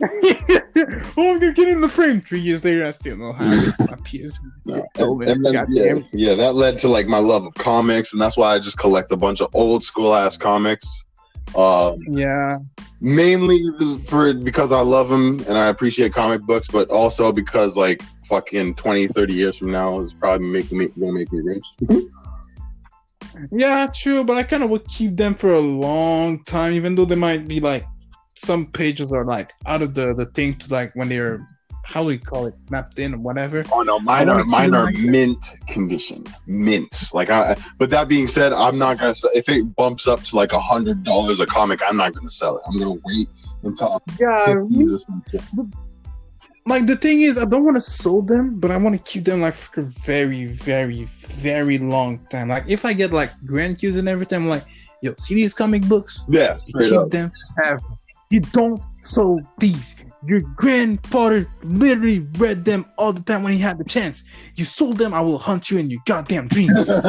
oh, 0.02 1.12
I'm 1.18 1.40
gonna 1.40 1.52
get 1.52 1.68
in 1.68 1.80
the 1.80 1.88
frame. 1.88 2.22
Three 2.22 2.40
years 2.40 2.64
later, 2.64 2.86
I 2.86 2.90
still 2.92 3.16
know 3.16 3.32
how 3.32 3.44
my 3.80 3.96
PS. 4.04 4.40
No. 4.64 4.86
And, 4.96 5.46
and 5.46 5.74
yeah, 5.74 5.98
yeah, 6.12 6.34
that 6.34 6.54
led 6.54 6.78
to 6.78 6.88
like 6.88 7.06
my 7.06 7.18
love 7.18 7.44
of 7.44 7.54
comics, 7.54 8.12
and 8.12 8.20
that's 8.20 8.36
why 8.36 8.54
I 8.54 8.58
just 8.58 8.78
collect 8.78 9.12
a 9.12 9.16
bunch 9.16 9.40
of 9.42 9.54
old 9.54 9.84
school 9.84 10.14
ass 10.14 10.36
comics. 10.36 11.04
Um, 11.54 11.98
Yeah, 12.08 12.58
mainly 13.00 13.62
for 14.06 14.32
because 14.32 14.72
I 14.72 14.80
love 14.80 15.08
them 15.10 15.40
and 15.48 15.58
I 15.58 15.68
appreciate 15.68 16.14
comic 16.14 16.42
books, 16.42 16.68
but 16.68 16.88
also 16.88 17.32
because 17.32 17.76
like 17.76 18.02
fucking 18.26 18.76
20, 18.76 19.08
30 19.08 19.34
years 19.34 19.58
from 19.58 19.72
now, 19.72 20.00
it's 20.00 20.14
probably 20.14 20.46
making 20.46 20.78
me 20.78 20.88
gonna 20.98 21.12
make 21.12 21.30
me 21.32 21.40
rich. 21.40 21.66
yeah, 23.52 23.88
true. 23.92 24.24
But 24.24 24.38
I 24.38 24.44
kind 24.44 24.62
of 24.62 24.70
would 24.70 24.86
keep 24.86 25.16
them 25.16 25.34
for 25.34 25.52
a 25.52 25.60
long 25.60 26.42
time, 26.44 26.72
even 26.72 26.94
though 26.94 27.04
they 27.04 27.16
might 27.16 27.46
be 27.46 27.60
like 27.60 27.84
some 28.34 28.66
pages 28.66 29.12
are 29.12 29.24
like 29.24 29.52
out 29.66 29.82
of 29.82 29.94
the 29.94 30.14
the 30.14 30.26
thing 30.26 30.54
to 30.54 30.72
like 30.72 30.94
when 30.94 31.08
they're 31.08 31.46
how 31.82 32.02
do 32.02 32.06
we 32.06 32.18
call 32.18 32.46
it 32.46 32.58
snapped 32.58 32.98
in 32.98 33.14
or 33.14 33.18
whatever. 33.18 33.64
Oh 33.72 33.82
no, 33.82 33.98
mine 34.00 34.28
are 34.28 34.44
mine 34.44 34.74
are 34.74 34.84
like 34.86 34.98
mint 34.98 35.56
condition, 35.66 36.24
mint. 36.46 37.12
Like 37.12 37.30
I, 37.30 37.56
but 37.78 37.90
that 37.90 38.06
being 38.08 38.26
said, 38.26 38.52
I'm 38.52 38.78
not 38.78 38.98
gonna. 38.98 39.14
If 39.34 39.48
it 39.48 39.74
bumps 39.74 40.06
up 40.06 40.22
to 40.24 40.36
like 40.36 40.52
a 40.52 40.60
hundred 40.60 41.04
dollars 41.04 41.40
a 41.40 41.46
comic, 41.46 41.80
I'm 41.86 41.96
not 41.96 42.14
gonna 42.14 42.30
sell 42.30 42.58
it. 42.58 42.62
I'm 42.66 42.78
gonna 42.78 43.00
wait 43.04 43.28
until 43.62 44.00
Yeah, 44.18 44.46
50s 44.46 45.04
or 45.56 45.66
like 46.66 46.86
the 46.86 46.96
thing 46.96 47.22
is, 47.22 47.38
I 47.38 47.44
don't 47.46 47.64
want 47.64 47.76
to 47.76 47.80
sell 47.80 48.22
them, 48.22 48.60
but 48.60 48.70
I 48.70 48.76
want 48.76 48.96
to 48.96 49.02
keep 49.02 49.24
them 49.24 49.40
like 49.40 49.54
for 49.54 49.80
a 49.80 49.84
very, 49.84 50.44
very, 50.46 51.04
very 51.04 51.78
long 51.78 52.18
time. 52.30 52.48
Like 52.48 52.64
if 52.68 52.84
I 52.84 52.92
get 52.92 53.12
like 53.12 53.32
grandkids 53.40 53.98
and 53.98 54.08
everything, 54.08 54.42
I'm 54.42 54.48
like, 54.48 54.64
yo, 55.02 55.14
see 55.18 55.34
these 55.34 55.54
comic 55.54 55.82
books? 55.88 56.24
Yeah, 56.28 56.58
keep 56.66 56.92
up. 56.92 57.10
them 57.10 57.32
forever. 57.56 57.82
You 58.30 58.40
don't 58.40 58.80
sell 59.00 59.40
these. 59.58 60.04
Your 60.26 60.40
grandfather 60.54 61.46
literally 61.64 62.20
read 62.38 62.64
them 62.64 62.86
all 62.96 63.12
the 63.12 63.22
time 63.22 63.42
when 63.42 63.52
he 63.54 63.58
had 63.58 63.78
the 63.78 63.84
chance. 63.84 64.28
You 64.54 64.64
sold 64.64 64.98
them, 64.98 65.12
I 65.12 65.20
will 65.20 65.38
hunt 65.38 65.70
you 65.70 65.78
in 65.78 65.90
your 65.90 66.00
goddamn 66.06 66.48
dreams. 66.48 66.90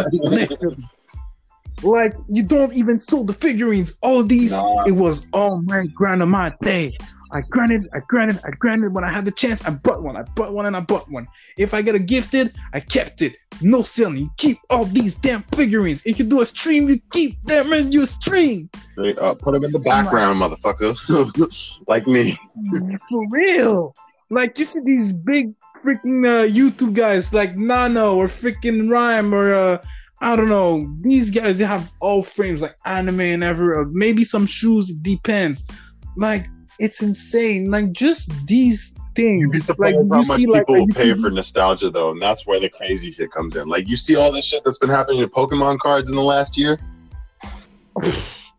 Like 1.83 2.13
you 2.27 2.43
don't 2.45 2.73
even 2.73 2.99
sold 2.99 3.25
the 3.25 3.33
figurines. 3.33 3.97
All 4.03 4.23
these, 4.23 4.51
Nah. 4.51 4.83
it 4.85 4.91
was 4.91 5.27
all 5.33 5.63
my 5.63 5.87
grandma 5.87 6.51
day. 6.61 6.95
I 7.33 7.41
granted, 7.41 7.87
I 7.93 7.99
granted, 8.07 8.41
I 8.43 8.51
granted. 8.51 8.93
When 8.93 9.03
I 9.03 9.11
had 9.11 9.25
the 9.25 9.31
chance, 9.31 9.63
I 9.65 9.69
bought 9.69 10.03
one. 10.03 10.17
I 10.17 10.23
bought 10.35 10.53
one 10.53 10.65
and 10.65 10.75
I 10.75 10.81
bought 10.81 11.09
one. 11.09 11.27
If 11.57 11.73
I 11.73 11.81
get 11.81 11.95
a 11.95 11.99
gifted, 11.99 12.53
I 12.73 12.81
kept 12.81 13.21
it. 13.21 13.35
No 13.61 13.83
selling. 13.83 14.17
You 14.17 14.31
keep 14.37 14.57
all 14.69 14.85
these 14.85 15.15
damn 15.15 15.41
figurines. 15.43 16.05
If 16.05 16.19
you 16.19 16.25
do 16.25 16.41
a 16.41 16.45
stream, 16.45 16.89
you 16.89 16.99
keep 17.11 17.41
them 17.43 17.71
in 17.71 17.91
your 17.91 18.05
stream. 18.05 18.69
Straight 18.91 19.17
up. 19.17 19.39
Put 19.39 19.53
them 19.53 19.63
in 19.63 19.71
the 19.71 19.79
background, 19.79 20.41
motherfucker. 20.41 20.91
like 21.87 22.05
me. 22.05 22.37
For 23.09 23.25
real. 23.29 23.93
Like 24.29 24.57
you 24.57 24.65
see 24.65 24.81
these 24.83 25.13
big 25.13 25.53
freaking 25.85 26.25
uh, 26.25 26.47
YouTube 26.47 26.93
guys 26.93 27.33
like 27.33 27.55
Nano 27.55 28.15
or 28.15 28.27
freaking 28.27 28.89
Rhyme 28.89 29.33
or 29.33 29.53
uh, 29.53 29.83
I 30.19 30.35
don't 30.35 30.49
know. 30.49 30.93
These 31.01 31.31
guys 31.31 31.59
they 31.59 31.65
have 31.65 31.91
all 31.99 32.21
frames 32.21 32.61
like 32.61 32.75
anime 32.85 33.21
and 33.21 33.43
ever 33.43 33.85
maybe 33.85 34.23
some 34.23 34.45
shoes. 34.45 34.93
Depends. 34.93 35.67
Like 36.17 36.47
it's 36.81 37.01
insane. 37.01 37.69
Like 37.71 37.91
just 37.93 38.31
these 38.47 38.93
You'd 39.17 39.51
be 39.51 39.59
things. 39.59 39.71
Like 39.77 39.93
how 39.95 40.01
you 40.01 40.05
much 40.07 40.25
see 40.25 40.47
like 40.47 40.61
people 40.67 40.79
will 40.85 40.87
pay 40.87 41.13
for 41.13 41.29
nostalgia, 41.29 41.89
though, 41.89 42.11
and 42.11 42.21
that's 42.21 42.47
where 42.47 42.59
the 42.59 42.69
crazy 42.69 43.11
shit 43.11 43.29
comes 43.31 43.55
in. 43.57 43.67
Like, 43.67 43.87
you 43.89 43.95
see 43.97 44.15
all 44.15 44.31
this 44.31 44.45
shit 44.45 44.63
that's 44.63 44.77
been 44.77 44.89
happening 44.89 45.21
to 45.21 45.27
Pokemon 45.27 45.79
cards 45.79 46.09
in 46.09 46.15
the 46.15 46.23
last 46.23 46.57
year, 46.57 46.79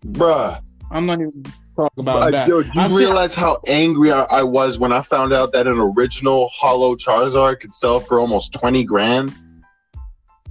bruh. 0.07 0.61
I'm 0.91 1.07
not 1.07 1.21
even 1.21 1.43
talking 1.75 2.03
about 2.03 2.23
Uh, 2.25 2.31
that. 2.33 2.49
yo, 2.49 2.63
do 2.63 2.71
I 2.77 2.83
you 2.85 2.89
see- 2.91 2.97
realize 2.97 3.35
how 3.35 3.61
angry 3.67 4.13
I, 4.13 4.25
I 4.25 4.43
was 4.43 4.79
when 4.79 4.93
I 4.93 5.01
found 5.01 5.33
out 5.33 5.53
that 5.53 5.67
an 5.67 5.79
original 5.79 6.49
Holo 6.53 6.97
Charizard 6.97 7.61
could 7.61 7.73
sell 7.73 7.99
for 7.99 8.21
almost 8.21 8.53
twenty 8.53 8.85
grand? 8.85 9.35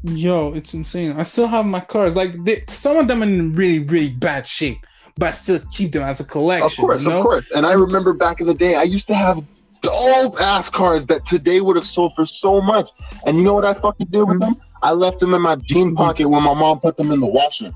Yo, 0.03 0.51
it's 0.53 0.73
insane. 0.73 1.11
I 1.15 1.21
still 1.23 1.47
have 1.47 1.65
my 1.67 1.79
cards. 1.79 2.15
Like 2.15 2.43
they, 2.43 2.63
some 2.67 2.97
of 2.97 3.07
them 3.07 3.21
are 3.21 3.25
in 3.27 3.53
really, 3.53 3.79
really 3.85 4.09
bad 4.09 4.47
shape, 4.47 4.79
but 5.21 5.29
I 5.29 5.31
still 5.33 5.59
keep 5.69 5.91
them 5.91 6.01
as 6.01 6.19
a 6.19 6.25
collection. 6.25 6.65
Of 6.65 6.75
course, 6.75 7.03
you 7.03 7.11
know? 7.11 7.19
of 7.19 7.23
course. 7.23 7.51
And 7.55 7.63
I 7.63 7.73
remember 7.73 8.11
back 8.11 8.41
in 8.41 8.47
the 8.47 8.55
day, 8.55 8.73
I 8.73 8.81
used 8.81 9.07
to 9.07 9.13
have 9.13 9.45
old 9.87 10.39
ass 10.39 10.67
cards 10.67 11.05
that 11.07 11.27
today 11.27 11.61
would 11.61 11.75
have 11.75 11.85
sold 11.85 12.15
for 12.15 12.25
so 12.25 12.59
much. 12.59 12.89
And 13.27 13.37
you 13.37 13.43
know 13.43 13.53
what 13.53 13.63
I 13.63 13.75
fucking 13.75 14.07
did 14.07 14.21
with 14.21 14.39
mm-hmm. 14.39 14.53
them? 14.53 14.61
I 14.81 14.93
left 14.93 15.19
them 15.19 15.35
in 15.35 15.41
my 15.43 15.57
jean 15.57 15.89
mm-hmm. 15.89 15.95
pocket 15.95 16.27
when 16.27 16.41
my 16.41 16.55
mom 16.55 16.79
put 16.79 16.97
them 16.97 17.11
in 17.11 17.19
the 17.19 17.27
washer. 17.27 17.71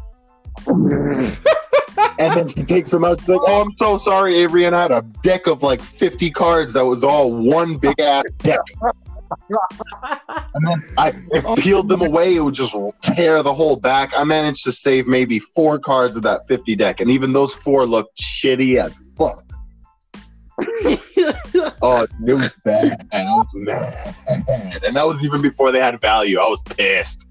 And 2.18 2.34
then 2.34 2.48
she 2.48 2.64
takes 2.64 2.92
them 2.92 3.04
out. 3.04 3.20
She's 3.20 3.28
like, 3.28 3.42
"Oh, 3.46 3.62
I'm 3.62 3.74
so 3.78 3.98
sorry, 3.98 4.38
Avery." 4.38 4.64
And 4.64 4.74
I 4.74 4.84
had 4.84 4.92
a 4.92 5.02
deck 5.22 5.48
of 5.48 5.64
like 5.64 5.82
50 5.82 6.32
cards 6.32 6.72
that 6.74 6.86
was 6.86 7.04
all 7.04 7.30
one 7.32 7.76
big 7.78 8.00
ass 8.00 8.24
deck. 8.38 8.60
And 9.50 10.68
then 10.68 10.84
I 10.98 11.10
if 11.32 11.46
oh. 11.46 11.56
peeled 11.56 11.90
them 11.90 12.02
away, 12.02 12.36
it 12.36 12.42
would 12.42 12.54
just 12.54 12.76
tear 13.02 13.44
the 13.44 13.54
whole 13.54 13.76
back. 13.76 14.14
I 14.16 14.24
managed 14.24 14.64
to 14.66 14.72
save 14.72 15.08
maybe 15.08 15.40
four 15.40 15.80
cards 15.80 16.16
of 16.16 16.24
that 16.24 16.48
50 16.48 16.76
deck, 16.76 17.02
and 17.02 17.12
even 17.12 17.34
those 17.34 17.56
four 17.56 17.86
looked 17.86 18.18
shitty 18.18 18.82
as 18.82 19.00
fuck. 19.18 19.44
Oh, 21.82 22.06
it 22.26 22.34
was 22.34 22.52
bad. 22.64 23.08
I 23.12 23.24
was 23.24 23.48
mad. 23.54 24.84
And 24.84 24.96
that 24.96 25.06
was 25.06 25.24
even 25.24 25.42
before 25.42 25.72
they 25.72 25.80
had 25.80 26.00
value. 26.00 26.40
I 26.40 26.48
was 26.48 26.62
pissed. 26.62 27.26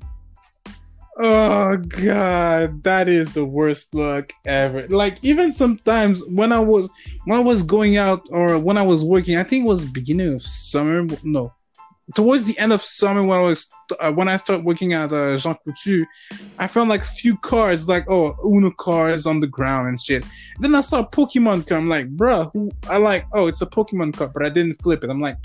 Oh 1.16 1.76
god, 1.76 2.82
that 2.82 3.08
is 3.08 3.34
the 3.34 3.44
worst 3.44 3.94
luck 3.94 4.32
ever. 4.44 4.88
Like 4.88 5.18
even 5.22 5.52
sometimes 5.52 6.24
when 6.26 6.52
I 6.52 6.58
was 6.58 6.90
when 7.24 7.38
I 7.38 7.42
was 7.42 7.62
going 7.62 7.96
out 7.96 8.26
or 8.30 8.58
when 8.58 8.76
I 8.76 8.82
was 8.82 9.04
working, 9.04 9.36
I 9.36 9.44
think 9.44 9.64
it 9.64 9.68
was 9.68 9.84
beginning 9.84 10.34
of 10.34 10.42
summer. 10.42 11.06
No, 11.22 11.52
towards 12.14 12.46
the 12.46 12.58
end 12.58 12.72
of 12.72 12.82
summer 12.82 13.22
when 13.22 13.38
I 13.38 13.42
was 13.42 13.70
uh, 13.98 14.12
when 14.12 14.28
I 14.28 14.36
started 14.36 14.64
working 14.64 14.92
at 14.92 15.12
uh, 15.12 15.36
Jean 15.36 15.56
Coutu, 15.66 16.04
I 16.58 16.66
found 16.66 16.90
like 16.90 17.02
a 17.02 17.06
few 17.06 17.36
cards 17.38 17.88
like 17.88 18.08
oh 18.10 18.36
Uno 18.44 18.70
cards 18.70 19.26
on 19.26 19.40
the 19.40 19.46
ground 19.46 19.88
and 19.88 19.98
shit. 20.00 20.24
Then 20.58 20.74
I 20.74 20.80
saw 20.80 21.00
a 21.00 21.06
Pokemon 21.08 21.66
card. 21.66 21.80
I'm 21.80 21.88
like, 21.88 22.14
bruh, 22.14 22.50
who? 22.52 22.70
I 22.88 22.98
like 22.98 23.26
oh 23.32 23.46
it's 23.46 23.62
a 23.62 23.66
Pokemon 23.66 24.16
card, 24.16 24.32
but 24.34 24.44
I 24.44 24.48
didn't 24.48 24.74
flip 24.82 25.02
it. 25.02 25.10
I'm 25.10 25.20
like, 25.20 25.38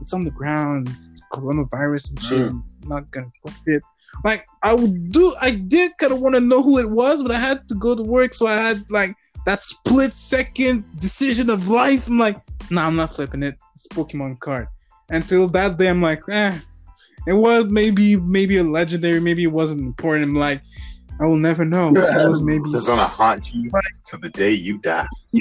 it's 0.00 0.14
on 0.14 0.24
the 0.24 0.30
ground, 0.30 0.88
it's 0.88 1.12
coronavirus 1.32 2.10
and 2.10 2.22
shit. 2.22 2.48
I'm 2.48 2.64
not 2.86 3.10
gonna 3.10 3.30
flip 3.42 3.54
it. 3.66 3.82
Like 4.24 4.46
I 4.62 4.72
would 4.72 5.10
do, 5.12 5.34
I 5.40 5.50
did 5.50 5.92
kind 5.98 6.12
of 6.12 6.20
want 6.20 6.34
to 6.34 6.40
know 6.40 6.62
who 6.62 6.78
it 6.78 6.88
was, 6.88 7.22
but 7.22 7.32
I 7.32 7.38
had 7.38 7.68
to 7.68 7.74
go 7.74 7.94
to 7.94 8.02
work, 8.02 8.32
so 8.32 8.46
I 8.46 8.54
had 8.54 8.90
like 8.90 9.14
that 9.44 9.62
split 9.62 10.14
second 10.14 10.84
decision 10.98 11.50
of 11.50 11.68
life. 11.68 12.08
I'm 12.08 12.18
like, 12.18 12.40
nah, 12.70 12.86
I'm 12.86 12.96
not 12.96 13.14
flipping 13.14 13.42
it. 13.42 13.56
It's 13.74 13.86
a 13.86 13.88
Pokemon 13.90 14.40
card. 14.40 14.68
Until 15.08 15.48
that 15.48 15.78
day, 15.78 15.88
I'm 15.88 16.02
like, 16.02 16.22
eh, 16.28 16.58
it 17.26 17.32
was 17.32 17.66
maybe 17.66 18.16
maybe 18.16 18.56
a 18.56 18.64
legendary, 18.64 19.20
maybe 19.20 19.44
it 19.44 19.52
wasn't 19.52 19.80
important. 19.80 20.30
I'm 20.30 20.34
like, 20.34 20.62
I 21.20 21.24
will 21.24 21.38
never 21.38 21.64
know. 21.64 21.88
It 21.88 22.28
was 22.28 22.42
maybe 22.42 22.70
It's 22.70 22.86
gonna 22.86 23.02
haunt 23.02 23.44
you 23.52 23.70
to 24.08 24.16
the 24.18 24.28
day 24.28 24.52
you 24.52 24.78
die. 24.78 25.06
you, 25.32 25.40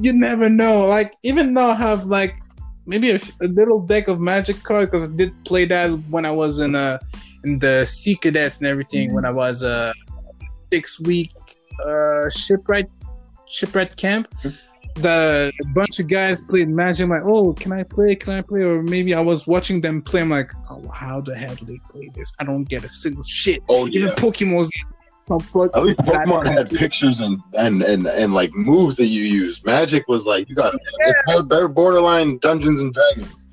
you 0.00 0.12
never 0.12 0.48
know. 0.48 0.86
Like 0.86 1.14
even 1.22 1.54
though 1.54 1.70
I 1.70 1.76
have 1.76 2.06
like 2.06 2.36
maybe 2.86 3.10
a, 3.10 3.20
a 3.40 3.46
little 3.46 3.80
deck 3.80 4.08
of 4.08 4.20
magic 4.20 4.62
cards 4.62 4.90
because 4.90 5.12
I 5.12 5.16
did 5.16 5.32
play 5.44 5.66
that 5.66 5.88
when 6.10 6.26
I 6.26 6.30
was 6.30 6.60
in 6.60 6.74
uh 6.74 6.98
in 7.44 7.58
the 7.58 7.84
sea 7.84 8.16
cadets 8.16 8.58
and 8.58 8.66
everything 8.66 9.12
when 9.14 9.24
I 9.24 9.30
was 9.30 9.62
a 9.62 9.92
six 10.72 11.00
week 11.00 11.32
uh 11.86 12.28
shipwright 12.28 12.90
shipwright 13.48 13.96
camp. 13.96 14.34
The 14.94 15.52
bunch 15.74 16.00
of 16.00 16.08
guys 16.08 16.42
played 16.42 16.68
magic. 16.68 17.04
I'm 17.04 17.10
like, 17.10 17.22
oh, 17.24 17.52
can 17.54 17.72
I 17.72 17.82
play? 17.82 18.14
Can 18.14 18.34
I 18.34 18.42
play? 18.42 18.60
Or 18.60 18.82
maybe 18.82 19.14
I 19.14 19.20
was 19.20 19.46
watching 19.46 19.80
them 19.80 20.02
play. 20.02 20.20
I'm 20.20 20.30
like, 20.30 20.52
oh, 20.70 20.86
how 20.88 21.20
the 21.20 21.34
hell 21.34 21.54
do 21.54 21.64
they 21.64 21.80
play 21.90 22.10
this? 22.14 22.34
I 22.40 22.44
don't 22.44 22.64
get 22.64 22.84
a 22.84 22.88
single 22.88 23.22
shit. 23.22 23.62
Oh 23.68 23.88
Even 23.88 24.10
Pokemon's 24.10 24.70
At 25.30 25.84
least 25.84 26.00
Pokemon 26.00 26.46
had 26.46 26.70
pictures 26.70 27.20
and, 27.20 27.40
and 27.56 27.82
and 27.82 28.06
and 28.06 28.34
like 28.34 28.52
moves 28.54 28.96
that 28.96 29.06
you 29.06 29.22
use. 29.22 29.64
Magic 29.64 30.06
was 30.08 30.26
like 30.26 30.48
you 30.48 30.54
got 30.54 30.74
it's 30.74 31.22
had 31.26 31.48
better 31.48 31.68
borderline 31.68 32.38
Dungeons 32.38 32.80
and 32.80 32.92
Dragons. 32.92 33.46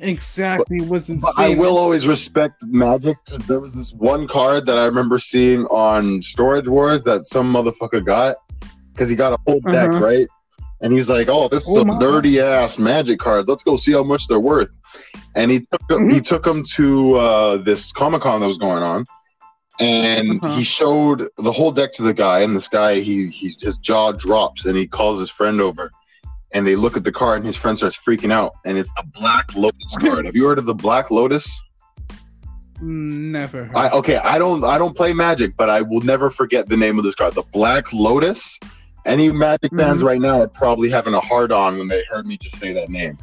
exactly 0.00 0.78
it 0.78 0.88
was 0.88 1.08
But 1.08 1.32
I 1.38 1.56
will 1.56 1.78
always 1.78 2.06
respect 2.06 2.62
Magic 2.64 3.16
because 3.24 3.46
there 3.46 3.60
was 3.60 3.74
this 3.74 3.94
one 3.94 4.26
card 4.28 4.66
that 4.66 4.76
I 4.76 4.84
remember 4.84 5.18
seeing 5.18 5.64
on 5.66 6.20
Storage 6.20 6.68
Wars 6.68 7.02
that 7.04 7.24
some 7.24 7.50
motherfucker 7.52 8.04
got 8.04 8.36
because 8.98 9.08
he 9.08 9.14
got 9.16 9.32
a 9.32 9.38
whole 9.46 9.60
deck 9.60 9.90
Uh-huh. 9.90 10.04
right, 10.04 10.28
and 10.80 10.92
he's 10.92 11.08
like, 11.08 11.28
"Oh, 11.28 11.46
this 11.48 11.60
is 11.62 11.68
Oh 11.68 11.82
a 11.82 11.84
my. 11.84 11.94
nerdy 11.94 12.42
ass 12.42 12.78
Magic 12.78 13.20
cards. 13.20 13.48
Let's 13.48 13.62
go 13.62 13.76
see 13.76 13.92
how 13.92 14.02
much 14.02 14.26
they're 14.26 14.40
worth." 14.40 14.70
And 15.36 15.50
he 15.52 15.60
took 15.60 15.82
Mm-hmm. 15.90 16.10
he 16.10 16.20
took 16.20 16.44
him 16.46 16.64
to 16.76 17.14
uh, 17.14 17.56
this 17.58 17.92
Comic 17.92 18.22
Con 18.22 18.40
that 18.40 18.48
was 18.48 18.58
going 18.58 18.82
on, 18.82 19.04
and 19.78 20.42
Uh-huh. 20.42 20.56
he 20.56 20.64
showed 20.64 21.28
the 21.38 21.52
whole 21.52 21.70
deck 21.70 21.92
to 21.92 22.02
the 22.02 22.12
guy, 22.14 22.40
and 22.40 22.56
this 22.56 22.66
guy 22.68 22.98
he 23.00 23.28
he's 23.28 23.60
his 23.62 23.78
jaw 23.78 24.10
drops, 24.12 24.64
and 24.64 24.76
he 24.76 24.86
calls 24.86 25.20
his 25.20 25.30
friend 25.30 25.60
over. 25.60 25.90
And 26.52 26.66
they 26.66 26.76
look 26.76 26.96
at 26.96 27.04
the 27.04 27.12
card, 27.12 27.36
and 27.38 27.46
his 27.46 27.56
friend 27.56 27.76
starts 27.76 27.96
freaking 27.98 28.32
out. 28.32 28.52
And 28.64 28.78
it's 28.78 28.88
the 28.96 29.04
Black 29.14 29.54
Lotus 29.54 29.94
card. 30.00 30.24
Have 30.24 30.34
you 30.34 30.46
heard 30.46 30.58
of 30.58 30.64
the 30.64 30.74
Black 30.74 31.10
Lotus? 31.10 31.46
Never. 32.80 33.64
Heard. 33.66 33.76
I 33.76 33.90
okay, 33.90 34.16
I 34.16 34.38
don't 34.38 34.64
I 34.64 34.78
don't 34.78 34.96
play 34.96 35.12
Magic, 35.12 35.56
but 35.56 35.68
I 35.68 35.82
will 35.82 36.00
never 36.00 36.30
forget 36.30 36.68
the 36.68 36.76
name 36.76 36.96
of 36.98 37.04
this 37.04 37.14
card, 37.14 37.34
the 37.34 37.42
Black 37.52 37.92
Lotus. 37.92 38.58
Any 39.06 39.30
Magic 39.30 39.72
fans 39.76 40.02
Mhm. 40.02 40.06
right 40.06 40.20
now 40.20 40.40
are 40.40 40.48
probably 40.48 40.90
having 40.90 41.14
a 41.14 41.20
hard 41.20 41.50
on 41.52 41.78
when 41.78 41.88
they 41.88 42.02
heard 42.10 42.26
me 42.26 42.36
just 42.36 42.56
say 42.56 42.72
that 42.72 42.88
name, 42.90 43.16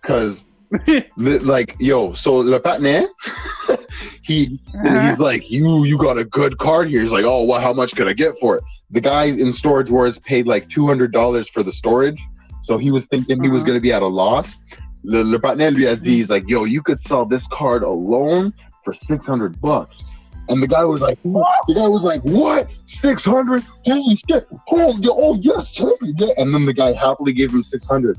because 0.00 0.46
like 1.16 1.76
yo, 1.80 2.12
so 2.14 2.36
Le 2.36 2.60
Patinet, 2.60 3.06
he 4.22 4.58
he's 4.84 5.18
like 5.18 5.50
you 5.50 5.84
you 5.84 5.96
got 5.98 6.18
a 6.18 6.24
good 6.24 6.58
card 6.58 6.88
here. 6.88 7.00
He's 7.00 7.12
like, 7.12 7.24
oh, 7.24 7.44
well, 7.44 7.60
how 7.60 7.72
much 7.72 7.94
could 7.96 8.08
I 8.08 8.12
get 8.12 8.34
for 8.40 8.56
it? 8.56 8.64
The 8.90 9.00
guy 9.00 9.24
in 9.24 9.52
Storage 9.52 9.90
Wars 9.90 10.18
paid 10.20 10.46
like 10.46 10.68
two 10.68 10.86
hundred 10.86 11.12
dollars 11.12 11.48
for 11.48 11.62
the 11.62 11.72
storage, 11.72 12.20
so 12.62 12.78
he 12.78 12.90
was 12.90 13.04
thinking 13.06 13.42
he 13.42 13.48
was 13.48 13.62
Uh-huh. 13.62 13.66
going 13.68 13.78
to 13.78 13.82
be 13.82 13.92
at 13.92 14.02
a 14.02 14.06
loss. 14.06 14.56
Le, 15.04 15.18
Le 15.22 15.38
Patinet 15.38 15.74
lui 15.74 15.84
a 15.84 15.96
dit, 15.96 16.06
he's 16.06 16.30
like, 16.30 16.48
yo, 16.48 16.64
you 16.64 16.80
could 16.82 16.98
sell 16.98 17.26
this 17.26 17.46
card 17.48 17.82
alone 17.82 18.52
for 18.84 18.92
six 18.92 19.26
hundred 19.26 19.60
bucks. 19.60 20.04
And 20.48 20.62
the 20.62 20.68
guy 20.68 20.84
was 20.84 21.00
like, 21.00 21.18
"What?" 21.22 21.66
The 21.68 21.74
guy 21.74 21.88
was 21.88 22.04
like, 22.04 22.20
"What? 22.22 22.68
Six 22.84 23.24
hundred? 23.24 23.62
Holy 23.86 24.16
shit! 24.28 24.46
Oh, 24.70 24.98
oh 25.06 25.38
yes, 25.40 25.74
tell 25.74 25.96
me 26.00 26.12
that." 26.18 26.34
And 26.38 26.54
then 26.54 26.66
the 26.66 26.74
guy 26.74 26.92
happily 26.92 27.32
gave 27.32 27.52
him 27.52 27.62
six 27.62 27.86
hundred. 27.86 28.18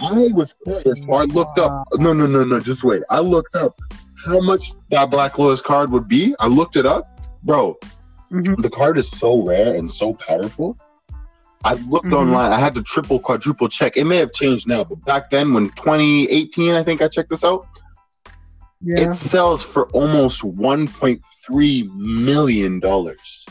I 0.00 0.28
was 0.34 0.54
curious, 0.64 1.00
so 1.00 1.12
I 1.14 1.24
looked 1.24 1.58
up. 1.58 1.86
No, 1.94 2.12
no, 2.12 2.26
no, 2.26 2.44
no. 2.44 2.60
Just 2.60 2.84
wait. 2.84 3.02
I 3.10 3.20
looked 3.20 3.54
up 3.54 3.78
how 4.26 4.40
much 4.40 4.72
that 4.90 5.10
Black 5.10 5.38
Lotus 5.38 5.60
card 5.60 5.90
would 5.92 6.08
be. 6.08 6.34
I 6.40 6.48
looked 6.48 6.76
it 6.76 6.84
up, 6.86 7.20
bro. 7.42 7.76
Mhm. 8.32 8.60
The 8.62 8.70
card 8.70 8.98
is 8.98 9.08
so 9.08 9.42
rare 9.46 9.74
and 9.74 9.90
so 9.90 10.14
powerful. 10.14 10.76
I 11.62 11.74
looked 11.74 12.06
Mhm. 12.06 12.16
online. 12.16 12.52
I 12.52 12.58
had 12.58 12.74
to 12.74 12.82
triple, 12.82 13.18
quadruple 13.18 13.68
check. 13.68 13.96
It 13.96 14.04
may 14.04 14.16
have 14.16 14.32
changed 14.32 14.66
now, 14.66 14.84
but 14.84 15.02
back 15.04 15.30
then, 15.30 15.54
when 15.54 15.70
2018, 15.70 16.74
I 16.74 16.82
think 16.82 17.00
I 17.00 17.08
checked 17.08 17.30
this 17.30 17.44
out. 17.44 17.66
Yeah. 18.84 19.08
It 19.08 19.14
sells 19.14 19.64
for 19.64 19.88
almost 19.90 20.42
1.3 20.42 21.94
million 21.94 22.80
dollars. 22.80 23.46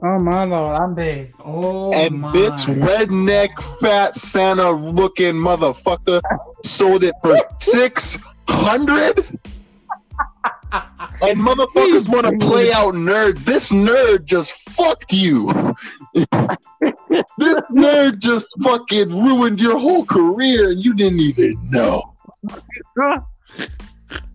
Oh 0.00 0.18
my 0.20 0.44
lord, 0.44 0.80
I'm 0.80 0.94
big. 0.94 1.34
Oh 1.44 1.92
and 1.92 2.20
my. 2.20 2.32
bitch 2.32 2.66
redneck 2.80 3.60
fat 3.80 4.14
Santa 4.14 4.70
looking 4.70 5.34
motherfucker 5.34 6.20
sold 6.64 7.02
it 7.02 7.16
for 7.22 7.36
six 7.60 8.18
hundred. 8.48 9.40
And 11.20 11.40
motherfuckers 11.40 12.06
want 12.08 12.26
to 12.26 12.46
play 12.46 12.70
out 12.72 12.94
nerds. 12.94 13.38
This 13.38 13.70
nerd 13.70 14.24
just 14.24 14.52
fucked 14.52 15.12
you. 15.12 15.50
this 16.14 16.26
nerd 17.72 18.18
just 18.18 18.46
fucking 18.62 19.10
ruined 19.10 19.60
your 19.60 19.78
whole 19.78 20.04
career 20.04 20.70
and 20.70 20.84
you 20.84 20.94
didn't 20.94 21.20
even 21.20 21.58
know. 21.70 22.14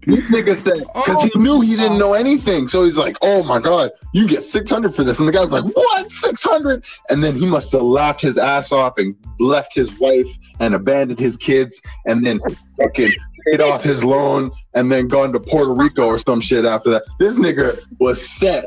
This 0.05 0.29
nigga 0.31 0.55
said, 0.55 0.83
oh, 0.95 1.03
because 1.05 1.23
he 1.23 1.31
knew 1.39 1.61
he 1.61 1.75
didn't 1.75 1.97
know 1.97 2.13
anything. 2.13 2.67
So 2.67 2.83
he's 2.83 2.97
like, 2.97 3.17
oh 3.21 3.43
my 3.43 3.59
God, 3.59 3.91
you 4.13 4.27
get 4.27 4.43
600 4.43 4.93
for 4.93 5.03
this. 5.03 5.19
And 5.19 5.27
the 5.27 5.31
guy 5.31 5.41
was 5.41 5.53
like, 5.53 5.63
what? 5.63 6.11
600? 6.11 6.83
And 7.09 7.23
then 7.23 7.35
he 7.35 7.45
must 7.45 7.71
have 7.71 7.81
laughed 7.81 8.21
his 8.21 8.37
ass 8.37 8.71
off 8.71 8.97
and 8.97 9.15
left 9.39 9.73
his 9.73 9.97
wife 9.99 10.27
and 10.59 10.75
abandoned 10.75 11.19
his 11.19 11.37
kids 11.37 11.81
and 12.05 12.25
then 12.25 12.39
fucking 12.77 13.09
paid 13.45 13.61
off 13.61 13.83
his 13.83 14.03
loan 14.03 14.51
and 14.73 14.91
then 14.91 15.07
gone 15.07 15.31
to 15.33 15.39
Puerto 15.39 15.73
Rico 15.73 16.05
or 16.05 16.17
some 16.17 16.41
shit 16.41 16.65
after 16.65 16.89
that. 16.91 17.03
This 17.19 17.39
nigga 17.39 17.79
was 17.99 18.27
set. 18.29 18.65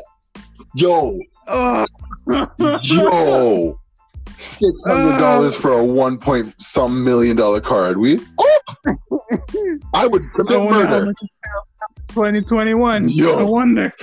Yo, 0.75 1.19
Oh. 1.47 1.85
yo. 2.83 3.79
Six 4.37 4.71
hundred 4.85 5.19
dollars 5.19 5.55
uh. 5.55 5.59
for 5.59 5.71
a 5.73 5.83
one 5.83 6.17
point 6.17 6.53
some 6.61 7.03
million 7.03 7.35
dollar 7.35 7.61
card. 7.61 7.97
We, 7.97 8.19
oh, 8.37 8.59
I 9.93 10.05
would 10.07 10.21
commit 10.33 10.59
murder. 10.59 11.13
costs 11.13 11.31
2021. 12.09 13.09
Yo. 13.09 13.35
I 13.35 13.43
wonder. 13.43 13.93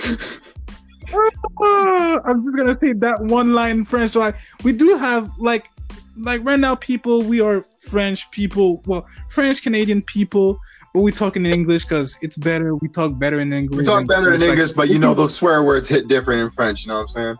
Oh, 1.59 2.21
I'm 2.25 2.45
just 2.45 2.57
gonna 2.57 2.73
say 2.73 2.93
that 2.93 3.21
one 3.21 3.53
line 3.53 3.79
in 3.79 3.85
French. 3.85 4.15
Like 4.15 4.35
we 4.63 4.73
do 4.73 4.97
have 4.97 5.29
like 5.37 5.69
like 6.17 6.43
right 6.43 6.59
now, 6.59 6.75
people 6.75 7.21
we 7.21 7.41
are 7.41 7.63
French 7.79 8.29
people. 8.31 8.81
Well, 8.85 9.07
French 9.29 9.61
Canadian 9.61 10.01
people, 10.01 10.59
but 10.93 11.01
we 11.01 11.11
talk 11.11 11.35
in 11.35 11.45
English 11.45 11.85
because 11.85 12.17
it's 12.21 12.37
better. 12.37 12.75
We 12.75 12.87
talk 12.87 13.17
better 13.19 13.39
in 13.39 13.51
English. 13.53 13.79
We 13.79 13.85
talk 13.85 14.07
better 14.07 14.33
in 14.33 14.39
French. 14.39 14.41
Like, 14.41 14.49
English, 14.51 14.71
but 14.71 14.89
you 14.89 14.99
know 14.99 15.13
those 15.13 15.35
swear 15.35 15.63
words 15.63 15.87
hit 15.87 16.07
different 16.07 16.41
in 16.41 16.49
French. 16.49 16.85
You 16.85 16.89
know 16.89 16.95
what 16.95 17.01
I'm 17.01 17.07
saying? 17.07 17.35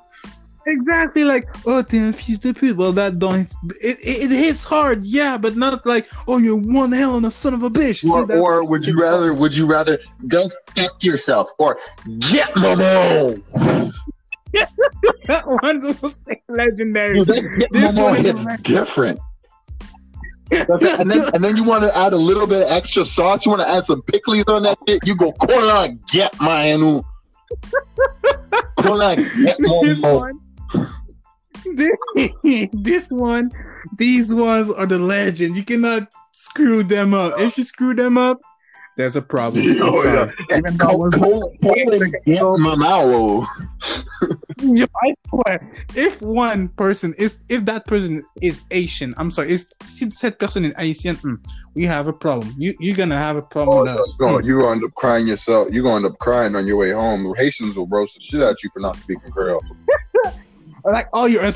Exactly, 0.67 1.23
like 1.23 1.47
oh, 1.67 1.83
t'es 1.83 1.99
un 1.99 2.11
fils 2.11 2.39
de 2.39 2.51
pute. 2.51 2.75
Well, 2.75 2.91
that 2.93 3.19
don't 3.19 3.41
it, 3.81 3.97
it, 4.01 4.31
it 4.31 4.35
hits 4.45 4.63
hard, 4.63 5.05
yeah, 5.05 5.37
but 5.37 5.55
not 5.55 5.85
like 5.85 6.07
oh, 6.27 6.37
you're 6.39 6.55
one 6.55 6.91
hell 6.91 7.17
and 7.17 7.25
a 7.25 7.31
son 7.31 7.53
of 7.53 7.61
a 7.61 7.69
bitch. 7.69 8.03
Or, 8.09 8.25
that's- 8.25 8.43
or 8.43 8.67
would 8.69 8.85
you 8.85 8.99
rather? 8.99 9.33
Would 9.33 9.55
you 9.55 9.67
rather 9.67 9.99
go 10.27 10.49
fuck 10.75 11.03
yourself 11.03 11.51
or 11.59 11.77
get 12.19 12.49
momo? 12.55 13.41
that 15.27 15.43
one's 15.45 15.85
almost 15.85 16.19
like 16.27 16.43
legendary. 16.49 17.19
Dude, 17.19 17.27
that 17.27 17.67
This 17.71 17.99
one 17.99 18.15
is 18.15 18.21
hits 18.45 18.61
different. 18.61 19.19
and 20.51 21.11
then 21.11 21.29
and 21.33 21.43
then 21.43 21.57
you 21.57 21.63
want 21.63 21.83
to 21.83 21.95
add 21.95 22.13
a 22.13 22.17
little 22.17 22.47
bit 22.47 22.63
of 22.63 22.71
extra 22.71 23.05
sauce. 23.05 23.45
You 23.45 23.51
want 23.51 23.61
to 23.61 23.69
add 23.69 23.85
some 23.85 24.01
pickles 24.03 24.43
on 24.47 24.63
that 24.63 24.77
shit. 24.87 25.05
You 25.05 25.15
go 25.15 25.31
cola 25.33 25.89
get 26.11 26.39
my 26.41 26.71
Cola 28.79 29.15
get 29.43 29.57
one. 30.01 30.39
This, 31.73 32.69
this 32.73 33.09
one, 33.11 33.51
these 33.97 34.33
ones 34.33 34.69
are 34.71 34.85
the 34.85 34.99
legend. 34.99 35.57
You 35.57 35.63
cannot 35.63 36.03
screw 36.31 36.83
them 36.83 37.13
up. 37.13 37.33
If 37.39 37.57
you 37.57 37.63
screw 37.63 37.93
them 37.95 38.17
up, 38.17 38.39
there's 38.97 39.15
a 39.17 39.21
problem. 39.21 39.65
Oh, 39.83 40.03
yeah. 40.05 40.57
Even 40.57 40.77
though 40.77 40.87
Cola, 40.87 41.07
it 41.09 41.19
was- 41.61 41.99
cola 41.99 42.09
get 42.09 42.41
momo. 42.41 43.45
Yo, 44.61 44.85
I 45.03 45.11
swear, 45.29 45.67
if 45.95 46.21
one 46.21 46.69
person 46.69 47.13
is, 47.17 47.43
if 47.49 47.65
that 47.65 47.85
person 47.85 48.23
is 48.41 48.63
Asian, 48.71 49.13
I'm 49.17 49.29
sorry, 49.29 49.53
if 49.53 49.63
si 49.83 50.09
person 50.31 50.63
is 50.65 50.73
Haitian, 50.77 51.17
mm, 51.17 51.37
we 51.73 51.83
have 51.85 52.07
a 52.07 52.13
problem. 52.13 52.55
You, 52.57 52.73
you're 52.79 52.95
gonna 52.95 53.17
have 53.17 53.35
a 53.35 53.41
problem 53.41 53.79
with 53.85 53.99
us. 53.99 54.17
No, 54.21 54.37
Mm. 54.37 54.45
you 54.45 54.59
gonna 54.59 54.71
end 54.71 54.83
up 54.85 54.93
crying 54.95 55.27
yourself. 55.27 55.67
You're 55.71 55.83
gonna 55.83 55.97
end 55.97 56.05
up 56.05 56.17
crying 56.19 56.55
on 56.55 56.65
your 56.65 56.77
way 56.77 56.91
home. 56.91 57.33
Haitians 57.35 57.75
will 57.75 57.87
roast 57.87 58.15
the 58.15 58.21
shit 58.31 58.41
out 58.41 58.63
you 58.63 58.69
for 58.69 58.79
not 58.79 58.95
speaking 58.95 59.29
Creole. 59.29 59.61
Like 60.85 61.09
all 61.13 61.27
your, 61.27 61.49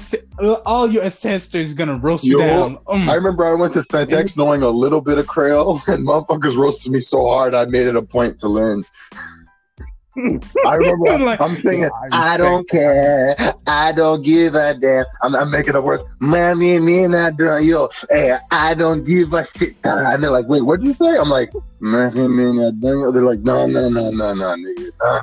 all 0.66 0.90
your 0.90 1.04
ancestors 1.04 1.76
gonna 1.76 1.98
roast 1.98 2.26
you 2.26 2.40
Yo, 2.40 2.48
down. 2.48 2.78
Mm. 2.88 3.08
I 3.08 3.14
remember 3.14 3.46
I 3.46 3.54
went 3.54 3.74
to 3.74 3.82
Fentex 3.84 4.36
knowing 4.36 4.64
a 4.64 4.70
little 4.70 5.02
bit 5.02 5.20
of 5.20 5.28
Creole, 5.28 5.82
and 5.88 6.06
motherfuckers 6.08 6.58
roasted 6.58 6.92
me 6.92 7.02
so 7.06 7.30
hard 7.30 7.54
I 7.54 7.66
made 7.66 7.86
it 7.86 7.96
a 7.96 8.02
point 8.02 8.40
to 8.40 8.50
learn. 8.50 8.84
I 10.66 10.74
remember 10.76 11.06
Like, 11.26 11.40
I'm 11.40 11.54
singing, 11.56 11.92
I 12.12 12.34
I 12.34 12.38
don't 12.38 12.68
care, 12.68 13.36
I 13.68 13.92
don't 13.92 14.24
give 14.24 14.56
a 14.56 14.74
damn. 14.74 15.06
I'm, 15.22 15.36
I'm 15.36 15.52
making 15.52 15.76
up 15.76 15.84
words. 15.84 16.04
Mommy, 16.20 16.80
me 16.80 17.06
not 17.06 17.38
doing 17.38 17.68
yo. 17.68 17.88
Hey, 18.10 18.36
I 18.50 18.74
don't 18.74 19.04
give 19.04 19.32
a 19.34 19.46
shit. 19.46 19.76
And 19.84 20.24
they're 20.24 20.32
like, 20.32 20.48
wait, 20.48 20.64
what'd 20.64 20.86
you 20.86 20.94
say? 20.94 21.16
I'm 21.16 21.30
like, 21.30 21.52
mommy, 21.80 22.28
me 22.28 22.52
not 22.54 22.80
doing 22.80 23.00
yo. 23.00 23.12
They're 23.12 23.22
like, 23.22 23.42
no, 23.42 23.68
no, 23.68 23.90
no, 23.90 24.10
no, 24.10 24.34
no, 24.34 24.56
nigga. 24.56 24.90
No, 25.00 25.22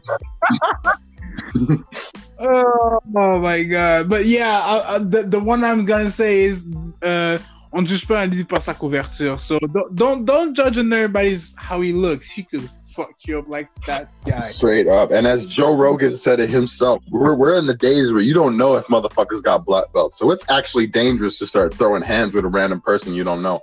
no. 1.66 1.84
Oh, 2.39 2.99
oh 3.16 3.39
my 3.39 3.62
god! 3.62 4.09
But 4.09 4.26
yeah, 4.26 4.61
I, 4.61 4.95
I, 4.95 4.99
the 4.99 5.22
the 5.22 5.41
one 5.41 5.64
I'm 5.64 5.84
gonna 5.84 6.11
say 6.11 6.45
is 6.45 6.66
uh, 7.03 7.39
on 7.72 7.87
juge 7.87 8.07
pas 8.07 8.22
un 8.22 8.30
livre 8.30 8.47
par 8.47 8.61
sa 8.61 8.74
couverture. 8.74 9.39
So 9.39 9.59
don't 9.59 9.95
don't 9.95 10.24
don't 10.24 10.55
judge 10.55 10.76
his 10.76 11.55
how 11.57 11.80
he 11.80 11.93
looks. 11.93 12.30
He 12.30 12.43
could 12.43 12.68
fuck 12.97 13.14
you 13.26 13.39
up 13.39 13.49
like 13.49 13.68
that 13.87 14.09
guy. 14.24 14.51
Straight 14.51 14.89
up. 14.89 15.11
And 15.11 15.26
as 15.26 15.47
Joe 15.47 15.76
Rogan 15.76 16.16
said 16.16 16.41
it 16.41 16.49
himself, 16.49 17.05
we're, 17.11 17.34
we're 17.34 17.57
in 17.57 17.66
the 17.66 17.76
days 17.76 18.11
where 18.11 18.22
you 18.22 18.32
don't 18.32 18.57
know 18.57 18.74
if 18.76 18.87
motherfuckers 18.87 19.43
got 19.43 19.66
black 19.66 19.93
belts. 19.93 20.18
So 20.18 20.30
it's 20.30 20.45
actually 20.49 20.87
dangerous 20.87 21.39
to 21.41 21.47
start 21.47 21.74
throwing 21.74 22.03
hands 22.03 22.32
with 22.32 22.45
a 22.45 22.49
random 22.49 22.80
person 22.80 23.14
you 23.14 23.24
don't 23.24 23.43
know. 23.43 23.61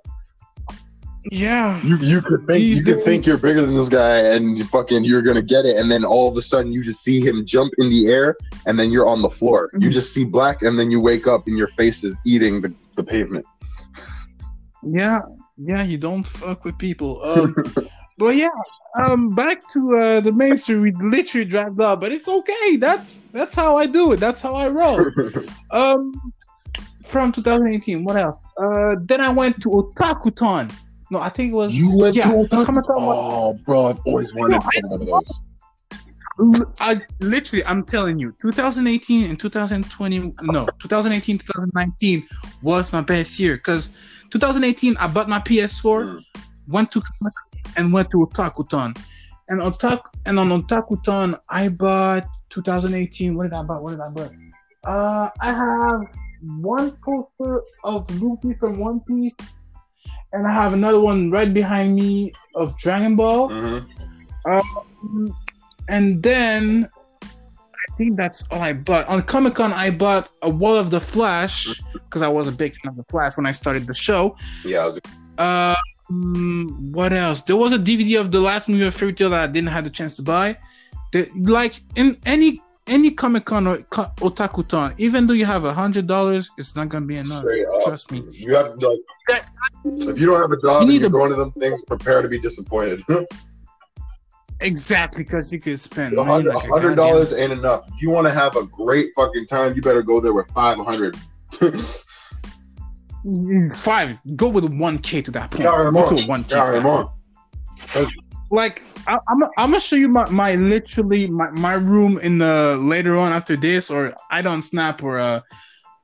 Yeah. 1.31 1.81
You, 1.83 1.97
you 1.97 2.21
could 2.21 2.39
think 2.45 2.51
These 2.53 2.79
you 2.79 2.85
could 2.85 3.03
think 3.03 3.25
you're 3.25 3.37
bigger 3.37 3.65
than 3.65 3.75
this 3.75 3.89
guy 3.89 4.17
and 4.17 4.57
you 4.57 4.65
fucking 4.65 5.03
you're 5.03 5.21
gonna 5.21 5.41
get 5.41 5.65
it 5.65 5.77
and 5.77 5.91
then 5.91 6.03
all 6.03 6.29
of 6.29 6.35
a 6.37 6.41
sudden 6.41 6.71
you 6.71 6.83
just 6.83 7.03
see 7.03 7.21
him 7.21 7.45
jump 7.45 7.73
in 7.77 7.89
the 7.89 8.07
air 8.07 8.35
and 8.65 8.79
then 8.79 8.91
you're 8.91 9.07
on 9.07 9.21
the 9.21 9.29
floor. 9.29 9.69
You 9.79 9.89
just 9.89 10.13
see 10.13 10.25
black 10.25 10.61
and 10.61 10.77
then 10.77 10.91
you 10.91 10.99
wake 10.99 11.27
up 11.27 11.47
and 11.47 11.57
your 11.57 11.67
face 11.67 12.03
is 12.03 12.19
eating 12.25 12.61
the, 12.61 12.73
the 12.95 13.03
pavement. 13.03 13.45
Yeah, 14.81 15.19
yeah, 15.57 15.83
you 15.83 15.97
don't 15.97 16.27
fuck 16.27 16.65
with 16.65 16.77
people. 16.77 17.21
Um, 17.23 17.55
but 18.17 18.35
yeah, 18.35 18.49
um, 18.97 19.33
back 19.33 19.67
to 19.69 19.97
uh, 19.97 20.19
the 20.19 20.31
main 20.31 20.57
street. 20.57 20.79
We 20.79 20.91
literally 21.09 21.45
dragged 21.45 21.79
up, 21.79 22.01
but 22.01 22.11
it's 22.11 22.27
okay. 22.27 22.77
That's 22.77 23.21
that's 23.31 23.55
how 23.55 23.77
I 23.77 23.85
do 23.85 24.11
it. 24.11 24.19
That's 24.19 24.41
how 24.41 24.55
I 24.55 24.67
roll. 24.67 25.09
um, 25.71 26.13
from 27.03 27.31
2018. 27.31 28.03
What 28.03 28.17
else? 28.17 28.47
Uh, 28.57 28.95
then 29.01 29.21
I 29.21 29.31
went 29.31 29.61
to 29.61 29.69
Otakuthon. 29.69 30.73
No, 31.13 31.19
I 31.21 31.29
think 31.29 31.51
it 31.51 31.55
was. 31.55 31.75
You 31.75 31.95
went 31.95 32.15
yeah, 32.15 32.31
to? 32.31 32.47
Comic-Con 32.49 32.95
Oh 32.97 33.53
bro, 33.67 33.85
I've 33.85 33.99
always 34.03 34.33
wanted 34.33 34.59
to 34.59 34.81
one 34.87 35.01
of 35.01 35.05
those. 35.05 36.73
I 36.79 36.99
literally, 37.19 37.63
I'm 37.67 37.83
telling 37.83 38.17
you, 38.17 38.35
2018 38.41 39.29
and 39.29 39.39
2020, 39.39 40.33
no, 40.41 40.65
2018, 40.81 41.37
2019 41.37 42.23
was 42.63 42.91
my 42.91 43.01
best 43.01 43.39
year 43.39 43.57
because 43.57 43.95
2018 44.31 44.97
I 44.97 45.05
bought 45.05 45.29
my 45.29 45.37
PS4, 45.37 46.03
Mm. 46.03 46.23
went 46.67 46.91
to 46.93 47.03
and 47.77 47.93
went 47.93 48.09
to 48.09 48.17
Otakuthon, 48.25 48.97
and 49.49 49.61
on 49.61 49.71
Otaku 49.71 50.05
and 50.25 50.39
on 50.39 50.49
Otakuthon 50.49 51.39
I 51.47 51.69
bought 51.69 52.25
2018. 52.49 53.35
What 53.35 53.43
did 53.43 53.53
I 53.53 53.61
buy? 53.61 53.77
What 53.77 53.91
did 53.91 53.99
I 53.99 54.09
buy? 54.09 54.29
Uh, 54.83 55.29
I 55.39 55.53
have 55.53 56.09
one 56.41 56.97
poster 57.05 57.61
of 57.83 58.09
Luffy 58.19 58.55
from 58.55 58.79
One 58.79 58.99
Piece, 59.01 59.37
and 60.33 60.47
I 60.47 60.53
have 60.53 60.73
another 60.73 60.99
one 60.99 61.31
right 61.31 61.53
behind 61.53 61.95
me 61.95 62.33
of 62.55 62.77
Dragon 62.79 63.15
Ball. 63.15 63.49
Mhm. 63.49 63.85
Um, 64.45 65.35
and 65.89 66.21
then 66.23 66.87
I 67.23 67.97
think 67.97 68.17
that's 68.17 68.47
all 68.49 68.61
I 68.61 68.73
bought. 68.73 69.07
On 69.07 69.21
Comic 69.21 69.55
Con, 69.55 69.71
I 69.71 69.91
bought 69.91 70.29
a 70.41 70.49
Wall 70.49 70.77
of 70.77 70.89
the 70.89 70.99
Flash 70.99 71.67
because 71.93 72.21
I 72.21 72.27
was 72.27 72.47
a 72.47 72.51
big 72.51 72.75
fan 72.75 72.89
of 72.91 72.97
the 72.97 73.03
Flash 73.09 73.37
when 73.37 73.45
I 73.45 73.51
started 73.51 73.85
the 73.87 73.93
show. 73.93 74.35
Yeah, 74.65 74.79
I 74.79 74.85
was 74.85 74.99
Uh, 75.37 75.75
mm, 76.11 76.91
what 76.91 77.13
else? 77.13 77.41
There 77.41 77.55
was 77.55 77.73
a 77.73 77.79
DVD 77.79 78.19
of 78.19 78.31
the 78.31 78.39
last 78.39 78.69
movie 78.69 78.85
of 78.85 78.93
Fairy 78.93 79.13
Tail 79.13 79.29
that 79.31 79.39
I 79.39 79.47
didn't 79.47 79.69
have 79.69 79.83
the 79.83 79.89
chance 79.89 80.15
to 80.17 80.23
buy. 80.23 80.57
The, 81.11 81.29
like 81.35 81.73
in 81.95 82.17
any 82.25 82.59
any 82.87 83.11
Comic 83.11 83.45
Con 83.45 83.67
or 83.67 83.77
co- 83.89 84.11
Otakuthon, 84.17 84.93
even 84.97 85.27
though 85.27 85.33
you 85.33 85.45
have 85.45 85.63
a 85.65 85.73
hundred 85.73 86.07
dollars, 86.07 86.49
it's 86.57 86.75
not 86.75 86.89
gonna 86.89 87.05
be 87.05 87.17
enough. 87.17 87.43
Trust 87.83 88.11
me. 88.11 88.23
You 88.31 88.55
have 88.55 88.75
like 88.81 88.99
That- 89.29 89.45
if 89.85 90.19
you 90.19 90.25
don't 90.27 90.41
have 90.41 90.51
a 90.51 90.61
job 90.61 90.81
You 90.81 90.87
need 90.87 90.99
you're 91.01 91.07
a- 91.07 91.11
going 91.11 91.29
to 91.31 91.35
them 91.35 91.51
things, 91.53 91.83
prepare 91.83 92.21
to 92.21 92.27
be 92.27 92.39
disappointed. 92.39 93.03
Exactly, 94.59 95.25
because 95.25 95.51
you 95.51 95.59
could 95.59 95.77
spend 95.77 96.17
A 96.17 96.23
hundred 96.23 96.53
like 96.53 96.63
a 96.63 96.67
hundred 96.69 96.95
goddamn- 96.95 97.13
dollars 97.15 97.33
ain't 97.33 97.51
enough. 97.51 97.85
If 97.89 98.01
you 98.01 98.09
want 98.11 98.27
to 98.27 98.33
have 98.33 98.55
a 98.55 98.63
great 98.65 99.11
fucking 99.13 99.45
time, 99.47 99.75
you 99.75 99.81
better 99.81 100.01
go 100.01 100.21
there 100.21 100.31
with 100.31 100.49
five 100.51 100.77
hundred. 100.77 101.17
Five. 103.75 104.19
Go 104.35 104.49
with 104.49 104.65
one 104.65 104.97
K 104.99 105.21
to 105.21 105.31
that 105.31 105.51
point. 105.51 105.63
Carrément. 105.63 105.93
Go 106.09 106.17
to 106.17 106.27
one 106.27 106.43
K. 106.43 106.55
Carrément. 106.55 107.09
like 108.51 108.81
I, 109.07 109.17
I'm 109.27 109.43
I'm 109.57 109.69
gonna 109.69 109.79
show 109.79 109.95
you 109.95 110.07
my, 110.07 110.29
my 110.29 110.55
literally 110.55 111.27
my, 111.27 111.49
my 111.51 111.73
room 111.73 112.17
in 112.19 112.37
the 112.37 112.77
later 112.81 113.17
on 113.17 113.31
after 113.31 113.55
this, 113.55 113.91
or 113.91 114.15
I 114.31 114.41
don't 114.41 114.61
snap 114.61 115.03
or 115.03 115.19
uh 115.19 115.41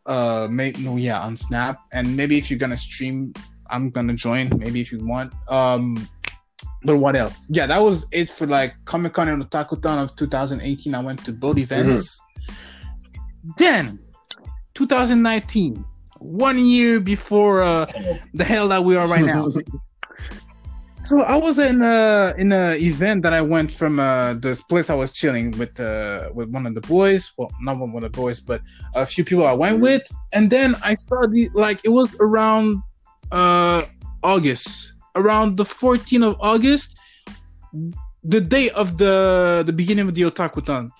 uh 0.06 0.48
maybe 0.50 0.84
no 0.84 0.98
yeah 0.98 1.20
on 1.20 1.36
Snap, 1.36 1.78
and 1.92 2.16
maybe 2.16 2.38
if 2.38 2.50
you're 2.50 2.60
gonna 2.60 2.78
stream, 2.78 3.34
I'm 3.70 3.90
gonna 3.90 4.14
join. 4.14 4.50
Maybe 4.58 4.82
if 4.82 4.92
you 4.92 5.06
want. 5.06 5.34
Um, 5.48 6.08
but 6.84 6.98
what 6.98 7.16
else? 7.16 7.50
Yeah, 7.54 7.66
that 7.68 7.82
was 7.82 8.08
it 8.12 8.30
for 8.30 8.48
like 8.48 8.74
Comic 8.86 9.14
Con 9.14 9.28
and 9.28 9.44
Otakuthon 9.44 10.04
of 10.04 10.16
2018. 10.16 10.96
I 10.96 11.00
went 11.00 11.24
to 11.26 11.34
both 11.34 11.58
events. 11.58 12.22
Then 13.58 14.00
2019, 14.74 15.84
one 16.20 16.58
year 16.58 17.00
before 17.00 17.64
uh, 17.64 17.86
the 18.34 18.44
hell 18.44 18.68
that 18.70 18.84
we 18.84 18.96
are 18.96 19.08
right 19.08 19.26
now. 19.26 19.50
so 21.10 21.22
I 21.22 21.38
was 21.38 21.57
in 21.57 21.81
a 21.81 22.36
in 22.38 22.52
a 22.52 22.76
event 22.76 23.23
that 23.23 23.34
I 23.34 23.41
went 23.41 23.73
from 23.73 23.99
uh, 23.99 24.36
this 24.36 24.61
place 24.61 24.91
I 24.91 24.95
was 24.95 25.11
chilling 25.11 25.49
with 25.57 25.80
uh, 25.80 26.30
with 26.36 26.49
one 26.49 26.68
of 26.68 26.76
the 26.76 26.81
boys. 26.81 27.34
Well, 27.36 27.52
not 27.61 27.80
one 27.80 28.03
of 28.03 28.11
the 28.11 28.15
boys, 28.15 28.40
but 28.40 28.61
a 28.95 29.07
few 29.07 29.23
people 29.26 29.48
I 29.48 29.53
went 29.53 29.80
with, 29.80 30.03
and 30.34 30.52
then 30.52 30.76
I 30.84 30.94
saw 30.94 31.26
the 31.26 31.49
like 31.56 31.80
it 31.84 31.90
was 31.90 32.15
around 32.19 32.84
uh 33.31 33.81
August, 34.22 34.94
around 35.15 35.57
the 35.57 35.64
14th 35.64 36.26
of 36.30 36.36
August, 36.40 36.95
the 38.23 38.41
day 38.41 38.69
of 38.81 38.99
the 38.99 39.64
the 39.65 39.73
beginning 39.73 40.07
of 40.07 40.14
the 40.14 40.23
Otakuthon. 40.30 40.91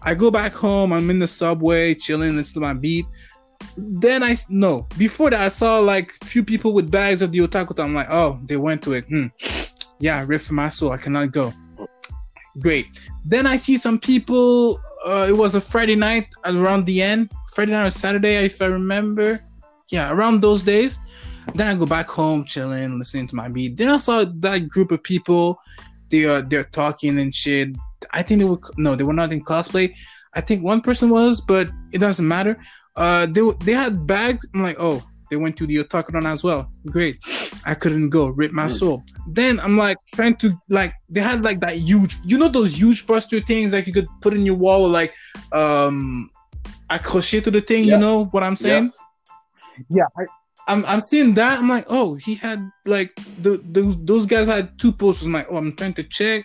I 0.00 0.14
go 0.14 0.30
back 0.30 0.54
home. 0.54 0.94
I'm 0.94 1.10
in 1.10 1.18
the 1.18 1.28
subway, 1.28 1.94
chilling, 1.94 2.34
listening 2.36 2.62
to 2.62 2.66
my 2.68 2.72
beat. 2.72 3.04
Then 3.76 4.22
I 4.22 4.34
no 4.48 4.86
before 4.98 5.30
that 5.30 5.40
I 5.40 5.48
saw 5.48 5.78
like 5.80 6.12
few 6.24 6.44
people 6.44 6.72
with 6.72 6.90
bags 6.90 7.22
of 7.22 7.32
the 7.32 7.38
otaku. 7.38 7.78
I'm 7.82 7.94
like, 7.94 8.10
oh, 8.10 8.38
they 8.44 8.56
went 8.56 8.82
to 8.82 8.94
it. 8.94 9.04
Hmm. 9.06 9.26
Yeah, 10.02 10.24
rip 10.26 10.40
for 10.40 10.54
my 10.54 10.70
soul. 10.70 10.92
I 10.92 10.96
cannot 10.96 11.30
go. 11.30 11.52
Great. 12.58 12.86
Then 13.22 13.46
I 13.46 13.56
see 13.56 13.76
some 13.76 13.98
people. 13.98 14.80
Uh, 15.04 15.26
it 15.28 15.36
was 15.36 15.54
a 15.54 15.60
Friday 15.60 15.94
night 15.94 16.28
around 16.46 16.86
the 16.86 17.02
end, 17.02 17.30
Friday 17.52 17.72
night 17.72 17.86
or 17.86 17.90
Saturday, 17.90 18.36
if 18.46 18.62
I 18.62 18.66
remember. 18.66 19.40
Yeah, 19.90 20.10
around 20.10 20.40
those 20.40 20.62
days. 20.62 20.98
Then 21.54 21.66
I 21.66 21.74
go 21.74 21.84
back 21.84 22.08
home, 22.08 22.44
chilling, 22.44 22.98
listening 22.98 23.26
to 23.28 23.36
my 23.36 23.48
beat. 23.48 23.76
Then 23.76 23.90
I 23.90 23.96
saw 23.98 24.24
that 24.24 24.68
group 24.68 24.90
of 24.90 25.02
people. 25.02 25.60
They 26.08 26.24
are 26.24 26.42
they're 26.42 26.64
talking 26.64 27.18
and 27.18 27.34
shit. 27.34 27.76
I 28.10 28.22
think 28.22 28.40
they 28.40 28.46
were 28.46 28.60
no, 28.76 28.94
they 28.94 29.04
were 29.04 29.12
not 29.12 29.32
in 29.32 29.44
cosplay. 29.44 29.94
I 30.32 30.40
think 30.40 30.62
one 30.62 30.80
person 30.80 31.10
was, 31.10 31.40
but 31.40 31.68
it 31.92 31.98
doesn't 31.98 32.26
matter. 32.26 32.56
Uh, 32.96 33.26
they 33.26 33.40
they 33.64 33.72
had 33.72 34.06
bags. 34.06 34.46
I'm 34.54 34.62
like, 34.62 34.76
oh, 34.78 35.02
they 35.30 35.36
went 35.36 35.56
to 35.58 35.66
the 35.66 35.84
Otakuthon 35.84 36.24
as 36.26 36.42
well. 36.42 36.70
Great. 36.86 37.18
I 37.64 37.74
couldn't 37.74 38.10
go. 38.10 38.28
Rip 38.28 38.52
my 38.52 38.66
soul. 38.66 39.04
Then 39.28 39.60
I'm 39.60 39.76
like 39.76 39.98
trying 40.14 40.36
to 40.36 40.58
like 40.68 40.94
they 41.08 41.20
had 41.20 41.42
like 41.42 41.60
that 41.60 41.76
huge, 41.76 42.16
you 42.24 42.38
know, 42.38 42.48
those 42.48 42.80
huge 42.80 43.06
poster 43.06 43.40
things 43.40 43.72
like 43.72 43.86
you 43.86 43.92
could 43.92 44.08
put 44.20 44.34
in 44.34 44.44
your 44.44 44.56
wall, 44.56 44.82
or 44.82 44.88
like 44.88 45.14
um, 45.52 46.30
accroché 46.90 47.42
to 47.44 47.50
the 47.50 47.60
thing. 47.60 47.84
Yeah. 47.84 47.94
You 47.94 48.00
know 48.00 48.24
what 48.26 48.42
I'm 48.42 48.56
saying? 48.56 48.92
Yeah. 49.88 50.06
I, 50.18 50.24
I'm 50.68 50.84
I'm 50.86 51.00
seeing 51.00 51.34
that. 51.34 51.58
I'm 51.58 51.68
like, 51.68 51.86
oh, 51.88 52.14
he 52.14 52.34
had 52.34 52.70
like 52.86 53.14
the, 53.40 53.60
those 53.64 54.02
those 54.04 54.26
guys 54.26 54.46
had 54.46 54.78
two 54.78 54.92
posters. 54.92 55.26
I'm 55.26 55.32
like, 55.32 55.48
oh, 55.50 55.56
I'm 55.56 55.74
trying 55.74 55.94
to 55.94 56.04
check, 56.04 56.44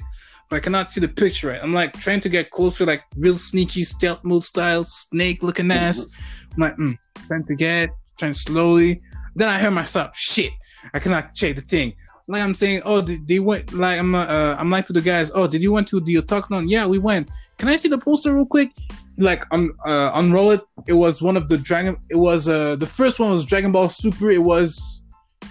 but 0.50 0.58
I 0.58 0.60
cannot 0.60 0.92
see 0.92 1.02
the 1.02 1.08
picture 1.08 1.50
right. 1.50 1.62
I'm 1.62 1.74
like 1.74 1.94
trying 1.94 2.22
to 2.22 2.30
get 2.30 2.52
closer, 2.52 2.86
like 2.86 3.04
real 3.16 3.38
sneaky 3.38 3.84
stealth 3.84 4.24
mode 4.24 4.44
style, 4.44 4.84
snake 4.86 5.44
looking 5.44 5.72
ass. 5.72 6.08
I'm 6.54 6.62
like, 6.62 6.78
mm, 6.78 6.98
trying 7.28 7.46
to 7.46 7.56
get, 7.56 7.90
trying 8.18 8.34
slowly. 8.34 9.02
Then 9.36 9.50
I 9.50 9.60
hear 9.60 9.72
myself, 9.72 10.12
shit, 10.16 10.52
I 10.94 11.00
cannot 11.00 11.34
check 11.34 11.56
the 11.56 11.62
thing. 11.62 11.94
Like 12.28 12.42
I'm 12.42 12.56
saying, 12.56 12.82
oh, 12.86 13.02
they, 13.02 13.40
went. 13.40 13.74
Like 13.74 14.00
I'm, 14.00 14.16
uh, 14.16 14.56
I'm 14.58 14.72
like 14.72 14.86
to 14.88 14.94
the 14.94 15.02
guys, 15.02 15.32
oh, 15.36 15.48
did 15.48 15.62
you 15.62 15.72
went 15.72 15.88
to 15.90 16.00
the 16.00 16.16
Otakuthon? 16.16 16.70
Yeah, 16.70 16.88
we 16.88 16.98
went. 16.98 17.30
Can 17.58 17.70
I 17.70 17.76
see 17.76 17.88
the 17.88 17.98
poster 17.98 18.36
real 18.36 18.46
quick? 18.46 18.72
Like 19.18 19.46
um, 19.52 19.74
uh, 19.86 20.12
unroll 20.16 20.52
it. 20.52 20.62
It 20.88 20.94
was 20.94 21.22
one 21.22 21.38
of 21.38 21.48
the 21.48 21.58
Dragon. 21.58 21.98
It 22.10 22.18
was 22.18 22.50
uh, 22.50 22.76
the 22.76 22.86
first 22.86 23.20
one 23.20 23.32
was 23.32 23.46
Dragon 23.46 23.72
Ball 23.72 23.90
Super. 23.90 24.32
It 24.32 24.44
was 24.44 25.04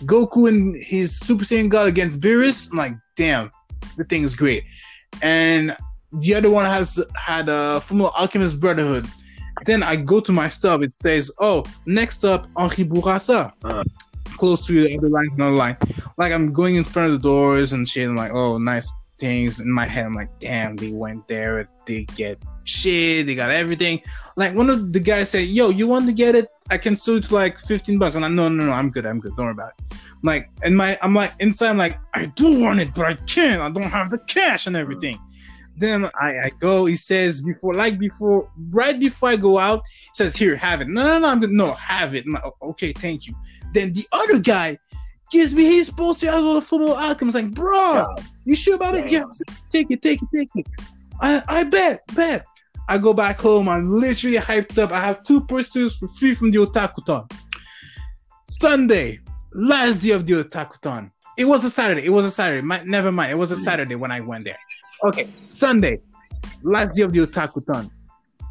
Goku 0.04 0.48
and 0.48 0.76
his 0.82 1.18
Super 1.18 1.44
Saiyan 1.44 1.70
God 1.70 1.88
against 1.88 2.20
Beerus. 2.20 2.70
I'm 2.72 2.78
like, 2.78 2.94
damn, 3.16 3.50
the 3.96 4.04
thing 4.04 4.22
is 4.22 4.36
great. 4.36 4.64
And 5.22 5.76
the 6.12 6.34
other 6.34 6.50
one 6.50 6.64
has 6.64 7.02
had 7.14 7.48
a 7.48 7.80
Fullmetal 7.80 8.12
Alchemist 8.14 8.60
Brotherhood. 8.60 9.06
Then 9.66 9.82
I 9.82 9.96
go 9.96 10.20
to 10.20 10.32
my 10.32 10.48
stub. 10.48 10.82
It 10.82 10.92
says, 10.94 11.30
"Oh, 11.38 11.64
next 11.86 12.24
up, 12.24 12.46
Henri 12.56 12.84
Bourassa." 12.84 13.52
Uh. 13.62 13.84
Close 14.36 14.66
to 14.66 14.82
the 14.82 14.98
other 14.98 15.08
line, 15.08 15.28
another 15.36 15.54
line. 15.54 15.76
Like 16.18 16.32
I'm 16.32 16.52
going 16.52 16.74
in 16.74 16.82
front 16.82 17.12
of 17.12 17.22
the 17.22 17.28
doors 17.28 17.72
and 17.72 17.88
shit. 17.88 18.08
I'm 18.08 18.16
like, 18.16 18.32
"Oh, 18.32 18.58
nice 18.58 18.90
things." 19.20 19.60
In 19.60 19.70
my 19.70 19.86
head, 19.86 20.06
I'm 20.06 20.14
like, 20.14 20.30
"Damn, 20.40 20.74
they 20.74 20.90
went 20.90 21.28
there. 21.28 21.68
They 21.86 22.04
get 22.16 22.42
shit. 22.64 23.26
They 23.26 23.34
got 23.34 23.50
everything." 23.50 24.02
Like 24.36 24.54
one 24.54 24.70
of 24.70 24.92
the 24.92 25.00
guys 25.00 25.30
said, 25.30 25.46
"Yo, 25.46 25.70
you 25.70 25.86
want 25.86 26.06
to 26.06 26.12
get 26.12 26.34
it? 26.34 26.48
I 26.70 26.78
can 26.78 26.96
sell 26.96 27.16
it 27.16 27.24
to 27.24 27.34
like 27.34 27.58
15 27.58 27.98
bucks." 27.98 28.14
And 28.14 28.24
I'm, 28.24 28.34
"No, 28.34 28.48
no, 28.48 28.64
no. 28.64 28.72
I'm 28.72 28.90
good. 28.90 29.06
I'm 29.06 29.20
good. 29.20 29.36
Don't 29.36 29.46
worry 29.46 29.52
about 29.52 29.72
it." 29.78 29.96
I'm 30.12 30.18
like, 30.22 30.50
and 30.62 30.76
my, 30.76 30.98
I'm 31.02 31.14
like 31.14 31.32
inside. 31.40 31.70
I'm 31.70 31.78
like, 31.78 31.98
"I 32.14 32.26
do 32.26 32.60
want 32.60 32.80
it, 32.80 32.94
but 32.94 33.06
I 33.06 33.14
can't. 33.26 33.62
I 33.62 33.70
don't 33.70 33.90
have 33.90 34.10
the 34.10 34.18
cash 34.26 34.66
and 34.66 34.76
everything." 34.76 35.18
Then 35.76 36.04
I, 36.04 36.28
I 36.44 36.50
go. 36.60 36.86
He 36.86 36.96
says 36.96 37.42
before, 37.42 37.74
like 37.74 37.98
before, 37.98 38.48
right 38.70 38.98
before 38.98 39.30
I 39.30 39.36
go 39.36 39.58
out, 39.58 39.82
he 39.86 40.10
says, 40.14 40.36
"Here, 40.36 40.56
have 40.56 40.80
it." 40.80 40.88
No, 40.88 41.02
no, 41.02 41.18
no. 41.18 41.28
I'm 41.28 41.40
good. 41.40 41.50
No, 41.50 41.72
have 41.74 42.14
it. 42.14 42.26
Like, 42.26 42.42
"Oh, 42.44 42.70
okay, 42.70 42.92
thank 42.92 43.26
you. 43.26 43.34
Then 43.72 43.92
the 43.92 44.06
other 44.12 44.38
guy 44.38 44.78
gives 45.34 45.54
me 45.54 45.64
his 45.64 45.90
poster 45.90 46.28
as 46.28 46.44
well. 46.44 46.54
The 46.54 46.60
Fullmetal 46.60 46.96
Alchemist. 46.96 47.34
Like, 47.34 47.50
bro, 47.50 48.06
you 48.44 48.54
sure 48.54 48.76
about 48.76 48.94
it? 48.94 49.10
Yeah, 49.10 49.24
take 49.70 49.90
it, 49.90 50.00
take 50.00 50.22
it, 50.22 50.28
take 50.32 50.48
it. 50.54 50.66
I, 51.20 51.42
I 51.46 51.64
bet, 51.64 52.02
bet. 52.14 52.46
I 52.88 52.98
go 52.98 53.12
back 53.14 53.40
home. 53.40 53.68
I'm 53.68 53.90
literally 54.00 54.38
hyped 54.38 54.78
up. 54.78 54.92
I 54.92 55.00
have 55.00 55.22
two 55.22 55.40
posters 55.40 55.96
for 55.96 56.08
free 56.08 56.34
from 56.34 56.50
the 56.50 56.58
Otakuthon. 56.58 57.30
Sunday, 58.46 59.20
last 59.54 59.96
day 59.96 60.10
of 60.10 60.26
the 60.26 60.44
Otakuthon. 60.44 61.10
It 61.36 61.46
was 61.46 61.64
a 61.64 61.70
Saturday. 61.70 62.04
It 62.04 62.10
was 62.10 62.24
a 62.26 62.30
Saturday. 62.30 62.62
My, 62.62 62.82
never 62.84 63.10
mind. 63.10 63.32
It 63.32 63.36
was 63.36 63.50
a 63.50 63.56
Saturday 63.56 63.94
when 63.94 64.12
I 64.12 64.20
went 64.20 64.44
there. 64.44 64.58
Okay, 65.04 65.28
Sunday, 65.44 66.00
last 66.62 66.94
day 66.94 67.02
of 67.02 67.12
the 67.12 67.20
Otakuthon. 67.20 67.90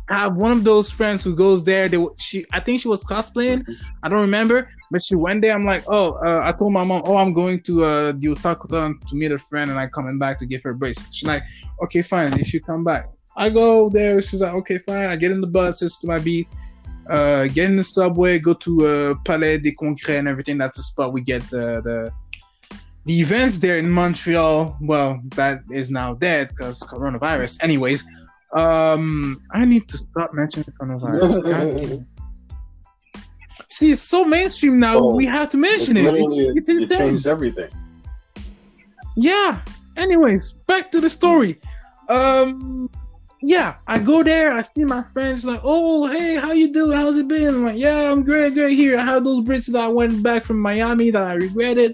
I 0.10 0.20
have 0.20 0.36
one 0.36 0.52
of 0.52 0.64
those 0.66 0.92
friends 0.92 1.24
who 1.24 1.34
goes 1.34 1.64
there. 1.64 1.88
They 1.88 2.06
she, 2.18 2.46
I 2.52 2.60
think 2.60 2.82
she 2.82 2.90
was 2.90 3.06
cosplaying. 3.06 3.66
I 4.04 4.10
don't 4.10 4.20
remember, 4.20 4.70
but 4.92 5.02
she 5.02 5.16
went 5.16 5.42
there. 5.42 5.54
I'm 5.54 5.66
like, 5.66 5.84
oh, 5.88 6.14
uh, 6.14 6.42
I 6.44 6.52
told 6.52 6.74
my 6.74 6.84
mom, 6.84 7.04
oh, 7.06 7.16
I'm 7.18 7.34
going 7.34 7.62
to 7.64 7.86
uh, 7.86 8.12
the 8.12 8.28
Otakuthon 8.28 9.00
to 9.08 9.16
meet 9.16 9.32
a 9.32 9.40
friend, 9.40 9.72
and 9.72 9.80
I'm 9.80 9.90
coming 9.90 10.18
back 10.18 10.40
to 10.40 10.46
give 10.46 10.62
her 10.64 10.72
a 10.72 10.76
brace. 10.76 11.08
She's 11.12 11.28
like, 11.28 11.44
okay, 11.84 12.02
fine. 12.02 12.38
if 12.38 12.54
You 12.54 12.60
come 12.60 12.84
back. 12.84 13.08
I 13.36 13.50
go 13.50 13.90
there. 13.90 14.22
She's 14.22 14.42
like, 14.42 14.54
okay, 14.54 14.78
fine. 14.80 15.06
I 15.10 15.16
get 15.16 15.32
in 15.32 15.42
the 15.42 15.48
bus, 15.48 15.82
listen 15.82 16.02
to 16.02 16.08
my 16.08 16.20
beat, 16.20 16.48
uh, 17.10 17.48
get 17.48 17.70
in 17.70 17.78
the 17.78 17.84
subway, 17.84 18.40
go 18.40 18.54
to 18.54 18.88
uh, 18.88 19.16
Palais 19.26 19.58
des 19.58 19.72
Congrès 19.72 20.20
and 20.20 20.28
everything. 20.28 20.58
That's 20.58 20.78
the 20.78 20.84
spot 20.84 21.14
we 21.14 21.22
get 21.22 21.42
the 21.50 21.82
the 21.82 22.14
the 23.06 23.20
events 23.20 23.60
there 23.60 23.78
in 23.78 23.90
Montreal. 23.90 24.78
Well, 24.82 25.20
that 25.36 25.64
is 25.72 25.90
now 25.92 26.14
dead 26.14 26.50
because 26.50 26.82
coronavirus. 26.84 27.62
Anyways, 27.64 28.06
um, 28.56 29.42
I 29.52 29.66
need 29.66 29.88
to 29.90 29.98
stop 29.98 30.34
mentioning 30.34 30.72
coronavirus. 30.80 32.06
See, 33.70 33.92
it's 33.92 34.02
so 34.02 34.24
mainstream 34.26 34.80
now. 34.80 34.98
Oh, 35.00 35.16
we 35.16 35.26
have 35.26 35.50
to 35.50 35.58
mention 35.58 35.98
it. 35.98 36.06
It- 36.14 36.58
It's 36.58 36.70
it 36.70 36.76
insane. 36.78 36.98
changed 37.00 37.28
everything. 37.28 37.72
Yeah. 39.16 39.62
Anyways, 39.98 40.54
back 40.68 40.92
to 40.92 41.02
the 41.02 41.10
story. 41.10 41.60
Um 42.10 42.90
yeah, 43.44 43.76
I 43.86 44.00
go 44.00 44.24
there, 44.24 44.54
I 44.54 44.62
see 44.62 44.86
my 44.86 45.04
friends 45.04 45.44
like, 45.44 45.60
oh 45.64 46.10
hey, 46.10 46.36
how 46.36 46.54
you 46.54 46.72
doing? 46.72 46.98
How's 46.98 47.18
it 47.18 47.28
been? 47.28 47.56
I'm 47.56 47.66
like, 47.66 47.78
yeah, 47.78 48.10
I'm 48.10 48.24
great, 48.24 48.54
great 48.54 48.78
here. 48.78 48.98
I 48.98 49.04
have 49.04 49.26
those 49.26 49.44
bracelets 49.44 49.74
that 49.74 49.84
I 49.84 49.90
went 49.90 50.24
back 50.24 50.46
from 50.46 50.60
Miami 50.60 51.12
that 51.12 51.22
I 51.22 51.34
regretted. 51.34 51.94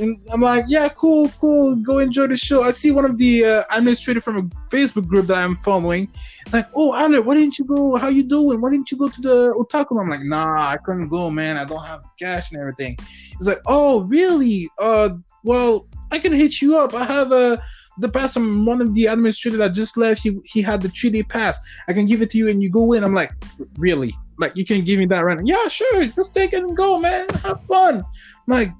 And 0.00 0.18
I'm 0.30 0.40
like, 0.40 0.64
yeah, 0.68 0.88
cool, 0.88 1.28
cool. 1.40 1.76
Go 1.76 2.00
enjoy 2.00 2.26
the 2.26 2.36
show. 2.36 2.64
I 2.64 2.72
see 2.72 2.90
one 2.90 3.04
of 3.04 3.16
the 3.16 3.44
uh, 3.44 3.64
administrator 3.70 4.20
from 4.20 4.36
a 4.36 4.42
Facebook 4.68 5.06
group 5.06 5.28
that 5.28 5.38
I'm 5.38 5.56
following. 5.58 6.12
Like, 6.52 6.66
oh, 6.74 6.94
Anna, 6.94 7.22
why 7.22 7.34
didn't 7.36 7.58
you 7.58 7.64
go? 7.64 7.96
How 7.96 8.08
you 8.08 8.24
doing? 8.24 8.60
Why 8.60 8.70
didn't 8.70 8.90
you 8.90 8.98
go 8.98 9.08
to 9.08 9.20
the 9.20 9.52
otaku? 9.54 10.00
I'm 10.00 10.10
like, 10.10 10.22
nah, 10.22 10.68
I 10.68 10.76
couldn't 10.78 11.08
go, 11.08 11.30
man. 11.30 11.56
I 11.56 11.64
don't 11.64 11.84
have 11.84 12.02
cash 12.18 12.50
and 12.50 12.60
everything. 12.60 12.98
He's 13.38 13.46
like, 13.46 13.60
oh, 13.66 14.02
really? 14.02 14.68
Uh, 14.78 15.10
well, 15.44 15.88
I 16.10 16.18
can 16.18 16.32
hit 16.32 16.60
you 16.60 16.76
up. 16.76 16.92
I 16.92 17.04
have 17.04 17.32
a 17.32 17.62
the 17.98 18.08
pass 18.08 18.34
from 18.34 18.66
one 18.66 18.80
of 18.80 18.94
the 18.94 19.08
administrators 19.08 19.58
that 19.58 19.72
just 19.74 19.96
left. 19.96 20.22
He 20.22 20.38
he 20.44 20.62
had 20.62 20.82
the 20.82 20.88
three 20.88 21.10
day 21.10 21.22
pass. 21.22 21.60
I 21.88 21.92
can 21.92 22.06
give 22.06 22.22
it 22.22 22.30
to 22.30 22.38
you 22.38 22.48
and 22.48 22.62
you 22.62 22.70
go 22.70 22.92
in. 22.92 23.04
I'm 23.04 23.14
like, 23.14 23.32
really? 23.78 24.14
Like 24.38 24.56
you 24.56 24.64
can 24.64 24.84
give 24.84 24.98
me 24.98 25.06
that 25.06 25.20
right 25.20 25.38
now? 25.38 25.44
Yeah, 25.44 25.68
sure. 25.68 26.04
Just 26.06 26.34
take 26.34 26.52
it 26.52 26.62
and 26.62 26.76
go, 26.76 26.98
man. 26.98 27.28
Have 27.42 27.64
fun. 27.64 27.96
I'm 27.96 28.04
like, 28.46 28.70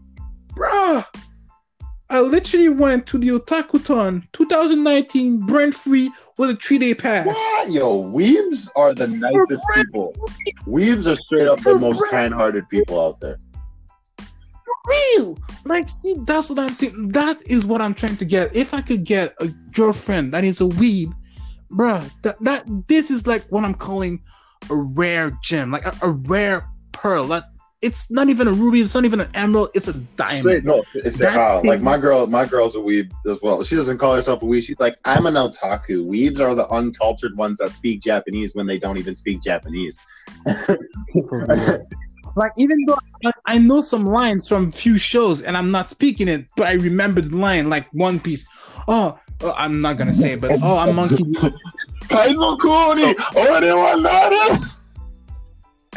bruh. 0.54 1.04
I 2.08 2.20
literally 2.20 2.68
went 2.68 3.06
to 3.08 3.18
the 3.18 3.30
Otakuthon 3.30 4.28
2019 4.32 5.40
Brent 5.40 5.74
free 5.74 6.12
with 6.38 6.50
a 6.50 6.56
three 6.56 6.78
day 6.78 6.94
pass. 6.94 7.26
What? 7.26 7.70
Yo, 7.70 8.00
weebs 8.00 8.68
are 8.76 8.94
the 8.94 9.08
nicest 9.08 9.64
people. 9.74 10.14
Weebs 10.66 11.06
are 11.06 11.16
straight 11.16 11.48
up 11.48 11.60
the 11.62 11.78
most 11.80 12.02
kind-hearted 12.10 12.68
people 12.68 13.00
out 13.00 13.18
there. 13.18 13.38
Real. 14.86 15.38
Like, 15.64 15.88
see, 15.88 16.16
that's 16.26 16.50
what 16.50 16.58
I'm 16.58 16.70
saying. 16.70 17.08
That 17.08 17.36
is 17.46 17.66
what 17.66 17.80
I'm 17.80 17.94
trying 17.94 18.16
to 18.18 18.24
get. 18.24 18.54
If 18.54 18.74
I 18.74 18.80
could 18.80 19.04
get 19.04 19.34
a 19.40 19.48
girlfriend 19.72 20.32
that 20.34 20.44
is 20.44 20.60
a 20.60 20.64
weeb, 20.64 21.12
bruh, 21.70 22.10
that, 22.22 22.36
that 22.42 22.64
this 22.88 23.10
is 23.10 23.26
like 23.26 23.44
what 23.48 23.64
I'm 23.64 23.74
calling 23.74 24.22
a 24.70 24.76
rare 24.76 25.36
gem, 25.42 25.70
like 25.70 25.86
a, 25.86 25.96
a 26.02 26.10
rare 26.10 26.68
pearl. 26.92 27.26
That 27.28 27.50
it's 27.82 28.10
not 28.10 28.28
even 28.28 28.48
a 28.48 28.52
ruby, 28.52 28.80
it's 28.80 28.94
not 28.94 29.04
even 29.04 29.20
an 29.20 29.28
emerald, 29.34 29.70
it's 29.74 29.88
a 29.88 29.92
diamond. 29.92 30.44
Wait, 30.46 30.64
no, 30.64 30.82
it's 30.94 31.16
the 31.16 31.26
thing- 31.30 31.68
like 31.68 31.82
my 31.82 31.98
girl. 31.98 32.26
My 32.26 32.46
girl's 32.46 32.74
a 32.74 32.78
weeb 32.78 33.12
as 33.26 33.40
well. 33.42 33.62
She 33.64 33.76
doesn't 33.76 33.98
call 33.98 34.14
herself 34.14 34.42
a 34.42 34.46
weeb. 34.46 34.62
She's 34.62 34.80
like, 34.80 34.96
I'm 35.04 35.26
an 35.26 35.34
otaku. 35.34 36.06
Weebs 36.06 36.40
are 36.40 36.54
the 36.54 36.68
uncultured 36.68 37.36
ones 37.36 37.58
that 37.58 37.72
speak 37.72 38.02
Japanese 38.02 38.54
when 38.54 38.66
they 38.66 38.78
don't 38.78 38.98
even 38.98 39.14
speak 39.16 39.42
Japanese. 39.42 39.98
Like 42.36 42.52
even 42.58 42.76
though 42.86 42.98
I, 43.24 43.32
I 43.46 43.58
know 43.58 43.80
some 43.80 44.04
lines 44.04 44.46
from 44.46 44.70
few 44.70 44.98
shows 44.98 45.40
and 45.40 45.56
I'm 45.56 45.70
not 45.70 45.88
speaking 45.88 46.28
it, 46.28 46.46
but 46.56 46.66
I 46.66 46.74
remember 46.74 47.22
the 47.22 47.36
line 47.36 47.70
like 47.70 47.88
One 47.92 48.20
Piece. 48.20 48.46
Oh, 48.86 49.18
oh, 49.40 49.54
I'm 49.56 49.80
not 49.80 49.96
gonna 49.96 50.12
say 50.12 50.34
it, 50.34 50.42
but 50.42 50.52
oh, 50.62 50.76
I'm 50.76 50.94
monkey. 50.94 51.24
Kaizo 52.04 52.60
Kuni, 52.60 54.02
Nara. 54.02 54.58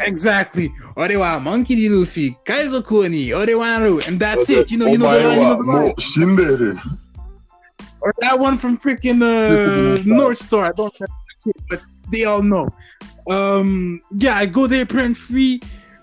exactly. 0.00 0.70
Orewa 0.96 1.42
monkey 1.42 1.76
D. 1.76 1.88
Luffy, 1.90 2.36
Kaizoku 2.46 3.08
ni 3.10 3.28
Orewaru, 3.28 4.08
and 4.08 4.18
that's 4.18 4.48
it. 4.48 4.70
You 4.70 4.78
know, 4.78 4.86
you 4.86 4.96
know 4.98 5.10
the 5.10 5.28
line, 5.28 5.36
you 5.36 5.44
know 5.44 5.56
the 5.56 5.72
line. 5.72 5.94
Shindere. 5.96 6.98
or 8.00 8.14
that 8.20 8.38
one 8.38 8.56
from 8.56 8.78
freaking 8.78 9.20
uh, 9.22 10.02
North 10.06 10.38
Star. 10.38 10.66
I 10.66 10.72
don't 10.72 10.94
remember, 10.98 11.66
but 11.68 11.82
they 12.10 12.24
all 12.24 12.42
know. 12.42 12.68
Um, 13.28 14.00
yeah, 14.10 14.34
I 14.34 14.46
go 14.46 14.66
there 14.66 14.86
print 14.86 15.16
free. 15.16 15.60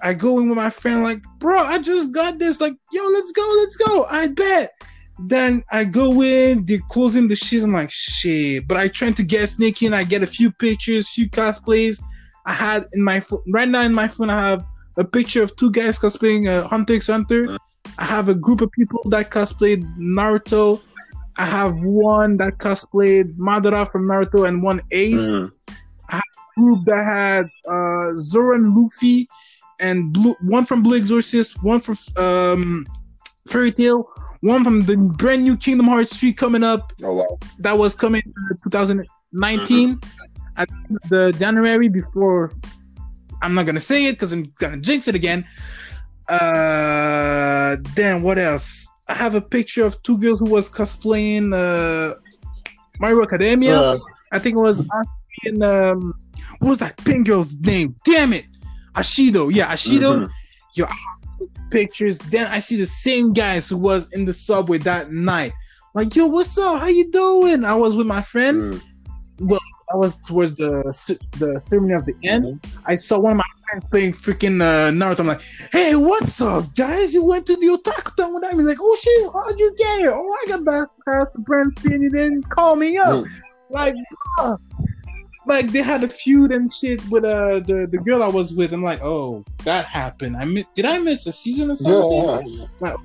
I 0.08 0.14
go 0.14 0.40
in 0.40 0.48
with 0.48 0.56
my 0.56 0.70
friend, 0.70 1.04
like, 1.04 1.22
bro, 1.38 1.58
I 1.60 1.80
just 1.80 2.14
got 2.14 2.40
this. 2.40 2.62
Like, 2.62 2.76
yo, 2.94 3.04
let's 3.10 3.34
go, 3.34 3.56
let's 3.58 3.76
go. 3.76 4.06
I 4.10 4.30
bet. 4.30 4.72
Then 5.20 5.64
I 5.70 5.84
go 5.84 6.22
in, 6.22 6.66
they're 6.66 6.80
closing 6.90 7.28
the 7.28 7.36
shit. 7.36 7.62
I'm 7.64 7.74
like, 7.74 7.92
shit. 7.92 8.66
But 8.68 8.78
I 8.78 8.88
try 8.88 9.12
to 9.12 9.24
get 9.24 9.50
sneaky 9.50 9.86
and 9.86 9.94
I 9.94 10.06
get 10.06 10.24
a 10.24 10.28
few 10.28 10.50
pictures, 10.50 11.10
few 11.10 11.30
cosplays. 11.30 12.02
I 12.46 12.54
had 12.54 12.86
in 12.94 13.04
my 13.04 13.20
phone, 13.20 13.42
right 13.50 13.68
now 13.68 13.82
in 13.82 13.94
my 13.94 14.08
phone, 14.08 14.30
I 14.30 14.40
have 14.50 14.66
a 14.96 15.04
picture 15.04 15.44
of 15.44 15.54
two 15.58 15.72
guys 15.72 16.00
cosplaying 16.00 16.48
uh, 16.48 16.66
Hunter 16.70 16.96
x 16.96 17.08
Hunter. 17.08 17.58
I 17.98 18.06
have 18.06 18.30
a 18.30 18.36
group 18.36 18.62
of 18.62 18.72
people 18.72 19.02
that 19.10 19.30
cosplayed 19.30 19.84
Naruto. 19.98 20.80
I 21.36 21.46
have 21.46 21.74
one 21.82 22.38
that 22.38 22.60
cosplayed 22.60 23.36
Madara 23.36 23.86
from 23.92 24.08
Naruto 24.08 24.48
and 24.48 24.64
one 24.64 24.82
Ace 24.92 25.44
Mm. 26.10 26.22
group 26.56 26.86
that 26.86 27.04
had 27.04 27.46
uh, 27.70 28.16
Zoro 28.16 28.56
and 28.56 28.74
Luffy, 28.76 29.28
and 29.80 30.14
Blue, 30.14 30.36
one 30.42 30.66
from 30.66 30.84
Blue 30.84 30.98
Exorcist, 30.98 31.62
one 31.64 31.80
from 31.80 31.98
um, 32.18 32.86
Fairy 33.48 33.72
Tail, 33.72 34.10
one 34.42 34.64
from 34.64 34.84
the 34.84 34.98
brand 34.98 35.44
new 35.44 35.58
Kingdom 35.58 35.88
Hearts 35.88 36.20
3 36.20 36.34
coming 36.34 36.64
up 36.64 36.94
Oh 37.04 37.14
wow. 37.14 37.40
that 37.60 37.78
was 37.78 37.96
coming 37.96 38.22
in 38.26 38.58
2019 38.64 40.00
at 40.58 40.70
the 41.10 41.32
January 41.38 41.88
before. 41.88 42.52
I'm 43.42 43.54
not 43.54 43.66
gonna 43.66 43.80
say 43.80 44.08
it 44.08 44.14
because 44.14 44.34
I'm 44.34 44.52
gonna 44.60 44.78
jinx 44.78 45.08
it 45.08 45.16
again. 45.16 45.46
Uh, 46.28 47.78
then 47.96 48.22
what 48.22 48.38
else? 48.38 48.90
I 49.08 49.14
have 49.14 49.36
a 49.36 49.42
picture 49.42 49.86
of 49.86 50.02
two 50.04 50.20
girls 50.20 50.40
who 50.42 50.50
was 50.50 50.70
cosplaying 50.70 51.54
uh, 51.54 52.16
My 53.00 53.10
Hero 53.10 53.24
Academia. 53.24 53.80
Uh, 53.80 54.00
I 54.32 54.40
think 54.40 54.56
it 54.56 54.60
was 54.60 54.86
and 55.46 55.64
um, 55.64 56.14
what 56.60 56.70
was 56.70 56.80
that 56.80 56.98
pink 57.06 57.28
girl's 57.28 57.56
name? 57.60 57.96
Damn 58.04 58.34
it, 58.34 58.46
Ashido. 58.98 59.54
Yeah, 59.54 59.72
Ashido. 59.72 60.28
mhm. 60.28 60.30
Yo, 60.76 60.86
pictures. 61.72 62.20
Then 62.20 62.48
I 62.48 62.60
see 62.60 62.76
the 62.76 62.86
same 62.86 63.34
guys 63.34 63.70
who 63.70 63.78
was 63.78 64.12
in 64.12 64.26
the 64.26 64.34
subway 64.34 64.78
that 64.80 65.12
night. 65.12 65.54
Like, 65.96 66.16
yo, 66.16 66.28
what's 66.28 66.58
up? 66.58 66.80
How 66.82 66.88
you 66.88 67.12
doing? 67.12 67.64
I 67.66 67.74
was 67.74 67.96
with 67.96 68.06
my 68.08 68.22
friend. 68.22 68.82
Mm. 69.40 69.60
I 69.92 69.96
was 69.96 70.18
towards 70.24 70.56
the 70.56 70.84
the 71.40 71.58
ceremony 71.60 71.94
of 71.94 72.06
the 72.06 72.16
end. 72.24 72.60
I 72.86 72.96
saw 72.96 73.20
one 73.20 73.32
of 73.32 73.38
my 73.38 73.44
friends 73.66 73.88
playing 73.88 74.14
freaking 74.14 74.62
uh, 74.62 74.92
Naruto. 74.92 75.22
I'm 75.22 75.28
like, 75.28 75.42
hey, 75.72 75.96
what's 75.96 76.42
up, 76.42 76.76
guys? 76.76 77.14
You 77.14 77.24
went 77.24 77.46
to 77.48 77.56
the 77.56 77.68
otaku 77.68 78.16
town 78.18 78.34
with. 78.34 78.44
He's 78.52 78.62
like, 78.62 78.78
oh 78.82 78.98
shit, 79.00 79.32
how'd 79.32 79.58
you 79.58 79.74
get 79.78 80.00
here? 80.00 80.12
Oh, 80.14 80.38
I 80.44 80.46
got 80.50 80.66
back 80.66 80.88
past 81.08 81.38
Brent 81.46 81.84
and 81.86 82.04
you 82.04 82.10
didn't 82.10 82.50
call 82.50 82.76
me 82.76 82.98
up. 82.98 83.08
Mm. 83.08 83.30
Like, 83.70 83.96
bruh. 84.38 84.58
Like 85.48 85.72
they 85.72 85.82
had 85.82 86.04
a 86.04 86.08
feud 86.08 86.52
and 86.52 86.72
shit 86.72 87.02
with 87.10 87.24
uh 87.24 87.60
the, 87.60 87.88
the 87.90 87.98
girl 87.98 88.22
I 88.22 88.28
was 88.28 88.56
with. 88.56 88.74
I'm 88.74 88.84
like, 88.84 89.02
oh, 89.02 89.44
that 89.64 89.86
happened. 89.86 90.38
I 90.38 90.46
mi- 90.46 90.68
did 90.76 90.86
I 90.86 91.00
miss 91.00 91.26
a 91.28 91.32
season 91.32 91.72
or 91.72 91.76
something? 91.76 92.22
Yeah, 92.22 92.42
yeah. 92.46 92.66
Like, 92.80 92.98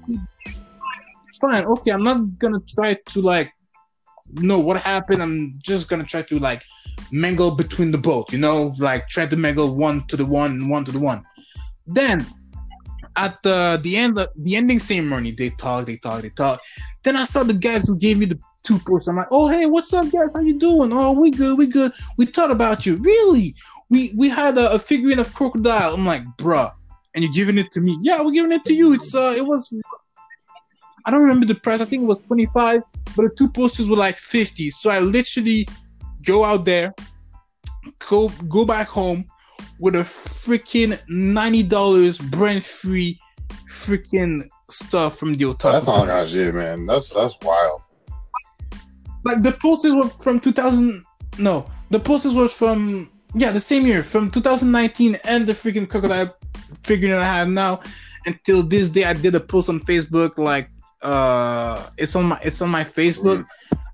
fine, 1.40 1.64
okay, 1.64 1.90
I'm 1.92 2.04
not 2.04 2.38
gonna 2.38 2.60
try 2.68 2.98
to 3.10 3.22
like 3.22 3.52
know 4.32 4.58
what 4.58 4.80
happened. 4.80 5.22
I'm 5.22 5.54
just 5.62 5.88
gonna 5.88 6.04
try 6.04 6.22
to 6.22 6.38
like 6.38 6.62
mingle 7.10 7.52
between 7.52 7.90
the 7.90 7.98
both, 7.98 8.32
you 8.32 8.38
know, 8.38 8.74
like 8.78 9.08
try 9.08 9.26
to 9.26 9.36
mingle 9.36 9.74
one 9.74 10.06
to 10.08 10.16
the 10.16 10.26
one 10.26 10.52
and 10.52 10.70
one 10.70 10.84
to 10.84 10.92
the 10.92 11.00
one. 11.00 11.22
Then 11.86 12.26
at 13.16 13.42
the 13.42 13.78
the 13.82 13.96
end 13.96 14.18
of 14.18 14.28
the 14.36 14.56
ending 14.56 14.78
ceremony, 14.78 15.32
they 15.32 15.50
talk, 15.50 15.86
they 15.86 15.96
talk, 15.96 16.22
they 16.22 16.30
talk. 16.30 16.60
Then 17.02 17.16
I 17.16 17.24
saw 17.24 17.42
the 17.42 17.54
guys 17.54 17.86
who 17.86 17.98
gave 17.98 18.18
me 18.18 18.26
the 18.26 18.38
two 18.62 18.78
posts. 18.78 19.08
I'm 19.08 19.16
like, 19.16 19.28
oh 19.30 19.48
hey, 19.48 19.66
what's 19.66 19.92
up, 19.92 20.10
guys? 20.10 20.34
How 20.34 20.40
you 20.40 20.58
doing? 20.58 20.92
Oh, 20.92 21.20
we 21.20 21.30
good, 21.30 21.58
we 21.58 21.66
good. 21.66 21.92
We 22.16 22.26
thought 22.26 22.50
about 22.50 22.86
you. 22.86 22.96
Really? 22.96 23.54
We 23.90 24.12
we 24.16 24.28
had 24.28 24.58
a, 24.58 24.72
a 24.72 24.78
figurine 24.78 25.18
of 25.18 25.32
crocodile. 25.34 25.94
I'm 25.94 26.06
like, 26.06 26.24
bruh, 26.38 26.72
and 27.14 27.24
you're 27.24 27.32
giving 27.32 27.58
it 27.58 27.70
to 27.72 27.80
me? 27.80 27.98
Yeah, 28.02 28.22
we're 28.22 28.32
giving 28.32 28.52
it 28.52 28.64
to 28.66 28.74
you. 28.74 28.92
It's 28.92 29.14
uh, 29.14 29.34
it 29.36 29.46
was. 29.46 29.72
I 31.04 31.10
don't 31.10 31.20
remember 31.20 31.46
the 31.46 31.56
price. 31.56 31.80
I 31.80 31.84
think 31.84 32.04
it 32.04 32.06
was 32.06 32.20
25, 32.20 32.82
but 33.16 33.22
the 33.22 33.30
two 33.36 33.50
posters 33.50 33.90
were 33.90 33.96
like 33.96 34.16
50. 34.16 34.70
So 34.70 34.88
I 34.88 35.00
literally 35.00 35.66
go 36.24 36.44
out 36.44 36.64
there, 36.64 36.94
go 38.08 38.28
go 38.48 38.64
back 38.64 38.88
home 38.88 39.26
with 39.78 39.96
a 39.96 40.00
freaking 40.00 40.98
ninety 41.08 41.62
dollars 41.62 42.18
brand 42.18 42.64
free 42.64 43.18
freaking 43.70 44.48
stuff 44.70 45.18
from 45.18 45.34
the 45.34 45.44
otaku. 45.44 45.72
That's 45.72 45.88
all 45.88 46.06
Town. 46.06 46.10
I 46.10 46.26
shit, 46.26 46.54
man. 46.54 46.86
That's 46.86 47.12
that's 47.12 47.36
wild. 47.42 47.81
Like 49.24 49.42
the 49.42 49.52
posters 49.52 49.94
were 49.94 50.08
from 50.08 50.40
2000. 50.40 51.04
No, 51.38 51.66
the 51.90 51.98
posters 51.98 52.34
were 52.34 52.48
from 52.48 53.10
yeah 53.34 53.50
the 53.50 53.60
same 53.60 53.86
year 53.86 54.02
from 54.02 54.30
2019 54.30 55.16
and 55.24 55.46
the 55.46 55.52
freaking 55.52 55.88
crocodile 55.88 56.36
figure 56.84 57.10
that 57.10 57.20
I 57.20 57.38
have 57.38 57.48
now. 57.48 57.80
Until 58.26 58.62
this 58.62 58.90
day, 58.90 59.04
I 59.04 59.14
did 59.14 59.34
a 59.34 59.40
post 59.40 59.68
on 59.68 59.80
Facebook 59.80 60.38
like 60.38 60.70
uh 61.02 61.88
it's 61.98 62.14
on 62.14 62.26
my 62.26 62.40
it's 62.42 62.62
on 62.62 62.70
my 62.70 62.84
Facebook. 62.84 63.44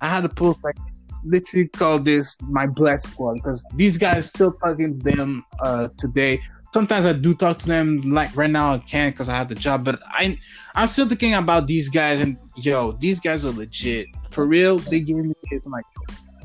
I 0.01 0.09
had 0.09 0.25
a 0.25 0.29
post 0.29 0.63
like 0.65 0.77
literally 1.25 1.69
called 1.69 2.05
this 2.05 2.37
my 2.43 2.67
blessed 2.67 3.13
squad 3.13 3.35
because 3.35 3.67
these 3.75 3.99
guys 3.99 4.29
still 4.29 4.53
to 4.53 4.93
them 4.99 5.45
uh 5.61 5.89
today. 5.99 6.41
Sometimes 6.73 7.07
I 7.07 7.15
do 7.15 7.35
talk 7.35 7.59
to 7.59 7.67
them 7.67 8.13
like 8.13 8.37
right 8.37 8.51
now 8.51 8.75
I 8.75 8.79
can't 8.79 9.15
because 9.15 9.29
I 9.29 9.37
have 9.37 9.49
the 9.49 9.55
job, 9.55 9.85
but 9.85 10.01
I 10.07 10.39
I'm 10.75 10.89
still 10.89 11.09
thinking 11.09 11.35
about 11.35 11.67
these 11.67 11.89
guys 11.89 12.21
and 12.21 12.37
yo, 12.57 12.93
these 12.93 13.21
guys 13.21 13.45
are 13.45 13.53
legit. 13.53 14.09
For 14.29 14.47
real, 14.47 14.79
they 14.79 15.01
gave 15.01 15.17
me 15.17 15.35
this 15.51 15.67
I'm 15.67 15.73
like 15.73 15.85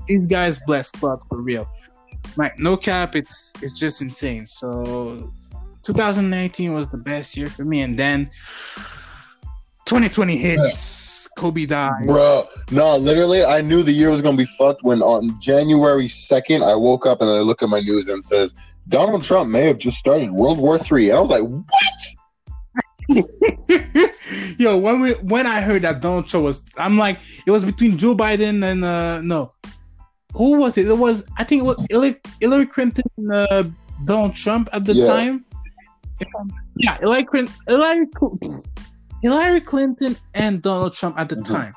these 0.08 0.28
guys 0.28 0.60
blessed 0.66 0.96
squad 0.96 1.20
for 1.28 1.42
real. 1.42 1.68
Like 2.38 2.58
no 2.58 2.78
cap, 2.78 3.16
it's 3.16 3.54
it's 3.62 3.78
just 3.78 4.02
insane. 4.02 4.48
So 4.48 5.32
2019 5.84 6.74
was 6.74 6.90
the 6.90 6.98
best 6.98 7.36
year 7.38 7.50
for 7.50 7.66
me, 7.66 7.82
and 7.82 8.00
then 8.00 8.32
2020 9.86 10.38
hits. 10.38 11.28
Kobe 11.38 11.66
died. 11.66 12.06
Bro, 12.06 12.48
no, 12.72 12.96
literally, 12.96 13.44
I 13.44 13.62
knew 13.62 13.84
the 13.84 13.92
year 13.92 14.10
was 14.10 14.22
gonna 14.22 14.38
be 14.38 14.48
fucked 14.58 14.84
when 14.84 15.02
on 15.02 15.40
January 15.42 16.08
second, 16.08 16.64
I 16.64 16.76
woke 16.76 17.06
up 17.06 17.22
and 17.22 17.30
I 17.30 17.40
look 17.40 17.62
at 17.62 17.70
my 17.70 17.80
news 17.80 18.08
and 18.08 18.24
says 18.24 18.56
Donald 18.88 19.24
Trump 19.24 19.50
may 19.50 19.66
have 19.68 19.78
just 19.78 19.98
started 19.98 20.32
World 20.32 20.58
War 20.60 20.78
Three, 20.78 21.10
and 21.10 21.18
I 21.18 21.22
was 21.22 21.30
like, 21.30 21.44
"What?" 21.44 21.64
Yo, 24.58 24.78
when 24.78 25.02
we 25.02 25.12
when 25.24 25.46
I 25.48 25.62
heard 25.62 25.82
that 25.84 26.02
Donald 26.02 26.28
Trump 26.28 26.46
was, 26.46 26.66
I'm 26.78 26.98
like, 26.98 27.20
it 27.46 27.52
was 27.52 27.66
between 27.66 27.98
Joe 27.98 28.16
Biden 28.16 28.64
and 28.64 28.84
uh 28.84 29.22
no, 29.22 29.52
who 30.34 30.60
was 30.60 30.78
it? 30.78 30.88
It 30.88 30.98
was 30.98 31.30
I 31.38 31.44
think 31.44 31.62
it 31.64 31.66
was 31.66 31.78
Hillary, 31.90 32.16
Hillary 32.40 32.66
Clinton, 32.66 33.04
and, 33.18 33.32
uh, 33.34 33.64
Donald 34.06 34.36
Trump 34.36 34.70
at 34.74 34.86
the 34.86 34.94
Yeah. 34.94 35.08
time. 35.08 35.46
Yeah, 36.78 36.98
Hillary 37.00 37.26
Clinton, 37.26 37.54
Hillary, 37.68 38.06
Hillary 39.22 39.62
Clinton 39.62 40.18
and 40.34 40.62
Donald 40.62 40.94
Trump 40.94 41.18
at 41.18 41.30
the 41.30 41.36
Mhm. 41.36 41.46
time, 41.48 41.74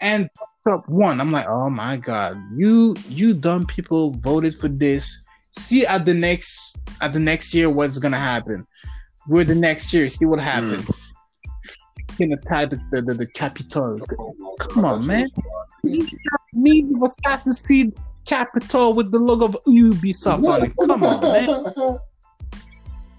and 0.00 0.28
Trump 0.64 0.88
won. 0.88 1.20
I'm 1.20 1.32
like, 1.32 1.48
oh 1.48 1.70
my 1.70 1.96
god, 1.96 2.36
you 2.56 2.96
you 3.08 3.34
dumb 3.34 3.66
people 3.66 4.12
voted 4.12 4.54
for 4.54 4.68
this. 4.68 5.22
See 5.52 5.86
at 5.86 6.04
the 6.04 6.14
next 6.14 6.76
at 7.00 7.12
the 7.12 7.18
next 7.20 7.54
year 7.54 7.68
what's 7.70 7.98
gonna 7.98 8.18
happen. 8.18 8.66
We're 9.28 9.44
the 9.44 9.54
next 9.54 9.92
year. 9.92 10.08
See 10.08 10.26
what 10.26 10.40
happened. 10.40 10.84
Hmm. 10.84 10.92
Can 12.16 12.32
attack 12.32 12.70
the, 12.70 12.80
the, 12.90 13.02
the, 13.02 13.14
the 13.14 13.26
Capitol. 13.28 13.98
Come 14.58 14.84
on, 14.84 15.06
man. 15.06 15.28
Me 16.52 16.84
was 16.84 17.16
Assassin's 17.24 17.62
Creed 17.62 17.92
Capitol 18.26 18.92
with 18.94 19.10
the 19.10 19.18
logo 19.18 19.46
of 19.46 19.56
Ubisoft 19.66 20.46
on 20.46 20.64
it. 20.64 20.72
Come 20.78 21.02
on, 21.02 21.20
man. 21.20 21.98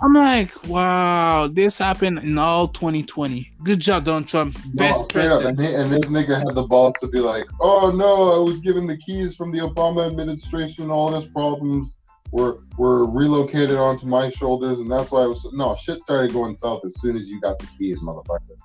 I'm 0.03 0.13
like, 0.13 0.51
wow, 0.67 1.47
this 1.47 1.77
happened 1.77 2.19
in 2.19 2.37
all 2.39 2.67
2020. 2.67 3.51
Good 3.63 3.79
job, 3.79 4.03
Donald 4.05 4.27
Trump. 4.27 4.57
Best 4.73 5.01
No, 5.01 5.07
president. 5.07 5.59
And, 5.59 5.67
he- 5.67 5.75
and 5.75 5.91
this 5.91 6.09
nigga 6.09 6.37
had 6.39 6.55
the 6.55 6.63
ball 6.63 6.91
to 6.99 7.07
be 7.07 7.19
like, 7.19 7.45
"Oh 7.59 7.91
no, 7.91 8.31
I 8.33 8.49
was 8.49 8.59
given 8.61 8.87
the 8.87 8.97
keys 8.97 9.35
from 9.35 9.51
the 9.51 9.59
Obama 9.59 10.07
administration. 10.07 10.89
All 10.89 11.19
these 11.19 11.29
problems 11.29 11.97
were 12.31 12.59
were 12.77 13.05
relocated 13.05 13.77
onto 13.77 14.05
my 14.05 14.29
shoulders, 14.29 14.79
and 14.79 14.89
that's 14.89 15.11
why 15.11 15.21
I 15.21 15.27
was 15.27 15.47
no 15.53 15.75
shit 15.75 16.01
started 16.01 16.33
going 16.33 16.55
south 16.55 16.83
as 16.85 16.99
soon 17.01 17.17
as 17.17 17.29
you 17.29 17.39
got 17.41 17.59
the 17.59 17.67
keys, 17.77 18.01
motherfucker." 18.01 18.57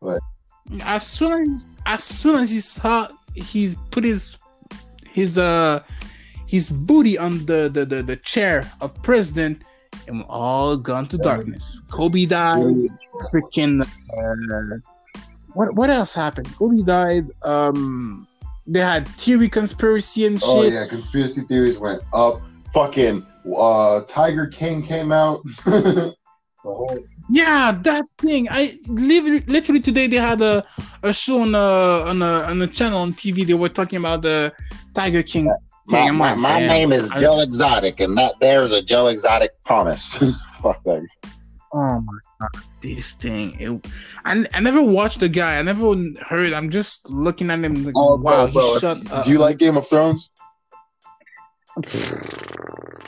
Like 0.00 0.20
As 0.82 1.06
soon 1.06 1.50
as 1.50 1.66
as 1.86 2.04
soon 2.04 2.40
as 2.40 2.50
he 2.50 2.60
saw 2.60 3.08
he's 3.34 3.74
put 3.90 4.04
his 4.04 4.38
his 5.10 5.38
uh 5.38 5.82
his 6.46 6.70
booty 6.70 7.18
on 7.18 7.46
the 7.46 7.68
the, 7.72 7.84
the, 7.84 8.02
the 8.02 8.16
chair 8.16 8.70
of 8.80 9.00
president 9.02 9.62
and 10.06 10.20
we're 10.20 10.26
all 10.26 10.76
gone 10.76 11.06
to 11.06 11.18
darkness. 11.18 11.80
Kobe 11.90 12.26
died. 12.26 12.88
Freaking 13.32 13.82
uh, 13.82 14.76
what 15.52 15.74
what 15.74 15.90
else 15.90 16.14
happened? 16.14 16.48
Kobe 16.56 16.82
died. 16.82 17.26
Um 17.42 18.26
they 18.66 18.80
had 18.80 19.06
theory 19.08 19.48
conspiracy 19.48 20.26
and 20.26 20.40
shit. 20.40 20.48
Oh 20.48 20.62
yeah, 20.62 20.86
conspiracy 20.86 21.42
theories 21.42 21.78
went 21.78 22.02
up. 22.12 22.40
Fucking 22.72 23.26
uh, 23.56 24.00
Tiger 24.02 24.46
King 24.46 24.82
came 24.82 25.12
out. 25.12 25.42
Whole- 25.64 26.98
Yeah, 27.32 27.78
that 27.84 28.06
thing. 28.18 28.48
I 28.50 28.72
literally, 28.88 29.44
literally 29.46 29.80
today 29.80 30.08
they 30.08 30.16
had 30.16 30.42
a, 30.42 30.64
a 31.04 31.12
show 31.14 31.42
on 31.42 31.54
a 31.54 31.58
on 32.10 32.20
a 32.22 32.42
on 32.42 32.60
a 32.60 32.66
channel 32.66 32.98
on 33.02 33.12
TV. 33.14 33.46
They 33.46 33.54
were 33.54 33.68
talking 33.68 34.00
about 34.00 34.22
the 34.22 34.52
Tiger 34.96 35.22
King 35.22 35.48
thing. 35.88 36.16
My, 36.16 36.34
my, 36.34 36.58
my 36.58 36.58
name 36.66 36.90
is 36.90 37.08
I- 37.12 37.20
Joe 37.20 37.40
Exotic, 37.40 38.00
and 38.00 38.18
that 38.18 38.34
there's 38.40 38.72
a 38.72 38.82
Joe 38.82 39.06
Exotic 39.06 39.52
promise. 39.64 40.16
Fuck 40.60 40.82
that. 40.82 41.06
Oh 41.72 42.00
my 42.00 42.18
god, 42.40 42.62
this 42.82 43.12
thing. 43.12 43.56
It, 43.60 43.86
I 44.24 44.44
I 44.52 44.58
never 44.58 44.82
watched 44.82 45.20
the 45.20 45.28
guy. 45.28 45.56
I 45.60 45.62
never 45.62 45.94
heard. 46.28 46.52
I'm 46.52 46.68
just 46.68 47.08
looking 47.08 47.48
at 47.52 47.60
him. 47.64 47.84
Like, 47.84 47.94
Oh, 47.96 48.16
wow, 48.16 48.46
bro, 48.48 48.52
bro. 48.54 48.74
he 48.74 48.80
shut 48.80 49.12
up. 49.12 49.24
Do 49.24 49.30
you 49.30 49.38
like 49.38 49.58
Game 49.58 49.76
of 49.76 49.86
Thrones? 49.86 50.30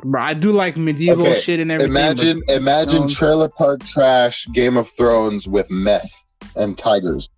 Bro, 0.05 0.23
I 0.23 0.35
do 0.35 0.53
like 0.53 0.77
medieval 0.77 1.27
Okay, 1.29 1.39
shit 1.39 1.61
and 1.61 1.70
everything. 1.70 1.95
Imagine, 1.95 2.43
imagine 2.49 3.03
um, 3.03 3.09
Trailer 3.09 3.49
Park 3.49 3.85
Trash 3.85 4.47
Game 4.53 4.77
of 4.77 4.89
Thrones 4.91 5.47
with 5.47 5.70
meth 5.70 6.12
and 6.57 6.77
tigers. 6.77 7.29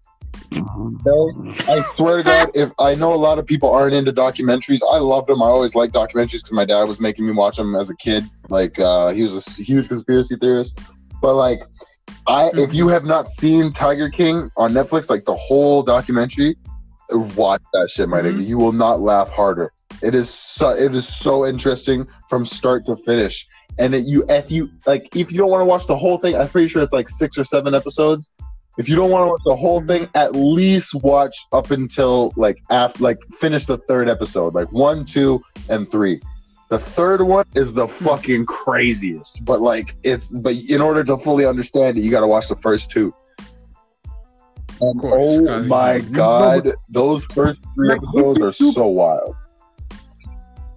I 1.69 1.81
swear 1.97 2.19
to 2.19 2.23
God, 2.23 2.51
if 2.55 2.73
I 2.79 2.95
know 2.95 3.13
a 3.13 3.17
lot 3.17 3.39
of 3.39 3.47
people 3.47 3.71
aren't 3.71 3.95
into 3.95 4.13
documentaries, 4.13 4.81
I 4.91 4.99
love 4.99 5.27
them. 5.27 5.43
I 5.43 5.47
always 5.47 5.75
liked 5.75 5.95
documentaries 5.95 6.43
because 6.43 6.53
my 6.53 6.65
dad 6.65 6.85
was 6.85 7.01
making 7.01 7.27
me 7.27 7.33
watch 7.33 7.57
them 7.57 7.75
as 7.77 7.91
a 7.91 7.97
kid. 7.97 8.25
Like 8.49 8.79
uh, 8.79 9.11
he 9.11 9.23
was 9.23 9.47
a 9.59 9.63
huge 9.63 9.89
conspiracy 9.89 10.37
theorist. 10.37 10.79
But 11.21 11.35
like, 11.35 11.61
I 12.27 12.51
if 12.55 12.73
you 12.75 12.89
have 12.89 13.05
not 13.05 13.29
seen 13.29 13.73
Tiger 13.73 14.09
King 14.09 14.51
on 14.57 14.73
Netflix, 14.73 15.11
like 15.11 15.25
the 15.25 15.37
whole 15.37 15.83
documentary, 15.83 16.57
watch 17.37 17.63
that 17.73 17.91
shit, 17.91 18.09
my 18.09 18.21
nigga. 18.21 18.39
Mhm. 18.39 18.47
You 18.47 18.59
will 18.59 18.73
not 18.73 19.01
laugh 19.01 19.31
harder. 19.31 19.73
It 20.03 20.15
is 20.15 20.29
so 20.29 20.71
it 20.71 20.95
is 20.95 21.07
so 21.07 21.47
interesting 21.47 22.07
from 22.29 22.45
start 22.45 22.85
to 22.87 22.97
finish. 22.97 23.47
And 23.79 23.95
it, 23.95 24.07
you 24.07 24.25
if 24.29 24.51
you 24.51 24.71
like 24.87 25.15
if 25.17 25.33
you 25.33 25.39
don't 25.39 25.51
want 25.51 25.63
to 25.63 25.67
watch 25.67 25.87
the 25.87 25.97
whole 25.97 26.19
thing, 26.19 26.37
I'm 26.37 26.49
pretty 26.49 26.69
sure 26.69 26.83
it's 26.83 26.93
like 26.93 27.09
six 27.09 27.39
or 27.39 27.45
seven 27.45 27.75
episodes. 27.75 28.31
If 28.77 28.89
you 28.89 28.97
don't 28.97 29.11
want 29.11 29.25
to 29.25 29.29
watch 29.29 29.43
the 29.45 29.57
whole 29.57 29.85
thing, 29.87 30.09
at 30.15 30.35
least 30.35 30.95
watch 30.95 31.37
up 31.53 31.71
until 31.71 32.33
like 32.37 32.63
after 32.71 33.03
like 33.03 33.19
finish 33.39 33.67
the 33.67 33.79
third 33.79 34.09
episode, 34.09 34.55
like 34.55 34.71
one, 34.73 35.05
two, 35.05 35.43
and 35.69 35.91
three. 35.91 36.21
The 36.71 36.79
third 36.79 37.23
one 37.23 37.45
is 37.55 37.73
the 37.73 37.87
fucking 37.87 38.47
craziest, 38.47 39.45
but 39.45 39.61
like 39.61 39.95
it's 40.03 40.31
but 40.31 40.55
in 40.69 40.81
order 40.81 41.05
to 41.05 41.17
fully 41.17 41.47
understand 41.47 41.99
it, 41.99 42.01
you 42.03 42.11
got 42.11 42.21
to 42.21 42.27
watch 42.27 42.49
the 42.49 42.57
first 42.57 42.91
two. 42.91 43.15
Course, 44.81 45.49
oh 45.49 45.65
my 45.65 46.01
god, 46.01 46.73
those 46.89 47.25
first 47.27 47.61
three 47.75 47.93
episodes 47.93 48.43
are 48.43 48.53
so 48.53 48.87
wild. 48.87 49.37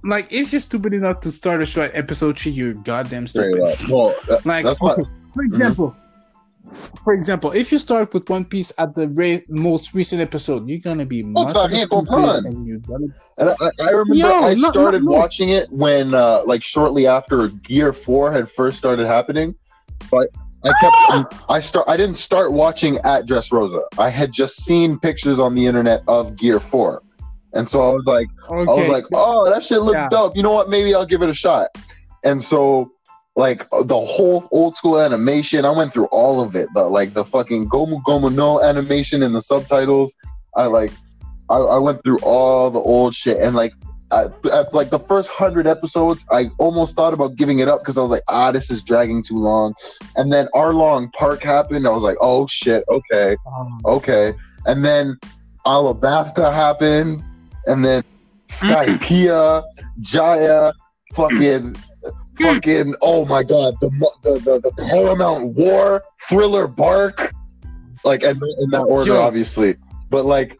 Like 0.03 0.27
if 0.31 0.51
you're 0.51 0.59
stupid 0.61 0.93
enough 0.93 1.19
to 1.21 1.31
start 1.31 1.61
a 1.61 1.65
show 1.65 1.83
at 1.83 1.95
episode 1.95 2.37
three, 2.39 2.51
you're 2.51 2.73
goddamn 2.73 3.27
stupid. 3.27 3.59
Well, 3.89 4.13
that- 4.27 4.45
Like 4.45 4.65
okay, 4.65 5.03
for 5.33 5.43
example, 5.43 5.95
for 7.03 7.13
example, 7.13 7.51
if 7.51 7.71
you 7.71 7.77
start 7.77 8.13
with 8.13 8.29
One 8.29 8.43
Piece 8.43 8.73
at 8.77 8.93
the 8.95 9.07
re- 9.07 9.43
most 9.47 9.93
recent 9.93 10.21
episode, 10.21 10.67
you're 10.67 10.79
gonna 10.79 11.05
be 11.05 11.23
much 11.23 11.51
a 11.55 11.59
Hanko 11.77 12.05
stupid, 12.05 12.45
and 12.45 12.67
you're 12.67 12.79
gonna 12.79 13.07
And 13.37 13.49
I, 13.49 13.69
I 13.79 13.89
remember 13.91 14.15
Yo, 14.15 14.27
I 14.43 14.55
started 14.71 15.03
watching 15.05 15.49
it 15.49 15.71
when, 15.71 16.13
uh, 16.13 16.41
like, 16.45 16.63
shortly 16.63 17.07
after 17.07 17.47
Gear 17.49 17.93
Four 17.93 18.31
had 18.33 18.51
first 18.51 18.77
started 18.77 19.07
happening. 19.07 19.55
But 20.11 20.27
I 20.65 20.71
kept, 20.81 21.35
I 21.49 21.59
start, 21.61 21.87
I 21.87 21.95
didn't 21.95 22.15
start 22.17 22.51
watching 22.51 22.97
at 23.05 23.25
Dressrosa. 23.27 23.83
I 23.97 24.09
had 24.09 24.33
just 24.33 24.65
seen 24.65 24.99
pictures 24.99 25.39
on 25.39 25.55
the 25.55 25.65
internet 25.65 26.01
of 26.07 26.35
Gear 26.35 26.59
Four, 26.59 27.01
and 27.53 27.67
so 27.67 27.89
I 27.89 27.93
was 27.93 28.03
like, 28.05 28.27
okay. 28.49 28.71
I 28.71 28.75
was 28.75 28.89
like, 28.89 29.05
oh, 29.13 29.49
that 29.49 29.63
shit 29.63 29.81
looks 29.81 29.97
Yeah. 29.97 30.09
dope. 30.09 30.35
You 30.35 30.43
know 30.43 30.51
what? 30.51 30.69
Maybe 30.69 30.93
I'll 30.93 31.05
give 31.05 31.21
it 31.21 31.29
a 31.29 31.33
shot. 31.33 31.69
And 32.23 32.41
so, 32.41 32.91
like 33.35 33.69
the 33.69 33.99
whole 33.99 34.47
old 34.51 34.75
school 34.75 34.99
animation, 34.99 35.63
I 35.63 35.71
went 35.71 35.93
through 35.93 36.07
all 36.07 36.41
of 36.41 36.55
it. 36.55 36.67
The 36.73 36.83
like 36.83 37.13
the 37.13 37.23
fucking 37.23 37.69
Gomu 37.69 38.01
Gomu 38.03 38.33
no 38.33 38.61
animation 38.61 39.23
and 39.23 39.33
the 39.33 39.41
subtitles. 39.41 40.15
I 40.55 40.65
like, 40.65 40.91
I, 41.49 41.57
I 41.57 41.77
went 41.77 42.03
through 42.03 42.19
all 42.19 42.71
the 42.71 42.79
old 42.79 43.13
shit, 43.13 43.37
and 43.37 43.55
like, 43.55 43.73
at, 44.11 44.45
at 44.47 44.73
like 44.73 44.89
the 44.89 44.99
first 44.99 45.29
hundred 45.29 45.67
episodes, 45.67 46.25
I 46.31 46.49
almost 46.57 46.95
thought 46.95 47.13
about 47.13 47.35
giving 47.35 47.59
it 47.59 47.67
up 47.67 47.81
because 47.81 47.97
I 47.97 48.01
was 48.01 48.09
like, 48.11 48.23
ah, 48.27 48.51
this 48.51 48.71
is 48.71 48.81
dragging 48.81 49.21
too 49.21 49.37
long. 49.37 49.73
And 50.15 50.31
then 50.33 50.47
Arlong 50.55 51.11
Park 51.13 51.43
happened. 51.43 51.85
I 51.87 51.91
was 51.91 52.03
like, 52.03 52.17
oh 52.21 52.47
shit, 52.47 52.83
okay 52.89 53.37
um, 53.45 53.81
okay. 53.85 54.33
And 54.65 54.83
then 54.83 55.17
Alabasta 55.65 56.51
happened, 56.53 57.23
and 57.67 57.83
then 57.83 58.03
Skypiea, 58.47 59.63
Jaya, 59.99 60.73
fucking, 61.13 61.75
fucking. 62.39 62.95
Oh 63.01 63.25
my 63.25 63.43
god, 63.43 63.75
the 63.81 63.89
the 64.23 64.39
the, 64.39 64.71
the 64.75 64.83
Paramount 64.89 65.55
War, 65.55 66.03
Thriller 66.29 66.67
Bark, 66.67 67.31
like 68.03 68.23
and 68.23 68.41
in 68.59 68.69
that 68.71 68.83
order, 68.83 69.11
Yo. 69.11 69.21
obviously. 69.21 69.75
But 70.09 70.25
like, 70.25 70.57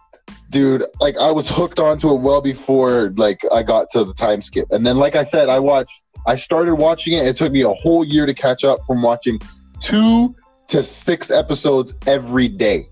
dude, 0.50 0.84
like 1.00 1.18
I 1.18 1.32
was 1.32 1.50
hooked 1.50 1.80
onto 1.80 2.12
it 2.14 2.22
well 2.22 2.42
before 2.42 3.14
like 3.16 3.40
I 3.52 3.64
got 3.64 3.90
to 3.92 4.04
the 4.04 4.14
time 4.14 4.42
skip, 4.42 4.68
and 4.72 4.86
then 4.86 4.98
like 4.98 5.16
I 5.16 5.26
said, 5.26 5.50
I 5.50 5.60
watched. 5.60 6.02
I 6.26 6.36
started 6.36 6.76
watching 6.76 7.14
it. 7.14 7.26
It 7.26 7.38
took 7.38 7.54
me 7.54 7.62
a 7.62 7.74
whole 7.74 8.04
year 8.04 8.26
to 8.26 8.34
catch 8.34 8.66
up 8.66 8.80
from 8.86 9.02
watching 9.02 9.40
two 9.80 10.36
to 10.68 10.84
six 10.84 11.32
episodes 11.32 11.94
every 12.06 12.50
day 12.50 12.90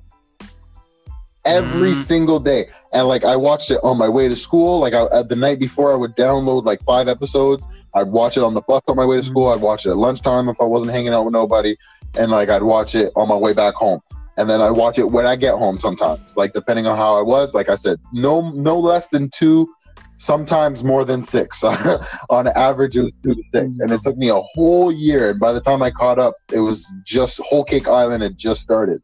every 1.46 1.92
Mm. 1.92 2.06
single 2.06 2.40
day. 2.40 2.68
And 2.94 3.08
like 3.08 3.24
i 3.24 3.36
watched 3.36 3.72
it 3.72 3.80
on 3.84 3.98
my 3.98 4.10
way 4.10 4.28
to 4.28 4.36
school. 4.36 4.80
Like 4.80 4.94
I, 4.94 5.02
uh, 5.02 5.24
the 5.24 5.36
night 5.36 5.60
before 5.60 5.92
i 5.92 5.96
would 5.96 6.16
download 6.16 6.66
like 6.66 6.82
five 6.84 7.08
episodes. 7.08 7.68
I'd 7.94 8.08
watch 8.08 8.36
it 8.36 8.44
on 8.44 8.54
the 8.54 8.62
bus 8.62 8.82
on 8.88 8.96
my 8.98 9.06
way 9.06 9.16
to 9.18 9.24
school. 9.24 9.48
I'd 9.50 9.62
watch 9.62 9.86
it 9.86 9.90
at 9.92 9.98
lunchtime 9.98 10.50
if 10.50 10.60
i 10.60 10.66
wasn't 10.66 10.92
hanging 10.92 11.14
out 11.14 11.24
with 11.26 11.34
nobody. 11.34 11.76
And 12.18 12.32
like 12.32 12.50
i'd 12.50 12.64
watch 12.64 12.96
it 12.96 13.12
on 13.16 13.28
my 13.28 13.36
way 13.36 13.54
back 13.54 13.74
home. 13.76 14.00
And 14.38 14.50
then 14.50 14.60
i'd 14.62 14.72
watch 14.72 14.98
it 15.00 15.12
when 15.12 15.26
i 15.26 15.36
get 15.36 15.54
home 15.56 15.80
sometimes. 15.80 16.36
Like 16.36 16.54
depending 16.54 16.88
on 16.88 16.98
how 16.98 17.16
i 17.18 17.22
was 17.22 17.54
like 17.54 17.70
i 17.70 17.76
said 17.76 18.00
no 18.12 18.50
no 18.52 18.80
less 18.80 19.10
than 19.10 19.30
two 19.30 19.68
sometimes 20.18 20.82
more 20.84 21.04
than 21.04 21.22
six. 21.22 21.62
On 22.30 22.48
average 22.56 22.96
it 22.96 23.02
was 23.02 23.12
two 23.22 23.36
to 23.36 23.44
six. 23.54 23.80
And 23.80 23.92
it 23.92 24.02
took 24.02 24.16
me 24.18 24.30
a 24.30 24.40
whole 24.40 24.90
year. 24.90 25.30
And 25.32 25.40
by 25.42 25.52
the 25.52 25.60
time 25.62 25.82
i 25.82 25.92
caught 25.92 26.20
up 26.20 26.34
it 26.54 26.60
was 26.60 26.86
just 27.06 27.40
whole 27.40 27.64
cake 27.66 27.88
island 27.88 28.24
had 28.24 28.38
just 28.38 28.62
started 28.62 29.02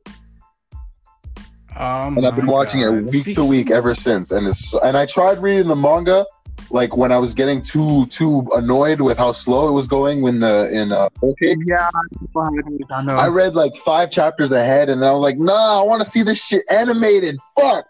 oh 1.78 2.08
and 2.08 2.26
I've 2.26 2.36
been 2.36 2.48
watching 2.48 2.82
God. 2.82 2.94
it 2.96 3.02
week 3.06 3.12
to 3.12 3.18
Six- 3.44 3.50
week 3.50 3.72
ever 3.72 3.94
since. 3.96 4.32
And 4.32 4.48
it's 4.48 4.74
and 4.74 4.98
I 4.98 5.06
tried 5.06 5.40
reading 5.40 5.68
the 5.68 5.76
manga, 5.76 6.26
like 6.70 6.96
when 6.98 7.12
I 7.12 7.18
was 7.18 7.34
getting 7.34 7.62
too 7.62 8.06
too 8.08 8.48
annoyed 8.54 9.02
with 9.02 9.18
how 9.18 9.32
slow 9.32 9.68
it 9.70 9.72
was 9.72 9.88
going 9.88 10.22
when 10.22 10.40
the 10.40 10.70
in 10.72 10.92
uh, 10.92 11.10
okay. 11.24 11.56
Yeah, 11.66 11.90
I 12.92 13.02
know. 13.04 13.16
I 13.16 13.28
read 13.28 13.56
like 13.56 13.76
five 13.78 14.12
chapters 14.12 14.52
ahead, 14.52 14.90
and 14.90 15.02
then 15.02 15.10
I 15.10 15.12
was 15.14 15.22
like, 15.22 15.38
"Nah, 15.38 15.80
I 15.82 15.84
want 15.84 16.04
to 16.04 16.10
see 16.10 16.24
this 16.24 16.46
shit 16.46 16.64
animated." 16.70 17.38
Fuck! 17.58 17.86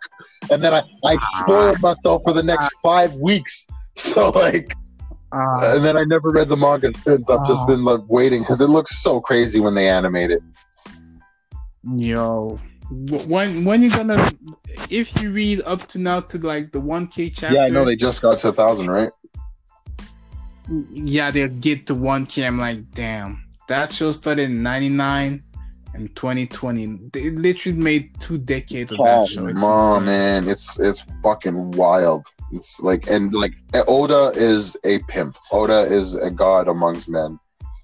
And 0.51 0.63
then 0.63 0.73
I 0.73 0.83
I 1.03 1.17
spoiled 1.33 1.81
myself 1.81 2.21
for 2.23 2.33
the 2.33 2.43
next 2.43 2.69
five 2.83 3.13
weeks. 3.15 3.67
So 3.95 4.29
like, 4.29 4.73
Uh, 5.33 5.75
and 5.75 5.83
then 5.83 5.97
I 5.97 6.03
never 6.05 6.29
read 6.29 6.47
the 6.47 6.55
manga 6.57 6.91
since. 7.03 7.29
I've 7.29 7.45
just 7.45 7.63
Oh. 7.65 7.67
been 7.67 7.83
like 7.83 7.99
waiting 8.07 8.41
because 8.41 8.61
it 8.61 8.67
looks 8.69 9.01
so 9.03 9.19
crazy 9.19 9.59
when 9.59 9.75
they 9.75 9.89
animate 9.89 10.31
it. 10.31 10.41
yo, 11.97 12.57
when 12.91 13.65
when 13.65 13.83
you 13.83 13.89
gonna? 13.89 14.31
If 14.89 15.21
you 15.21 15.31
read 15.31 15.61
up 15.65 15.87
to 15.89 15.99
now 15.99 16.19
to 16.21 16.37
like 16.37 16.71
the 16.71 16.79
one 16.79 17.07
K 17.07 17.29
chapter, 17.29 17.55
Yeah, 17.55 17.63
I 17.63 17.69
know 17.69 17.85
they 17.85 17.95
just 17.95 18.21
got 18.21 18.39
to 18.39 18.49
a 18.49 18.53
thousand, 18.53 18.89
right? 18.89 19.11
yeah, 20.91 21.31
they'll 21.31 21.47
get 21.47 21.87
to 21.87 21.95
1K. 21.95 22.45
I'm 22.45 22.57
like, 22.57 22.91
damn, 22.91 23.43
that 23.67 23.91
show 23.91 24.11
started 24.11 24.49
in 24.49 24.63
99 24.63 25.43
and 25.93 26.15
2020. 26.15 27.09
They 27.11 27.31
literally 27.31 27.77
made 27.77 28.19
two 28.19 28.37
decades 28.37 28.91
of 28.91 28.99
that 28.99 29.17
oh, 29.17 29.25
show. 29.25 29.47
It's 29.47 29.61
Oh 29.63 29.99
man, 29.99 30.47
it's 30.47 30.79
it's 30.79 31.03
fucking 31.21 31.71
wild. 31.71 32.25
It's 32.51 32.79
like 32.79 33.09
and 33.09 33.33
like 33.33 33.53
Oda 33.87 34.31
is 34.35 34.77
a 34.83 34.99
pimp. 35.03 35.37
Oda 35.51 35.81
is 35.81 36.15
a 36.15 36.29
god 36.29 36.67
amongst 36.67 37.09
men. 37.09 37.39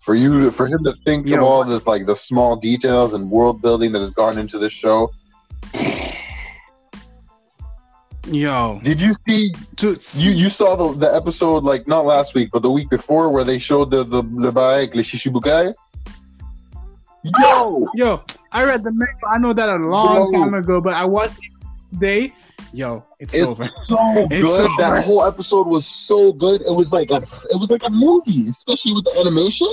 For 0.07 0.15
you, 0.15 0.39
to, 0.39 0.51
for 0.53 0.67
him 0.67 0.85
to 0.85 0.93
think 1.03 1.27
You 1.27 1.33
of 1.33 1.41
know 1.41 1.47
all 1.47 1.65
the 1.65 1.81
like 1.85 2.05
the 2.05 2.15
small 2.15 2.55
details 2.55 3.13
and 3.13 3.29
world 3.29 3.61
building 3.61 3.91
that 3.91 3.99
has 3.99 4.11
gone 4.11 4.37
into 4.37 4.57
this 4.57 4.71
show. 4.71 5.11
Yo, 8.25 8.79
Did 8.85 9.01
you 9.01 9.13
see? 9.27 9.51
to, 9.75 9.99
You 10.15 10.31
you 10.31 10.49
saw 10.49 10.77
the, 10.77 10.97
the 10.97 11.13
episode 11.13 11.65
like 11.65 11.89
not 11.89 12.05
last 12.05 12.35
week, 12.35 12.51
but 12.53 12.61
the 12.61 12.71
week 12.71 12.89
before, 12.89 13.29
where 13.33 13.43
they 13.43 13.59
showed 13.59 13.91
the 13.91 14.05
the 14.05 14.21
le 14.21 15.03
Shichibukai. 15.03 15.73
Yo, 17.41 17.89
yo, 17.93 18.23
I 18.53 18.63
read 18.63 18.85
the 18.85 18.93
manga. 18.93 19.27
I 19.29 19.37
know 19.39 19.51
that 19.51 19.67
a 19.67 19.75
long 19.75 20.31
time 20.31 20.53
ago, 20.53 20.79
but 20.79 20.93
I 20.93 21.03
watched 21.03 21.39
it 21.39 21.51
today. 21.91 22.31
Yo, 22.71 23.03
it's, 23.19 23.33
It's 23.33 23.43
over. 23.43 23.65
so 23.65 23.97
It's 24.31 24.41
good. 24.41 24.71
so 24.71 24.73
that 24.77 25.03
whole 25.03 25.25
episode 25.25 25.67
was 25.67 25.85
so 25.85 26.31
good. 26.31 26.61
It 26.61 26.71
was 26.71 26.93
like 26.93 27.11
a 27.11 27.17
it 27.51 27.59
was 27.59 27.69
like 27.69 27.83
a 27.83 27.89
movie, 27.89 28.47
especially 28.47 28.93
with 28.93 29.03
the 29.03 29.19
animation. 29.19 29.67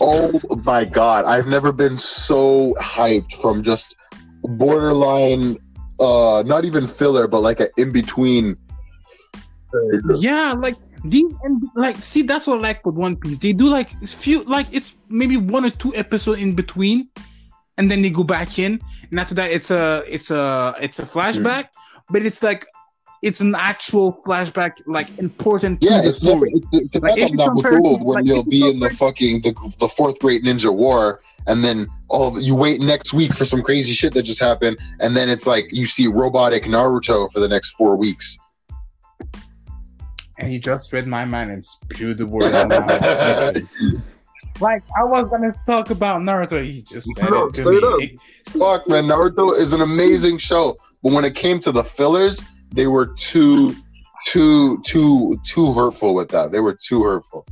Oh 0.00 0.40
my 0.64 0.84
god, 0.84 1.24
I've 1.24 1.46
never 1.46 1.72
been 1.72 1.96
so 1.96 2.74
hyped 2.80 3.34
from 3.40 3.62
just 3.62 3.96
borderline 4.42 5.58
uh 6.00 6.42
not 6.46 6.64
even 6.64 6.86
filler, 6.86 7.28
but 7.28 7.40
like 7.40 7.60
an 7.60 7.68
in 7.76 7.92
between. 7.92 8.56
Yeah, 10.18 10.54
like 10.58 10.76
these 11.04 11.32
and 11.42 11.62
like 11.74 11.96
see 12.02 12.22
that's 12.22 12.46
what 12.46 12.58
I 12.58 12.62
like 12.62 12.86
with 12.86 12.96
One 12.96 13.16
Piece. 13.16 13.38
They 13.38 13.52
do 13.52 13.68
like 13.68 13.90
few 14.06 14.44
like 14.44 14.66
it's 14.72 14.96
maybe 15.08 15.36
one 15.36 15.64
or 15.64 15.70
two 15.70 15.94
episodes 15.94 16.42
in 16.42 16.54
between, 16.54 17.08
and 17.78 17.90
then 17.90 18.02
they 18.02 18.10
go 18.10 18.24
back 18.24 18.58
in, 18.58 18.80
and 19.10 19.20
after 19.20 19.34
that 19.36 19.50
it's 19.50 19.70
a 19.70 20.02
it's 20.08 20.30
a 20.30 20.74
it's 20.80 20.98
a 20.98 21.04
flashback, 21.04 21.68
but 22.10 22.26
it's 22.26 22.42
like 22.42 22.66
it's 23.26 23.40
an 23.40 23.54
actual 23.56 24.16
flashback, 24.24 24.80
like 24.86 25.08
important 25.18 25.82
Yeah, 25.82 25.96
to 25.96 26.02
the 26.02 26.08
it's 26.08 26.22
never 26.22 26.46
story. 26.46 26.52
it's, 26.72 26.94
it's 26.94 27.02
Like, 27.02 27.18
if 27.18 27.30
you 27.30 27.36
not 27.36 27.54
compare- 27.54 27.80
Naruto 27.80 28.04
when 28.04 28.14
like, 28.16 28.24
you'll 28.26 28.38
if 28.40 28.44
you 28.46 28.50
be 28.50 28.70
in 28.70 28.78
the 28.80 28.90
fucking 28.90 29.40
the, 29.42 29.52
the 29.80 29.88
fourth 29.88 30.18
Great 30.20 30.44
Ninja 30.44 30.72
War, 30.72 31.20
and 31.48 31.64
then 31.64 31.86
all 32.08 32.40
you 32.40 32.54
wait 32.54 32.80
next 32.80 33.12
week 33.12 33.34
for 33.34 33.44
some 33.44 33.62
crazy 33.62 33.94
shit 33.94 34.14
that 34.14 34.22
just 34.22 34.40
happened, 34.40 34.78
and 35.00 35.16
then 35.16 35.28
it's 35.28 35.46
like 35.46 35.66
you 35.72 35.86
see 35.86 36.06
robotic 36.06 36.64
Naruto 36.64 37.30
for 37.32 37.40
the 37.40 37.48
next 37.48 37.70
four 37.70 37.96
weeks. 37.96 38.38
And 40.38 40.52
you 40.52 40.60
just 40.60 40.92
read 40.92 41.06
my 41.06 41.24
mind 41.24 41.50
and 41.50 41.64
spewed 41.64 42.18
the 42.18 42.26
word 42.26 42.52
out 42.54 42.68
Like 44.60 44.82
I 44.98 45.04
was 45.04 45.28
gonna 45.30 45.50
talk 45.66 45.90
about 45.90 46.22
Naruto, 46.22 46.64
he 46.64 46.82
just 46.82 47.08
said 47.16 47.30
No, 47.30 47.46
it 47.48 47.54
to 47.54 47.70
me. 47.70 47.78
up. 47.78 48.00
Fuck, 48.58 48.88
man, 48.88 49.04
Naruto 49.04 49.54
is 49.56 49.72
an 49.72 49.82
amazing 49.82 50.38
show, 50.38 50.76
but 51.02 51.12
when 51.12 51.24
it 51.24 51.34
came 51.34 51.58
to 51.60 51.72
the 51.72 51.84
fillers, 51.84 52.42
they 52.72 52.86
were 52.86 53.06
too, 53.14 53.74
too, 54.26 54.80
too, 54.82 55.38
too 55.44 55.72
hurtful 55.72 56.14
with 56.14 56.28
that. 56.30 56.52
They 56.52 56.60
were 56.60 56.76
too 56.80 57.02
hurtful. 57.02 57.46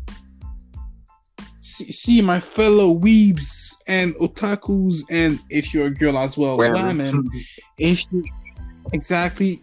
see, 1.59 1.91
see 1.91 2.23
my 2.23 2.41
fellow 2.41 2.95
weebs 2.95 3.77
and 3.87 4.15
otakus, 4.17 5.05
and 5.11 5.41
if 5.51 5.73
you're 5.73 5.87
a 5.87 5.95
girl 5.95 6.19
as 6.19 6.37
well, 6.37 6.57
women, 6.59 7.31
if 7.79 8.05
you 8.13 8.25
exactly 8.93 9.63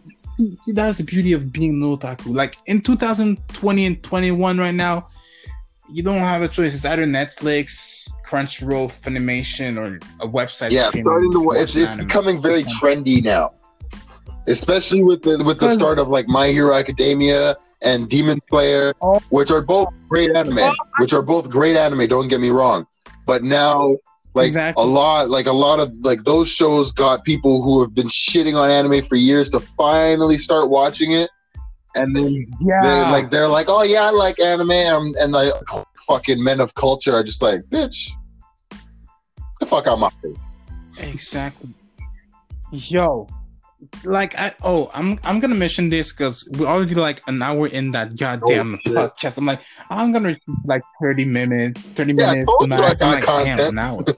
see, 0.61 0.73
that's 0.73 0.97
the 0.97 1.03
beauty 1.03 1.33
of 1.33 1.51
being 1.51 1.71
an 1.71 1.81
otaku. 1.81 2.33
Like 2.35 2.57
in 2.65 2.81
2020 2.81 3.85
and 3.85 4.03
21 4.03 4.57
right 4.57 4.73
now, 4.73 5.07
you 5.91 6.03
don't 6.03 6.19
have 6.19 6.41
a 6.41 6.47
choice. 6.47 6.73
It's 6.73 6.85
either 6.85 7.05
Netflix, 7.05 8.09
Crunchyroll, 8.25 8.87
Funimation, 8.87 9.77
or 9.77 9.99
a 10.25 10.27
website. 10.29 10.71
Yeah, 10.71 10.87
starting 10.87 11.31
to. 11.31 11.51
It's 11.51 11.75
it's 11.75 11.95
becoming 11.95 12.41
very 12.41 12.63
trendy 12.63 13.23
now, 13.23 13.53
especially 14.47 15.03
with 15.03 15.21
the 15.23 15.43
with 15.43 15.59
the 15.59 15.69
start 15.69 15.97
of 15.97 16.07
like 16.07 16.27
My 16.27 16.47
Hero 16.49 16.73
Academia 16.75 17.55
and 17.81 18.09
Demon 18.09 18.39
Slayer, 18.49 18.93
Oh. 19.01 19.19
which 19.29 19.49
are 19.51 19.61
both 19.61 19.89
great 20.09 20.35
anime. 20.35 20.59
Oh. 20.59 20.73
Which 20.99 21.13
are 21.13 21.21
both 21.21 21.49
great 21.49 21.75
anime. 21.77 22.07
Don't 22.07 22.27
get 22.27 22.39
me 22.39 22.49
wrong, 22.49 22.85
but 23.25 23.43
now. 23.43 23.97
Like 24.33 24.45
Exactly. 24.45 24.81
a 24.81 24.87
lot, 24.87 25.29
like 25.29 25.45
a 25.45 25.51
lot 25.51 25.81
of 25.81 25.91
like 26.03 26.23
those 26.23 26.47
shows 26.47 26.93
got 26.93 27.25
people 27.25 27.61
who 27.61 27.81
have 27.81 27.93
been 27.93 28.07
shitting 28.07 28.55
on 28.55 28.69
anime 28.69 29.01
for 29.03 29.17
years 29.17 29.49
to 29.49 29.59
finally 29.59 30.37
start 30.37 30.69
watching 30.69 31.11
it, 31.11 31.29
and 31.95 32.15
then 32.15 32.47
Yeah, 32.61 32.79
they 32.81 33.11
like 33.11 33.29
they're 33.29 33.49
like, 33.49 33.65
oh 33.67 33.83
yeah, 33.83 34.03
I 34.03 34.11
like 34.11 34.39
anime, 34.39 34.71
um, 34.71 35.07
and, 35.07 35.15
and 35.17 35.31
like 35.33 35.51
fucking 36.07 36.41
men 36.41 36.61
of 36.61 36.73
culture 36.75 37.13
are 37.13 37.23
just 37.23 37.41
like, 37.41 37.59
bitch, 37.63 38.09
get 38.69 38.79
the 39.59 39.65
fuck 39.65 39.85
out 39.85 39.99
my 39.99 40.09
face. 40.23 40.37
Exactly. 40.99 41.73
Yo, 42.71 43.27
like 44.03 44.37
I 44.37 44.53
oh 44.63 44.91
I'm 44.93 45.17
I'm 45.23 45.39
gonna 45.39 45.55
mention 45.55 45.89
this 45.89 46.13
because 46.13 46.47
we're 46.57 46.67
already 46.67 46.95
like 46.95 47.21
an 47.27 47.41
hour 47.41 47.67
in 47.67 47.91
that 47.91 48.15
goddamn 48.17 48.79
Oh, 48.85 48.89
podcast. 48.91 49.37
I'm 49.37 49.45
like 49.45 49.61
I'm 49.89 50.11
gonna 50.11 50.35
like 50.65 50.81
thirty 51.01 51.25
minutes, 51.25 51.81
thirty 51.81 52.13
Yeah, 52.13 52.31
minutes 52.31 52.51
told 52.51 52.69
you 52.69 52.75
I 52.75 52.79
max. 52.81 53.01
I'm 53.01 53.11
like 53.11 53.25
damn 53.25 53.69
an 53.69 53.79
hour. 53.79 54.05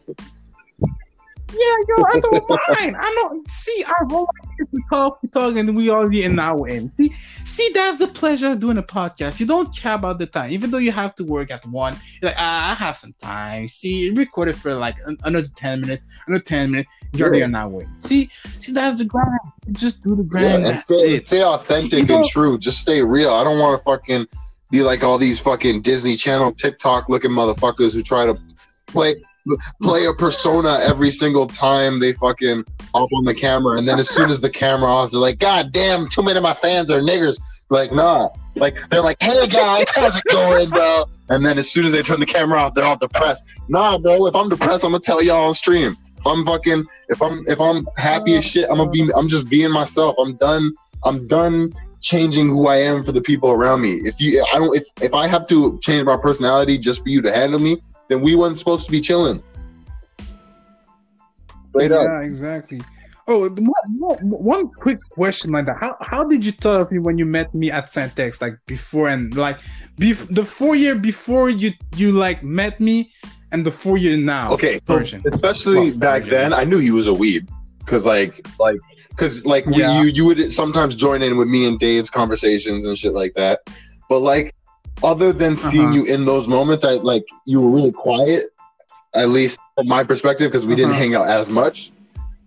yeah, 1.54 1.78
yo, 1.90 2.04
I 2.04 2.20
don't 2.20 2.50
mind. 2.80 2.96
I 3.00 3.12
don't 3.22 3.48
see. 3.48 3.84
I 3.88 3.94
roll 4.10 4.22
like 4.42 4.50
this. 4.60 4.68
We 4.72 4.84
talk, 4.90 5.22
we 5.22 5.30
talk, 5.30 5.56
and 5.56 5.76
we 5.76 5.90
already 5.90 6.24
an 6.24 6.40
hour 6.40 6.68
in. 6.68 6.90
See, 6.90 7.10
see, 7.46 7.70
that's 7.74 8.00
the 8.00 8.08
pleasure 8.08 8.52
of 8.52 8.60
doing 8.60 8.78
a 8.78 8.84
podcast. 8.84 9.40
You 9.40 9.46
don't 9.46 9.76
care 9.76 9.94
about 9.96 10.20
the 10.20 10.26
time, 10.26 10.52
even 10.52 10.72
though 10.72 10.78
you 10.80 10.92
have 10.92 11.16
to 11.16 11.24
work 11.24 11.52
at 11.52 11.66
one. 11.68 11.96
You're 12.22 12.32
like, 12.32 12.38
ah, 12.40 12.72
I 12.72 12.74
have 12.76 12.98
some 12.98 13.14
time. 13.22 13.68
See, 13.68 14.10
record 14.12 14.50
it 14.50 14.56
for 14.56 14.76
like 14.76 14.96
an- 15.06 15.18
another 15.24 15.48
ten 15.56 15.82
minutes, 15.82 16.04
another 16.28 16.44
ten 16.44 16.72
minutes. 16.72 16.90
You're 17.14 17.28
already 17.28 17.40
Yeah. 17.40 17.46
an 17.46 17.56
hour 17.56 17.82
in. 17.82 18.00
See, 18.02 18.30
see, 18.60 18.74
that's 18.74 18.98
the 18.98 19.06
grind. 19.06 19.30
You 19.68 19.74
just 19.74 20.04
do 20.04 20.16
the 20.16 20.24
Yeah, 20.24 20.28
grind. 20.30 20.46
and 20.54 20.64
that's 20.66 21.00
stay, 21.00 21.24
stay 21.24 21.44
authentic 21.44 21.94
You 21.94 22.00
and 22.00 22.08
don't- 22.08 22.28
true. 22.28 22.58
Just 22.58 22.80
stay 22.80 23.02
real. 23.02 23.30
I 23.32 23.44
don't 23.44 23.60
want 23.60 23.80
to 23.80 23.84
fucking 23.84 24.28
be 24.72 24.82
like 24.82 25.04
all 25.04 25.18
these 25.20 25.40
fucking 25.40 25.82
Disney 25.84 26.16
Channel 26.16 26.56
TikTok 26.62 27.08
looking 27.08 27.30
motherfuckers 27.32 27.94
who 27.94 28.02
try 28.02 28.26
to 28.26 28.36
play 28.88 29.16
play 29.82 30.06
a 30.06 30.14
persona 30.14 30.80
every 30.82 31.11
single 31.11 31.48
time 31.48 31.99
they 31.99 32.14
fucking 32.14 32.65
hop 32.94 33.10
on 33.14 33.26
the 33.26 33.34
camera, 33.34 33.78
and 33.78 33.88
then 33.88 33.99
as 33.99 34.10
soon 34.10 34.30
as 34.30 34.40
the 34.41 34.49
camera 34.49 34.90
off, 34.90 35.11
they're 35.11 35.20
like, 35.20 35.40
"God 35.40 35.72
damn, 35.72 36.07
too 36.07 36.24
many 36.24 36.38
of 36.38 36.44
my 36.44 36.53
fans 36.53 36.90
are 36.90 37.02
niggers." 37.02 37.40
Like, 37.70 37.91
nah. 37.91 38.30
Like 38.56 38.78
they're 38.90 39.02
like, 39.02 39.18
"Hey 39.20 39.48
guys, 39.48 39.86
how's 39.95 40.18
it 40.18 40.24
going, 40.30 40.70
bro?" 40.70 41.06
And 41.30 41.45
then 41.45 41.57
as 41.57 41.72
soon 41.72 41.86
as 41.86 41.91
they 41.91 42.03
turn 42.03 42.20
the 42.20 42.26
camera 42.26 42.60
off, 42.60 42.76
they're 42.76 42.86
all 42.86 42.98
depressed. 42.98 43.48
Nah, 43.68 43.98
bro. 43.98 44.28
If 44.28 44.36
I'm 44.36 44.49
depressed, 44.49 44.86
I'm 44.86 44.91
gonna 44.91 45.02
tell 45.02 45.24
y'all 45.24 45.48
on 45.48 45.53
stream. 45.53 45.98
If 46.18 46.28
I'm 46.28 46.45
fucking, 46.45 46.86
if 47.10 47.22
I'm, 47.22 47.44
if 47.48 47.60
I'm 47.60 47.88
happy 47.98 48.36
as 48.36 48.45
shit, 48.45 48.70
I'm 48.70 48.78
gonna 48.78 48.91
be. 48.91 49.10
I'm 49.15 49.28
just 49.28 49.49
being 49.49 49.72
myself. 49.72 50.15
I'm 50.20 50.36
done. 50.36 50.72
I'm 51.03 51.28
done 51.28 51.74
changing 52.02 52.49
who 52.49 52.68
I 52.68 52.78
am 52.78 53.03
for 53.03 53.11
the 53.11 53.22
people 53.22 53.49
around 53.52 53.82
me. 53.82 53.94
If 54.06 54.22
you, 54.22 54.45
I 54.53 54.60
don't. 54.60 54.76
If 54.76 54.86
if 55.02 55.14
I 55.14 55.28
have 55.28 55.48
to 55.48 55.80
change 55.80 56.06
my 56.06 56.18
personality 56.18 56.78
just 56.78 57.02
for 57.02 57.10
you 57.10 57.22
to 57.24 57.32
handle 57.34 57.60
me, 57.60 57.78
then 58.10 58.22
we 58.22 58.36
wasn't 58.36 58.58
supposed 58.60 58.86
to 58.86 58.92
be 58.92 59.02
chilling. 59.02 59.42
Straight 61.70 61.92
up. 61.92 62.02
Yeah, 62.08 62.22
exactly. 62.22 62.82
Oh, 63.28 63.48
the 63.48 63.62
one, 63.62 63.72
one- 64.00 64.44
one 64.44 64.68
quick 64.68 65.00
question 65.10 65.54
like 65.54 65.66
that. 65.66 65.78
How 65.80 65.96
how 66.02 66.28
did 66.28 66.46
you 66.46 66.52
tell 66.52 66.82
of 66.82 66.92
me 66.92 67.00
when 67.00 67.18
you 67.18 67.26
met 67.26 67.54
me 67.56 67.72
at 67.72 67.86
Santex 67.86 68.42
like 68.42 68.56
before 68.68 69.08
and 69.08 69.34
like 69.36 69.58
bef- 69.98 70.34
the 70.34 70.44
four 70.44 70.76
year 70.76 70.94
before 70.96 71.50
you 71.50 71.72
you 71.96 72.12
like 72.12 72.44
met 72.44 72.80
me 72.82 73.12
and 73.52 73.66
the 73.66 73.72
four 73.72 73.98
year 73.98 74.18
now 74.18 74.52
Okay, 74.52 74.80
so 74.86 74.98
especially 74.98 75.92
Well, 75.92 75.98
back 75.98 76.24
version. 76.24 76.32
then, 76.38 76.54
I 76.54 76.64
knew 76.66 76.80
he 76.80 76.92
was 76.92 77.08
a 77.08 77.12
weeb 77.12 77.48
because 77.80 78.06
like 78.06 78.46
like 78.60 78.78
because 79.10 79.46
like 79.46 79.66
we- 79.68 79.78
you 79.78 80.04
you 80.04 80.26
would 80.26 80.52
sometimes 80.52 80.94
join 80.94 81.22
in 81.24 81.38
with 81.38 81.48
me 81.48 81.66
and 81.66 81.80
Dave's 81.80 82.10
conversations 82.10 82.86
and 82.86 83.00
shit 83.00 83.14
like 83.14 83.34
that. 83.36 83.62
But 84.10 84.20
like 84.20 84.54
other 85.02 85.34
than 85.34 85.56
seeing 85.56 85.86
Uh-huh. 85.88 85.95
you 85.95 86.03
in 86.06 86.26
those 86.26 86.48
moments, 86.48 86.84
I 86.84 86.94
like 86.94 87.26
you 87.45 87.61
were 87.61 87.70
really 87.70 87.91
quiet, 87.91 88.49
at 89.15 89.30
least 89.30 89.57
from 89.76 89.88
my 89.88 90.03
perspective, 90.03 90.52
because 90.52 90.65
we 90.65 90.76
didn't 90.76 90.91
Uh-huh. 90.91 90.99
hang 90.99 91.15
out 91.15 91.28
as 91.28 91.49
much. 91.49 91.91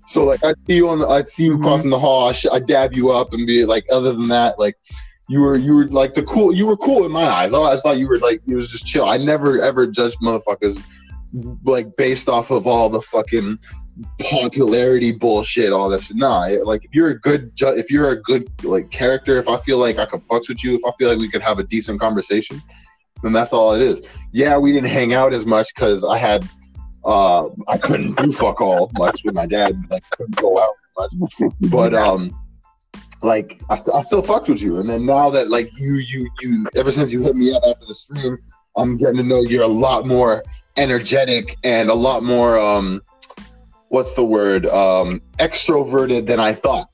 So 0.06 0.24
like 0.24 0.44
I'd 0.44 0.55
see 0.66 0.77
you 0.77 0.89
on 0.89 1.01
the 1.01 1.06
I'd 1.09 1.28
see 1.28 1.44
you 1.44 1.59
Mhm. 1.59 1.62
crossing 1.62 1.90
the 1.90 1.98
hall, 1.98 2.28
I 2.28 2.32
sh- 2.32 2.47
I'd 2.52 2.66
dab 2.66 2.94
you 2.94 3.10
up 3.10 3.32
and 3.32 3.47
be 3.47 3.64
like, 3.64 3.85
other 3.90 4.12
than 4.12 4.28
that, 4.28 4.59
like 4.59 4.77
you 5.28 5.40
were 5.40 5.56
you 5.56 5.74
were 5.74 5.86
like 5.89 6.14
the 6.14 6.23
cool 6.23 6.55
you 6.55 6.64
were 6.66 6.77
cool 6.77 7.05
in 7.05 7.10
my 7.10 7.24
eyes. 7.27 7.52
I 7.52 7.56
always 7.59 7.81
thought 7.81 7.98
you 7.98 8.06
were 8.06 8.18
like 8.18 8.40
you 8.47 8.56
was 8.56 8.68
just 8.70 8.86
chill. 8.86 9.05
I 9.05 9.16
never 9.16 9.60
ever 9.60 9.86
judged 9.86 10.18
motherfuckers 10.23 10.78
like 11.64 11.97
based 11.97 12.28
off 12.28 12.51
of 12.52 12.66
all 12.68 12.89
the 12.89 13.02
fucking 13.02 13.59
popularity 14.20 15.12
bullshit, 15.12 15.73
all 15.73 15.89
this. 15.89 16.12
Nah, 16.14 16.48
like 16.64 16.85
if 16.85 16.94
you're 16.94 17.09
a 17.09 17.18
good, 17.18 17.55
ju- 17.56 17.77
if 17.77 17.90
you're 17.90 18.10
a 18.10 18.20
good 18.23 18.51
like 18.64 18.90
character, 18.90 19.39
if 19.39 19.48
I 19.48 19.56
feel 19.59 19.78
like 19.78 19.98
I 19.98 20.06
could 20.06 20.20
fucks 20.20 20.48
with 20.48 20.62
you, 20.62 20.74
if 20.74 20.82
I 20.85 20.90
feel 20.98 21.09
like 21.09 21.18
we 21.18 21.31
could 21.31 21.43
have 21.43 21.59
a 21.59 21.64
decent 21.64 22.01
conversation, 22.01 22.60
then 23.23 23.32
that's 23.32 23.52
all 23.52 23.73
it 23.73 23.82
is. 23.82 24.02
Yeah, 24.32 24.59
we 24.59 24.73
didn't 24.73 24.90
hang 24.90 25.14
out 25.14 25.32
as 25.32 25.47
much 25.47 25.74
because 25.74 26.05
I 26.05 26.18
had, 26.18 26.47
uh, 27.05 27.48
I 27.68 27.78
couldn't 27.78 28.16
do 28.18 28.32
fuck 28.32 28.60
all 28.60 28.90
much 28.98 29.23
with 29.24 29.35
my 29.35 29.47
dad. 29.47 29.81
Like 29.90 30.02
couldn't 30.10 30.36
go 30.36 30.59
out 30.59 30.74
much, 30.98 31.12
but 31.62 31.94
um. 31.94 32.39
Like 33.23 33.60
I, 33.70 33.77
st- 33.77 33.97
I 33.97 34.02
still 34.02 34.20
fucked 34.20 34.51
with 34.51 34.60
you, 34.60 34.77
and 34.77 34.89
then 34.89 35.06
now 35.06 35.31
that 35.31 35.48
like 35.48 35.73
you 35.78 35.94
you 35.94 36.28
you 36.43 36.66
ever 36.77 36.93
since 36.93 37.14
you 37.14 37.23
hit 37.23 37.35
me 37.35 37.51
up 37.51 37.62
after 37.66 37.86
the 37.86 37.94
stream, 37.94 38.36
I'm 38.77 38.98
getting 38.98 39.16
to 39.16 39.23
know 39.23 39.40
you're 39.40 39.64
a 39.64 39.66
lot 39.66 40.06
more 40.06 40.44
energetic 40.77 41.56
and 41.64 41.89
a 41.89 41.94
lot 41.94 42.23
more 42.23 42.59
um 42.59 43.01
what's 43.97 44.12
the 44.12 44.24
word 44.24 44.66
um 44.66 45.23
extroverted 45.39 46.27
than 46.27 46.39
I 46.39 46.52
thought. 46.52 46.90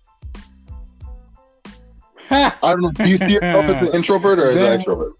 I 2.30 2.52
don't 2.62 2.80
know. 2.80 2.92
Do 2.92 3.10
you 3.10 3.18
see 3.18 3.34
yourself 3.34 3.64
as 3.64 3.88
an 3.88 3.94
introvert 3.98 4.38
or 4.38 4.50
as 4.50 4.62
an 4.62 4.78
extrovert? 4.78 5.12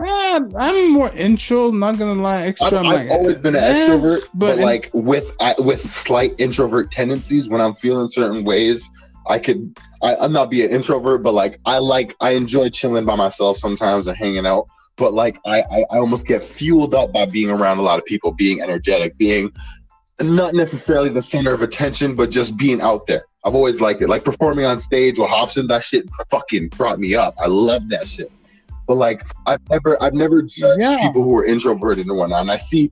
I'm 0.00 0.92
more 0.92 1.10
intro. 1.12 1.70
Not 1.70 1.98
gonna 1.98 2.20
lie, 2.20 2.42
I've, 2.42 2.48
extra. 2.48 2.78
I'm 2.78 2.86
I've 2.86 3.06
like, 3.06 3.10
always 3.10 3.38
been 3.38 3.56
an 3.56 3.64
eh, 3.64 3.74
extrovert, 3.74 4.20
but, 4.34 4.46
but 4.46 4.58
in- 4.58 4.64
like 4.64 4.90
with 4.92 5.32
I, 5.40 5.54
with 5.58 5.90
slight 5.92 6.34
introvert 6.38 6.92
tendencies. 6.92 7.48
When 7.48 7.62
I'm 7.62 7.74
feeling 7.74 8.08
certain 8.08 8.44
ways, 8.44 8.88
I 9.28 9.38
could. 9.38 9.74
I, 10.02 10.14
I'm 10.14 10.32
not 10.32 10.50
be 10.50 10.64
an 10.64 10.70
introvert, 10.70 11.22
but 11.24 11.32
like 11.32 11.58
I 11.64 11.78
like 11.78 12.14
I 12.20 12.32
enjoy 12.32 12.68
chilling 12.68 13.06
by 13.06 13.16
myself 13.16 13.56
sometimes 13.56 14.06
and 14.06 14.16
hanging 14.16 14.46
out. 14.46 14.66
But 14.98 15.14
like 15.14 15.38
I, 15.46 15.62
I, 15.62 15.84
I 15.92 15.98
almost 15.98 16.26
get 16.26 16.42
fueled 16.42 16.94
up 16.94 17.12
by 17.12 17.24
being 17.24 17.50
around 17.50 17.78
a 17.78 17.82
lot 17.82 17.98
of 17.98 18.04
people, 18.04 18.32
being 18.32 18.60
energetic, 18.60 19.16
being 19.16 19.52
not 20.20 20.54
necessarily 20.54 21.08
the 21.08 21.22
center 21.22 21.52
of 21.52 21.62
attention, 21.62 22.14
but 22.14 22.30
just 22.30 22.56
being 22.56 22.80
out 22.80 23.06
there. 23.06 23.24
I've 23.44 23.54
always 23.54 23.80
liked 23.80 24.02
it. 24.02 24.08
Like 24.08 24.24
performing 24.24 24.64
on 24.64 24.78
stage 24.78 25.18
with 25.18 25.30
Hopsin, 25.30 25.68
that 25.68 25.84
shit 25.84 26.08
fucking 26.30 26.68
brought 26.68 26.98
me 26.98 27.14
up. 27.14 27.34
I 27.38 27.46
love 27.46 27.88
that 27.90 28.08
shit. 28.08 28.30
But 28.88 28.94
like 28.96 29.22
I've 29.46 29.60
never 29.68 30.02
I've 30.02 30.14
never 30.14 30.42
judged 30.42 30.80
Yeah. 30.80 30.96
people 31.00 31.22
who 31.22 31.36
are 31.36 31.44
introverted 31.44 32.06
and 32.06 32.16
whatnot. 32.16 32.40
And 32.40 32.50
I 32.50 32.56
see 32.56 32.90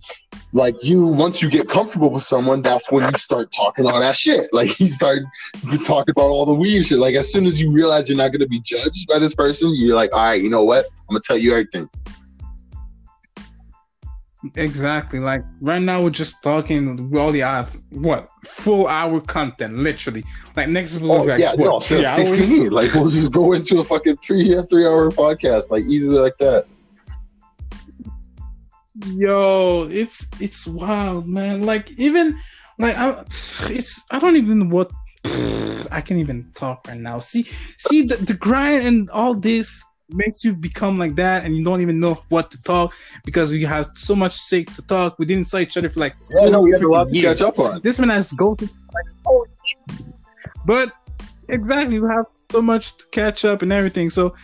like 0.53 0.77
you 0.85 1.07
once 1.07 1.41
you 1.43 1.51
get 1.51 1.69
comfortable 1.69 2.11
with 2.11 2.23
someone, 2.23 2.61
that's 2.63 2.93
when 2.93 3.11
you 3.11 3.19
start 3.19 3.51
talking 3.51 3.87
all 3.87 3.99
that 3.99 4.15
shit. 4.15 4.49
Like 4.53 4.79
you 4.79 4.89
start 4.89 5.23
to 5.71 5.79
talk 5.79 6.09
about 6.11 6.29
all 6.29 6.45
the 6.47 6.55
weird 6.55 6.87
shit. 6.87 6.99
Like 6.99 7.15
as 7.15 7.33
soon 7.33 7.47
as 7.47 7.59
you 7.59 7.73
realize 7.73 8.09
you're 8.09 8.19
not 8.19 8.31
gonna 8.31 8.47
be 8.47 8.61
judged 8.61 9.09
by 9.09 9.19
this 9.19 9.35
person, 9.35 9.73
you're 9.75 9.97
like, 9.97 10.13
all 10.13 10.19
right, 10.21 10.41
you 10.41 10.51
know 10.51 10.65
what? 10.65 10.85
I'm 11.09 11.15
gonna 11.15 11.21
tell 11.27 11.39
you 11.39 11.53
everything. 11.53 11.89
Exactly. 14.55 15.19
Like 15.19 15.43
right 15.61 15.83
now, 15.83 16.03
we're 16.03 16.11
just 16.11 16.43
talking. 16.43 17.11
We 17.11 17.19
already 17.19 17.41
have 17.41 17.77
what 17.91 18.29
full 18.45 18.87
hour 18.87 19.21
content, 19.21 19.75
literally. 19.79 20.25
Like 20.55 20.69
next 20.69 21.01
week, 21.01 21.11
Oh 21.11 21.23
like, 21.23 21.41
yeah, 21.41 21.55
what, 21.55 21.67
no, 21.67 21.81
three 21.81 22.05
hours? 22.05 22.53
Like 22.71 22.95
we'll 22.95 23.11
just 23.11 23.33
go 23.33 23.53
into 23.53 23.81
a 23.81 23.85
fucking 23.85 24.19
three 24.19 24.57
three 24.71 24.87
hour 24.87 25.11
podcast, 25.11 25.71
like 25.71 25.85
easily 25.85 26.19
like 26.19 26.39
that. 26.39 26.67
Yo, 29.15 29.89
it's 29.91 30.31
it's 30.41 30.67
wild, 30.67 31.29
man. 31.29 31.63
Like 31.67 31.91
even 31.93 32.39
like 32.79 32.97
I, 32.97 33.21
it's 33.21 34.05
I 34.11 34.19
don't 34.19 34.37
even 34.37 34.61
know 34.61 34.75
what 34.75 34.91
I 35.93 36.01
can't 36.01 36.21
even 36.21 36.51
talk 36.55 36.87
right 36.89 36.99
now. 36.99 37.19
See, 37.19 37.43
see 37.43 38.03
the, 38.03 38.17
the 38.17 38.35
grind 38.35 38.87
and 38.87 39.11
all 39.11 39.35
this 39.35 39.85
makes 40.09 40.45
you 40.45 40.55
become 40.55 40.99
like 40.99 41.17
that, 41.17 41.45
and 41.45 41.57
you 41.57 41.65
don't 41.65 41.81
even 41.81 42.01
know 42.01 42.23
what 42.29 42.51
to 42.53 42.63
talk 42.63 42.95
because 43.25 43.53
we 43.53 43.63
have 43.63 43.87
so 43.95 44.15
much 44.15 44.35
sake 44.35 44.73
to 44.75 44.83
talk. 44.83 45.19
We 45.19 45.27
didn't 45.27 45.47
see 45.47 45.63
each 45.63 45.77
other 45.77 45.89
for 45.89 46.01
like 46.01 46.15
Yeah, 46.31 46.49
no, 46.49 46.61
we 46.61 46.73
have 46.73 46.83
a 46.83 46.89
lot 46.89 47.13
to 47.13 47.23
catch 47.23 47.43
up 47.43 47.59
on. 47.59 47.81
This 47.83 47.99
man 47.99 48.11
has 48.11 48.33
go 48.33 48.55
to 48.55 48.65
like 48.65 49.05
oh, 49.27 49.47
but 50.65 50.93
exactly 51.49 52.01
we 52.01 52.09
have 52.09 52.27
so 52.51 52.63
much 52.63 52.97
to 52.97 53.05
catch 53.11 53.45
up 53.45 53.63
and 53.63 53.73
everything. 53.73 54.11
So, 54.11 54.35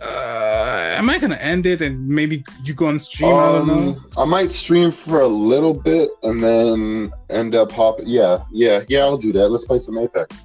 uh, 0.00 0.94
am 0.96 1.08
I 1.08 1.18
gonna 1.18 1.36
end 1.36 1.66
it 1.66 1.80
and 1.80 2.08
maybe 2.08 2.44
you 2.64 2.74
go 2.74 2.86
on 2.86 2.98
stream? 2.98 3.34
I 3.34 3.52
don't 3.52 3.66
know. 3.68 3.74
Um, 3.74 4.06
I 4.16 4.24
might 4.24 4.50
stream 4.50 4.90
for 4.90 5.20
a 5.20 5.28
little 5.28 5.74
bit 5.74 6.10
and 6.22 6.42
then 6.42 7.12
end 7.30 7.54
up 7.54 7.70
hopping. 7.70 8.08
Yeah, 8.08 8.44
yeah, 8.50 8.82
yeah. 8.88 9.00
I'll 9.00 9.16
do 9.16 9.32
that. 9.32 9.48
Let's 9.48 9.64
play 9.64 9.78
some 9.78 9.98
Apex. 9.98 10.36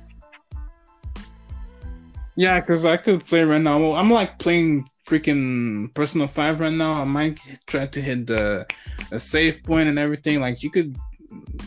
Yeah, 2.37 2.59
because 2.59 2.85
I 2.85 2.97
could 2.97 3.25
play 3.25 3.43
right 3.43 3.61
now. 3.61 3.79
Well, 3.79 3.95
I'm 3.95 4.11
like 4.11 4.37
playing 4.37 4.87
freaking 5.07 5.91
Persona 5.95 6.27
Five 6.27 6.59
right 6.59 6.71
now. 6.71 7.01
I 7.01 7.03
might 7.03 7.39
try 7.65 7.87
to 7.87 7.99
hit 7.99 8.27
the, 8.27 8.67
the 9.09 9.19
save 9.19 9.63
point 9.63 9.89
and 9.89 9.97
everything. 9.97 10.39
Like 10.39 10.61
you 10.61 10.69
could 10.69 10.95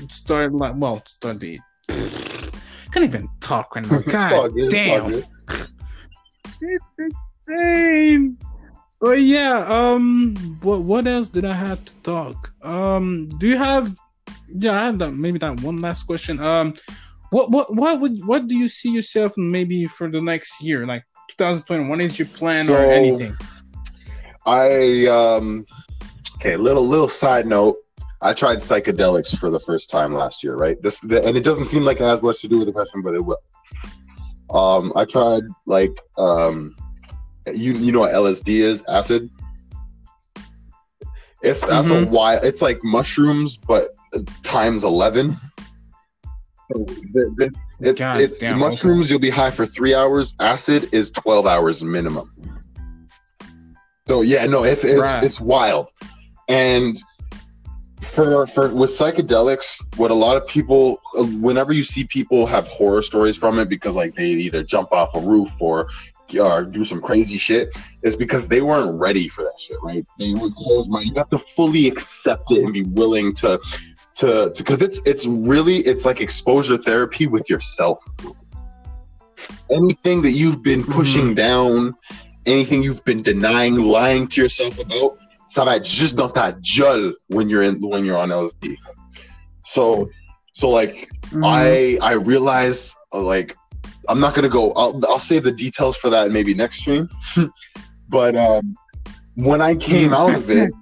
start 0.06 0.54
like 0.54 0.74
well 0.76 1.02
start 1.06 1.40
the. 1.40 1.58
Can't 2.92 3.04
even 3.04 3.28
talk 3.40 3.74
right 3.74 3.84
now. 3.90 3.98
God 4.06 4.52
it's 4.54 4.72
damn. 4.72 5.08
good. 5.10 5.24
It's 6.62 6.84
insane. 7.48 8.36
But 9.00 9.22
yeah, 9.22 9.64
um, 9.66 10.36
what 10.60 10.82
what 10.82 11.06
else 11.06 11.30
did 11.30 11.46
I 11.46 11.54
have 11.54 11.82
to 11.84 11.94
talk? 12.02 12.52
Um, 12.62 13.30
do 13.38 13.48
you 13.48 13.56
have? 13.56 13.96
Yeah, 14.46 14.78
I 14.78 14.84
have 14.84 14.98
that. 14.98 15.12
Maybe 15.12 15.38
that 15.38 15.62
one 15.62 15.78
last 15.78 16.04
question. 16.04 16.38
Um, 16.38 16.74
what 17.30 17.50
what 17.50 17.74
what 17.74 18.00
would 18.00 18.18
what 18.26 18.46
do 18.48 18.56
you 18.56 18.68
see 18.68 18.90
yourself 18.92 19.32
maybe 19.36 19.86
for 19.86 20.10
the 20.10 20.20
next 20.20 20.62
year, 20.62 20.86
like 20.86 21.04
2021? 21.30 21.88
What 21.88 22.00
is 22.00 22.18
your 22.18 22.28
plan 22.28 22.68
or 22.68 22.78
anything? 22.78 23.36
I 24.46 25.06
um 25.06 25.66
okay, 26.36 26.56
little 26.56 26.86
little 26.86 27.08
side 27.08 27.46
note. 27.46 27.76
I 28.22 28.34
tried 28.34 28.58
psychedelics 28.58 29.36
for 29.38 29.50
the 29.50 29.60
first 29.60 29.88
time 29.88 30.12
last 30.12 30.44
year, 30.44 30.54
right? 30.56 30.76
This 30.82 31.00
the, 31.00 31.24
and 31.24 31.36
it 31.36 31.44
doesn't 31.44 31.64
seem 31.66 31.84
like 31.84 32.00
it 32.00 32.04
has 32.04 32.22
much 32.22 32.40
to 32.42 32.48
do 32.48 32.58
with 32.58 32.66
the 32.66 32.72
question, 32.72 33.02
but 33.02 33.14
it 33.14 33.24
will. 33.24 33.38
Um, 34.50 34.92
I 34.96 35.04
tried 35.04 35.44
like 35.66 35.92
um, 36.18 36.74
you 37.46 37.72
you 37.74 37.92
know 37.92 38.00
what 38.00 38.12
LSD 38.12 38.48
is? 38.60 38.82
Acid. 38.88 39.30
It's 41.42 41.60
that's 41.64 41.90
a 41.90 41.94
Mhm. 41.94 42.10
wild. 42.10 42.44
It's 42.44 42.60
like 42.60 42.82
mushrooms, 42.84 43.56
but 43.56 43.84
times 44.42 44.84
eleven. 44.84 45.38
So 46.72 46.84
the- 46.84 47.34
the- 47.36 47.54
It's, 47.80 47.98
God 47.98 48.20
it's 48.20 48.36
damn, 48.38 48.58
mushrooms. 48.58 49.10
You'll 49.10 49.18
be 49.18 49.30
high 49.30 49.50
for 49.50 49.66
three 49.66 49.94
hours. 49.94 50.34
Acid 50.38 50.88
is 50.92 51.10
twelve 51.10 51.46
hours 51.46 51.82
minimum. 51.82 52.30
So 54.06 54.22
yeah, 54.22 54.46
no, 54.46 54.64
it's 54.64 54.84
it's, 54.84 55.00
Right. 55.00 55.24
it's 55.24 55.40
wild. 55.40 55.88
And 56.48 56.96
for 58.00 58.46
for 58.46 58.74
with 58.74 58.90
psychedelics, 58.90 59.82
what 59.96 60.10
a 60.10 60.14
lot 60.14 60.36
of 60.36 60.46
people, 60.46 61.00
uh, 61.18 61.24
whenever 61.24 61.72
you 61.72 61.82
see 61.82 62.04
people 62.04 62.46
have 62.46 62.66
horror 62.68 63.02
stories 63.02 63.36
from 63.36 63.58
it 63.58 63.68
because 63.68 63.94
like 63.94 64.14
they 64.14 64.26
either 64.26 64.62
jump 64.62 64.92
off 64.92 65.14
a 65.14 65.20
roof 65.20 65.50
or 65.60 65.88
or 66.40 66.64
do 66.64 66.84
some 66.84 67.00
crazy 67.00 67.38
shit, 67.38 67.76
is 68.04 68.14
because 68.14 68.46
they 68.46 68.60
weren't 68.60 68.96
ready 69.00 69.26
for 69.26 69.42
that 69.42 69.58
shit, 69.58 69.76
right? 69.82 70.04
They 70.16 70.32
were 70.32 70.50
closed 70.50 70.88
minded. 70.88 71.08
You 71.08 71.14
have 71.16 71.28
to 71.30 71.38
fully 71.38 71.88
accept 71.88 72.52
it 72.52 72.62
and 72.62 72.72
be 72.72 72.82
willing 72.82 73.34
to 73.36 73.58
to 74.20 74.52
because 74.56 74.82
it's 74.82 75.00
it's 75.06 75.26
really 75.26 75.78
it's 75.78 76.04
like 76.04 76.20
exposure 76.20 76.76
therapy 76.76 77.26
with 77.26 77.48
yourself. 77.48 77.98
Anything 79.70 80.20
that 80.22 80.32
you've 80.32 80.62
been 80.62 80.84
pushing 80.84 81.34
down, 81.34 81.94
anything 82.44 82.82
you've 82.82 83.04
been 83.04 83.22
denying, 83.22 83.76
lying 83.76 84.28
to 84.28 84.42
yourself 84.42 84.78
about, 84.78 85.16
ça 85.48 85.64
va 85.64 85.76
être 85.76 85.88
juste 85.88 86.16
dans 86.16 86.28
ta 86.28 86.52
gueule 86.60 87.14
when 87.28 87.48
you're 87.48 87.62
in 87.62 87.80
when 87.80 88.04
you're 88.04 88.18
on 88.18 88.28
LSD. 88.30 88.76
So 89.64 90.08
so 90.52 90.68
like 90.68 91.08
Mhm. 91.32 91.44
I 91.44 91.98
I 92.02 92.14
realize 92.14 92.94
uh, 93.12 93.22
like 93.22 93.56
I'm 94.08 94.20
not 94.20 94.34
gonna 94.34 94.48
go. 94.48 94.72
I'll 94.72 95.00
I'll 95.08 95.18
save 95.18 95.44
the 95.44 95.52
details 95.52 95.96
for 95.96 96.10
that 96.10 96.30
maybe 96.30 96.54
next 96.54 96.80
stream. 96.80 97.08
but 98.08 98.36
um, 98.36 98.74
when 99.34 99.60
I 99.62 99.76
came 99.76 100.12
out 100.12 100.34
of 100.34 100.50
it, 100.50 100.72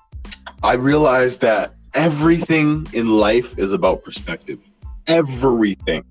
I 0.62 0.74
realized 0.74 1.40
that 1.40 1.74
everything 1.94 2.86
in 2.92 3.08
life 3.08 3.58
is 3.58 3.72
about 3.72 4.02
perspective. 4.02 4.58
Everything, 5.06 6.04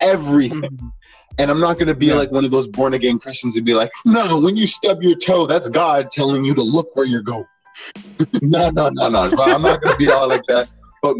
everything. 0.00 0.60
Mhm. 0.60 0.92
And 1.38 1.50
I'm 1.50 1.60
not 1.60 1.78
gonna 1.78 1.94
be 1.94 2.06
Yeah. 2.06 2.14
like 2.14 2.30
one 2.30 2.44
of 2.44 2.50
those 2.50 2.68
born 2.68 2.94
again 2.94 3.18
Christians 3.18 3.56
and 3.56 3.64
be 3.66 3.74
like, 3.74 3.90
no, 4.04 4.38
when 4.38 4.56
you 4.56 4.66
stub 4.66 5.02
your 5.02 5.16
toe, 5.16 5.46
that's 5.46 5.68
God 5.68 6.10
telling 6.10 6.44
you 6.44 6.54
to 6.54 6.62
look 6.62 6.94
where 6.94 7.06
you're 7.06 7.22
going. 7.22 7.46
no, 8.42 8.70
no, 8.70 8.88
no, 8.90 9.08
no. 9.08 9.30
I'm 9.42 9.62
not 9.62 9.82
gonna 9.82 9.96
be 9.96 10.10
all 10.10 10.28
like 10.28 10.44
that. 10.48 10.68
But 11.02 11.16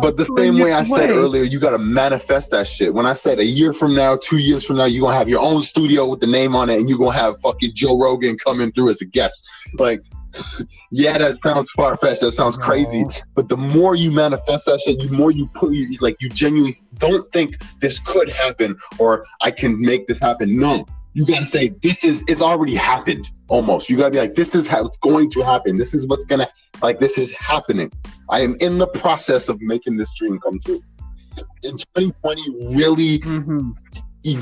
but 0.00 0.16
the 0.16 0.26
same 0.36 0.58
way 0.58 0.72
I 0.72 0.82
said 0.82 1.10
earlier, 1.10 1.42
you 1.42 1.58
gotta 1.58 1.78
manifest 1.78 2.50
that 2.50 2.68
shit. 2.68 2.92
When 2.92 3.06
I 3.06 3.12
said 3.14 3.38
a 3.38 3.44
year 3.44 3.72
from 3.72 3.94
now, 3.94 4.16
two 4.16 4.38
years 4.38 4.64
from 4.64 4.76
now, 4.76 4.84
you're 4.84 5.02
gonna 5.02 5.16
have 5.16 5.28
your 5.28 5.40
own 5.40 5.62
studio 5.62 6.06
with 6.06 6.20
the 6.20 6.26
name 6.26 6.54
on 6.56 6.68
it, 6.70 6.78
and 6.78 6.88
you're 6.88 6.98
gonna 6.98 7.16
have 7.16 7.38
fucking 7.40 7.72
Joe 7.74 7.98
Rogan 7.98 8.36
coming 8.38 8.72
through 8.72 8.90
as 8.90 9.00
a 9.00 9.04
guest. 9.04 9.44
Like, 9.78 10.02
yeah, 10.90 11.18
that 11.18 11.38
sounds 11.44 11.66
far 11.76 11.96
fetched. 11.96 12.20
That 12.20 12.32
sounds 12.32 12.56
crazy. 12.56 13.04
But 13.34 13.48
the 13.48 13.56
more 13.56 13.94
you 13.94 14.10
manifest 14.10 14.66
that 14.66 14.80
shit, 14.80 14.98
the 14.98 15.10
more 15.10 15.30
you 15.30 15.46
put 15.54 15.72
you 15.72 15.96
like 16.00 16.16
you 16.20 16.28
genuinely 16.28 16.76
don't 16.98 17.30
think 17.32 17.56
this 17.80 17.98
could 17.98 18.28
happen 18.28 18.76
or 18.98 19.26
I 19.40 19.50
can 19.50 19.80
make 19.80 20.06
this 20.06 20.18
happen. 20.18 20.58
No. 20.58 20.86
You 21.14 21.26
gotta 21.26 21.44
say 21.44 21.68
this 21.82 22.04
is 22.04 22.24
it's 22.26 22.40
already 22.40 22.74
happened 22.74 23.28
almost. 23.48 23.90
You 23.90 23.98
gotta 23.98 24.10
be 24.10 24.18
like, 24.18 24.34
this 24.34 24.54
is 24.54 24.66
how 24.66 24.86
it's 24.86 24.96
going 24.96 25.30
to 25.30 25.42
happen. 25.42 25.76
This 25.76 25.92
is 25.92 26.06
what's 26.06 26.24
gonna 26.24 26.48
like 26.80 27.00
this 27.00 27.18
is 27.18 27.30
happening. 27.32 27.92
I 28.30 28.40
am 28.40 28.56
in 28.60 28.78
the 28.78 28.86
process 28.86 29.48
of 29.48 29.60
making 29.60 29.98
this 29.98 30.14
dream 30.16 30.38
come 30.38 30.58
true. 30.58 30.82
In 31.62 31.76
2020, 31.76 32.74
really 32.74 33.18
Mhm. 33.20 33.74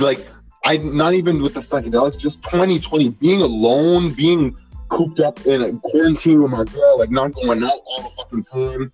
like 0.01 0.27
I 0.65 0.77
not 0.77 1.15
even 1.15 1.43
with 1.43 1.55
the 1.55 1.61
psychedelics, 1.61 2.19
just 2.19 2.43
2020, 2.45 3.11
being 3.11 3.43
alone, 3.43 4.13
being 4.13 4.55
cooped 4.91 5.21
up 5.21 5.47
in 5.47 5.63
a 5.63 5.73
quarantine 5.79 6.43
with 6.43 6.51
my 6.51 6.65
girl, 6.65 6.99
like 6.99 7.11
not 7.11 7.33
going 7.33 7.63
out 7.63 7.71
all 7.87 8.03
the 8.03 8.11
fucking 8.17 8.43
time, 8.43 8.93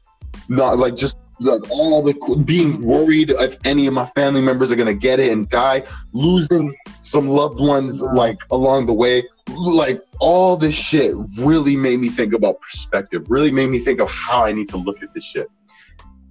not 0.49 0.79
like 0.79 0.95
just 0.95 1.17
like 1.41 1.71
all 1.71 2.03
the 2.03 2.15
being 2.45 2.83
worried 2.83 3.31
if 3.31 3.59
any 3.65 3.87
of 3.87 3.93
my 3.93 4.07
family 4.11 4.41
members 4.41 4.73
are 4.73 4.77
gonna 4.77 4.95
get 4.95 5.21
it 5.21 5.33
and 5.33 5.49
die, 5.49 5.83
losing 6.13 6.75
some 7.05 7.29
loved 7.29 7.61
ones 7.61 8.01
like 8.01 8.39
along 8.51 8.87
the 8.87 8.93
way, 8.93 9.23
like 9.51 10.01
all 10.21 10.57
this 10.57 10.75
shit 10.75 11.15
really 11.39 11.77
made 11.77 12.01
me 12.01 12.09
think 12.09 12.33
about 12.33 12.61
perspective. 12.61 13.27
Really 13.29 13.51
made 13.51 13.71
me 13.71 13.79
think 13.79 14.01
of 14.01 14.11
how 14.11 14.45
I 14.45 14.53
need 14.53 14.69
to 14.69 14.77
look 14.77 15.03
at 15.03 15.13
this 15.13 15.25
shit, 15.25 15.49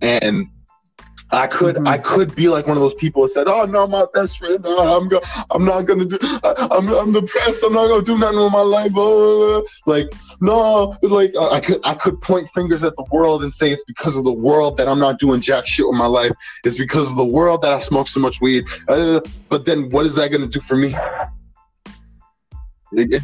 and 0.01 0.47
I 1.35 1.47
could 1.47 1.75
Mhm. 1.75 1.87
I 1.87 1.97
could 1.97 2.33
be 2.33 2.47
like 2.47 2.65
one 2.65 2.77
of 2.77 2.81
those 2.81 2.93
people 2.95 3.23
that 3.23 3.29
said, 3.29 3.47
"Oh 3.47 3.65
no, 3.65 3.85
my 3.87 4.05
best 4.13 4.37
friend, 4.39 4.59
no, 4.63 4.97
I'm 4.97 5.09
go- 5.09 5.21
I'm 5.51 5.65
not 5.65 5.81
gonna 5.85 6.05
do. 6.05 6.17
I, 6.21 6.67
I'm 6.71 6.87
I'm 6.93 7.11
depressed. 7.11 7.61
I'm 7.65 7.73
not 7.73 7.87
gonna 7.87 8.03
do 8.03 8.17
nothing 8.17 8.39
with 8.39 8.53
my 8.53 8.61
life." 8.61 8.93
Oh, 8.95 9.65
like 9.85 10.07
no, 10.39 10.95
like 11.01 11.35
I 11.37 11.59
could 11.59 11.81
I 11.83 11.93
could 11.93 12.21
point 12.21 12.49
fingers 12.51 12.83
at 12.85 12.95
the 12.95 13.05
world 13.11 13.43
and 13.43 13.53
say 13.53 13.71
it's 13.71 13.83
because 13.85 14.15
of 14.15 14.23
the 14.23 14.31
world 14.31 14.77
that 14.77 14.87
I'm 14.87 14.99
not 14.99 15.19
doing 15.19 15.41
jack 15.41 15.67
shit 15.67 15.85
with 15.85 15.97
my 15.97 16.05
life. 16.05 16.31
It's 16.63 16.77
because 16.77 17.09
of 17.11 17.17
the 17.17 17.25
world 17.25 17.61
that 17.63 17.73
I 17.73 17.79
smoke 17.79 18.07
so 18.07 18.19
much 18.21 18.39
weed. 18.39 18.63
Uh, 18.87 19.19
but 19.49 19.65
then 19.65 19.89
what 19.89 20.05
is 20.05 20.15
that 20.15 20.31
gonna 20.31 20.47
do 20.47 20.61
for 20.61 20.77
me? 20.77 20.95
It- 22.93 23.13
it- 23.15 23.21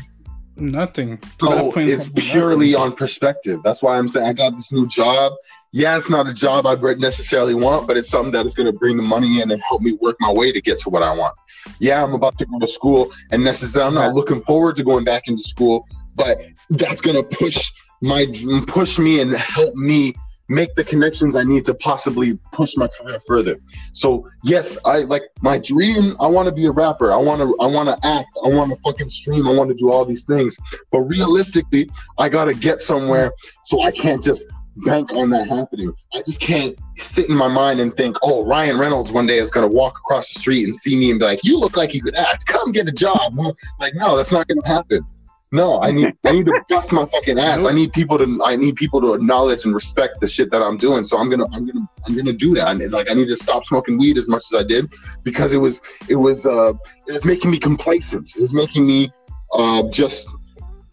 Nothing. 0.58 1.18
So 1.40 1.72
it's 1.78 2.06
nothing. 2.08 2.14
purely 2.14 2.76
on 2.76 2.92
perspective. 2.92 3.62
That's 3.64 3.82
why 3.82 3.98
I'm 3.98 4.08
saying 4.08 4.28
I 4.28 4.34
got 4.34 4.56
this 4.56 4.72
new 4.72 4.86
job. 4.86 5.34
Yeah, 5.74 5.96
it's 5.96 6.10
not 6.10 6.28
a 6.28 6.34
job 6.34 6.66
I 6.66 6.74
would 6.74 7.00
necessarily 7.00 7.54
want, 7.56 7.88
but 7.88 7.96
it's 7.96 8.10
something 8.10 8.34
that 8.34 8.46
is 8.46 8.54
going 8.54 8.72
to 8.72 8.78
bring 8.78 8.98
the 8.98 9.04
money 9.04 9.42
in 9.42 9.52
and 9.52 9.62
help 9.62 9.82
me 9.82 9.94
work 10.02 10.18
my 10.20 10.32
way 10.32 10.52
to 10.52 10.62
get 10.62 10.80
to 10.80 10.90
what 10.90 11.02
I 11.02 11.14
want. 11.14 11.34
Yeah, 11.80 12.04
I'm 12.04 12.14
about 12.14 12.38
to 12.40 12.46
go 12.46 12.60
to 12.60 12.68
school, 12.68 13.12
and 13.30 13.42
necessarily 13.42 13.96
I'm 13.96 14.04
not 14.04 14.14
looking 14.14 14.42
forward 14.42 14.76
to 14.78 14.84
going 14.84 15.06
back 15.06 15.30
into 15.30 15.44
school, 15.44 15.88
but 16.16 16.42
that's 16.72 17.00
going 17.00 17.16
to 17.16 17.24
push 17.24 17.72
my 18.02 18.28
push 18.68 19.00
me 19.00 19.22
and 19.22 19.34
help 19.34 19.74
me 19.76 20.14
make 20.50 20.76
the 20.76 20.84
connections 20.84 21.36
I 21.38 21.44
need 21.44 21.64
to 21.66 21.74
possibly 21.74 22.38
push 22.52 22.76
my 22.76 22.88
career 22.88 23.20
further. 23.26 23.56
So 23.94 24.28
yes, 24.44 24.78
I 24.86 25.00
like 25.00 25.24
my 25.42 25.58
dream. 25.58 26.18
I 26.20 26.28
want 26.28 26.50
to 26.50 26.54
be 26.54 26.66
a 26.66 26.72
rapper. 26.72 27.14
I 27.14 27.18
want 27.18 27.40
to. 27.40 27.56
I 27.62 27.68
want 27.68 27.88
to 27.88 28.08
act. 28.08 28.30
I 28.44 28.50
want 28.50 28.72
to 28.72 28.76
fucking 28.82 29.08
stream. 29.08 29.48
I 29.48 29.54
want 29.54 29.70
to 29.70 29.76
do 29.76 29.90
all 29.90 30.04
these 30.04 30.26
things. 30.26 30.58
But 30.92 31.02
realistically, 31.02 31.90
I 32.18 32.28
gotta 32.28 32.54
get 32.54 32.82
somewhere. 32.82 33.32
So 33.64 33.82
I 33.82 33.92
can't 33.92 34.22
just 34.22 34.46
bank 34.78 35.14
on 35.14 35.30
that 35.32 35.48
happening. 35.48 35.94
I 36.14 36.20
just 36.20 36.42
can't 36.42 36.78
sit 36.98 37.30
in 37.30 37.36
my 37.36 37.48
mind 37.48 37.80
and 37.80 37.96
think, 37.96 38.18
oh, 38.24 38.46
Ryan 38.46 38.80
Reynolds 38.80 39.12
one 39.12 39.28
day 39.28 39.38
is 39.38 39.52
gonna 39.52 39.68
walk 39.68 39.98
across 39.98 40.34
the 40.34 40.40
street 40.40 40.64
and 40.64 40.76
see 40.76 40.96
me 40.96 41.12
and 41.12 41.20
be 41.20 41.26
like, 41.26 41.44
you 41.44 41.60
look 41.60 41.78
like 41.78 41.94
you 41.94 42.02
could 42.02 42.16
act. 42.16 42.46
Come 42.46 42.72
get 42.72 42.88
a 42.88 42.92
job. 42.92 43.38
Like, 43.80 43.96
no, 43.96 44.16
that's 44.16 44.32
not 44.32 44.48
gonna 44.48 44.66
happen. 44.68 45.06
No, 45.54 45.82
I 45.82 45.92
need 45.92 46.14
I 46.26 46.32
need 46.32 46.46
to 46.46 46.64
bust 46.70 46.94
my 46.94 47.04
fucking 47.04 47.38
ass. 47.38 47.66
I 47.66 47.74
need 47.74 47.92
people 47.92 48.18
to 48.18 48.42
I 48.46 48.56
need 48.56 48.78
people 48.78 49.02
to 49.02 49.14
acknowledge 49.14 49.66
and 49.66 49.74
respect 49.74 50.22
the 50.22 50.28
shit 50.28 50.50
that 50.52 50.62
I'm 50.62 50.78
doing. 50.78 51.04
So 51.04 51.18
I'm 51.18 51.30
gonna 51.30 51.46
I'm 51.52 51.66
gonna 51.66 51.86
I'm 52.06 52.16
gonna 52.16 52.32
do 52.32 52.54
that. 52.54 52.70
And 52.70 52.92
like 52.92 53.10
I 53.10 53.14
need 53.14 53.28
to 53.28 53.36
stop 53.36 53.66
smoking 53.66 53.98
weed 53.98 54.18
as 54.18 54.30
much 54.30 54.44
as 54.52 54.58
I 54.58 54.64
did 54.64 54.94
because 55.24 55.52
it 55.52 55.58
was 55.58 55.82
it 56.08 56.16
was 56.16 56.46
uh 56.46 56.74
it 57.06 57.12
was 57.12 57.26
making 57.26 57.52
me 57.52 57.60
complacent. 57.60 58.34
It 58.38 58.42
was 58.42 58.54
making 58.54 58.88
me 58.88 59.12
uh 59.52 59.90
just 59.90 60.30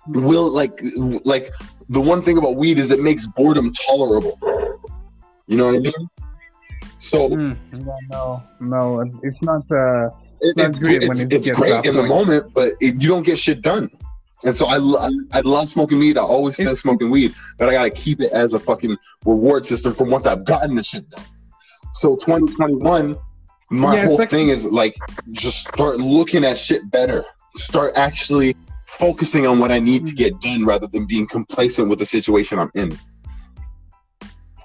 will 0.09 0.48
like 0.48 0.82
like 1.24 1.52
the 1.89 2.01
one 2.01 2.23
thing 2.23 2.39
about 2.39 2.56
weed 2.56 2.78
is 2.78 2.90
it 2.90 3.01
makes 3.01 3.27
boredom 3.27 3.73
tolerable. 3.86 4.39
You 5.47 5.56
know 5.56 5.66
what 5.66 5.77
I 5.77 5.78
mean? 5.78 6.09
So 7.01 7.28
Mm, 7.31 7.56
yeah, 7.73 7.78
no, 8.10 8.43
no, 8.60 9.10
it's 9.23 9.40
not. 9.43 9.62
Uh, 9.70 10.10
it- 10.40 10.56
not 10.56 10.78
great 10.78 10.97
it's, 11.02 11.09
when 11.09 11.19
it 11.19 11.32
it's 11.32 11.47
gets 11.48 11.59
great 11.59 11.85
in 11.86 11.94
the 11.94 12.01
point. 12.02 12.09
moment, 12.09 12.52
but 12.55 12.73
it, 12.81 13.01
you 13.02 13.09
don't 13.09 13.23
get 13.24 13.39
shit 13.39 13.62
done. 13.62 13.89
And 14.44 14.56
so 14.56 14.66
I, 14.66 14.77
lo- 14.77 15.09
I 15.32 15.40
love 15.40 15.69
smoking 15.69 15.98
weed. 15.98 16.16
I 16.16 16.23
always 16.23 16.56
say 16.56 16.62
It's- 16.65 16.78
smoking 16.81 17.10
weed, 17.10 17.35
but 17.59 17.69
I 17.69 17.73
gotta 17.73 17.90
keep 17.90 18.20
it 18.20 18.31
as 18.32 18.52
a 18.52 18.59
fucking 18.60 18.97
reward 19.24 19.65
system 19.66 19.94
from 19.94 20.10
once 20.10 20.27
I've 20.27 20.44
gotten 20.44 20.74
the 20.74 20.82
shit 20.82 21.09
done. 21.10 21.24
So 21.94 22.15
2021, 22.16 23.16
my 23.70 23.94
Yeah, 23.94 24.06
whole 24.06 24.19
like- 24.19 24.31
thing 24.31 24.48
is 24.48 24.65
like 24.66 24.97
just 25.32 25.66
start 25.66 25.98
looking 25.98 26.44
at 26.44 26.59
shit 26.59 26.89
better. 26.90 27.24
Start 27.56 27.97
actually 27.97 28.56
focusing 28.89 29.47
on 29.47 29.59
what 29.59 29.70
I 29.70 29.78
need 29.78 30.06
to 30.06 30.15
get 30.15 30.40
done 30.40 30.65
rather 30.65 30.86
than 30.86 31.06
being 31.06 31.27
complacent 31.27 31.89
with 31.89 31.98
the 31.98 32.06
situation 32.06 32.59
I'm 32.59 32.70
in. 32.74 32.98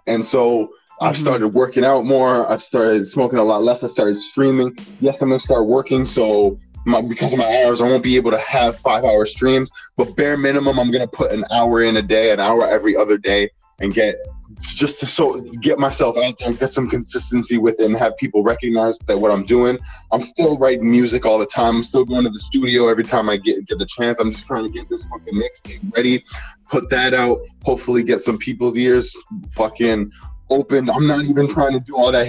And 0.08 0.26
so 0.26 0.70
I've 1.02 1.16
Mhm. 1.16 1.20
started 1.20 1.48
working 1.50 1.84
out 1.84 2.06
more. 2.06 2.50
I've 2.50 2.64
started 2.64 3.06
smoking 3.08 3.40
a 3.40 3.44
lot 3.44 3.64
less. 3.64 3.84
I 3.84 3.88
started 3.88 4.16
streaming. 4.16 4.76
Yes, 5.02 5.22
I'm 5.22 5.30
gonna 5.30 5.40
start 5.40 5.66
working. 5.68 6.06
So 6.06 6.58
my, 6.86 7.02
because 7.02 7.34
of 7.34 7.40
my 7.40 7.64
hours, 7.64 7.82
I 7.82 7.86
won't 7.86 8.04
be 8.04 8.16
able 8.16 8.32
to 8.32 8.38
have 8.40 8.78
five 8.80 9.04
hour 9.04 9.26
streams. 9.26 9.70
But 9.98 10.16
bare 10.16 10.38
minimum, 10.38 10.80
I'm 10.80 10.92
gonna 10.92 11.08
put 11.08 11.32
an 11.32 11.46
hour 11.52 11.82
in 11.82 11.98
a 11.98 12.02
day, 12.02 12.32
an 12.32 12.40
hour 12.40 12.68
every 12.68 12.96
other 12.96 13.18
day, 13.18 13.50
and 13.80 13.94
get 13.94 14.16
just 14.62 15.00
to 15.00 15.06
so 15.06 15.42
get 15.62 15.80
myself 15.80 16.18
out 16.18 16.38
there, 16.40 16.54
get 16.54 16.70
some 16.70 16.90
consistency 16.90 17.58
with 17.58 17.80
it, 17.80 17.86
and 17.86 17.98
have 17.98 18.16
people 18.18 18.44
recognize 18.44 18.98
that 19.08 19.18
what 19.18 19.32
I'm 19.32 19.44
doing. 19.44 19.78
I'm 20.12 20.22
still 20.22 20.58
writing 20.58 20.90
music 20.90 21.26
all 21.26 21.40
the 21.40 21.46
time. 21.46 21.78
I'm 21.78 21.84
still 21.84 22.06
going 22.06 22.24
to 22.24 22.30
the 22.30 22.40
studio 22.40 22.88
every 22.88 23.04
time 23.04 23.30
I 23.30 23.38
get 23.38 23.66
get 23.66 23.80
the 23.80 23.86
chance. 23.86 24.20
I'm 24.20 24.32
just 24.32 24.46
trying 24.46 24.64
to 24.64 24.70
get 24.70 24.90
this 24.90 25.06
fucking 25.08 25.34
mixtape 25.34 25.96
ready, 25.96 26.24
put 26.70 26.90
that 26.90 27.14
out. 27.14 27.40
Hopefully, 27.64 28.04
get 28.04 28.22
some 28.22 28.38
people's 28.38 28.78
ears 28.78 29.16
fucking 29.52 30.12
open. 30.50 30.90
I'm 30.90 31.08
not 31.08 31.26
even 31.26 31.48
trying 31.48 31.74
to 31.74 31.80
do 31.80 31.96
all 31.96 32.12
that. 32.12 32.28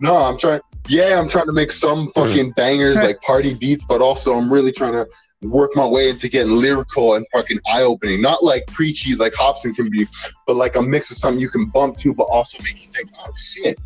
No, 0.00 0.16
I'm 0.16 0.38
trying. 0.38 0.60
Yeah, 0.88 1.18
I'm 1.18 1.28
trying 1.28 1.46
to 1.46 1.52
make 1.52 1.70
some 1.70 2.10
fucking 2.12 2.52
bangers 2.52 2.96
like 2.96 3.20
party 3.22 3.54
beats, 3.54 3.84
but 3.84 4.00
also 4.00 4.34
I'm 4.34 4.52
really 4.52 4.72
trying 4.72 4.92
to 4.92 5.06
work 5.42 5.74
my 5.74 5.86
way 5.86 6.10
into 6.10 6.28
getting 6.28 6.52
lyrical 6.56 7.14
and 7.14 7.26
fucking 7.28 7.58
eye 7.72 7.82
opening. 7.82 8.20
Not 8.20 8.44
like 8.44 8.66
preachy 8.66 9.14
like 9.14 9.32
Hopsin 9.32 9.74
can 9.74 9.90
be, 9.90 10.06
but 10.46 10.56
like 10.56 10.76
a 10.76 10.82
mix 10.82 11.10
of 11.10 11.16
something 11.16 11.40
you 11.40 11.48
can 11.48 11.66
bump 11.66 11.96
to, 11.98 12.12
but 12.12 12.24
also 12.24 12.62
make 12.62 12.80
you 12.82 12.88
think, 12.88 13.10
oh 13.18 13.30
shit. 13.34 13.78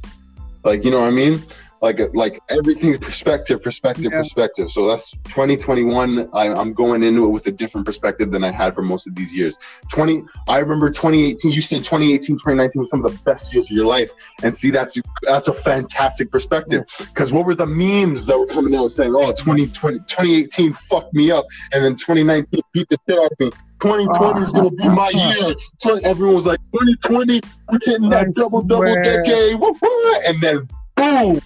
Like 0.64 0.85
you 0.85 0.90
know 0.90 1.01
what 1.01 1.09
I 1.09 1.10
mean? 1.10 1.43
Like 1.85 2.01
like 2.15 2.40
everything 2.48 2.97
perspective, 2.98 3.62
perspective, 3.62 4.11
Yeah. 4.11 4.20
perspective. 4.20 4.70
So 4.70 4.86
that's 4.86 5.11
2021. 5.24 6.31
I, 6.32 6.48
I'm 6.48 6.73
going 6.73 7.02
into 7.02 7.27
it 7.27 7.28
with 7.28 7.47
a 7.47 7.52
different 7.52 7.85
perspective 7.85 8.31
than 8.31 8.43
I 8.43 8.51
had 8.51 8.74
for 8.74 8.81
most 8.81 9.06
of 9.06 9.15
these 9.15 9.35
years. 9.35 9.59
20. 9.93 10.23
I 10.48 10.61
remember 10.61 10.89
2018. 10.89 11.52
You 11.52 11.61
said 11.61 11.85
2018, 11.85 12.36
2019 12.36 12.81
was 12.81 12.89
some 12.89 13.05
of 13.05 13.12
the 13.12 13.19
best 13.24 13.52
years 13.52 13.66
of 13.70 13.77
your 13.77 13.85
life, 13.85 14.11
and 14.43 14.56
see 14.56 14.70
that's 14.70 14.98
that's 15.24 15.48
a 15.48 15.52
fantastic 15.52 16.31
perspective. 16.31 16.85
Because 16.98 17.32
what 17.32 17.44
were 17.44 17.55
the 17.55 17.66
memes 17.66 18.24
that 18.27 18.39
were 18.39 18.47
coming 18.47 18.74
out 18.74 18.89
saying, 18.89 19.15
"Oh, 19.15 19.32
2020, 19.32 19.98
2018 20.09 20.73
fucked 20.73 21.12
me 21.12 21.31
up," 21.31 21.44
and 21.74 21.85
then 21.85 21.97
2019 21.97 22.62
beat 22.73 22.89
the 22.89 22.97
shit 23.06 23.19
out 23.19 23.31
of 23.31 23.39
me. 23.39 23.51
2020 23.82 24.40
is 24.40 24.52
ah. 24.55 24.56
gonna 24.56 24.70
be 24.70 24.89
my 24.89 25.11
year. 25.11 25.55
20, 25.82 26.06
everyone 26.06 26.36
was 26.36 26.47
like, 26.47 26.61
2020, 26.73 27.43
we're 27.70 27.78
getting 27.81 28.09
that 28.09 28.28
I 28.28 28.31
double 28.31 28.62
double 28.62 28.90
swear. 28.90 29.02
decade, 29.02 29.61
woo, 29.61 29.77
woo, 29.82 30.15
and 30.27 30.40
then 30.40 30.66
boom, 30.97 31.40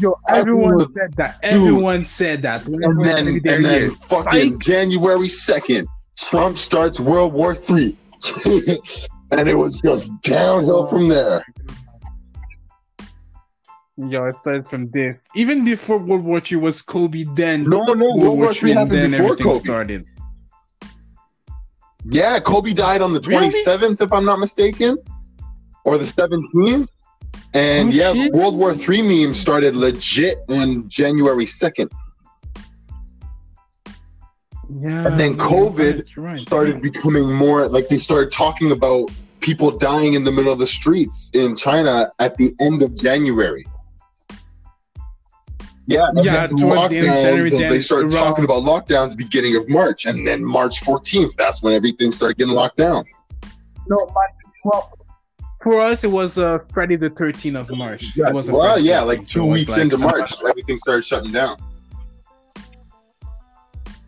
yo, 0.00 0.14
everyone 0.28 0.64
Everyone- 0.74 0.88
said 0.88 1.12
that. 1.16 1.40
Dude. 1.42 1.50
Everyone 1.52 2.04
said 2.04 2.42
that. 2.42 2.66
and 2.68 3.04
then 3.04 3.28
and 3.28 3.64
then 3.64 3.90
fucking 3.96 4.58
January 4.60 5.28
2nd, 5.28 5.84
Trump 6.18 6.58
starts 6.58 6.98
World 7.00 7.32
War 7.32 7.54
Three, 7.54 7.96
and 9.30 9.48
it 9.48 9.56
was 9.58 9.78
just 9.78 10.10
downhill 10.22 10.84
oh 10.84 10.86
from 10.86 11.08
there. 11.08 11.44
Yo, 13.96 14.24
it 14.26 14.32
started 14.32 14.66
from 14.66 14.90
this. 14.90 15.24
Even 15.36 15.64
before 15.64 15.98
World 15.98 16.24
War 16.24 16.40
II 16.50 16.58
was 16.58 16.82
Kobe. 16.82 17.24
Then 17.34 17.62
No, 17.64 17.84
no, 17.84 18.16
World 18.16 18.38
War 18.38 18.52
Three 18.52 18.72
happened 18.72 18.92
then 18.92 19.10
before 19.12 19.26
everything 19.26 19.46
Kobe. 19.46 19.58
started. 19.60 20.04
Yeah, 22.06 22.40
Kobe 22.40 22.72
died 22.74 23.00
on 23.02 23.12
the 23.14 23.20
Really? 23.20 23.48
27th, 23.50 24.00
if 24.02 24.12
I'm 24.12 24.24
not 24.24 24.38
mistaken, 24.40 24.98
or 25.84 25.96
the 25.96 26.04
17th. 26.04 26.88
And 27.52 27.88
Oh, 27.88 27.92
yeah, 27.92 28.12
shit. 28.12 28.32
World 28.32 28.56
War 28.56 28.74
Three 28.74 29.02
meme 29.02 29.34
started 29.34 29.76
legit 29.76 30.38
on 30.48 30.88
January 30.88 31.44
2nd. 31.46 31.90
Yeah. 34.76 35.06
And 35.06 35.20
then 35.20 35.36
COVID 35.36 35.98
right, 35.98 36.16
you're 36.16 36.24
right. 36.24 36.38
started 36.38 36.80
becoming 36.80 37.30
more 37.32 37.68
like 37.68 37.88
they 37.88 37.98
started 37.98 38.32
talking 38.32 38.72
about 38.72 39.10
people 39.40 39.70
dying 39.70 40.14
in 40.14 40.24
the 40.24 40.32
middle 40.32 40.52
of 40.52 40.58
the 40.58 40.66
streets 40.66 41.30
in 41.34 41.54
China 41.54 42.10
at 42.18 42.36
the 42.36 42.54
end 42.60 42.82
of 42.82 42.96
January. 42.96 43.64
Yeah, 45.86 46.08
Yeah, 46.16 46.46
then 46.46 46.56
towards 46.56 46.90
the 46.90 46.98
end 46.98 47.08
of 47.08 47.14
lockdowns, 47.14 47.22
January, 47.22 47.50
they 47.50 47.80
started 47.80 48.14
around- 48.14 48.24
talking 48.24 48.44
about 48.44 48.62
lockdowns 48.62 49.14
beginning 49.14 49.54
of 49.56 49.68
March, 49.68 50.06
and 50.06 50.26
then 50.26 50.42
March 50.42 50.80
14th, 50.82 51.36
that's 51.36 51.62
when 51.62 51.74
everything 51.74 52.10
started 52.10 52.38
getting 52.38 52.54
locked 52.54 52.78
down. 52.78 53.04
No, 53.86 54.06
my, 54.14 54.26
well, 54.64 54.90
for 55.64 55.80
us, 55.80 56.04
it 56.04 56.10
was 56.10 56.38
uh, 56.38 56.58
Friday 56.72 56.96
the 56.96 57.10
13th 57.10 57.56
of 57.56 57.76
March. 57.76 58.16
It 58.18 58.32
was 58.32 58.50
well, 58.50 58.62
Friday 58.62 58.82
yeah, 58.82 59.00
13th, 59.00 59.06
like 59.06 59.24
two 59.24 59.42
it 59.42 59.46
was 59.46 59.60
weeks 59.60 59.72
like- 59.72 59.80
into 59.80 59.98
March, 59.98 60.32
everything 60.46 60.76
started 60.76 61.04
shutting 61.04 61.32
down. 61.32 61.56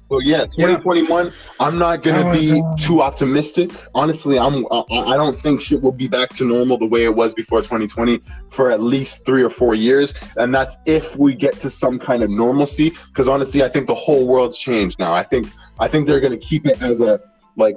So 0.09 0.21
yeah, 0.21 0.45
Yeah. 0.55 0.77
2021. 0.77 1.31
I'm 1.59 1.79
not 1.79 2.05
gonna 2.05 2.27
was, 2.27 2.53
be 2.53 2.61
um, 2.61 2.77
too 2.77 3.03
optimistic. 3.03 3.73
Honestly, 3.93 4.39
I'm. 4.39 4.65
I, 4.71 4.85
I 4.89 5.17
don't 5.17 5.37
think 5.37 5.61
shit 5.61 5.83
will 5.83 5.91
be 5.91 6.07
back 6.07 6.29
to 6.35 6.45
normal 6.45 6.79
the 6.79 6.87
way 6.87 7.03
it 7.03 7.17
was 7.17 7.35
before 7.35 7.61
2020 7.61 8.21
for 8.49 8.71
at 8.71 8.81
least 8.81 9.27
three 9.27 9.43
or 9.43 9.51
four 9.51 9.75
years, 9.75 10.15
and 10.37 10.55
that's 10.55 10.77
if 10.87 11.17
we 11.17 11.35
get 11.35 11.59
to 11.59 11.71
some 11.71 11.99
kind 11.99 12.23
of 12.23 12.31
normalcy. 12.31 12.91
Because 13.09 13.29
honestly, 13.29 13.65
I 13.65 13.69
think 13.69 13.89
the 13.89 13.97
whole 13.97 14.29
world's 14.29 14.59
changed 14.59 15.01
now. 15.01 15.13
I 15.13 15.25
think 15.25 15.49
I 15.81 15.89
think 15.89 16.07
they're 16.07 16.21
gonna 16.21 16.37
keep 16.37 16.67
it 16.69 16.81
as 16.83 17.01
a 17.01 17.21
like 17.57 17.75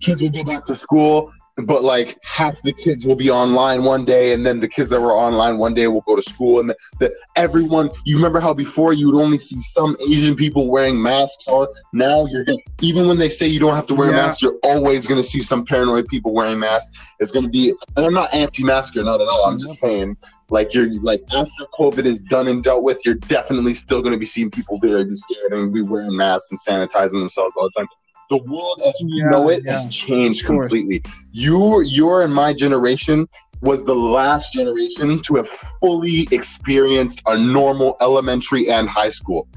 kids 0.00 0.22
will 0.22 0.30
go 0.30 0.44
back 0.44 0.64
to 0.64 0.74
school. 0.74 1.30
But 1.64 1.82
like 1.82 2.18
half 2.22 2.60
the 2.62 2.72
kids 2.72 3.06
will 3.06 3.16
be 3.16 3.30
online 3.30 3.82
one 3.82 4.04
day 4.04 4.34
and 4.34 4.44
then 4.44 4.60
the 4.60 4.68
kids 4.68 4.90
that 4.90 5.00
were 5.00 5.12
online 5.12 5.56
one 5.56 5.72
day 5.72 5.86
will 5.88 6.02
go 6.02 6.14
to 6.14 6.20
school 6.22 6.60
and 6.60 6.68
the, 6.68 6.76
the 6.98 7.14
everyone 7.36 7.90
you 8.04 8.14
remember 8.16 8.38
how 8.40 8.52
before 8.52 8.92
you 8.92 9.10
would 9.10 9.18
only 9.22 9.38
see 9.38 9.60
some 9.62 9.96
asian 10.10 10.36
people 10.36 10.68
wearing 10.68 11.00
masks 11.00 11.48
all 11.48 11.66
now 11.94 12.26
you're 12.26 12.44
gonna 12.44 12.58
even 12.82 13.08
when 13.08 13.16
they 13.16 13.30
say 13.30 13.46
you 13.46 13.58
don't 13.58 13.74
have 13.74 13.86
to 13.86 13.94
wear 13.94 14.10
Yeah. 14.10 14.18
a 14.18 14.26
mask 14.26 14.42
you're 14.42 14.58
always 14.62 15.06
going 15.06 15.20
to 15.20 15.26
see 15.26 15.40
some 15.40 15.64
paranoid 15.64 16.06
people 16.08 16.34
wearing 16.34 16.58
masks. 16.58 16.96
It's 17.20 17.32
going 17.32 17.46
to 17.46 17.50
be 17.50 17.72
and 17.96 18.04
i'm 18.04 18.12
not 18.12 18.32
anti-masker 18.34 19.02
not 19.02 19.20
at 19.22 19.28
all. 19.28 19.46
I'm 19.46 19.58
just 19.58 19.78
saying 19.78 20.16
like 20.50 20.74
you're 20.74 20.92
like 21.00 21.22
after 21.34 21.64
covid 21.78 22.04
is 22.04 22.22
done 22.22 22.48
and 22.48 22.62
dealt 22.62 22.82
with 22.82 23.00
you're 23.06 23.14
definitely 23.14 23.72
still 23.72 24.02
going 24.02 24.12
to 24.12 24.18
be 24.18 24.26
seeing 24.26 24.50
people 24.50 24.78
there 24.78 25.02
be 25.04 25.14
scared 25.16 25.52
and 25.52 25.72
be 25.72 25.80
wearing 25.82 26.14
masks 26.14 26.50
and 26.50 26.60
sanitizing 26.60 27.12
themselves 27.18 27.54
all 27.56 27.64
the 27.74 27.80
time 27.80 27.88
the 28.30 28.38
world 28.38 28.80
as 28.86 29.00
we 29.04 29.12
Yeah, 29.14 29.30
know 29.30 29.48
it 29.50 29.62
yeah. 29.64 29.72
has 29.72 29.86
changed 29.86 30.44
completely. 30.44 31.02
You 31.32 31.82
your 31.82 32.22
and 32.22 32.34
my 32.34 32.52
generation 32.52 33.28
was 33.62 33.84
the 33.84 33.94
last 33.94 34.52
generation 34.52 35.20
to 35.22 35.36
have 35.36 35.48
fully 35.48 36.28
experienced 36.30 37.22
a 37.26 37.38
normal 37.38 37.96
elementary 38.00 38.68
and 38.68 38.88
high 38.88 39.08
school. 39.08 39.48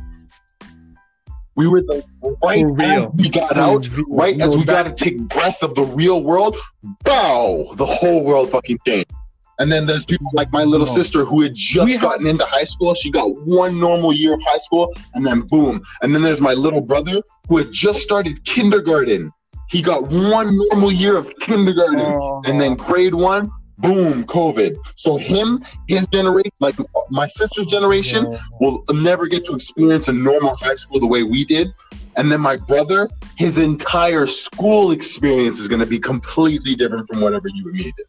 We 1.56 1.68
were 1.68 1.82
the 1.82 2.04
right 2.41 2.66
as 2.82 3.08
we 3.16 3.30
got 3.30 3.54
For 3.54 3.60
out 3.60 3.90
real. 3.98 4.06
right 4.10 4.40
as 4.40 4.56
we 4.56 4.64
got 4.64 4.84
to 4.84 4.94
take 4.94 5.18
breath 5.28 5.62
of 5.62 5.76
the 5.76 5.84
real 5.84 6.24
world 6.24 6.56
bow 7.04 7.74
the 7.76 7.86
whole 7.86 8.24
world 8.24 8.50
fucking 8.50 8.80
changed 8.88 9.12
and 9.60 9.72
then 9.72 9.86
there's 9.86 10.06
people 10.06 10.30
like 10.34 10.52
my 10.52 10.64
little 10.64 10.88
No. 10.88 10.94
sister 10.94 11.26
who 11.26 11.41
had 11.41 11.52
We 11.52 11.56
just 11.57 11.91
have- 11.94 12.02
gotten 12.02 12.26
into 12.27 12.45
high 12.45 12.64
school. 12.64 12.94
She 12.95 13.11
got 13.11 13.27
one 13.45 13.80
normal 13.80 14.14
year 14.14 14.34
of 14.34 14.41
high 14.48 14.57
school, 14.57 14.94
and 15.14 15.26
then 15.26 15.41
boom. 15.41 15.81
And 16.02 16.14
then 16.15 16.22
there's 16.22 16.41
my 16.41 16.53
little 16.53 16.81
brother 16.81 17.22
who 17.48 17.57
had 17.57 17.72
just 17.72 18.02
started 18.02 18.44
kindergarten. 18.45 19.31
He 19.69 19.81
got 19.81 20.03
one 20.10 20.57
normal 20.69 20.91
year 20.91 21.15
of 21.18 21.31
kindergarten, 21.40 21.99
Oh. 21.99 22.41
and 22.45 22.60
then 22.60 22.76
grade 22.76 23.14
one, 23.14 23.52
boom, 23.77 24.23
COVID. 24.26 24.76
So 24.95 25.18
him, 25.18 25.64
his 25.88 26.07
generation, 26.07 26.52
like 26.60 26.76
my 27.11 27.27
sister's 27.27 27.68
generation, 27.68 28.36
will 28.60 28.84
never 28.91 29.27
get 29.27 29.45
to 29.45 29.53
experience 29.53 30.07
a 30.07 30.14
normal 30.14 30.56
high 30.56 30.76
school 30.76 30.99
the 30.99 31.07
way 31.07 31.23
we 31.23 31.45
did. 31.45 31.68
And 32.18 32.31
then 32.31 32.41
my 32.41 32.57
brother, 32.57 33.10
his 33.38 33.57
entire 33.57 34.26
school 34.27 34.91
experience 34.91 35.60
is 35.60 35.68
going 35.68 35.80
to 35.80 35.86
be 35.88 35.99
completely 35.99 36.76
different 36.76 37.07
from 37.07 37.22
whatever 37.22 37.48
you 37.48 37.64
and 37.68 37.73
me 37.76 37.84
did. 37.95 38.06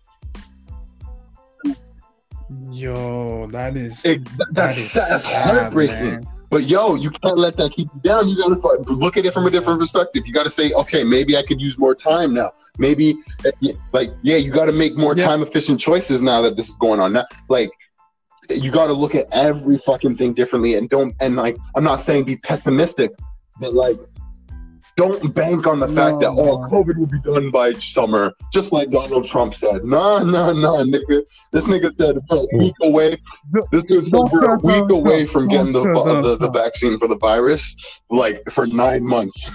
Yo, 2.70 3.46
that 3.48 3.76
is 3.76 4.04
It- 4.04 4.24
that 4.36 4.48
that's, 4.52 4.76
is 4.78 4.92
that's 4.94 5.24
sad, 5.24 5.56
heartbreaking. 5.56 5.94
man. 6.04 6.26
But 6.50 6.64
yo, 6.64 6.96
you 6.96 7.10
can't 7.10 7.38
let 7.38 7.56
that 7.58 7.70
keep 7.70 7.88
you 7.94 8.00
down. 8.02 8.28
You 8.28 8.36
gotta 8.36 8.56
look 8.94 9.16
at 9.16 9.24
it 9.24 9.32
from 9.32 9.46
a 9.46 9.50
different 9.50 9.78
perspective. 9.78 10.26
You 10.26 10.32
gotta 10.32 10.50
say, 10.50 10.72
okay, 10.72 11.04
maybe 11.04 11.36
I 11.36 11.44
could 11.44 11.60
use 11.60 11.78
more 11.78 11.94
time 11.94 12.34
now. 12.34 12.50
Maybe, 12.76 13.16
uh, 13.46 13.68
like, 13.92 14.10
yeah, 14.22 14.36
you 14.36 14.50
gotta 14.50 14.72
make 14.72 14.96
more 14.96 15.14
Yeah. 15.16 15.26
time 15.28 15.42
efficient 15.42 15.78
choices 15.78 16.22
now 16.22 16.42
that 16.42 16.56
this 16.56 16.68
is 16.68 16.76
going 16.76 16.98
on. 16.98 17.12
Now, 17.12 17.24
like, 17.48 17.70
you 18.50 18.72
gotta 18.72 18.92
look 18.92 19.14
at 19.14 19.26
every 19.30 19.78
fucking 19.78 20.16
thing 20.16 20.32
differently, 20.32 20.74
and 20.74 20.88
don't. 20.88 21.14
And 21.20 21.36
like, 21.36 21.56
I'm 21.76 21.84
not 21.84 22.00
saying 22.00 22.24
be 22.24 22.36
pessimistic, 22.38 23.12
but 23.60 23.72
like, 23.74 23.96
don't 25.00 25.34
bank 25.34 25.66
on 25.66 25.80
the 25.80 25.88
fact 25.88 26.20
that 26.20 26.28
all 26.28 26.62
oh, 26.62 26.68
COVID 26.68 26.98
will 26.98 27.06
be 27.06 27.20
done 27.20 27.50
by 27.50 27.72
summer, 27.72 28.34
just 28.52 28.70
like 28.70 28.90
Donald 28.90 29.24
Trump 29.24 29.54
said. 29.54 29.82
Nah, 29.82 30.22
nah, 30.22 30.52
nah, 30.52 30.82
nigga. 30.84 31.22
This 31.52 31.66
nigga 31.66 31.90
said 31.98 32.18
a 32.30 32.46
week 32.58 32.74
away. 32.82 33.18
This 33.72 34.10
we're 34.12 34.54
a 34.54 34.58
week 34.58 34.90
away 34.90 35.24
from 35.24 35.48
getting 35.48 35.72
the, 35.72 35.80
the, 35.80 36.36
the 36.36 36.50
vaccine 36.50 36.98
for 36.98 37.08
the 37.08 37.16
virus, 37.16 38.02
like 38.10 38.42
for 38.50 38.66
nine 38.66 39.02
months. 39.02 39.50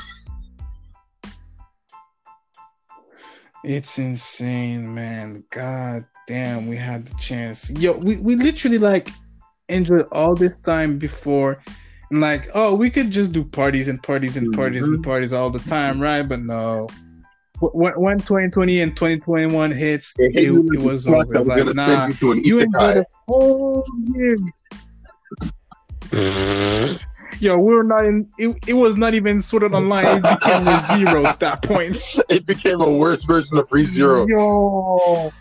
It's 3.63 3.99
insane, 3.99 4.93
man. 4.95 5.43
God 5.51 6.05
damn, 6.27 6.67
we 6.67 6.77
had 6.77 7.05
the 7.05 7.15
chance. 7.19 7.71
Yo, 7.77 7.97
we, 7.97 8.17
we 8.17 8.35
literally 8.35 8.79
like 8.79 9.09
enjoyed 9.69 10.07
all 10.11 10.33
this 10.33 10.59
time 10.59 10.97
before. 10.97 11.61
And 12.15 12.21
like, 12.21 12.47
oh, 12.53 12.73
we 12.75 12.89
could 12.89 13.11
just 13.11 13.33
do 13.33 13.43
parties 13.43 13.89
and 13.89 14.01
parties 14.01 14.37
and 14.37 14.53
parties 14.53 14.85
Mm-hmm. 14.85 14.93
and 14.93 15.03
parties 15.03 15.33
all 15.33 15.49
the 15.49 15.59
time, 15.59 15.99
right? 15.99 16.21
But 16.21 16.39
no. 16.39 16.87
When, 17.59 17.91
when 17.99 18.19
2020 18.19 18.79
and 18.79 18.95
2021 18.95 19.71
hits, 19.71 20.21
it, 20.21 20.39
you 20.39 20.65
it 20.71 20.79
was 20.81 21.09
over. 21.09 21.25
Like, 21.43 21.75
nah, 21.75 22.07
you 22.21 22.35
you 22.35 22.59
enjoyed 22.59 22.71
the 22.71 23.05
whole 23.27 23.83
year. 24.15 24.37
Yo, 27.41 27.57
we 27.57 27.73
were 27.73 27.83
not 27.83 28.05
in. 28.05 28.29
It, 28.37 28.57
it 28.65 28.75
was 28.75 28.95
not 28.95 29.13
even 29.13 29.41
sorted 29.41 29.73
online. 29.73 30.05
It 30.05 30.23
became 30.23 30.67
a 30.69 30.79
zero 30.79 31.25
at 31.25 31.41
that 31.41 31.63
point. 31.63 31.97
It 32.29 32.45
became 32.45 32.79
a 32.79 32.89
worse 32.93 33.21
version 33.25 33.57
of 33.57 33.67
Re:Zero. 33.71 34.25
Yo. 34.25 35.33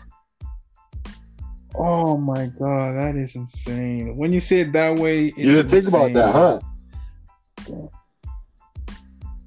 Oh 1.77 2.17
my 2.17 2.47
god, 2.47 2.95
that 2.95 3.15
is 3.15 3.35
insane. 3.35 4.15
When 4.15 4.31
you 4.31 4.39
say 4.39 4.61
it 4.61 4.71
that 4.73 4.97
way, 4.97 5.27
it's 5.27 5.37
You 5.37 5.51
didn't 5.53 5.71
think 5.71 5.87
about 5.87 6.13
that, 6.13 6.31
huh? 6.31 6.59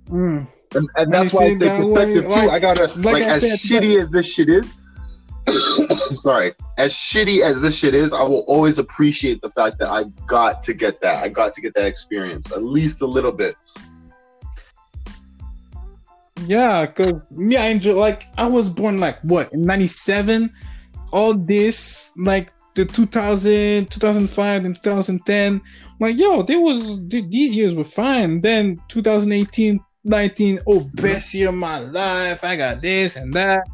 Mm. 0.08 0.46
And, 0.74 0.88
and 0.96 1.12
that's 1.14 1.32
why 1.32 1.40
say 1.40 1.46
I 1.46 1.52
it 1.52 1.60
think 1.60 1.84
way, 1.84 2.04
perspective 2.04 2.28
too. 2.28 2.46
like- 2.46 2.50
I 2.50 2.58
gotta 2.58 2.86
like 2.98 3.14
like, 3.14 3.22
as 3.24 3.42
shitty 3.44 4.02
as 4.02 4.10
this 4.10 4.32
shit 4.32 4.48
is. 4.48 4.74
sorry, 6.20 6.54
as 6.76 6.92
shitty 6.92 7.42
as 7.42 7.62
this 7.62 7.76
shit 7.76 7.94
is, 7.94 8.12
I 8.12 8.22
will 8.22 8.40
always 8.40 8.78
appreciate 8.78 9.40
the 9.40 9.50
fact 9.50 9.78
that 9.78 9.88
I 9.88 10.04
got 10.26 10.62
to 10.64 10.74
get 10.74 11.00
that. 11.00 11.24
I 11.24 11.28
got 11.28 11.54
to 11.54 11.60
get 11.62 11.74
that 11.74 11.86
experience, 11.86 12.52
at 12.52 12.62
least 12.62 13.00
a 13.00 13.06
little 13.06 13.32
bit. 13.32 13.56
Yeah, 16.46 16.86
because 16.86 17.32
me, 17.32 17.56
I 17.56 17.66
enjoy. 17.66 17.98
Like, 17.98 18.24
I 18.36 18.46
was 18.46 18.72
born 18.72 18.98
like 19.00 19.20
what 19.22 19.52
in 19.52 19.62
'97. 19.62 20.52
All 21.10 21.34
this, 21.34 22.12
like 22.16 22.52
the 22.74 22.84
2000, 22.84 23.90
2005, 23.90 24.64
and 24.64 24.82
2010. 24.82 25.60
Like, 26.00 26.16
yo, 26.16 26.42
there 26.42 26.60
was 26.60 27.02
th- 27.08 27.28
these 27.28 27.54
years 27.56 27.74
were 27.74 27.84
fine. 27.84 28.40
Then 28.40 28.78
2018, 28.88 29.80
19. 30.04 30.60
Oh, 30.66 30.88
best 30.94 31.34
year 31.34 31.48
of 31.48 31.56
my 31.56 31.80
life. 31.80 32.44
I 32.44 32.56
got 32.56 32.80
this 32.80 33.16
and 33.16 33.32
that. 33.34 33.66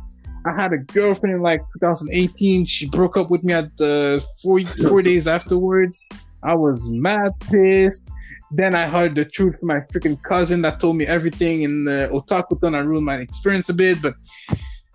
I 0.46 0.52
had 0.52 0.72
a 0.72 0.78
girlfriend 0.78 1.36
in 1.36 1.42
like 1.42 1.60
2018. 1.80 2.66
She 2.66 2.88
broke 2.88 3.16
up 3.16 3.30
with 3.30 3.44
me 3.44 3.54
at 3.54 3.76
the 3.76 4.24
four 4.42 4.60
four 4.88 5.02
days 5.02 5.26
afterwards. 5.26 6.04
I 6.42 6.54
was 6.54 6.90
mad 6.92 7.32
pissed. 7.50 8.08
Then 8.50 8.74
I 8.74 8.86
heard 8.86 9.14
the 9.14 9.24
truth 9.24 9.58
from 9.58 9.68
my 9.68 9.80
freaking 9.92 10.22
cousin 10.22 10.62
that 10.62 10.78
told 10.78 10.96
me 10.96 11.06
everything, 11.06 11.62
in 11.62 11.86
the 11.86 12.08
Otakuthon. 12.12 12.76
I 12.76 12.80
ruined 12.80 13.06
my 13.06 13.16
experience 13.16 13.68
a 13.68 13.74
bit, 13.74 14.00
but 14.02 14.14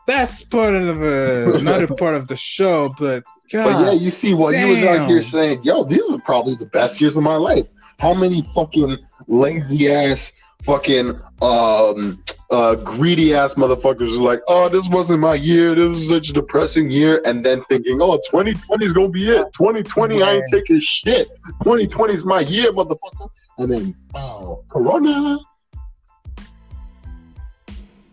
that's 0.09 0.43
part 0.43 0.73
of 0.73 1.01
uh, 1.01 1.57
another 1.59 1.87
part 1.87 2.15
of 2.15 2.27
the 2.27 2.35
show. 2.35 2.89
But 2.97 3.23
God, 3.51 3.63
But 3.63 3.85
yeah, 3.85 3.91
you 3.91 4.11
see, 4.11 4.33
while 4.33 4.53
you 4.53 4.67
was 4.67 4.83
out 4.83 5.07
here 5.07 5.21
saying, 5.21 5.63
"Yo, 5.63 5.83
these 5.83 6.09
are 6.11 6.19
probably 6.19 6.55
the 6.55 6.65
best 6.67 6.99
years 6.99 7.15
of 7.15 7.23
my 7.23 7.35
life." 7.35 7.67
How 7.99 8.13
many 8.13 8.41
fucking 8.55 8.97
lazy 9.27 9.91
ass, 9.91 10.31
fucking 10.63 11.19
um, 11.41 12.23
uh, 12.49 12.75
greedy 12.75 13.33
ass 13.33 13.55
motherfuckers 13.55 14.17
are 14.17 14.23
like, 14.23 14.41
"Oh, 14.47 14.69
this 14.69 14.89
wasn't 14.89 15.19
my 15.19 15.35
year. 15.35 15.75
This 15.75 15.89
was 15.89 16.09
such 16.09 16.29
a 16.29 16.33
depressing 16.33 16.89
year," 16.89 17.21
and 17.25 17.45
then 17.45 17.63
thinking, 17.69 17.99
"Oh, 18.01 18.17
2020 18.29 18.85
is 18.85 18.93
gonna 18.93 19.09
be 19.09 19.29
it. 19.29 19.45
2020, 19.53 20.23
I 20.23 20.35
ain't 20.35 20.45
taking 20.51 20.79
shit. 20.79 21.27
2020 21.63 22.13
is 22.13 22.25
my 22.25 22.41
year, 22.41 22.71
motherfucker." 22.71 23.29
And 23.59 23.71
then, 23.71 23.95
oh, 24.15 24.63
Corona. 24.69 25.37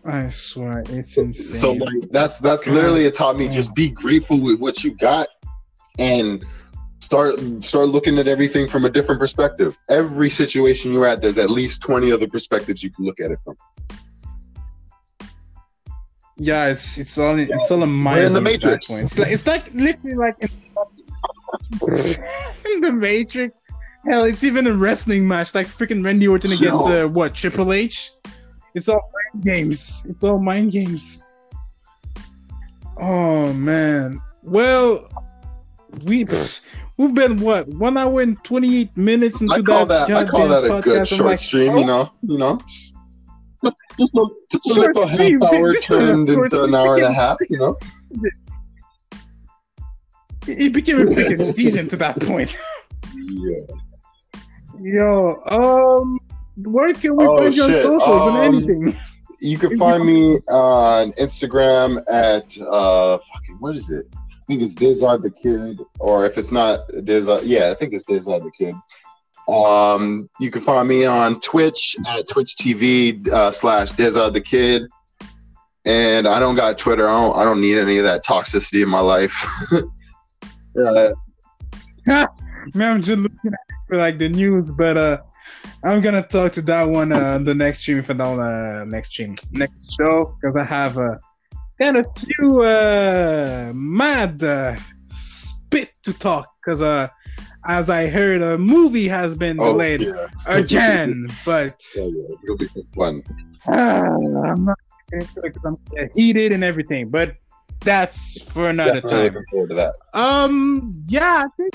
I 0.07 0.29
swear 0.29 0.85
it's 0.89 1.19
insane. 1.19 1.61
So 1.61 1.73
like 1.73 2.11
that's 2.11 2.39
that's 2.39 2.65
God 2.65 2.75
literally 2.75 3.07
it 3.07 3.15
taught 3.15 3.37
me 3.37 3.47
damn. 3.47 3.55
just 3.55 3.75
be 3.75 3.89
grateful 3.89 4.41
with 4.41 4.61
what 4.61 4.85
you 4.85 4.93
got 4.93 5.29
and 5.99 6.45
start 7.01 7.35
start 7.65 7.89
looking 7.89 8.19
at 8.19 8.29
everything 8.29 8.69
from 8.69 8.85
a 8.85 8.91
different 8.91 9.21
perspective. 9.21 9.77
Every 9.89 10.31
situation 10.31 10.93
you're 10.93 11.07
at, 11.07 11.23
there's 11.23 11.39
at 11.39 11.51
least 11.51 11.83
20 11.83 12.13
other 12.13 12.29
perspectives 12.29 12.83
you 12.83 12.91
can 12.91 13.05
look 13.05 13.21
at 13.21 13.33
it 13.33 13.39
from. 13.45 13.57
yeah, 16.37 16.67
it's 16.67 16.99
it's 16.99 17.19
all 17.19 17.39
it's 17.39 17.71
all 17.71 17.83
a 17.83 17.87
mind. 17.87 18.25
in 18.25 18.33
the 18.33 18.41
game 18.41 18.55
at 18.55 18.61
that 18.61 18.69
Matrix. 18.69 18.87
point. 18.87 19.03
It's 19.03 19.19
like 19.19 19.33
it's 19.33 19.47
like 19.47 19.75
literally 19.75 20.17
like 20.17 20.37
in, 20.41 20.49
in 22.75 22.81
the 22.81 22.93
Matrix. 22.93 23.63
Hell, 24.07 24.25
it's 24.25 24.45
even 24.45 24.69
a 24.69 24.73
wrestling 24.73 25.27
match, 25.27 25.53
like 25.53 25.67
freaking 25.67 26.05
Randy 26.05 26.29
Orton 26.29 26.53
against 26.53 26.89
uh, 26.89 27.09
what 27.09 27.35
Triple 27.35 27.73
H. 27.73 28.13
It's 28.77 28.91
all 28.91 29.11
mind 29.33 29.43
games. 29.43 30.07
It's 30.11 30.23
all 30.23 30.39
mind 30.39 30.71
games. 30.71 31.35
Oh 32.99 33.51
man. 33.55 34.21
Well, 34.43 35.09
we 36.05 36.27
we've 36.99 37.15
been 37.15 37.41
what 37.41 37.67
one 37.69 37.97
hour 37.97 38.21
and 38.21 38.37
twenty 38.45 38.77
eight 38.77 38.95
minutes 38.95 39.41
into 39.41 39.55
I 39.55 39.63
call 39.63 39.87
that, 39.87 40.11
I 40.11 40.27
call 40.27 40.49
that 40.49 40.65
a 40.65 40.83
good 40.83 41.09
short 41.09 41.23
like, 41.23 41.39
stream, 41.39 41.73
oh, 41.73 41.79
you 41.79 41.87
know, 41.87 42.11
you 42.21 42.37
know. 42.37 42.61
Just, 42.69 42.95
a, 43.65 43.73
just 44.53 44.77
a 44.77 44.81
little 44.81 45.07
half 45.07 45.21
hour 45.21 45.73
This 45.73 45.87
turned 45.87 46.29
into 46.29 46.63
an 46.63 46.75
hour 46.75 46.97
and 46.97 47.05
a 47.05 47.13
half, 47.13 47.39
you 47.49 47.59
know. 47.59 47.75
It 50.47 50.75
became 50.75 50.99
a 50.99 51.05
freaking 51.05 51.51
season 51.51 51.89
to 51.89 51.97
that 51.97 52.21
point. 52.21 52.55
Yeah. 53.17 53.61
Yo, 54.81 55.43
um, 55.47 56.19
where 56.57 56.93
can 56.95 57.17
we 57.17 57.25
Oh, 57.27 57.39
find 57.39 57.55
you 57.57 57.65
on 57.65 57.73
socials 57.83 58.27
and 58.27 58.37
um, 58.37 58.43
anything? 58.43 58.93
you 59.41 59.59
can 59.59 59.77
find 59.85 60.05
me 60.05 60.37
on 60.49 61.13
Instagram 61.13 62.03
at 62.11 62.57
uh 62.59 63.19
fucking 63.33 63.57
what 63.61 63.77
is 63.77 63.91
it? 63.91 64.07
I 64.15 64.19
think 64.47 64.63
it's 64.63 64.75
Dezod 64.75 65.23
the 65.23 65.31
Kid, 65.31 65.81
or 65.99 66.25
if 66.25 66.39
it's 66.39 66.53
not 66.53 66.89
Dezod, 66.91 67.43
yeah, 67.45 67.71
I 67.71 67.75
think 67.75 67.93
it's 67.95 68.05
Dezod 68.07 68.45
the 68.45 68.51
Kid. 68.53 68.75
Um, 69.53 70.29
you 70.41 70.51
can 70.51 70.63
find 70.63 70.89
me 70.89 71.05
on 71.05 71.41
Twitch 71.41 71.97
at 72.09 72.29
Twitch 72.29 72.57
TV 72.57 73.29
uh, 73.29 73.51
slash 73.53 73.93
Dezod 73.93 74.33
the 74.33 74.41
Kid. 74.41 74.83
And 75.85 76.27
I 76.27 76.41
don't 76.41 76.57
got 76.57 76.79
Twitter. 76.79 77.09
I 77.09 77.13
don't. 77.13 77.37
I 77.39 77.45
don't 77.45 77.61
need 77.61 77.79
any 77.79 77.99
of 77.99 78.05
that 78.05 78.25
toxicity 78.25 78.83
in 78.83 78.89
my 78.89 78.99
life. 78.99 79.35
yeah, 80.77 81.13
Man, 82.75 82.97
I'm 82.97 83.03
just 83.03 83.19
looking 83.21 83.53
at 83.93 83.97
like 83.97 84.19
the 84.19 84.29
news, 84.29 84.75
but 84.77 84.97
uh, 84.97 85.19
I'm 85.85 86.01
gonna 86.01 86.23
talk 86.23 86.53
to 86.53 86.63
that 86.63 86.85
one 86.89 87.13
uh, 87.13 87.39
the 87.39 87.55
next 87.55 87.81
stream 87.81 88.03
for 88.03 88.15
the 88.15 88.25
uh, 88.25 88.85
next 88.87 89.11
stream, 89.11 89.37
next 89.53 89.95
show, 89.95 90.35
because 90.41 90.57
I 90.57 90.65
have 90.65 90.99
uh, 90.99 91.17
kind 91.81 91.97
of 91.97 92.07
few 92.19 92.63
uh, 92.63 93.73
mad 93.75 94.43
uh, 94.43 94.77
spit 95.09 95.91
to 96.03 96.13
talk. 96.13 96.49
Because 96.65 96.83
uh, 96.83 97.09
as 97.67 97.89
I 97.91 98.09
heard, 98.09 98.43
a 98.43 98.59
movie 98.59 99.07
has 99.09 99.37
been 99.37 99.61
Oh, 99.61 99.73
delayed 99.73 100.01
yeah. 100.01 100.27
again, 100.47 101.27
but 101.45 101.81
Yeah, 101.97 102.05
yeah, 102.05 102.35
it'll 102.43 102.57
be 102.57 102.69
fun. 102.95 103.23
uh, 103.69 103.71
I'm 104.51 104.65
not 104.65 104.79
because 105.11 105.63
I'm 105.65 105.77
heated 106.15 106.51
and 106.53 106.65
everything. 106.65 107.11
But 107.11 107.37
that's 107.81 108.43
for 108.53 108.71
another 108.71 109.01
Definitely 109.01 109.19
time. 109.19 109.35
looking 109.35 109.45
forward 109.53 109.69
to 109.69 109.75
that. 109.77 109.95
Um, 110.15 111.05
yeah, 111.07 111.45
I 111.45 111.49
think, 111.57 111.75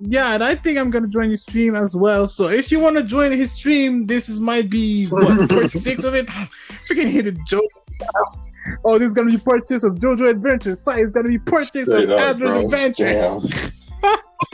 yeah, 0.00 0.34
and 0.34 0.42
I 0.44 0.54
think 0.54 0.78
I'm 0.78 0.90
gonna 0.90 1.08
join 1.08 1.30
his 1.30 1.42
stream 1.42 1.74
as 1.74 1.94
well. 1.96 2.26
So 2.26 2.48
if 2.48 2.70
you 2.72 2.80
want 2.80 2.96
to 2.96 3.02
join 3.02 3.32
his 3.32 3.52
stream, 3.52 4.06
this 4.06 4.28
is 4.28 4.40
might 4.40 4.70
be 4.70 5.06
what 5.06 5.48
part 5.50 5.70
six 5.70 6.04
of 6.04 6.14
it. 6.14 6.26
Freaking 6.88 7.10
hit 7.10 7.26
it, 7.26 7.36
Joe. 7.46 7.60
Oh, 8.84 8.98
this 8.98 9.08
is 9.08 9.14
gonna 9.14 9.30
be 9.30 9.38
part 9.38 9.66
six 9.68 9.84
of 9.84 9.96
JoJo 9.96 10.30
Adventure. 10.30 10.74
Sai 10.74 11.00
is 11.00 11.10
gonna 11.10 11.28
be 11.28 11.38
part 11.38 11.72
six 11.72 11.88
Straight 11.88 12.10
of 12.10 12.42
up, 12.42 12.64
Adventure. 12.64 13.38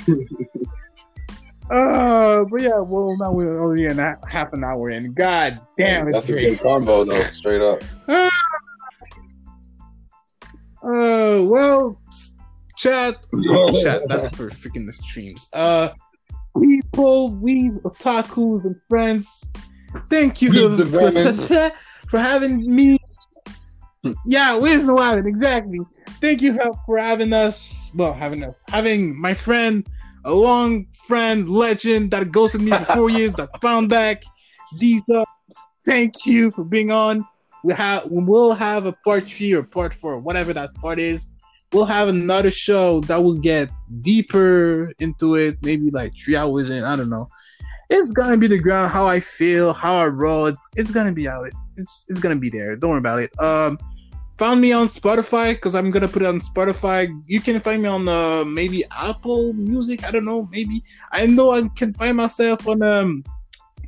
Uh, 1.68 2.44
but 2.44 2.62
yeah, 2.62 2.78
well, 2.78 3.16
now 3.18 3.32
we're 3.32 3.58
already 3.60 3.86
in 3.86 3.98
a, 3.98 4.16
half 4.28 4.52
an 4.52 4.62
hour 4.62 4.88
in. 4.88 5.12
God 5.14 5.60
damn, 5.76 6.06
it's 6.06 6.26
That's 6.26 6.28
a 6.28 6.32
good 6.32 6.60
combo 6.60 7.04
though, 7.04 7.20
straight 7.22 7.60
up. 7.60 7.80
Uh, 10.82 11.42
well, 11.42 11.98
s- 12.10 12.35
chat, 12.76 13.16
oh, 13.34 13.82
chat. 13.82 14.02
That's 14.08 14.36
for 14.36 14.48
freaking 14.50 14.86
the 14.86 14.92
streams. 14.92 15.48
Uh, 15.52 15.90
people, 16.60 17.30
we 17.30 17.70
otakus 17.70 18.64
and 18.64 18.76
friends, 18.88 19.50
thank 20.10 20.42
you 20.42 20.76
for, 20.76 20.84
for, 20.86 21.72
for 22.08 22.18
having 22.18 22.74
me. 22.74 22.98
Yeah, 24.26 24.56
where's 24.58 24.86
the 24.86 24.94
wagon? 24.94 25.26
Exactly. 25.26 25.80
Thank 26.20 26.42
you 26.42 26.58
for- 26.86 26.98
having 26.98 27.32
us. 27.32 27.90
Well, 27.94 28.12
having 28.12 28.44
us, 28.44 28.64
having 28.68 29.20
my 29.20 29.34
friend, 29.34 29.86
a 30.24 30.32
long 30.32 30.86
friend, 31.06 31.48
legend 31.48 32.12
that 32.12 32.30
ghosted 32.30 32.60
me 32.60 32.70
for 32.70 32.84
four 32.84 33.10
years, 33.10 33.34
that 33.34 33.60
found 33.60 33.88
back. 33.88 34.22
These, 34.78 35.02
thank 35.84 36.26
you 36.26 36.50
for 36.50 36.64
being 36.64 36.90
on 36.90 37.26
we 37.66 37.74
have 37.74 38.04
we'll 38.06 38.52
have 38.52 38.86
a 38.86 38.92
part 38.92 39.28
three 39.28 39.52
or 39.52 39.64
part 39.64 39.92
four, 39.92 40.18
whatever 40.20 40.52
that 40.52 40.72
part 40.76 41.00
is. 41.00 41.30
We'll 41.72 41.84
have 41.84 42.08
another 42.08 42.50
show 42.50 43.00
that 43.02 43.22
will 43.22 43.38
get 43.38 43.70
deeper 44.00 44.92
into 44.98 45.34
it, 45.34 45.58
maybe 45.62 45.90
like 45.90 46.12
three 46.16 46.36
hours 46.36 46.70
in. 46.70 46.84
I 46.84 46.96
don't 46.96 47.10
know. 47.10 47.28
It's 47.90 48.12
gonna 48.12 48.36
be 48.36 48.46
the 48.46 48.58
ground, 48.58 48.92
how 48.92 49.06
I 49.06 49.20
feel, 49.20 49.72
how 49.72 49.96
I 49.96 50.06
roll. 50.06 50.46
It's 50.46 50.68
it's 50.76 50.90
gonna 50.90 51.12
be 51.12 51.28
out. 51.28 51.50
It's 51.76 52.06
it's 52.08 52.20
gonna 52.20 52.36
be 52.36 52.50
there. 52.50 52.76
Don't 52.76 52.90
worry 52.90 52.98
about 52.98 53.20
it. 53.20 53.38
Um, 53.40 53.78
found 54.38 54.60
me 54.60 54.72
on 54.72 54.86
Spotify 54.86 55.54
because 55.54 55.74
I'm 55.74 55.90
gonna 55.90 56.08
put 56.08 56.22
it 56.22 56.26
on 56.26 56.40
Spotify. 56.40 57.08
You 57.26 57.40
can 57.40 57.60
find 57.60 57.82
me 57.82 57.88
on 57.88 58.08
uh, 58.08 58.44
maybe 58.44 58.84
Apple 58.90 59.52
Music. 59.52 60.04
I 60.04 60.10
don't 60.10 60.24
know. 60.24 60.48
Maybe 60.50 60.82
I 61.12 61.26
know 61.26 61.52
I 61.52 61.68
can 61.76 61.94
find 61.94 62.16
myself 62.16 62.66
on 62.66 62.82
um 62.82 63.24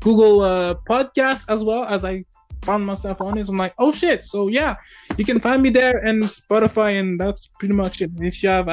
Google 0.00 0.42
uh, 0.42 0.74
Podcast 0.88 1.46
as 1.48 1.64
well 1.64 1.84
as 1.84 2.04
I 2.04 2.24
found 2.62 2.86
myself 2.86 3.20
on 3.20 3.38
it. 3.38 3.48
I'm 3.48 3.56
like, 3.56 3.74
oh 3.78 3.92
shit. 3.92 4.24
So 4.24 4.48
yeah, 4.48 4.76
you 5.16 5.24
can 5.24 5.40
find 5.40 5.62
me 5.62 5.70
there 5.70 5.98
and 5.98 6.22
Spotify, 6.24 6.98
and 7.00 7.18
that's 7.18 7.46
pretty 7.58 7.74
much 7.74 8.02
it. 8.02 8.10
If 8.18 8.42
you 8.42 8.48
have 8.48 8.68